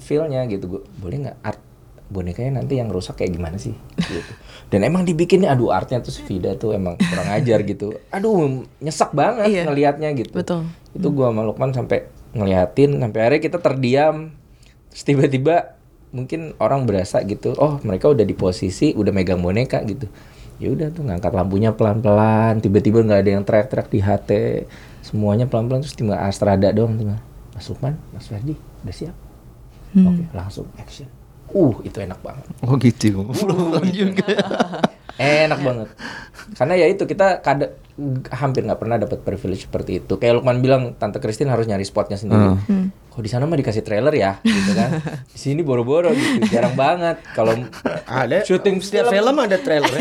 feelnya 0.00 0.48
gitu. 0.48 0.78
Gue 0.78 0.82
boleh 0.98 1.28
nggak 1.28 1.38
art 1.44 1.60
bonekanya 2.08 2.62
nanti 2.62 2.78
yang 2.80 2.88
rusak 2.88 3.20
kayak 3.20 3.34
gimana 3.34 3.58
sih? 3.60 3.74
Gitu 4.00 4.32
dan 4.68 4.80
emang 4.82 5.02
dibikinnya 5.02 5.52
aduh 5.52 5.70
artnya 5.70 6.00
tuh 6.00 6.10
si 6.10 6.22
Vida 6.22 6.54
tuh 6.54 6.72
emang 6.72 6.96
kurang 6.96 7.28
ajar 7.30 7.62
gitu. 7.62 7.94
Aduh 8.10 8.64
nyesek 8.78 9.12
banget 9.12 9.48
Iya. 9.50 9.62
ngelihatnya 9.66 10.08
gitu. 10.14 10.32
Betul. 10.34 10.68
itu 10.94 11.08
gua 11.10 11.34
sama 11.34 11.42
Lukman 11.42 11.74
sampai 11.74 12.06
ngeliatin 12.32 13.02
sampai 13.02 13.18
akhirnya 13.20 13.42
kita 13.42 13.58
terdiam. 13.58 14.30
Terus 14.94 15.02
tiba-tiba 15.02 15.74
mungkin 16.14 16.54
orang 16.58 16.86
berasa 16.86 17.18
gitu 17.26 17.58
oh 17.58 17.82
mereka 17.82 18.06
udah 18.06 18.22
di 18.22 18.32
posisi 18.32 18.94
udah 18.94 19.10
megang 19.10 19.42
boneka 19.42 19.82
gitu. 19.82 20.06
Ya 20.62 20.70
udah 20.70 20.94
tuh 20.94 21.02
ngangkat 21.02 21.34
lampunya 21.34 21.74
pelan-pelan 21.74 22.62
tiba-tiba 22.62 23.02
nggak 23.02 23.20
ada 23.26 23.30
yang 23.34 23.42
teriak-teriak 23.42 23.88
di 23.90 23.98
HT 23.98 24.30
semuanya 25.02 25.50
pelan-pelan 25.50 25.82
terus 25.82 25.98
tinggal 25.98 26.14
Astrada 26.16 26.70
doang 26.70 26.94
tiba 26.94 27.18
Mas 27.50 27.66
Lukman 27.66 27.98
Mas 28.14 28.30
Ferdi 28.30 28.54
udah 28.86 28.94
siap? 28.94 29.16
Oke 29.94 30.22
langsung 30.30 30.66
action 30.74 31.10
uh 31.54 31.74
itu 31.86 31.98
enak 32.02 32.20
banget. 32.20 32.44
Oh 32.66 32.74
gitu. 32.76 33.30
Belum 33.38 33.86
juga. 33.94 34.28
enak 35.14 35.60
banget. 35.62 35.88
Karena 36.58 36.74
ya 36.74 36.86
itu 36.90 37.06
kita 37.06 37.38
kada 37.40 37.78
hampir 38.34 38.66
nggak 38.66 38.80
pernah 38.82 38.98
dapat 38.98 39.22
privilege 39.22 39.70
seperti 39.70 40.02
itu. 40.02 40.18
Kayak 40.18 40.42
Lukman 40.42 40.58
bilang 40.58 40.98
tante 40.98 41.22
Christine 41.22 41.48
harus 41.48 41.70
nyari 41.70 41.86
spotnya 41.86 42.18
sendiri 42.18 42.58
kok 43.14 43.22
di 43.22 43.30
sana 43.30 43.46
mah 43.46 43.54
dikasih 43.54 43.86
trailer 43.86 44.10
ya? 44.10 44.42
Gitu 44.42 44.74
kan. 44.74 44.90
Di 45.34 45.38
sini 45.38 45.62
boro-boro 45.62 46.10
gitu 46.10 46.50
jarang 46.50 46.74
banget. 46.74 47.22
Kalau 47.30 47.54
ada. 48.10 48.42
syuting 48.42 48.82
setiap 48.82 49.06
film. 49.06 49.30
film 49.30 49.36
ada 49.38 49.54
trailer 49.62 49.94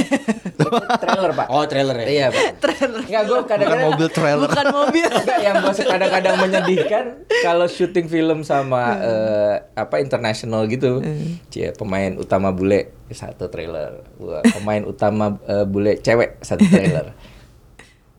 trailer 1.06 1.32
pak. 1.38 1.46
Oh 1.54 1.62
trailer 1.70 1.94
ya? 2.02 2.06
Iya 2.10 2.26
pak. 2.34 2.44
Trailer. 2.58 3.02
Nggak 3.06 3.24
gue 3.30 3.38
Bukan 3.38 3.46
kadang-kadang 3.46 3.86
mobil 3.94 4.08
trailer. 4.10 4.50
Bukan 4.50 4.68
mobil. 4.74 5.10
Enggak, 5.22 5.40
yang 5.46 5.56
gue 5.62 5.74
kadang-kadang 5.86 6.36
menyedihkan 6.42 7.06
kalau 7.46 7.66
syuting 7.70 8.08
film 8.10 8.40
sama 8.42 8.98
eh, 8.98 9.56
apa 9.78 10.02
internasional 10.02 10.66
gitu. 10.66 11.06
Cie, 11.54 11.70
pemain 11.78 12.18
utama 12.18 12.50
bule 12.50 12.98
satu 13.14 13.46
trailer. 13.54 14.02
Wah, 14.18 14.42
pemain 14.42 14.82
utama 14.90 15.38
eh, 15.46 15.70
bule 15.70 16.02
cewek 16.02 16.42
satu 16.42 16.66
trailer. 16.66 17.14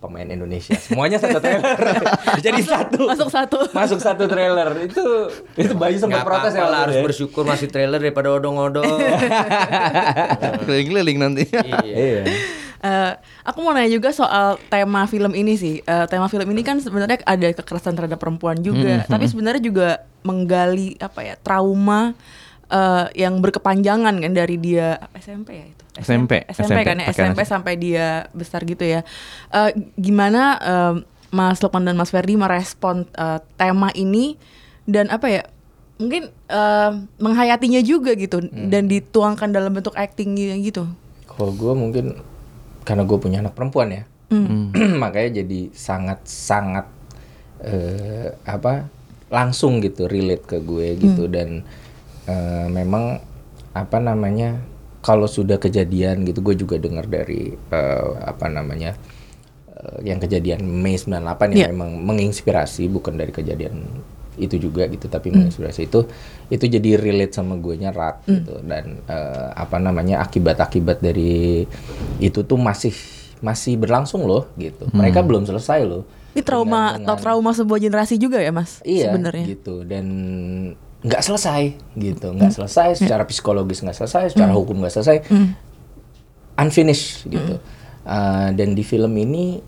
Pemain 0.05 0.28
Indonesia. 0.28 0.76
Semuanya 0.76 1.16
satu 1.16 1.40
trailer. 1.40 1.64
Jadi 2.44 2.60
satu. 2.60 3.09
Masuk 3.09 3.28
satu. 3.32 3.59
Masuk 3.72 3.98
satu 4.05 4.24
trailer. 4.28 4.68
Itu 4.85 5.32
itu 5.56 5.72
Bayu 5.72 5.97
sempat 5.97 6.20
Nggak 6.20 6.28
protes 6.28 6.52
ya. 6.52 6.68
harus 6.68 6.97
ya. 7.01 7.02
bersyukur 7.02 7.48
masih 7.48 7.72
trailer 7.72 7.97
daripada 7.97 8.28
odong-odong. 8.36 8.85
Keliling-keliling 10.68 11.18
nanti. 11.18 11.48
Iya. 11.48 12.28
Eh, 12.85 13.12
aku 13.48 13.64
mau 13.64 13.72
nanya 13.72 13.89
juga 13.89 14.12
soal 14.12 14.60
tema 14.68 15.09
film 15.09 15.32
ini 15.32 15.56
sih. 15.56 15.81
Eh, 15.81 16.06
tema 16.12 16.28
film 16.28 16.44
ini 16.52 16.60
kan 16.60 16.76
sebenarnya 16.76 17.24
ada 17.24 17.48
kekerasan 17.56 17.97
terhadap 17.97 18.20
perempuan 18.20 18.60
juga, 18.60 19.09
tapi 19.09 19.24
sebenarnya 19.24 19.62
juga 19.64 19.89
menggali 20.20 21.01
apa 21.01 21.24
ya 21.24 21.35
trauma 21.40 22.12
eh, 22.68 23.06
yang 23.16 23.40
berkepanjangan 23.40 24.20
kan 24.20 24.32
dari 24.36 24.60
dia 24.60 25.01
SMP 25.16 25.56
ya 25.56 25.66
itu. 25.72 25.84
SMP, 25.94 26.42
SMP, 26.50 26.82
kan 26.82 26.98
ya 26.98 27.06
SMP 27.14 27.46
nasi. 27.46 27.50
sampai 27.54 27.74
dia 27.78 28.26
besar 28.34 28.66
gitu 28.66 28.82
ya. 28.82 29.06
Eh, 29.54 29.70
gimana 29.94 30.58
eh, 30.58 30.94
Mas 31.30 31.62
Lukman 31.62 31.86
dan 31.86 31.94
Mas 31.94 32.10
Ferdi 32.10 32.34
merespon 32.34 33.06
eh, 33.14 33.38
tema 33.54 33.94
ini 33.94 34.34
dan 34.90 35.06
apa 35.14 35.30
ya? 35.30 35.42
Mungkin 36.02 36.34
eh, 36.50 36.90
menghayatinya 37.22 37.78
juga 37.86 38.18
gitu 38.18 38.42
dan 38.42 38.90
dituangkan 38.90 39.54
dalam 39.54 39.70
bentuk 39.70 39.94
acting 39.94 40.34
gitu. 40.66 40.90
Kalau 41.30 41.54
gue 41.54 41.72
mungkin 41.78 42.18
karena 42.82 43.06
gue 43.06 43.18
punya 43.22 43.38
anak 43.40 43.54
perempuan 43.54 43.94
ya, 43.94 44.02
makanya 45.02 45.46
jadi 45.46 45.70
sangat 45.70 46.26
sangat 46.26 46.90
eh, 47.62 48.34
apa 48.44 48.90
langsung 49.30 49.80
gitu 49.80 50.10
relate 50.10 50.44
ke 50.44 50.58
gue 50.60 50.98
gitu 50.98 51.30
dan 51.30 51.62
eh, 52.26 52.66
memang 52.68 53.22
apa 53.74 53.98
namanya 53.98 54.62
kalau 55.05 55.28
sudah 55.28 55.56
kejadian 55.56 56.24
gitu 56.24 56.40
gue 56.40 56.56
juga 56.56 56.76
dengar 56.76 57.05
dari 57.05 57.52
eh, 57.52 58.09
apa 58.24 58.48
namanya 58.48 58.97
eh, 59.70 59.98
yang 60.02 60.16
kejadian 60.16 60.64
Mei 60.64 60.97
98 60.97 61.20
yang 61.52 61.60
Iya. 61.60 61.66
memang 61.68 62.01
menginspirasi 62.01 62.89
bukan 62.89 63.14
dari 63.14 63.28
kejadian 63.28 63.85
itu 64.35 64.59
juga 64.59 64.89
gitu 64.89 65.06
tapi 65.06 65.31
menginspirasi 65.31 65.86
itu 65.86 66.10
itu 66.48 66.64
jadi 66.66 66.98
relate 66.98 67.31
sama 67.32 67.55
gue 67.55 67.78
rat 67.86 68.24
gitu. 68.26 68.59
Dan 68.64 69.05
eh, 69.05 69.48
apa 69.55 69.76
namanya 69.76 70.18
akibat-akibat 70.20 70.98
dari 70.98 71.62
itu 72.18 72.40
tuh 72.43 72.56
masih 72.56 72.90
masih 73.39 73.76
berlangsung 73.76 74.24
loh 74.24 74.48
gitu. 74.56 74.89
Mereka 74.90 75.20
belum 75.20 75.44
selesai 75.44 75.85
loh 75.85 76.02
Ini 76.35 76.43
trauma 76.43 76.98
Dengan- 76.98 77.14
dengan- 77.14 77.20
trauma 77.20 77.51
sebuah 77.52 77.78
generasi 77.78 78.18
juga 78.18 78.43
ya 78.43 78.51
mas? 78.51 78.82
Iya 78.82 79.12
sebenarnya. 79.12 79.47
gitu. 79.47 79.86
Dan 79.86 80.06
nggak 81.05 81.20
selesai 81.20 81.76
gitu 82.01 82.32
nggak 82.32 82.52
selesai 82.56 82.97
secara 82.97 83.28
psikologis 83.28 83.85
nggak 83.85 83.97
selesai 83.97 84.32
secara 84.32 84.56
hukum 84.56 84.81
nggak 84.81 84.94
selesai 84.94 85.18
unfinished 86.59 87.28
gitu. 87.28 87.60
Uh, 88.05 88.52
dan 88.52 88.76
di 88.76 88.85
film 88.85 89.16
ini 89.16 89.60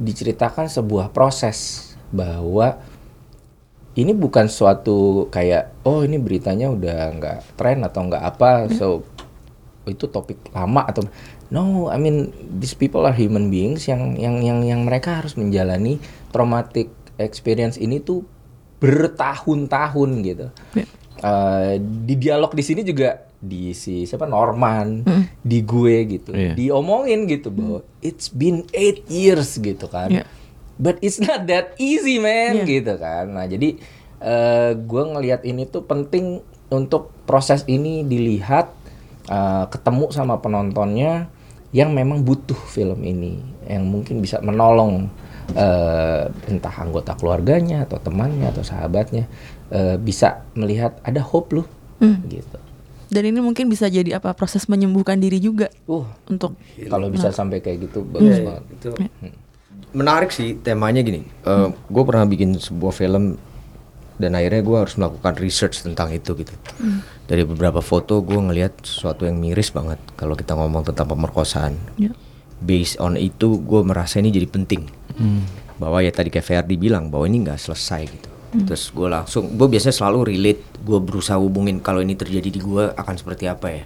diceritakan 0.00 0.66
sebuah 0.66 1.12
proses 1.12 1.92
bahwa 2.10 2.80
ini 3.94 4.10
bukan 4.10 4.50
suatu 4.50 5.30
kayak 5.30 5.86
oh 5.86 6.02
ini 6.02 6.18
beritanya 6.18 6.72
udah 6.72 7.14
nggak 7.14 7.38
tren 7.54 7.86
atau 7.86 8.00
nggak 8.10 8.24
apa 8.24 8.66
so 8.74 9.06
itu 9.86 10.08
topik 10.08 10.40
lama 10.50 10.82
atau 10.88 11.06
no 11.52 11.92
I 11.92 12.00
mean 12.00 12.32
these 12.58 12.74
people 12.74 13.04
are 13.06 13.14
human 13.14 13.52
beings 13.52 13.86
yang 13.86 14.18
yang 14.18 14.42
yang 14.42 14.64
yang 14.64 14.80
mereka 14.82 15.22
harus 15.22 15.38
menjalani 15.38 16.00
traumatic 16.34 16.90
experience 17.20 17.78
ini 17.78 18.02
tuh 18.02 18.26
bertahun-tahun 18.84 20.10
gitu. 20.22 20.46
Eh, 21.24 21.72
di 21.80 22.14
dialog 22.20 22.52
di 22.52 22.60
sini 22.60 22.84
juga 22.84 23.24
di 23.40 23.72
si 23.72 24.04
siapa 24.04 24.24
Norman, 24.24 25.04
di 25.40 25.60
gue 25.60 25.96
gitu, 26.04 26.32
Iya. 26.32 26.52
diomongin 26.52 27.24
gitu 27.24 27.48
bahwa 27.48 27.80
it's 28.00 28.28
been 28.28 28.64
eight 28.72 29.04
years 29.08 29.56
gitu 29.56 29.88
kan. 29.88 30.12
Iya. 30.12 30.24
But 30.76 31.00
it's 31.00 31.16
not 31.16 31.46
that 31.48 31.72
easy 31.78 32.18
man 32.18 32.64
Iya. 32.64 32.80
gitu 32.80 32.94
kan. 32.96 33.32
Nah 33.32 33.44
jadi 33.44 33.76
eh 34.20 34.70
gue 34.74 35.02
ngelihat 35.06 35.44
ini 35.44 35.64
tuh 35.64 35.84
penting 35.84 36.40
untuk 36.68 37.12
proses 37.24 37.64
ini 37.64 38.04
dilihat 38.04 38.72
eh, 39.24 39.64
ketemu 39.68 40.12
sama 40.12 40.40
penontonnya 40.40 41.32
yang 41.72 41.90
memang 41.90 42.20
butuh 42.20 42.58
film 42.68 43.00
ini, 43.02 43.40
yang 43.64 43.88
mungkin 43.88 44.20
bisa 44.20 44.38
menolong 44.38 45.08
eh, 45.52 46.24
entah 46.48 46.74
anggota 46.80 47.12
keluarganya 47.18 47.84
atau 47.84 48.00
temannya 48.00 48.48
atau 48.48 48.64
sahabatnya 48.64 49.28
eh, 49.68 50.00
bisa 50.00 50.48
melihat 50.56 50.96
ada 51.04 51.20
hope 51.20 51.60
loh 51.60 51.66
gitu. 52.28 52.58
Dan 53.12 53.30
ini 53.30 53.38
mungkin 53.38 53.68
bisa 53.68 53.86
jadi 53.86 54.18
apa 54.18 54.32
proses 54.34 54.66
menyembuhkan 54.66 55.20
diri 55.20 55.38
juga 55.38 55.68
Uh 55.86 56.08
untuk 56.26 56.56
kalau 56.88 57.12
bisa 57.12 57.28
sampai 57.30 57.60
kayak 57.60 57.88
gitu 57.88 58.02
bagus 58.04 58.40
banget. 58.40 58.64
itu 58.74 58.90
menarik 59.94 60.34
sih 60.34 60.58
temanya 60.58 61.04
gini. 61.04 61.22
gue 61.68 62.02
pernah 62.04 62.26
bikin 62.26 62.58
sebuah 62.58 62.90
film 62.90 63.38
dan 64.14 64.38
akhirnya 64.38 64.62
gue 64.62 64.76
harus 64.78 64.94
melakukan 64.94 65.34
research 65.42 65.82
tentang 65.82 66.10
itu 66.14 66.34
gitu. 66.38 66.54
Dari 67.26 67.42
beberapa 67.42 67.82
foto 67.82 68.22
gue 68.22 68.38
ngelihat 68.38 68.84
sesuatu 68.84 69.26
yang 69.26 69.40
miris 69.42 69.74
banget 69.74 69.98
kalau 70.14 70.38
kita 70.38 70.54
ngomong 70.54 70.86
tentang 70.86 71.10
pemerkosaan. 71.10 71.74
Ya. 71.98 72.14
Based 72.62 72.96
on 73.02 73.18
itu 73.18 73.58
gue 73.60 73.80
merasa 73.82 74.22
ini 74.22 74.30
jadi 74.30 74.46
penting. 74.46 74.86
Bahwa 75.78 75.98
ya 76.02 76.14
tadi 76.14 76.30
kayak 76.30 76.46
Ferdi 76.46 76.78
bilang 76.78 77.10
bahwa 77.10 77.26
ini 77.26 77.42
nggak 77.42 77.58
selesai 77.58 78.02
gitu. 78.06 78.30
Terus 78.54 78.94
gue 78.94 79.10
langsung, 79.10 79.50
gue 79.58 79.66
biasanya 79.66 79.98
selalu 79.98 80.30
relate, 80.30 80.62
gue 80.78 80.98
berusaha 81.02 81.34
hubungin 81.34 81.82
kalau 81.82 81.98
ini 81.98 82.14
terjadi 82.14 82.54
di 82.54 82.62
gue 82.62 82.86
akan 82.94 83.14
seperti 83.18 83.50
apa 83.50 83.66
ya. 83.66 83.82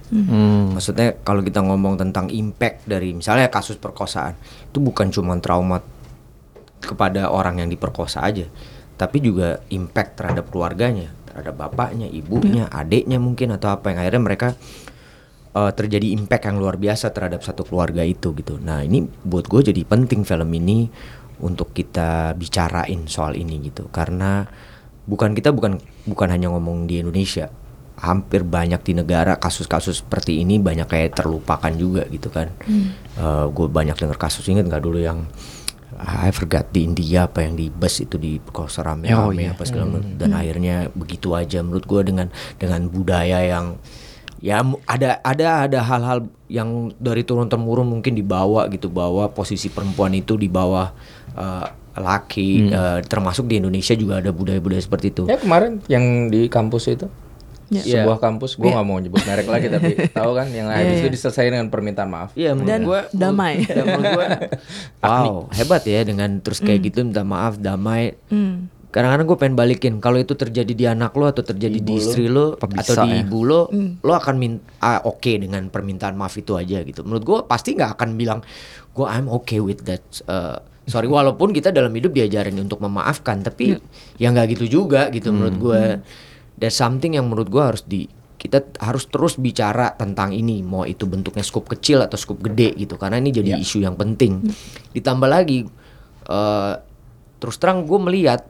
Maksudnya 0.77 1.17
kalau 1.25 1.41
kita 1.41 1.65
ngomong 1.65 1.97
tentang 1.97 2.29
impact 2.29 2.85
dari 2.85 3.17
misalnya 3.17 3.49
kasus 3.49 3.81
perkosaan, 3.81 4.37
itu 4.69 4.77
bukan 4.77 5.09
cuma 5.09 5.33
trauma 5.41 5.81
kepada 6.85 7.33
orang 7.33 7.65
yang 7.65 7.69
diperkosa 7.73 8.21
aja, 8.21 8.45
tapi 8.93 9.17
juga 9.25 9.57
impact 9.73 10.21
terhadap 10.21 10.53
keluarganya, 10.53 11.09
terhadap 11.25 11.57
bapaknya, 11.57 12.05
ibunya, 12.05 12.69
adiknya 12.69 13.17
mungkin 13.17 13.57
atau 13.57 13.73
apa 13.73 13.89
yang 13.89 14.05
akhirnya 14.05 14.21
mereka 14.21 14.47
eh, 15.57 15.71
terjadi 15.73 16.13
impact 16.13 16.45
yang 16.45 16.61
luar 16.61 16.77
biasa 16.77 17.09
terhadap 17.09 17.41
satu 17.41 17.65
keluarga 17.65 18.05
itu 18.05 18.37
gitu. 18.37 18.61
Nah 18.61 18.85
ini 18.85 19.01
buat 19.25 19.49
gue 19.49 19.73
jadi 19.73 19.81
penting 19.81 20.21
film 20.21 20.53
ini 20.53 20.93
untuk 21.39 21.71
kita 21.71 22.35
bicarain 22.35 23.07
soal 23.07 23.35
ini 23.35 23.59
gitu, 23.71 23.87
karena 23.89 24.45
bukan 25.07 25.33
kita 25.33 25.49
bukan 25.55 25.79
bukan 26.05 26.27
hanya 26.29 26.51
ngomong 26.53 26.85
di 26.85 27.01
Indonesia, 27.01 27.49
hampir 27.99 28.47
banyak 28.47 28.79
di 28.83 28.93
negara 28.95 29.35
kasus-kasus 29.35 30.03
seperti 30.05 30.39
ini 30.39 30.55
banyak 30.59 30.87
kayak 30.87 31.19
terlupakan 31.19 31.73
juga 31.75 32.07
gitu 32.07 32.31
kan. 32.31 32.51
gue 33.51 33.67
banyak 33.67 33.95
dengar 33.99 34.15
kasus 34.15 34.47
inget 34.47 34.63
nggak 34.67 34.83
dulu 34.83 34.99
yang 35.03 35.27
I 35.99 36.31
forgot 36.31 36.71
di 36.71 36.87
India 36.87 37.27
apa 37.27 37.43
yang 37.43 37.59
di 37.59 37.67
bus 37.67 37.99
itu 37.99 38.15
di 38.15 38.39
perkosa 38.39 38.85
rame 38.85 39.11
Oh, 39.11 39.33
rame 39.35 39.49
iya. 39.49 39.51
apa 39.51 39.67
segala 39.67 39.99
macam. 39.99 40.15
dan 40.15 40.31
akhirnya 40.31 40.87
begitu 40.95 41.35
aja 41.35 41.59
menurut 41.59 41.83
gue 41.83 42.01
dengan 42.07 42.27
dengan 42.55 42.87
budaya 42.87 43.43
yang 43.43 43.75
ya 44.39 44.63
ada 44.87 45.19
ada 45.19 45.67
ada 45.67 45.79
hal-hal 45.83 46.31
yang 46.47 46.95
dari 46.95 47.27
turun 47.27 47.51
temurun 47.51 47.83
mungkin 47.83 48.15
dibawa 48.15 48.71
gitu 48.71 48.87
bahwa 48.87 49.27
posisi 49.35 49.67
perempuan 49.67 50.15
itu 50.15 50.39
di 50.39 50.47
bawah 50.47 50.95
eh, 51.31 51.67
laki 51.95 52.49
eh, 52.67 52.99
termasuk 53.03 53.45
di 53.45 53.57
Indonesia 53.57 53.91
juga 53.93 54.17
ada 54.17 54.31
budaya-budaya 54.31 54.79
seperti 54.79 55.11
itu 55.11 55.23
Ya 55.25 55.35
kemarin 55.35 55.83
yang 55.85 56.27
di 56.27 56.47
kampus 56.47 56.87
itu 56.87 57.07
Ya. 57.69 58.01
sebuah 58.01 58.17
kampus 58.17 58.57
gue 58.57 58.65
nggak 58.65 58.81
mau 58.81 58.97
nyebut 58.97 59.21
merek 59.21 59.45
lagi 59.45 59.69
tapi 59.77 59.93
tahu 60.09 60.33
kan 60.33 60.49
yang 60.49 60.73
habis 60.73 61.05
itu 61.05 61.13
diselesaikan 61.13 61.53
dengan 61.53 61.69
permintaan 61.69 62.09
maaf. 62.09 62.33
Iya 62.33 62.57
menurut 62.57 62.65
Dan 62.65 62.81
gua 62.81 62.99
damai. 63.13 63.61
dan 63.69 63.85
gua 63.93 64.25
wow 65.05 65.45
hebat 65.53 65.85
ya 65.85 66.01
dengan 66.01 66.41
terus 66.41 66.65
kayak 66.65 66.81
gitu 66.81 67.05
minta 67.05 67.21
maaf 67.21 67.61
damai. 67.61 68.17
Kadang-kadang 68.89 69.29
gue 69.29 69.37
pengen 69.37 69.53
balikin 69.53 69.93
kalau 70.01 70.17
itu 70.17 70.33
terjadi 70.33 70.73
di 70.73 70.85
anak 70.89 71.13
lo 71.13 71.29
atau 71.29 71.45
terjadi 71.45 71.77
di 71.77 72.01
istri 72.01 72.25
lo 72.25 72.57
Apa 72.57 72.81
atau 72.81 73.05
di 73.05 73.13
ya? 73.13 73.21
ibu 73.21 73.45
lo, 73.45 73.69
lo 74.01 74.13
akan 74.17 74.35
minta 74.41 75.05
oke 75.05 75.29
dengan 75.29 75.69
permintaan 75.69 76.17
maaf 76.17 76.41
itu 76.41 76.57
aja 76.57 76.81
gitu. 76.81 77.05
Menurut 77.05 77.21
gue 77.21 77.39
pasti 77.45 77.77
nggak 77.77 78.01
akan 78.01 78.17
bilang 78.17 78.41
gue 78.89 79.05
I'm 79.05 79.29
okay 79.29 79.61
with 79.61 79.85
that. 79.85 80.01
uh, 80.25 80.57
sorry 80.89 81.07
walaupun 81.07 81.53
kita 81.53 81.69
dalam 81.69 81.93
hidup 81.93 82.11
diajarin 82.11 82.57
untuk 82.57 82.81
memaafkan, 82.81 83.45
tapi 83.45 83.77
ya. 84.17 84.33
nggak 84.33 84.57
gitu 84.57 84.81
juga 84.81 85.07
gitu 85.13 85.29
menurut 85.29 85.55
gue. 85.61 85.83
There's 86.59 86.75
something 86.75 87.15
yang 87.15 87.29
menurut 87.31 87.47
gue 87.47 87.63
harus 87.63 87.85
di 87.87 88.09
kita 88.39 88.63
harus 88.79 89.03
terus 89.11 89.35
bicara 89.35 89.91
tentang 89.99 90.31
ini 90.31 90.63
mau 90.63 90.87
itu 90.87 91.03
bentuknya 91.03 91.43
skup 91.43 91.67
kecil 91.67 91.99
atau 91.99 92.15
skup 92.15 92.39
gede 92.39 92.71
gitu 92.79 92.95
karena 92.95 93.19
ini 93.19 93.35
jadi 93.35 93.59
isu 93.59 93.83
yang 93.83 93.99
penting. 93.99 94.47
Ditambah 94.95 95.27
lagi 95.27 95.67
eh, 96.27 96.73
terus 97.39 97.55
terang 97.59 97.83
gue 97.83 97.99
melihat 97.99 98.47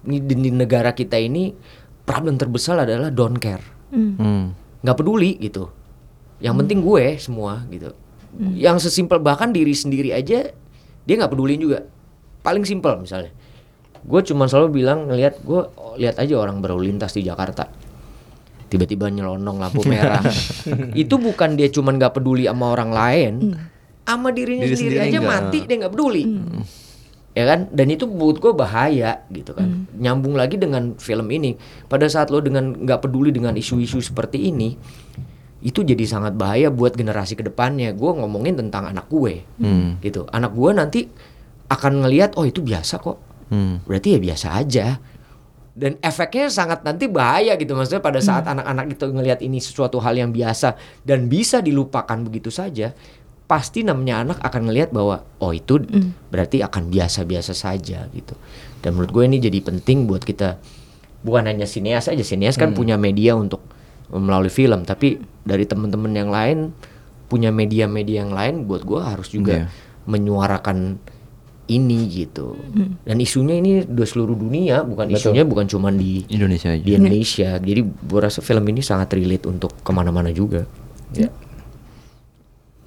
di, 0.00 0.24
di 0.24 0.48
negara 0.48 0.96
kita 0.96 1.20
ini 1.20 1.52
problem 2.08 2.40
terbesar 2.40 2.80
adalah 2.80 3.12
don't 3.12 3.36
care. 3.36 3.62
Hmm. 3.92 4.56
nggak 4.80 4.96
peduli 4.96 5.36
gitu. 5.36 5.68
Yang 6.40 6.54
penting 6.64 6.78
gue 6.80 7.04
semua 7.20 7.68
gitu. 7.68 7.92
Yang 8.56 8.88
sesimpel 8.88 9.20
bahkan 9.20 9.52
diri 9.52 9.76
sendiri 9.76 10.16
aja 10.16 10.48
dia 11.10 11.18
nggak 11.18 11.34
pedulin 11.34 11.58
juga. 11.58 11.82
Paling 12.46 12.62
simpel 12.62 13.02
misalnya. 13.02 13.34
Gue 14.06 14.22
cuma 14.22 14.46
selalu 14.46 14.78
bilang 14.78 15.10
ngelihat 15.10 15.42
gue 15.42 15.60
lihat 15.98 16.22
aja 16.22 16.38
orang 16.38 16.62
berlalu 16.62 16.94
lintas 16.94 17.18
di 17.18 17.26
Jakarta. 17.26 17.66
Tiba-tiba 18.70 19.10
nyelonong 19.10 19.58
lampu 19.58 19.82
merah. 19.90 20.22
Itu 21.02 21.18
bukan 21.18 21.58
dia 21.58 21.66
cuman 21.66 21.98
nggak 21.98 22.14
peduli 22.14 22.46
sama 22.46 22.70
orang 22.70 22.90
lain 22.94 23.34
sama 24.06 24.30
dirinya 24.30 24.66
Diri 24.66 24.74
sendiri, 24.78 24.96
sendiri 24.98 25.10
aja 25.10 25.18
nggak. 25.18 25.30
mati 25.30 25.58
dia 25.66 25.76
nggak 25.82 25.92
peduli. 25.98 26.22
Ya 27.30 27.44
kan? 27.46 27.60
Dan 27.70 27.86
itu 27.94 28.10
buat 28.10 28.42
gue 28.42 28.52
bahaya 28.54 29.22
gitu 29.30 29.54
kan. 29.54 29.86
Nyambung 29.94 30.34
lagi 30.34 30.58
dengan 30.58 30.98
film 30.98 31.30
ini 31.30 31.54
pada 31.86 32.06
saat 32.10 32.30
lo 32.30 32.42
dengan 32.42 32.74
nggak 32.74 33.02
peduli 33.06 33.30
dengan 33.30 33.54
isu-isu 33.54 34.02
seperti 34.02 34.50
ini 34.50 34.74
itu 35.60 35.84
jadi 35.84 36.04
sangat 36.08 36.40
bahaya 36.40 36.72
buat 36.72 36.96
generasi 36.96 37.36
ke 37.36 37.44
depannya 37.44 37.92
gue 37.92 38.10
ngomongin 38.16 38.56
tentang 38.56 38.88
anak 38.88 39.12
gue. 39.12 39.44
Hmm. 39.60 40.00
gitu. 40.00 40.24
Anak 40.32 40.56
gue 40.56 40.70
nanti 40.72 41.00
akan 41.68 42.04
ngelihat 42.04 42.34
oh 42.40 42.48
itu 42.48 42.64
biasa 42.64 42.96
kok. 43.00 43.18
Hmm. 43.50 43.82
berarti 43.82 44.16
ya 44.16 44.18
biasa 44.22 44.46
aja. 44.56 44.86
Dan 45.70 45.96
efeknya 46.02 46.48
sangat 46.50 46.82
nanti 46.82 47.06
bahaya 47.06 47.54
gitu. 47.60 47.76
Maksudnya 47.76 48.02
pada 48.02 48.20
saat 48.20 48.48
anak-anak 48.48 48.96
itu 48.96 49.04
ngelihat 49.10 49.40
ini 49.44 49.60
sesuatu 49.62 50.00
hal 50.00 50.16
yang 50.16 50.32
biasa 50.32 50.76
dan 51.04 51.28
bisa 51.28 51.60
dilupakan 51.60 52.18
begitu 52.24 52.48
saja 52.48 52.96
pasti 53.50 53.82
namanya 53.82 54.22
anak 54.22 54.38
akan 54.46 54.70
ngelihat 54.70 54.94
bahwa 54.94 55.26
oh 55.42 55.50
itu 55.50 55.82
berarti 56.30 56.62
akan 56.62 56.86
biasa-biasa 56.86 57.50
saja 57.50 58.06
gitu. 58.14 58.34
Dan 58.80 58.94
menurut 58.94 59.10
gue 59.10 59.24
ini 59.26 59.42
jadi 59.42 59.58
penting 59.60 60.06
buat 60.06 60.22
kita 60.22 60.56
bukan 61.26 61.50
hanya 61.50 61.66
sineas 61.66 62.06
aja. 62.06 62.22
Sineas 62.22 62.56
kan 62.56 62.72
punya 62.72 62.94
media 62.94 63.34
untuk 63.34 63.60
melalui 64.12 64.48
film 64.48 64.82
tapi 64.82 65.16
dari 65.40 65.62
teman-teman 65.62 66.10
yang 66.10 66.28
lain 66.28 66.58
punya 67.26 67.48
media-media 67.48 68.22
yang 68.22 68.30
lain 68.30 68.64
buat 68.64 68.82
gue 68.82 68.98
harus 68.98 69.28
juga 69.28 69.54
Iya. 69.56 69.66
menyuarakan 70.04 70.98
ini 71.66 71.98
gitu 72.08 72.58
dan 73.00 73.16
isunya 73.16 73.54
ini 73.54 73.86
udah 73.86 74.02
seluruh 74.04 74.34
dunia 74.34 74.82
bukan 74.82 75.06
isunya 75.08 75.42
bukan 75.42 75.64
cuma 75.64 75.88
di 75.88 76.26
Indonesia 76.26 76.66
aja. 76.68 76.82
di 76.82 76.92
Indonesia 76.92 77.50
jadi 77.56 77.80
gue 77.84 78.20
rasa 78.20 78.40
film 78.40 78.66
ini 78.66 78.80
sangat 78.80 79.14
relate 79.14 79.46
untuk 79.46 79.70
ke 79.76 79.90
mana-mana 79.90 80.30
juga 80.30 80.66
Ya. 81.10 81.30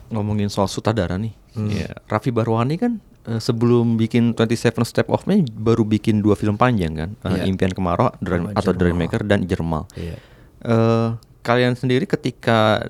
ngomongin 0.09 0.47
soal 0.47 0.67
sutradara 0.67 1.17
nih. 1.17 1.33
Ya, 1.53 1.89
Raffi 2.05 2.29
Barwani 2.29 2.75
kan 2.75 2.97
eh, 3.23 3.37
sebelum 3.37 3.93
bikin 3.95 4.31
27 4.31 4.83
Step 4.83 5.07
of 5.07 5.25
Me 5.25 5.41
baru 5.45 5.83
bikin 5.83 6.19
dua 6.19 6.33
film 6.33 6.53
panjang 6.53 6.93
kan. 6.93 7.09
Eh, 7.23 7.29
Iya. 7.35 7.43
Impian 7.45 7.69
Kemarau 7.69 8.09
Dream- 8.17 8.51
atau. 8.51 8.73
Dreammaker 8.73 9.21
dan 9.21 9.43
Jermal. 9.43 9.85
Iya. 9.93 10.17
Eh, 10.63 11.07
kalian 11.43 11.75
sendiri 11.75 12.07
ketika 12.07 12.87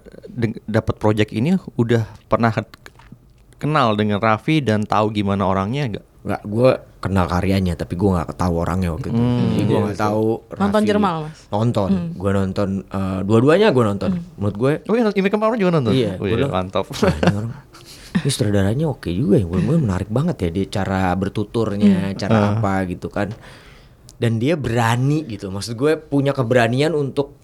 dapat 0.69 0.95
project 1.01 1.33
ini 1.33 1.57
udah 1.73 2.05
pernah 2.29 2.53
kenal 3.57 3.97
dengan 3.97 4.21
Raffi 4.21 4.61
dan 4.61 4.85
tahu 4.85 5.09
gimana 5.09 5.49
orangnya 5.49 5.83
enggak? 5.89 6.05
nggak 6.23 6.39
gue 6.47 6.71
kenal 7.03 7.27
karyanya 7.27 7.75
tapi 7.75 7.99
gue 7.99 8.07
nggak 8.07 8.39
tahu 8.39 8.53
orangnya 8.55 8.95
waktu 8.95 9.11
itu 9.11 9.19
jadi 9.19 9.63
gue 9.67 9.79
nggak 9.91 9.99
tahu 9.99 10.23
Nonton 10.55 10.71
Raffi. 10.79 10.87
Jermal, 10.87 11.15
Mas? 11.27 11.39
nonton 11.51 11.89
gue 12.15 12.31
nonton 12.31 12.69
eh, 12.87 13.19
dua-duanya 13.27 13.67
gue 13.75 13.83
nonton 13.83 14.11
menurut 14.39 14.55
gue 14.55 14.71
Oh 14.87 14.95
iya, 14.95 15.03
Impian 15.11 15.33
Kemarau 15.35 15.59
juga 15.59 15.71
nonton? 15.75 15.91
Iya, 15.91 16.15
Wih, 16.15 16.31
gua 16.31 16.37
bilang, 16.39 16.51
mantap. 16.55 16.87
"Wah, 16.87 17.11
ini 17.11 17.51
ini 18.23 18.29
sutradaranya 18.31 18.85
oke 18.87 19.09
juga 19.11 19.35
ya, 19.35 19.45
gue 19.49 19.75
menarik 19.75 20.07
banget 20.07 20.47
ya 20.47 20.49
dia 20.53 20.65
cara 20.71 21.11
bertuturnya, 21.17 22.13
cara 22.15 22.55
apa 22.55 22.87
gitu 22.87 23.11
kan. 23.11 23.33
Dan 24.15 24.39
dia 24.39 24.55
berani 24.55 25.27
gitu, 25.27 25.51
maksud 25.51 25.75
gue 25.75 25.99
punya 25.99 26.31
keberanian 26.31 26.95
untuk 26.95 27.35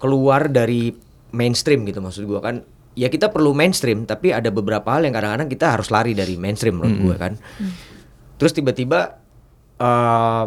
keluar 0.00 0.48
dari 0.48 0.90
mainstream 1.30 1.84
gitu, 1.84 2.00
maksud 2.00 2.24
gue 2.24 2.40
kan. 2.40 2.64
Ya 2.98 3.06
kita 3.06 3.30
perlu 3.30 3.54
mainstream, 3.54 4.02
tapi 4.08 4.34
ada 4.34 4.50
beberapa 4.50 4.98
hal 4.98 5.06
yang 5.06 5.14
kadang-kadang 5.14 5.46
kita 5.46 5.78
harus 5.78 5.92
lari 5.94 6.16
dari 6.16 6.34
mainstream 6.34 6.80
menurut 6.80 6.98
gue 6.98 7.16
kan. 7.20 7.32
Terus 8.40 8.56
tiba-tiba 8.56 9.20
eh 9.80 10.46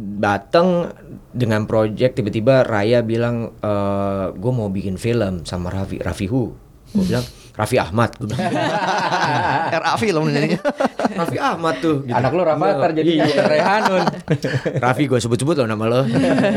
datang 0.00 0.96
dengan 1.28 1.68
project 1.68 2.16
tiba-tiba 2.16 2.64
Raya 2.64 3.04
bilang 3.04 3.52
eh 3.60 4.26
gue 4.32 4.52
mau 4.52 4.72
bikin 4.72 4.96
film 4.96 5.44
sama 5.44 5.68
Raffi 5.68 6.00
Raffi 6.00 6.24
Hu 6.24 6.56
gue 6.96 7.04
bilang 7.04 7.20
Raffi 7.50 7.76
Ahmad 7.76 8.14
gue 8.14 8.26
bilang 8.26 8.52
RA 9.70 9.92
film 9.96 10.24
ini. 10.28 10.56
Raffi 11.12 11.36
Ahmad 11.36 11.78
tuh 11.78 12.02
gitu. 12.02 12.12
Anak 12.12 12.30
lu 12.30 12.42
Rafathar 12.42 12.90
jadi 12.92 13.10
Iya. 13.12 13.24
Dr. 13.26 13.46
Rehanun. 13.46 14.04
Raffi 14.84 15.04
gue 15.04 15.18
sebut-sebut 15.18 15.54
loh 15.56 15.66
nama 15.66 15.84
lo 15.86 16.00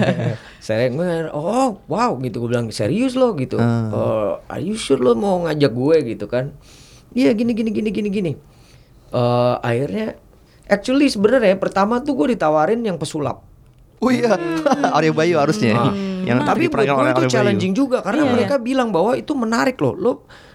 saya 0.65 0.87
gue 0.87 1.05
oh 1.29 1.81
wow 1.85 2.11
gitu 2.19 2.39
gue 2.39 2.49
bilang 2.49 2.69
serius 2.69 3.13
lo 3.13 3.33
gitu 3.33 3.57
oh 3.57 4.39
are 4.45 4.59
you 4.59 4.73
sure 4.73 4.97
lo 4.97 5.13
mau 5.13 5.43
ngajak 5.43 5.69
gue 5.69 5.97
gitu 6.09 6.25
kan 6.25 6.55
iya 7.11 7.31
gini 7.31 7.51
gini 7.51 7.69
gini 7.69 7.89
gini 7.89 8.09
gini 8.09 8.33
Eh, 9.09 9.55
akhirnya 9.61 10.17
actually 10.65 11.05
sebenarnya 11.05 11.53
pertama 11.55 12.01
tuh 12.01 12.15
gue 12.15 12.33
ditawarin 12.33 12.81
yang 12.81 12.97
pesulap 12.97 13.45
Oh 13.99 14.09
iya, 14.09 14.35
Arya 14.97 15.13
Bayu 15.13 15.37
harusnya. 15.37 15.79
Ah. 15.79 15.93
Yang 16.25 16.39
tapi 16.43 16.63
buat 16.67 16.81
gue 16.81 16.83
itu 16.83 16.91
Arya 16.91 17.13
Bayu. 17.15 17.29
challenging 17.29 17.71
juga 17.71 18.01
karena 18.01 18.25
mereka 18.25 18.57
bilang 18.57 18.89
bahwa 18.89 19.13
itu 19.13 19.31
menarik 19.31 19.77
loh 19.77 19.93
lo 19.93 20.13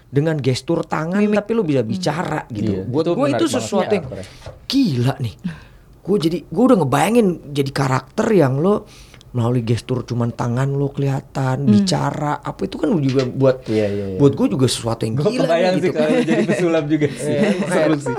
dengan 0.09 0.35
gestur 0.35 0.81
tangan 0.81 1.21
tapi 1.21 1.51
lo 1.53 1.61
bisa 1.61 1.81
bicara 1.81 2.49
gitu. 2.49 2.81
Iya, 2.81 2.83
buat 2.83 3.05
gue 3.07 3.27
itu 3.29 3.45
sesuatu 3.47 3.91
yang 3.91 4.03
karakternya. 4.03 4.27
gila 4.65 5.13
nih. 5.17 5.35
Gue 5.99 6.17
jadi 6.17 6.37
gue 6.41 6.63
udah 6.65 6.77
ngebayangin 6.79 7.27
jadi 7.49 7.69
karakter 7.69 8.27
yang 8.29 8.57
lo 8.57 8.89
melalui 9.29 9.61
gestur 9.61 10.01
cuman 10.01 10.33
tangan 10.33 10.65
lo 10.71 10.89
kelihatan 10.89 11.61
bicara 11.63 12.41
apa 12.41 12.65
itu 12.65 12.81
kan 12.81 12.89
juga 12.97 13.21
buat 13.23 13.61
Iya, 13.63 13.85
iya, 13.87 14.05
iya. 14.09 14.17
buat 14.17 14.33
gue 14.33 14.47
juga 14.49 14.65
sesuatu 14.65 15.05
yang 15.05 15.21
Gue 15.21 15.29
gila 15.29 15.45
kebayang 15.45 15.69
nih, 15.69 15.77
sih 15.77 15.85
gitu. 15.85 15.93
kalau 15.93 16.09
lu 16.09 16.23
jadi 16.25 16.43
pesulap 16.43 16.83
juga 16.89 17.07
sih. 17.15 17.37
Seru 17.61 17.95
sih. 17.99 18.15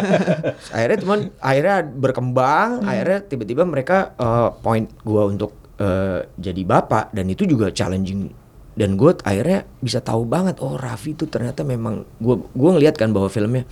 akhirnya 0.74 0.96
teman 0.96 1.20
akhirnya 1.38 1.76
berkembang 1.84 2.68
akhirnya 2.82 3.18
tiba-tiba 3.22 3.62
mereka 3.64 4.16
eh, 4.16 4.48
point 4.56 4.88
gua 5.02 5.28
untuk 5.28 5.52
eh, 5.76 6.24
jadi 6.34 6.62
bapak 6.64 7.12
dan 7.12 7.26
itu 7.26 7.44
juga 7.44 7.68
challenging 7.68 8.32
dan 8.80 8.96
gue 8.96 9.12
akhirnya 9.20 9.68
bisa 9.78 10.00
tahu 10.00 10.24
banget 10.24 10.56
oh 10.64 10.80
Raffi 10.80 11.12
itu 11.12 11.28
ternyata 11.28 11.60
memang 11.60 12.08
gua 12.16 12.40
gua 12.56 12.80
ngeliat 12.80 12.96
kan 12.96 13.12
bahwa 13.12 13.28
filmnya 13.28 13.68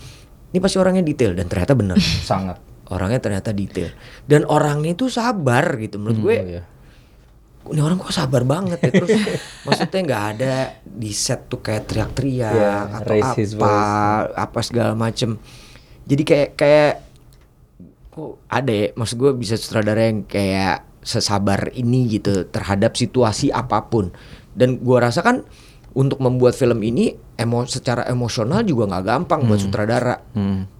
ini 0.48 0.58
pasti 0.60 0.76
orangnya 0.76 1.00
detail 1.00 1.32
dan 1.32 1.48
ternyata 1.48 1.72
benar 1.72 1.96
Sangat. 2.28 2.60
orangnya 2.88 3.20
ternyata 3.20 3.52
detail. 3.52 3.92
Dan 4.24 4.44
orangnya 4.44 4.92
itu 4.92 5.08
sabar 5.08 5.76
gitu 5.76 5.96
menurut 5.96 6.18
gue 6.18 6.34
Iya. 6.36 6.62
ini 7.68 7.80
orang 7.80 8.00
kok 8.00 8.12
sabar 8.12 8.48
banget 8.48 8.80
ya? 8.80 8.90
Terus 8.96 9.12
maksudnya 9.68 10.00
nggak 10.04 10.24
ada 10.32 10.54
di 10.82 11.12
set 11.12 11.48
tuh 11.48 11.60
kayak 11.60 11.84
teriak-teriak 11.84 12.48
Yeah, 12.48 12.96
atau 12.96 13.12
apa 13.60 13.74
apa 14.32 14.58
segala 14.60 14.92
macem. 14.92 15.36
Jadi 16.04 16.22
kayak 16.24 16.48
kayak 16.56 16.92
kok 18.08 18.40
ada 18.48 18.72
ya 18.72 18.86
maksud 18.92 19.16
gue 19.16 19.32
bisa 19.36 19.54
sutradara 19.54 20.08
yang 20.08 20.24
kayak 20.24 20.88
sesabar 21.04 21.68
ini 21.72 22.08
gitu 22.10 22.48
terhadap 22.48 22.96
situasi 22.96 23.52
apa 23.52 23.84
pun 23.84 24.16
dan 24.58 24.76
gua 24.76 24.98
rasa 25.00 25.22
kan 25.22 25.46
untuk 25.90 26.18
membuat 26.18 26.52
film 26.52 26.78
ini 26.80 27.10
emo 27.34 27.62
secara 27.64 28.04
emosional 28.04 28.60
juga 28.60 28.86
nggak 28.86 29.04
gampang 29.04 29.40
buat 29.44 29.58
sutradara. 29.60 30.18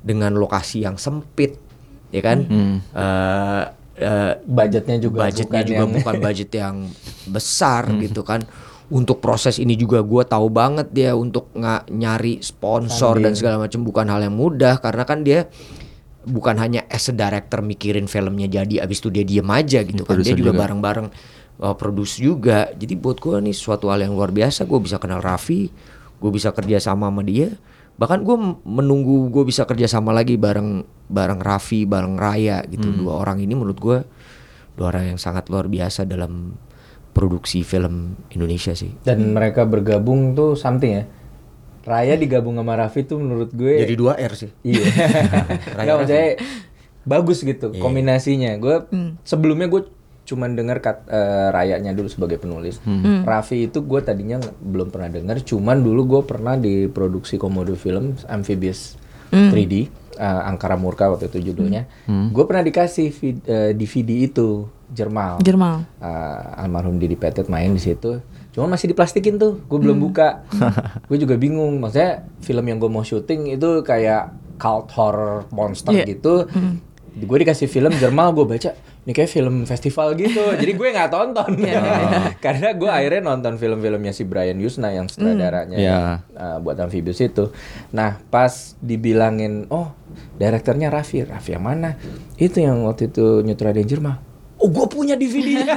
Dengan 0.01 0.35
lokasi 0.35 0.83
yang 0.83 0.95
sempit 0.95 1.55
ya 2.11 2.21
kan? 2.21 2.39
Eh, 2.93 3.63
eh, 3.97 4.33
Budgetnya 4.43 4.99
juga 4.99 5.25
budgetnya 5.25 5.47
bukan 5.55 5.65
juga 5.65 5.79
yang- 5.81 5.95
bukan 5.95 6.15
budget 6.21 6.51
yang 6.53 6.77
besar 7.25 7.83
gitu 8.01 8.23
kan. 8.23 8.43
Untuk 8.89 9.19
proses 9.19 9.57
ini 9.57 9.75
juga 9.75 10.01
gua 10.01 10.25
tahu 10.25 10.49
banget 10.49 10.89
dia 10.91 11.13
untuk 11.13 11.53
nggak 11.53 11.89
nyari 11.91 12.41
sponsor 12.41 12.89
dan 13.19 13.33
segala 13.35 13.57
macam 13.61 13.81
bukan 13.83 14.07
hal 14.07 14.21
yang 14.23 14.33
mudah. 14.33 14.79
Karena 14.79 15.05
kan 15.05 15.21
dia 15.21 15.45
bukan 16.25 16.57
hanya 16.57 16.85
as 16.87 17.09
a 17.09 17.15
director 17.15 17.61
mikirin 17.61 18.05
filmnya 18.05 18.47
jadi 18.47 18.81
abis 18.81 18.99
itu 18.99 19.09
dia 19.09 19.25
diem 19.25 19.45
aja 19.47 19.81
gitu 19.83 20.05
kan. 20.05 20.17
Dia 20.19 20.33
juga. 20.43 20.53
bareng-bareng 20.59 21.09
uh, 21.62 21.74
produce 21.74 22.22
juga. 22.22 22.70
Jadi 22.74 22.94
buat 22.94 23.18
gua 23.18 23.43
nih 23.43 23.55
suatu 23.55 23.90
hal 23.90 24.02
yang 24.02 24.14
luar 24.14 24.30
biasa 24.30 24.64
gue 24.64 24.78
bisa 24.78 24.97
kenal 24.98 25.22
Raffi 25.22 25.70
gue 26.18 26.30
bisa 26.35 26.51
kerja 26.51 26.82
sama 26.82 27.10
sama 27.10 27.22
dia. 27.22 27.55
Bahkan 27.98 28.22
gue 28.22 28.36
menunggu 28.62 29.30
gue 29.30 29.47
bisa 29.47 29.66
kerja 29.66 29.90
sama 29.90 30.14
lagi 30.14 30.39
bareng 30.39 30.86
bareng 31.10 31.40
Raffi 31.43 31.86
bareng 31.86 32.18
Raya 32.18 32.62
gitu. 32.66 32.90
Dua 32.90 33.22
orang 33.22 33.43
ini 33.43 33.55
menurut 33.55 33.78
gue 33.78 33.98
dua 34.78 34.94
orang 34.94 35.14
yang 35.14 35.18
sangat 35.18 35.51
luar 35.51 35.66
biasa 35.66 36.06
dalam 36.06 36.55
produksi 37.14 37.66
film 37.66 38.14
Indonesia 38.30 38.74
sih. 38.74 38.94
Dan 39.02 39.35
mereka 39.35 39.66
bergabung 39.66 40.35
tuh 40.39 40.55
something 40.55 40.93
ya. 41.02 41.05
Raya 41.89 42.14
digabung 42.20 42.59
sama 42.59 42.78
Raffi 42.78 43.06
tuh 43.06 43.18
menurut 43.18 43.51
gue 43.55 43.82
jadi 43.82 43.94
dua 43.98 44.14
R 44.18 44.32
sih. 44.35 44.51
Iya. 44.66 44.86
Enggak 45.78 45.97
maksudnya 46.02 46.28
bagus 47.02 47.43
gitu 47.43 47.74
kombinasinya. 47.78 48.55
Gue 48.59 48.86
sebelumnya 49.22 49.66
gue 49.70 49.82
cuman 50.29 50.53
denger 50.53 50.79
kat, 50.79 50.97
eh, 51.07 51.49
rayanya 51.49 51.91
dulu 51.91 52.05
sebagai 52.07 52.37
penulis. 52.37 52.77
Raffi 53.25 53.65
itu 53.65 53.81
gue 53.81 54.01
tadinya 54.01 54.37
belum 54.59 54.89
pernah 54.89 55.09
denger. 55.09 55.41
Cuman 55.43 55.81
dulu 55.81 56.05
gue 56.07 56.23
pernah 56.23 56.55
di 56.55 56.85
produksi 56.87 57.35
Komodo 57.35 57.73
Film 57.73 58.13
Amphibious 58.27 59.01
3D. 59.31 59.89
eh, 60.15 60.43
Angkara 60.45 60.75
Murka 60.75 61.09
waktu 61.09 61.27
itu 61.27 61.49
judulnya. 61.49 61.89
Gue 62.07 62.45
pernah 62.45 62.61
dikasih 62.61 63.09
vid- 63.11 63.45
eh, 63.45 63.73
DVD 63.73 64.11
itu 64.23 64.69
Jermal. 64.89 65.39
Jermal. 65.39 65.85
Uh, 65.97 66.09
almarhum 66.59 66.97
Didi 66.97 67.13
Petet 67.15 67.47
main 67.47 67.69
di 67.69 67.79
situ. 67.79 68.25
Cuma 68.51 68.73
masih 68.73 68.89
diplastikin 68.89 69.37
tuh, 69.37 69.61
gue 69.63 69.79
belum 69.79 70.01
buka. 70.03 70.49
gue 71.09 71.19
juga 71.19 71.37
bingung, 71.37 71.77
maksudnya 71.79 72.25
film 72.39 72.65
yang 72.65 72.77
gue 72.77 72.89
mau 72.89 73.01
syuting 73.03 73.53
itu 73.53 73.81
kayak 73.83 74.33
cult 74.57 74.89
horror 74.91 75.45
monster 75.51 75.93
Iya. 75.93 76.09
gitu. 76.09 76.49
Gue 77.15 77.37
dikasih 77.39 77.67
film 77.67 77.93
Jermal, 77.93 78.33
gue 78.33 78.43
baca, 78.45 78.73
ini 79.09 79.16
kayak 79.16 79.32
film 79.32 79.64
festival 79.64 80.12
gitu. 80.20 80.52
Jadi 80.60 80.76
gue 80.76 80.89
nggak 80.93 81.09
tonton. 81.09 81.56
Iya, 81.56 81.80
Karena 82.44 82.76
gue 82.76 82.93
akhirnya 82.93 83.24
nonton 83.24 83.56
film-filmnya 83.56 84.12
si 84.12 84.28
Brian 84.28 84.60
Yusna 84.60 84.93
yang 84.93 85.09
sutradaranya 85.09 85.80
Iya. 85.80 85.98
uh, 86.36 86.60
buat 86.60 86.76
Amphibious 86.76 87.24
itu. 87.24 87.48
Nah, 87.97 88.20
pas 88.28 88.76
dibilangin, 88.85 89.64
"Oh, 89.72 89.97
direkturnya 90.36 90.93
Raffi." 90.93 91.24
Raffi 91.24 91.56
yang 91.56 91.64
mana? 91.64 91.97
Itu 92.36 92.60
yang 92.60 92.85
waktu 92.85 93.09
itu 93.09 93.40
nyutradain 93.40 93.89
Jerman. 93.89 94.20
Oh, 94.59 94.68
gue 94.68 94.85
punya 94.90 95.14
DVD-nya. 95.14 95.72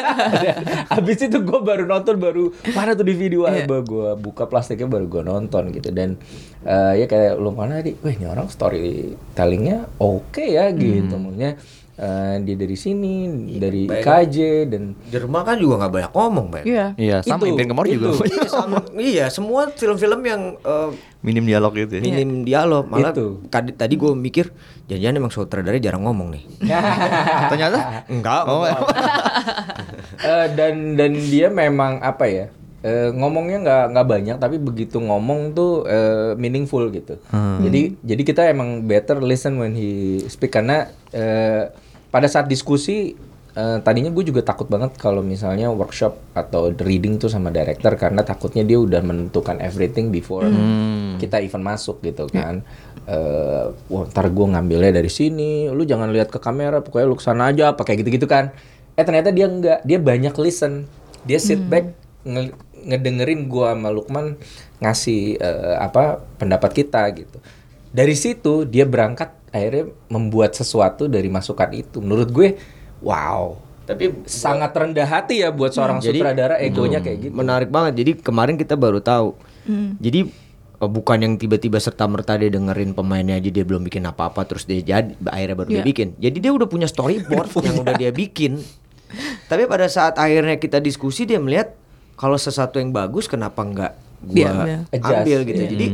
Habis 0.98 1.24
itu 1.24 1.38
gue 1.40 1.60
baru 1.62 1.86
nonton 1.88 2.18
baru 2.18 2.50
mana 2.74 2.98
tuh 2.98 3.06
DVD 3.06 3.38
wah 3.38 3.54
gue 3.54 4.10
buka 4.18 4.50
plastiknya 4.50 4.90
baru 4.90 5.06
gue 5.06 5.22
nonton 5.22 5.70
gitu 5.70 5.94
dan 5.94 6.18
eh, 6.66 7.00
ya 7.00 7.06
kayak 7.06 7.38
lu 7.38 7.54
mana 7.54 7.78
tadi, 7.78 7.94
wah 8.02 8.10
ini 8.10 8.26
orang 8.26 8.50
storytellingnya 8.50 9.86
oke 10.02 10.42
ya 10.42 10.74
gitu, 10.74 11.14
maksudnya 11.14 11.62
eh, 11.96 12.36
dia 12.42 12.56
dari 12.56 12.74
sini 12.74 13.14
dari 13.56 13.86
KJ 13.86 14.38
dan 14.68 14.84
Jerman 15.08 15.42
kan 15.42 15.56
juga 15.56 15.74
nggak 15.80 15.92
banyak 15.92 16.12
ngomong, 16.12 16.46
Bang. 16.50 16.64
Iya. 16.64 16.86
Iya, 16.96 17.18
sama 17.22 17.44
Itu, 17.44 17.52
Impian 17.52 17.68
Kemor 17.70 17.86
juga 17.86 18.08
itu. 18.12 18.24
iya, 18.28 18.48
sama- 18.48 18.86
iya, 18.96 19.26
semua 19.28 19.62
film-film 19.70 20.22
yang 20.22 20.42
eh, 20.58 20.90
minim 21.20 21.44
dialog 21.44 21.72
gitu 21.74 21.94
ya. 21.98 22.02
minim 22.02 22.30
dialog. 22.42 22.86
Malah 22.86 23.12
Itu. 23.12 23.44
tadi 23.52 23.94
gue 23.96 24.12
mikir, 24.12 24.46
jangan-jangan 24.86 25.16
emang 25.18 25.32
sutradara 25.32 25.78
jarang 25.78 26.04
ngomong 26.04 26.32
nih. 26.32 26.44
Ternyata 27.52 28.08
Enggak. 28.08 28.44
Oh, 28.48 28.64
Eh, 30.22 30.48
dan 30.54 30.94
dan 30.94 31.12
dia 31.18 31.50
memang 31.50 31.98
apa 31.98 32.30
ya 32.30 32.46
eh, 32.82 33.10
ngomongnya 33.10 33.58
nggak 33.62 33.84
nggak 33.94 34.08
banyak 34.08 34.38
tapi 34.38 34.58
begitu 34.58 34.98
ngomong 34.98 35.54
tuh 35.54 35.86
eh, 35.86 36.34
meaningful 36.36 36.90
gitu. 36.90 37.18
Jadi 37.62 37.82
jadi 38.02 38.22
kita 38.24 38.42
emang 38.48 38.84
better 38.84 39.22
listen 39.22 39.56
when 39.56 39.74
he 39.74 39.92
speak. 40.26 40.50
Karena 40.50 40.86
eh, 41.10 41.70
pada 42.10 42.26
saat 42.26 42.46
diskusi 42.46 43.14
eh, 43.52 43.78
tadinya 43.80 44.10
gue 44.10 44.24
juga 44.24 44.42
takut 44.42 44.66
banget 44.66 44.96
kalau 44.96 45.22
misalnya 45.22 45.70
workshop 45.70 46.18
atau 46.32 46.72
reading 46.74 47.16
tuh 47.16 47.28
sama 47.28 47.50
director 47.50 47.94
karena 47.94 48.22
takutnya 48.22 48.64
dia 48.64 48.78
udah 48.78 49.00
menentukan 49.00 49.60
everything 49.60 50.10
before 50.10 50.48
kita 51.18 51.38
even 51.38 51.62
masuk 51.62 52.02
gitu 52.02 52.26
kan. 52.28 52.66
Eh 53.06 53.66
wah 53.90 54.06
ntar 54.08 54.30
gue 54.30 54.46
ngambilnya 54.48 54.94
dari 54.96 55.10
sini 55.10 55.68
lu 55.68 55.84
jangan 55.84 56.10
lihat 56.10 56.30
ke 56.30 56.38
kamera 56.38 56.80
pokoknya 56.80 57.06
lu 57.06 57.18
ke 57.18 57.22
sana 57.22 57.50
aja 57.50 57.74
apa 57.74 57.82
kayak 57.82 58.02
gitu-gitu 58.02 58.26
kan. 58.26 58.54
Eh 58.94 59.04
ternyata 59.04 59.30
dia 59.30 59.46
enggak 59.46 59.80
dia 59.82 59.98
banyak 59.98 60.34
listen. 60.38 60.86
Dia 61.22 61.38
sit 61.38 61.62
back 61.66 61.86
nge- 62.22 62.54
ngedengerin 62.84 63.46
gua 63.46 63.74
sama 63.74 63.90
Lukman 63.90 64.36
ngasih 64.78 65.38
eh, 65.38 65.76
apa 65.78 66.20
pendapat 66.36 66.72
kita 66.76 67.06
gitu 67.14 67.38
dari 67.88 68.14
situ 68.14 68.64
dia 68.64 68.84
berangkat 68.84 69.36
akhirnya 69.50 69.92
membuat 70.08 70.52
sesuatu 70.52 71.06
dari 71.06 71.28
masukan 71.28 71.70
itu 71.72 72.00
menurut 72.00 72.30
gue 72.30 72.56
wow 73.00 73.58
Tapi 73.82 74.24
sangat 74.24 74.72
rendah 74.72 75.04
hati 75.04 75.44
ya 75.44 75.52
buat 75.52 75.70
seorang 75.70 76.00
Jadi- 76.00 76.16
sutradara 76.16 76.56
egonya 76.58 76.98
kayak 76.98 77.18
gitu 77.20 77.34
Menarik 77.34 77.68
banget. 77.68 78.00
Jadi 78.00 78.12
kemarin 78.16 78.56
kita 78.56 78.80
baru 78.80 79.04
tahu. 79.04 79.36
Jadi 80.00 80.32
eh, 80.80 80.88
bukan 80.88 81.18
yang 81.20 81.34
tiba-tiba 81.36 81.76
serta 81.76 82.08
merta 82.08 82.40
dia 82.40 82.48
dengerin 82.48 82.94
pemainnya 82.94 83.36
aja 83.36 83.50
dia 83.50 83.66
belum 83.66 83.84
bikin 83.84 84.06
apa-apa 84.06 84.46
terus 84.46 84.64
dia 84.64 84.80
jadi 84.80 85.12
akhirnya 85.26 85.56
baru 85.58 85.70
dia 85.70 85.78
Iya. 85.78 85.84
bikin. 85.84 86.08
Jadi 86.16 86.38
dia 86.40 86.52
udah 86.54 86.66
punya 86.66 86.88
storyboard 86.88 87.52
yang 87.68 87.84
udah 87.84 87.96
dia 87.98 88.12
bikin. 88.14 88.64
Tapi 89.46 89.68
pada 89.68 89.92
saat 89.92 90.16
akhirnya 90.16 90.56
kita 90.56 90.80
diskusi 90.80 91.28
dia 91.28 91.42
melihat 91.42 91.76
kalau 92.22 92.38
sesuatu 92.38 92.78
yang 92.78 92.94
bagus 92.94 93.26
kenapa 93.26 93.66
nggak 93.66 93.94
Dia 94.22 94.54
gua 94.54 94.54
ambil. 94.54 94.80
Adjust, 94.94 95.18
ambil 95.18 95.40
gitu. 95.50 95.62
iya. 95.66 95.70
Jadi 95.74 95.88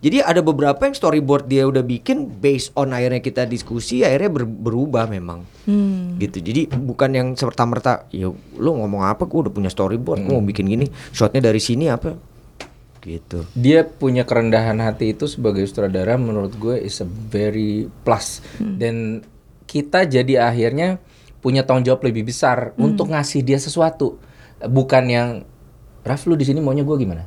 jadi 0.00 0.16
ada 0.24 0.40
beberapa 0.40 0.80
yang 0.88 0.96
storyboard 0.96 1.44
dia 1.44 1.68
udah 1.68 1.84
bikin 1.84 2.28
based 2.40 2.72
on 2.76 2.96
akhirnya 2.96 3.20
kita 3.20 3.44
diskusi 3.44 4.00
akhirnya 4.00 4.32
ber- 4.32 4.48
berubah 4.48 5.04
memang. 5.04 5.44
Gitu. 6.16 6.40
Jadi 6.40 6.72
bukan 6.72 7.10
yang 7.12 7.28
serta 7.36 7.68
merta 7.68 8.08
ya 8.08 8.32
lu 8.32 8.70
ngomong 8.80 9.04
apa 9.04 9.28
gua 9.28 9.44
udah 9.48 9.52
punya 9.52 9.68
storyboard, 9.68 10.24
gua 10.24 10.40
mau 10.40 10.44
bikin 10.48 10.64
gini, 10.64 10.88
shotnya 11.12 11.44
dari 11.44 11.60
sini 11.60 11.92
apa 11.92 12.16
gitu. 13.04 13.44
dia 13.52 13.84
punya 13.84 14.24
kerendahan 14.24 14.80
hati 14.80 15.12
itu 15.12 15.28
sebagai 15.28 15.60
sutradara 15.68 16.16
menurut 16.16 16.56
gue 16.56 16.80
is 16.80 17.04
a 17.04 17.08
very 17.08 17.92
plus 18.02 18.40
dan 18.80 19.20
kita 19.68 20.08
jadi 20.08 20.48
akhirnya 20.48 20.96
punya 21.44 21.68
tanggung 21.68 21.84
jawab 21.84 22.00
lebih 22.08 22.24
besar 22.32 22.72
untuk 22.80 23.12
ngasih 23.12 23.44
dia 23.44 23.60
sesuatu 23.60 24.16
bukan 24.64 25.04
yang 25.12 25.28
Raf 26.04 26.24
lu 26.24 26.36
di 26.36 26.44
sini 26.44 26.60
maunya 26.60 26.84
gue 26.84 26.96
gimana 26.96 27.24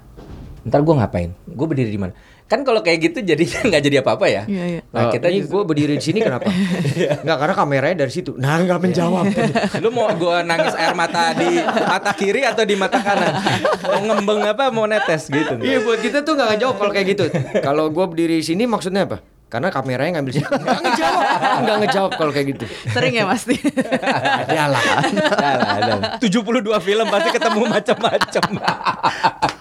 ntar 0.63 0.83
gue 0.83 0.91
ngapain 0.91 1.31
gue 1.47 1.65
berdiri 1.65 1.87
di 1.87 1.95
mana 1.95 2.11
kan 2.43 2.59
kalau 2.63 2.79
kayak 2.79 2.99
gitu 3.01 3.23
jadinya 3.23 3.59
nggak 3.67 3.81
jadi 3.81 3.95
apa-apa 3.99 4.25
ya 4.27 4.43
Iya, 4.47 4.63
iya. 4.67 4.81
nah 4.91 5.07
Eh, 5.07 5.15
kita 5.15 5.27
ini 5.27 5.43
gue 5.43 5.61
berdiri 5.63 5.95
di 5.95 6.03
sini 6.03 6.19
kenapa? 6.19 6.47
Enggak 7.23 7.37
karena 7.39 7.53
kameranya 7.55 7.97
dari 8.03 8.11
situ. 8.11 8.35
Nah 8.35 8.55
nggak 8.59 8.79
menjawab. 8.79 9.25
lu 9.83 9.89
mau 9.91 10.07
gue 10.11 10.37
nangis 10.43 10.71
air 10.73 10.91
mata 10.91 11.31
di 11.33 11.59
mata 11.63 12.11
kiri 12.11 12.43
atau 12.43 12.63
di 12.63 12.75
mata 12.75 12.99
kanan 12.99 13.35
mau 13.83 13.99
ngembeng 14.01 14.43
apa 14.43 14.71
mau 14.71 14.87
netes 14.87 15.27
gitu 15.27 15.59
Iya 15.59 15.83
buat 15.83 15.99
kita 15.99 16.23
tuh 16.23 16.35
nggak 16.35 16.47
ngejawab 16.55 16.75
kalau 16.75 16.91
kayak 16.91 17.07
gitu. 17.15 17.25
Kalau 17.59 17.87
gue 17.87 18.05
berdiri 18.05 18.39
di 18.39 18.45
sini 18.45 18.63
maksudnya 18.63 19.07
apa? 19.07 19.19
Karena 19.47 19.71
kameranya 19.71 20.19
ngambil 20.19 20.33
sini. 20.33 20.43
Nggak 20.59 20.79
ngejawab. 20.81 21.23
Nggak 21.63 21.77
ngejawab 21.79 22.11
kalau 22.13 22.31
kayak 22.31 22.47
gitu. 22.51 22.65
Sering 22.87 23.13
ya 23.13 23.23
pasti. 23.23 23.55
Adalah. 24.43 24.83
Adalah, 25.31 25.67
adalah. 25.73 25.99
72 26.19 26.43
film 26.83 27.05
pasti 27.07 27.29
ketemu 27.31 27.61
macam-macam. 27.65 28.43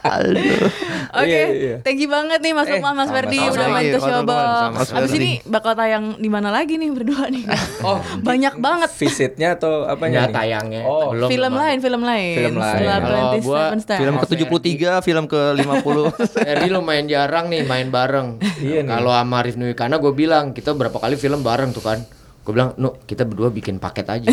Aduh. 0.02 0.70
Oke, 1.08 1.26
Iya, 1.26 1.42
iya. 1.48 1.76
thank 1.82 1.98
you 1.98 2.06
banget 2.06 2.38
nih 2.38 2.52
Mas 2.52 2.66
Eh, 2.66 2.76
Lukman, 2.76 2.94
Mas 2.94 3.10
Ferdi 3.10 3.38
udah 3.40 3.66
main 3.68 3.86
ke 3.88 3.98
Showbox. 3.98 4.86
Abis 4.92 5.12
ini 5.14 5.30
bakal 5.44 5.72
tayang 5.74 6.14
di 6.16 6.28
mana 6.28 6.50
lagi 6.50 6.76
nih 6.76 6.90
berdua 6.90 7.26
nih? 7.28 7.44
Oh, 7.78 8.02
banyak 8.18 8.58
banget. 8.58 8.90
Visitnya 8.92 9.54
atau 9.54 9.86
apanya 9.86 10.26
Nggak 10.26 10.26
nih? 10.26 10.34
tayangnya. 10.34 10.82
Oh, 10.82 11.12
Belum, 11.12 11.28
film 11.28 11.52
lain, 11.52 11.78
film 11.78 12.02
lain. 12.02 12.34
Film 12.36 12.54
lain. 12.56 12.72
Setelah 12.72 12.98
Kalau 12.98 13.06
Plenty 13.06 13.38
gua 13.40 13.58
Seven 13.60 13.80
Stars. 13.80 14.00
Film 14.00 14.14
ke-73, 14.16 14.82
film 15.04 15.24
ke-50. 15.26 15.96
Ferdi 16.26 16.68
lumayan 16.68 17.06
jarang 17.06 17.46
nih 17.46 17.62
main 17.62 17.88
bareng. 17.88 18.28
Iya 18.58 18.82
nih. 18.82 18.90
Kalau 18.90 19.12
sama 19.12 19.34
Arif 19.38 19.54
Nuikana 19.76 20.00
gue 20.00 20.08
bilang 20.10 20.44
kita 20.50 20.72
berapa 20.72 20.96
kali 20.96 21.20
film 21.20 21.44
bareng 21.44 21.68
tuh 21.68 21.84
kan. 21.84 22.00
Gue 22.40 22.54
bilang, 22.54 22.72
nu 22.76 22.96
kita 23.02 23.28
berdua 23.28 23.50
bikin 23.50 23.76
paket 23.76 24.08
aja. 24.08 24.32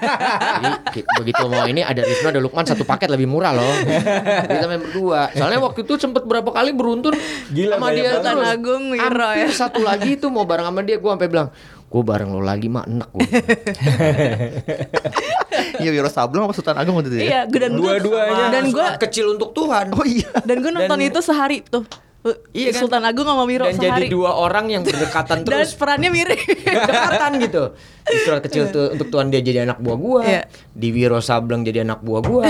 Jadi 0.58 0.68
begitu 1.14 1.42
mau 1.46 1.62
ini 1.62 1.86
ada 1.86 2.02
Rizno 2.02 2.34
ada 2.34 2.42
Lukman 2.42 2.66
satu 2.66 2.82
paket 2.82 3.06
lebih 3.06 3.30
murah 3.30 3.54
loh. 3.54 3.62
kita 4.42 4.66
main 4.66 4.82
berdua. 4.82 5.30
Soalnya 5.30 5.62
waktu 5.62 5.86
itu 5.86 5.94
sempet 5.94 6.26
berapa 6.26 6.50
kali 6.50 6.74
beruntun 6.74 7.14
Gila, 7.46 7.78
sama 7.78 7.94
dia 7.94 8.18
terus. 8.18 8.42
Agung, 8.42 8.90
Hampir 8.90 9.22
ya. 9.38 9.54
satu 9.54 9.78
lagi 9.80 10.18
tuh 10.18 10.34
mau 10.34 10.42
bareng 10.42 10.66
sama 10.66 10.82
dia 10.82 10.98
gue 10.98 11.06
sampai 11.06 11.28
bilang, 11.30 11.54
gue 11.86 12.02
bareng 12.02 12.28
lo 12.28 12.42
lagi 12.42 12.66
mah 12.66 12.82
enak 12.82 13.08
gue. 13.08 13.22
Iya, 15.74 15.90
Wiro 15.90 16.08
Sableng 16.08 16.42
apa 16.42 16.54
Sultan 16.54 16.74
Agung 16.74 16.94
waktu 16.96 17.10
itu 17.10 17.18
ya? 17.18 17.22
Iya, 17.22 17.40
gue 17.46 17.58
dan 17.60 17.72
gua- 17.74 17.96
Dua-duanya. 17.96 18.44
Dan 18.50 18.64
gue 18.70 18.86
kecil 18.98 19.30
untuk 19.30 19.52
Tuhan. 19.52 19.92
Oh 19.92 20.02
iya. 20.02 20.26
dan 20.42 20.58
gue 20.58 20.70
nonton 20.70 20.98
Dan- 20.98 21.06
itu 21.06 21.18
sehari 21.20 21.60
tuh. 21.60 21.86
Iya 22.52 22.70
kan? 22.70 22.80
Sultan 22.80 23.02
Agung 23.02 23.26
sama 23.26 23.42
Wiro 23.42 23.66
Dan 23.66 23.74
jadi 23.76 23.98
sehari. 23.98 24.06
dua 24.06 24.38
orang 24.38 24.70
yang 24.70 24.82
berdekatan 24.82 25.42
Dan 25.42 25.46
terus. 25.66 25.74
perannya 25.74 26.06
mirip. 26.08 26.38
Dekatan 26.38 27.32
gitu. 27.40 27.62
Di 28.12 28.18
surat 28.28 28.40
kecil 28.44 28.68
tuh 28.68 28.92
untuk 28.92 29.08
Tuhan 29.08 29.32
dia 29.32 29.40
jadi 29.40 29.64
anak 29.64 29.80
buah 29.80 29.98
gua. 29.98 30.20
Iya. 30.22 30.42
Di 30.72 30.88
Wiro 30.92 31.18
Sableng 31.24 31.64
jadi 31.64 31.82
anak 31.88 32.04
buah 32.04 32.22
gua. 32.22 32.44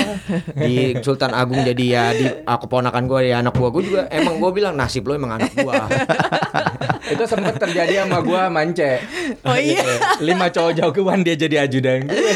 Di 0.58 0.98
Sultan 1.00 1.32
Agung 1.32 1.62
jadi 1.62 1.84
ya 1.86 2.04
di 2.10 2.26
ah, 2.44 2.58
keponakan 2.58 3.06
gua 3.06 3.22
ya 3.22 3.38
anak 3.40 3.54
buah 3.54 3.70
gua 3.70 3.82
juga. 3.82 4.02
Emang 4.10 4.42
gua 4.42 4.50
bilang 4.50 4.74
nasib 4.74 5.06
lo 5.06 5.14
emang 5.14 5.38
anak 5.38 5.54
buah. 5.54 5.86
Itu 7.12 7.28
sempat 7.28 7.58
terjadi 7.60 8.06
sama 8.06 8.24
gua 8.24 8.48
mance. 8.50 9.02
Oh 9.46 9.56
iya. 9.58 9.82
Lima 10.18 10.50
cowok 10.50 10.72
jagoan 10.78 11.22
dia 11.22 11.34
jadi 11.38 11.66
ajudan 11.66 12.06
gue. 12.08 12.32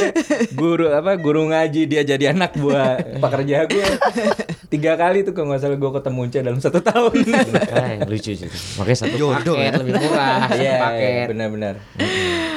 Guru 0.53 0.91
apa 0.91 1.17
guru 1.17 1.49
ngaji 1.49 1.87
dia 1.89 2.03
jadi 2.03 2.35
anak 2.35 2.59
buah 2.59 3.19
pekerja 3.19 3.67
gue. 3.71 3.87
Tiga 4.67 4.99
kali 4.99 5.23
tuh 5.23 5.33
kalau 5.33 5.55
nggak 5.55 5.63
salah 5.63 5.79
gue 5.79 5.91
ketemu 5.95 6.19
Unce 6.27 6.39
dalam 6.43 6.61
satu 6.61 6.81
tahun. 6.83 7.15
Eh, 7.67 7.95
lucu 8.05 8.33
sih. 8.35 8.49
Makanya 8.81 8.99
satu 9.07 9.17
Jodoh 9.17 9.55
paket 9.55 9.73
ya. 9.73 9.79
lebih 9.79 9.95
murah. 10.03 10.39
Iya, 10.51 10.75
paket. 10.83 11.27
benar-benar. 11.31 11.75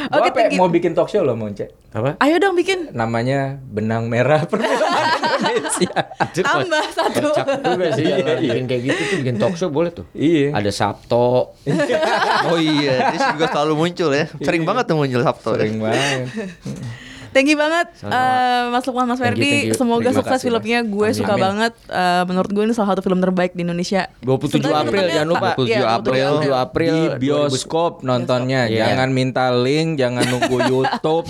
Oke, 0.10 0.30
you. 0.50 0.59
Mau 0.60 0.68
bikin 0.68 0.92
talk 0.92 1.08
show 1.08 1.24
loh 1.24 1.34
mau 1.34 1.48
Unce. 1.48 1.72
Apa? 1.90 2.20
Ayo 2.20 2.36
dong 2.38 2.54
bikin. 2.54 2.92
Namanya 2.92 3.56
Benang 3.64 4.06
Merah 4.06 4.44
Perfilman 4.44 5.08
Indonesia. 5.40 5.96
Tambah 6.36 6.86
satu. 6.92 7.32
Kocak 7.32 7.48
juga 7.64 7.88
sih 7.96 8.04
kalau 8.06 8.36
bikin 8.38 8.64
kayak 8.68 8.82
gitu 8.84 9.02
tuh 9.02 9.18
bikin 9.24 9.36
talk 9.40 9.56
show 9.56 9.72
boleh 9.72 9.90
tuh. 9.90 10.06
Iya. 10.12 10.52
Ada 10.54 10.70
Sabto. 10.70 11.56
Oh 12.50 12.58
iya, 12.58 13.14
dia 13.14 13.20
juga 13.36 13.46
selalu 13.48 13.74
muncul 13.78 14.10
ya. 14.12 14.26
Sering 14.42 14.64
banget 14.64 14.90
tuh 14.90 14.96
muncul 14.98 15.22
Sabtu. 15.22 15.50
ya. 15.54 15.58
Sering 15.60 15.78
banget. 15.78 16.28
Thank 17.30 17.48
you 17.48 17.56
banget 17.56 17.88
eh, 18.02 18.64
Mas 18.68 18.84
Lukman, 18.84 19.06
Mas 19.06 19.18
Ferdi. 19.18 19.70
Semoga 19.72 20.02
Terima 20.04 20.18
sukses 20.18 20.34
kasih, 20.36 20.50
filmnya. 20.50 20.80
Gue 20.82 21.08
Amin. 21.08 21.16
suka 21.16 21.32
Amin. 21.32 21.44
banget. 21.44 21.74
Eh, 21.86 22.24
menurut 22.26 22.50
gue 22.50 22.64
ini 22.64 22.74
salah 22.74 22.90
satu 22.92 23.02
film 23.02 23.20
terbaik 23.20 23.52
di 23.52 23.62
Indonesia. 23.62 24.10
27 24.20 24.60
Sebenarnya 24.60 24.82
April, 24.82 25.06
jangan 25.08 25.28
lupa. 25.28 25.48
tak- 25.48 25.58
iya, 25.62 25.80
27 25.80 25.96
April. 25.96 26.30
27 26.42 26.54
April 26.60 26.94
Di 26.96 27.20
bioskop 27.20 27.92
nontonnya, 28.02 28.62
Iya. 28.66 28.84
jangan 28.88 29.10
minta 29.10 29.46
link, 29.52 29.90
jangan 29.96 30.24
nunggu 30.26 30.58
YouTube. 30.72 31.28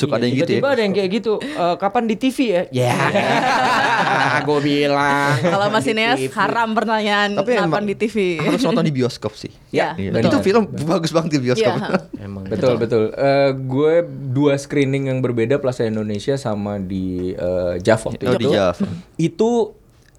Suka 0.00 0.14
ada 0.14 0.24
yang 0.24 0.36
gitu 0.38 0.52
ya. 0.52 0.60
Ada 0.62 0.80
yang 0.80 0.94
kayak 0.94 1.10
gitu. 1.12 1.32
"Eh, 1.38 1.74
kapan 1.76 2.04
di 2.04 2.16
TV 2.16 2.38
ya? 2.48 2.62
Ya. 2.70 2.94
gue 4.46 4.58
bilang. 4.60 5.34
Kalau 5.38 5.66
Mas 5.68 5.84
Ineas 5.84 6.16
Di 6.16 6.26
TV. 6.26 6.34
haram 6.34 6.72
pertanyaan 6.72 7.30
Tapi 7.34 7.50
kapan 7.52 7.66
emang 7.68 7.84
di 7.84 7.94
TV. 7.96 8.16
harus 8.38 8.62
nonton 8.62 8.84
di 8.84 8.94
bioskop 8.94 9.32
sih. 9.34 9.52
Ya, 9.68 9.92
Iya. 9.94 10.16
betul. 10.16 10.32
Itu 10.32 10.38
film 10.42 10.62
bagus 10.82 11.10
banget 11.10 11.30
di 11.34 11.40
bioskop. 11.42 11.74
Iya. 11.74 11.88
Emang. 12.24 12.44
Betul 12.46 12.74
betul. 12.76 13.12
Eh, 13.12 13.50
gue 13.52 13.94
dua 14.32 14.56
screening 14.56 15.06
yang 15.06 15.18
berbeda 15.20 15.58
Plaza 15.58 15.84
Indonesia 15.84 16.34
sama 16.34 16.78
di 16.78 17.30
eh, 17.30 17.74
JAV 17.78 18.00
waktu 18.06 18.24
Oh, 18.24 18.32
di 18.34 18.46
itu. 18.46 18.50
JAV. 18.50 18.78
Itu 19.18 19.50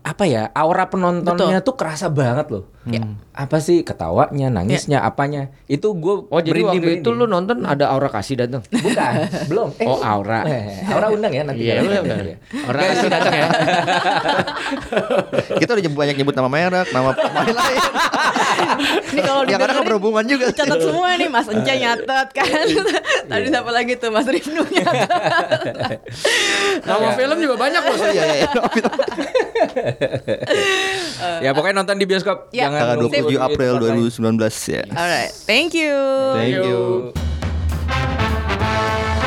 apa 0.10 0.26
ya 0.26 0.50
aura 0.52 0.90
penontonnya 0.90 1.62
tuh 1.62 1.76
kerasa 1.76 2.10
banget 2.10 2.50
loh. 2.50 2.66
Apa 3.32 3.62
sih 3.62 3.86
ketawanya, 3.86 4.50
nangisnya, 4.50 5.00
apanya? 5.00 5.54
Itu 5.64 5.94
gue 5.94 6.26
Oh 6.26 6.42
jadi 6.42 6.66
waktu 6.66 7.00
itu 7.00 7.10
lu 7.14 7.24
nonton 7.24 7.62
ada 7.62 7.86
Aura 7.88 8.10
Kasih 8.10 8.36
datang. 8.36 8.66
bukan 8.66 9.14
belum. 9.46 9.70
Eh, 9.78 9.86
Oh, 9.86 10.02
Aura. 10.02 10.42
eh, 10.44 10.82
Aura 10.90 11.08
undang 11.08 11.30
ya 11.30 11.46
nanti. 11.46 11.64
Iya, 11.64 11.80
kalau 11.80 11.86
udah, 11.86 12.02
ada. 12.02 12.16
udah. 12.18 12.38
Aura 12.66 12.80
Kasih 12.82 13.08
datang 13.08 13.34
ya. 13.36 13.48
Kita 15.56 15.72
udah 15.72 15.84
banyak 15.86 16.16
nyebut 16.18 16.34
nama 16.34 16.50
merek, 16.50 16.88
nama 16.90 17.10
pemain 17.14 17.54
lain. 17.54 17.80
Ini 19.10 19.22
kalau 19.22 19.42
kadang 19.44 19.60
didengerin, 19.62 19.86
berhubungan 19.86 20.26
juga. 20.26 20.46
Catat 20.50 20.80
semua 20.82 21.10
nih 21.14 21.30
Mas 21.30 21.48
Ence 21.48 21.74
nyatet 21.76 22.28
kan. 22.34 22.48
Tadi 23.30 23.38
Iya. 23.40 23.54
siapa 23.54 23.70
lagi 23.70 23.94
tuh 23.96 24.10
Mas 24.10 24.26
Rifnu 24.26 24.66
nyatet. 24.66 26.00
Nama 26.82 27.08
film 27.14 27.38
juga 27.38 27.56
banyak 27.56 27.82
loh. 27.86 27.96
Oh 27.96 28.10
iya 28.10 28.26
iya. 28.36 28.50
uh, 30.00 31.40
ya 31.46 31.52
pokoknya 31.52 31.76
nonton 31.84 31.96
di 32.00 32.06
bioskop. 32.08 32.50
yeah. 32.56 32.72
Jangan 32.72 32.80
tanggal 32.80 32.98
27 33.12 33.36
dulu. 33.36 33.40
April 33.44 33.74
2019 34.08 34.72
ya. 34.72 34.84
yeah. 34.84 34.86
Alright, 34.96 35.32
thank 35.46 35.72
you. 35.76 35.96
Thank 36.36 36.64
you. 36.64 37.12
Thank 37.12 38.16
you. 39.14 39.19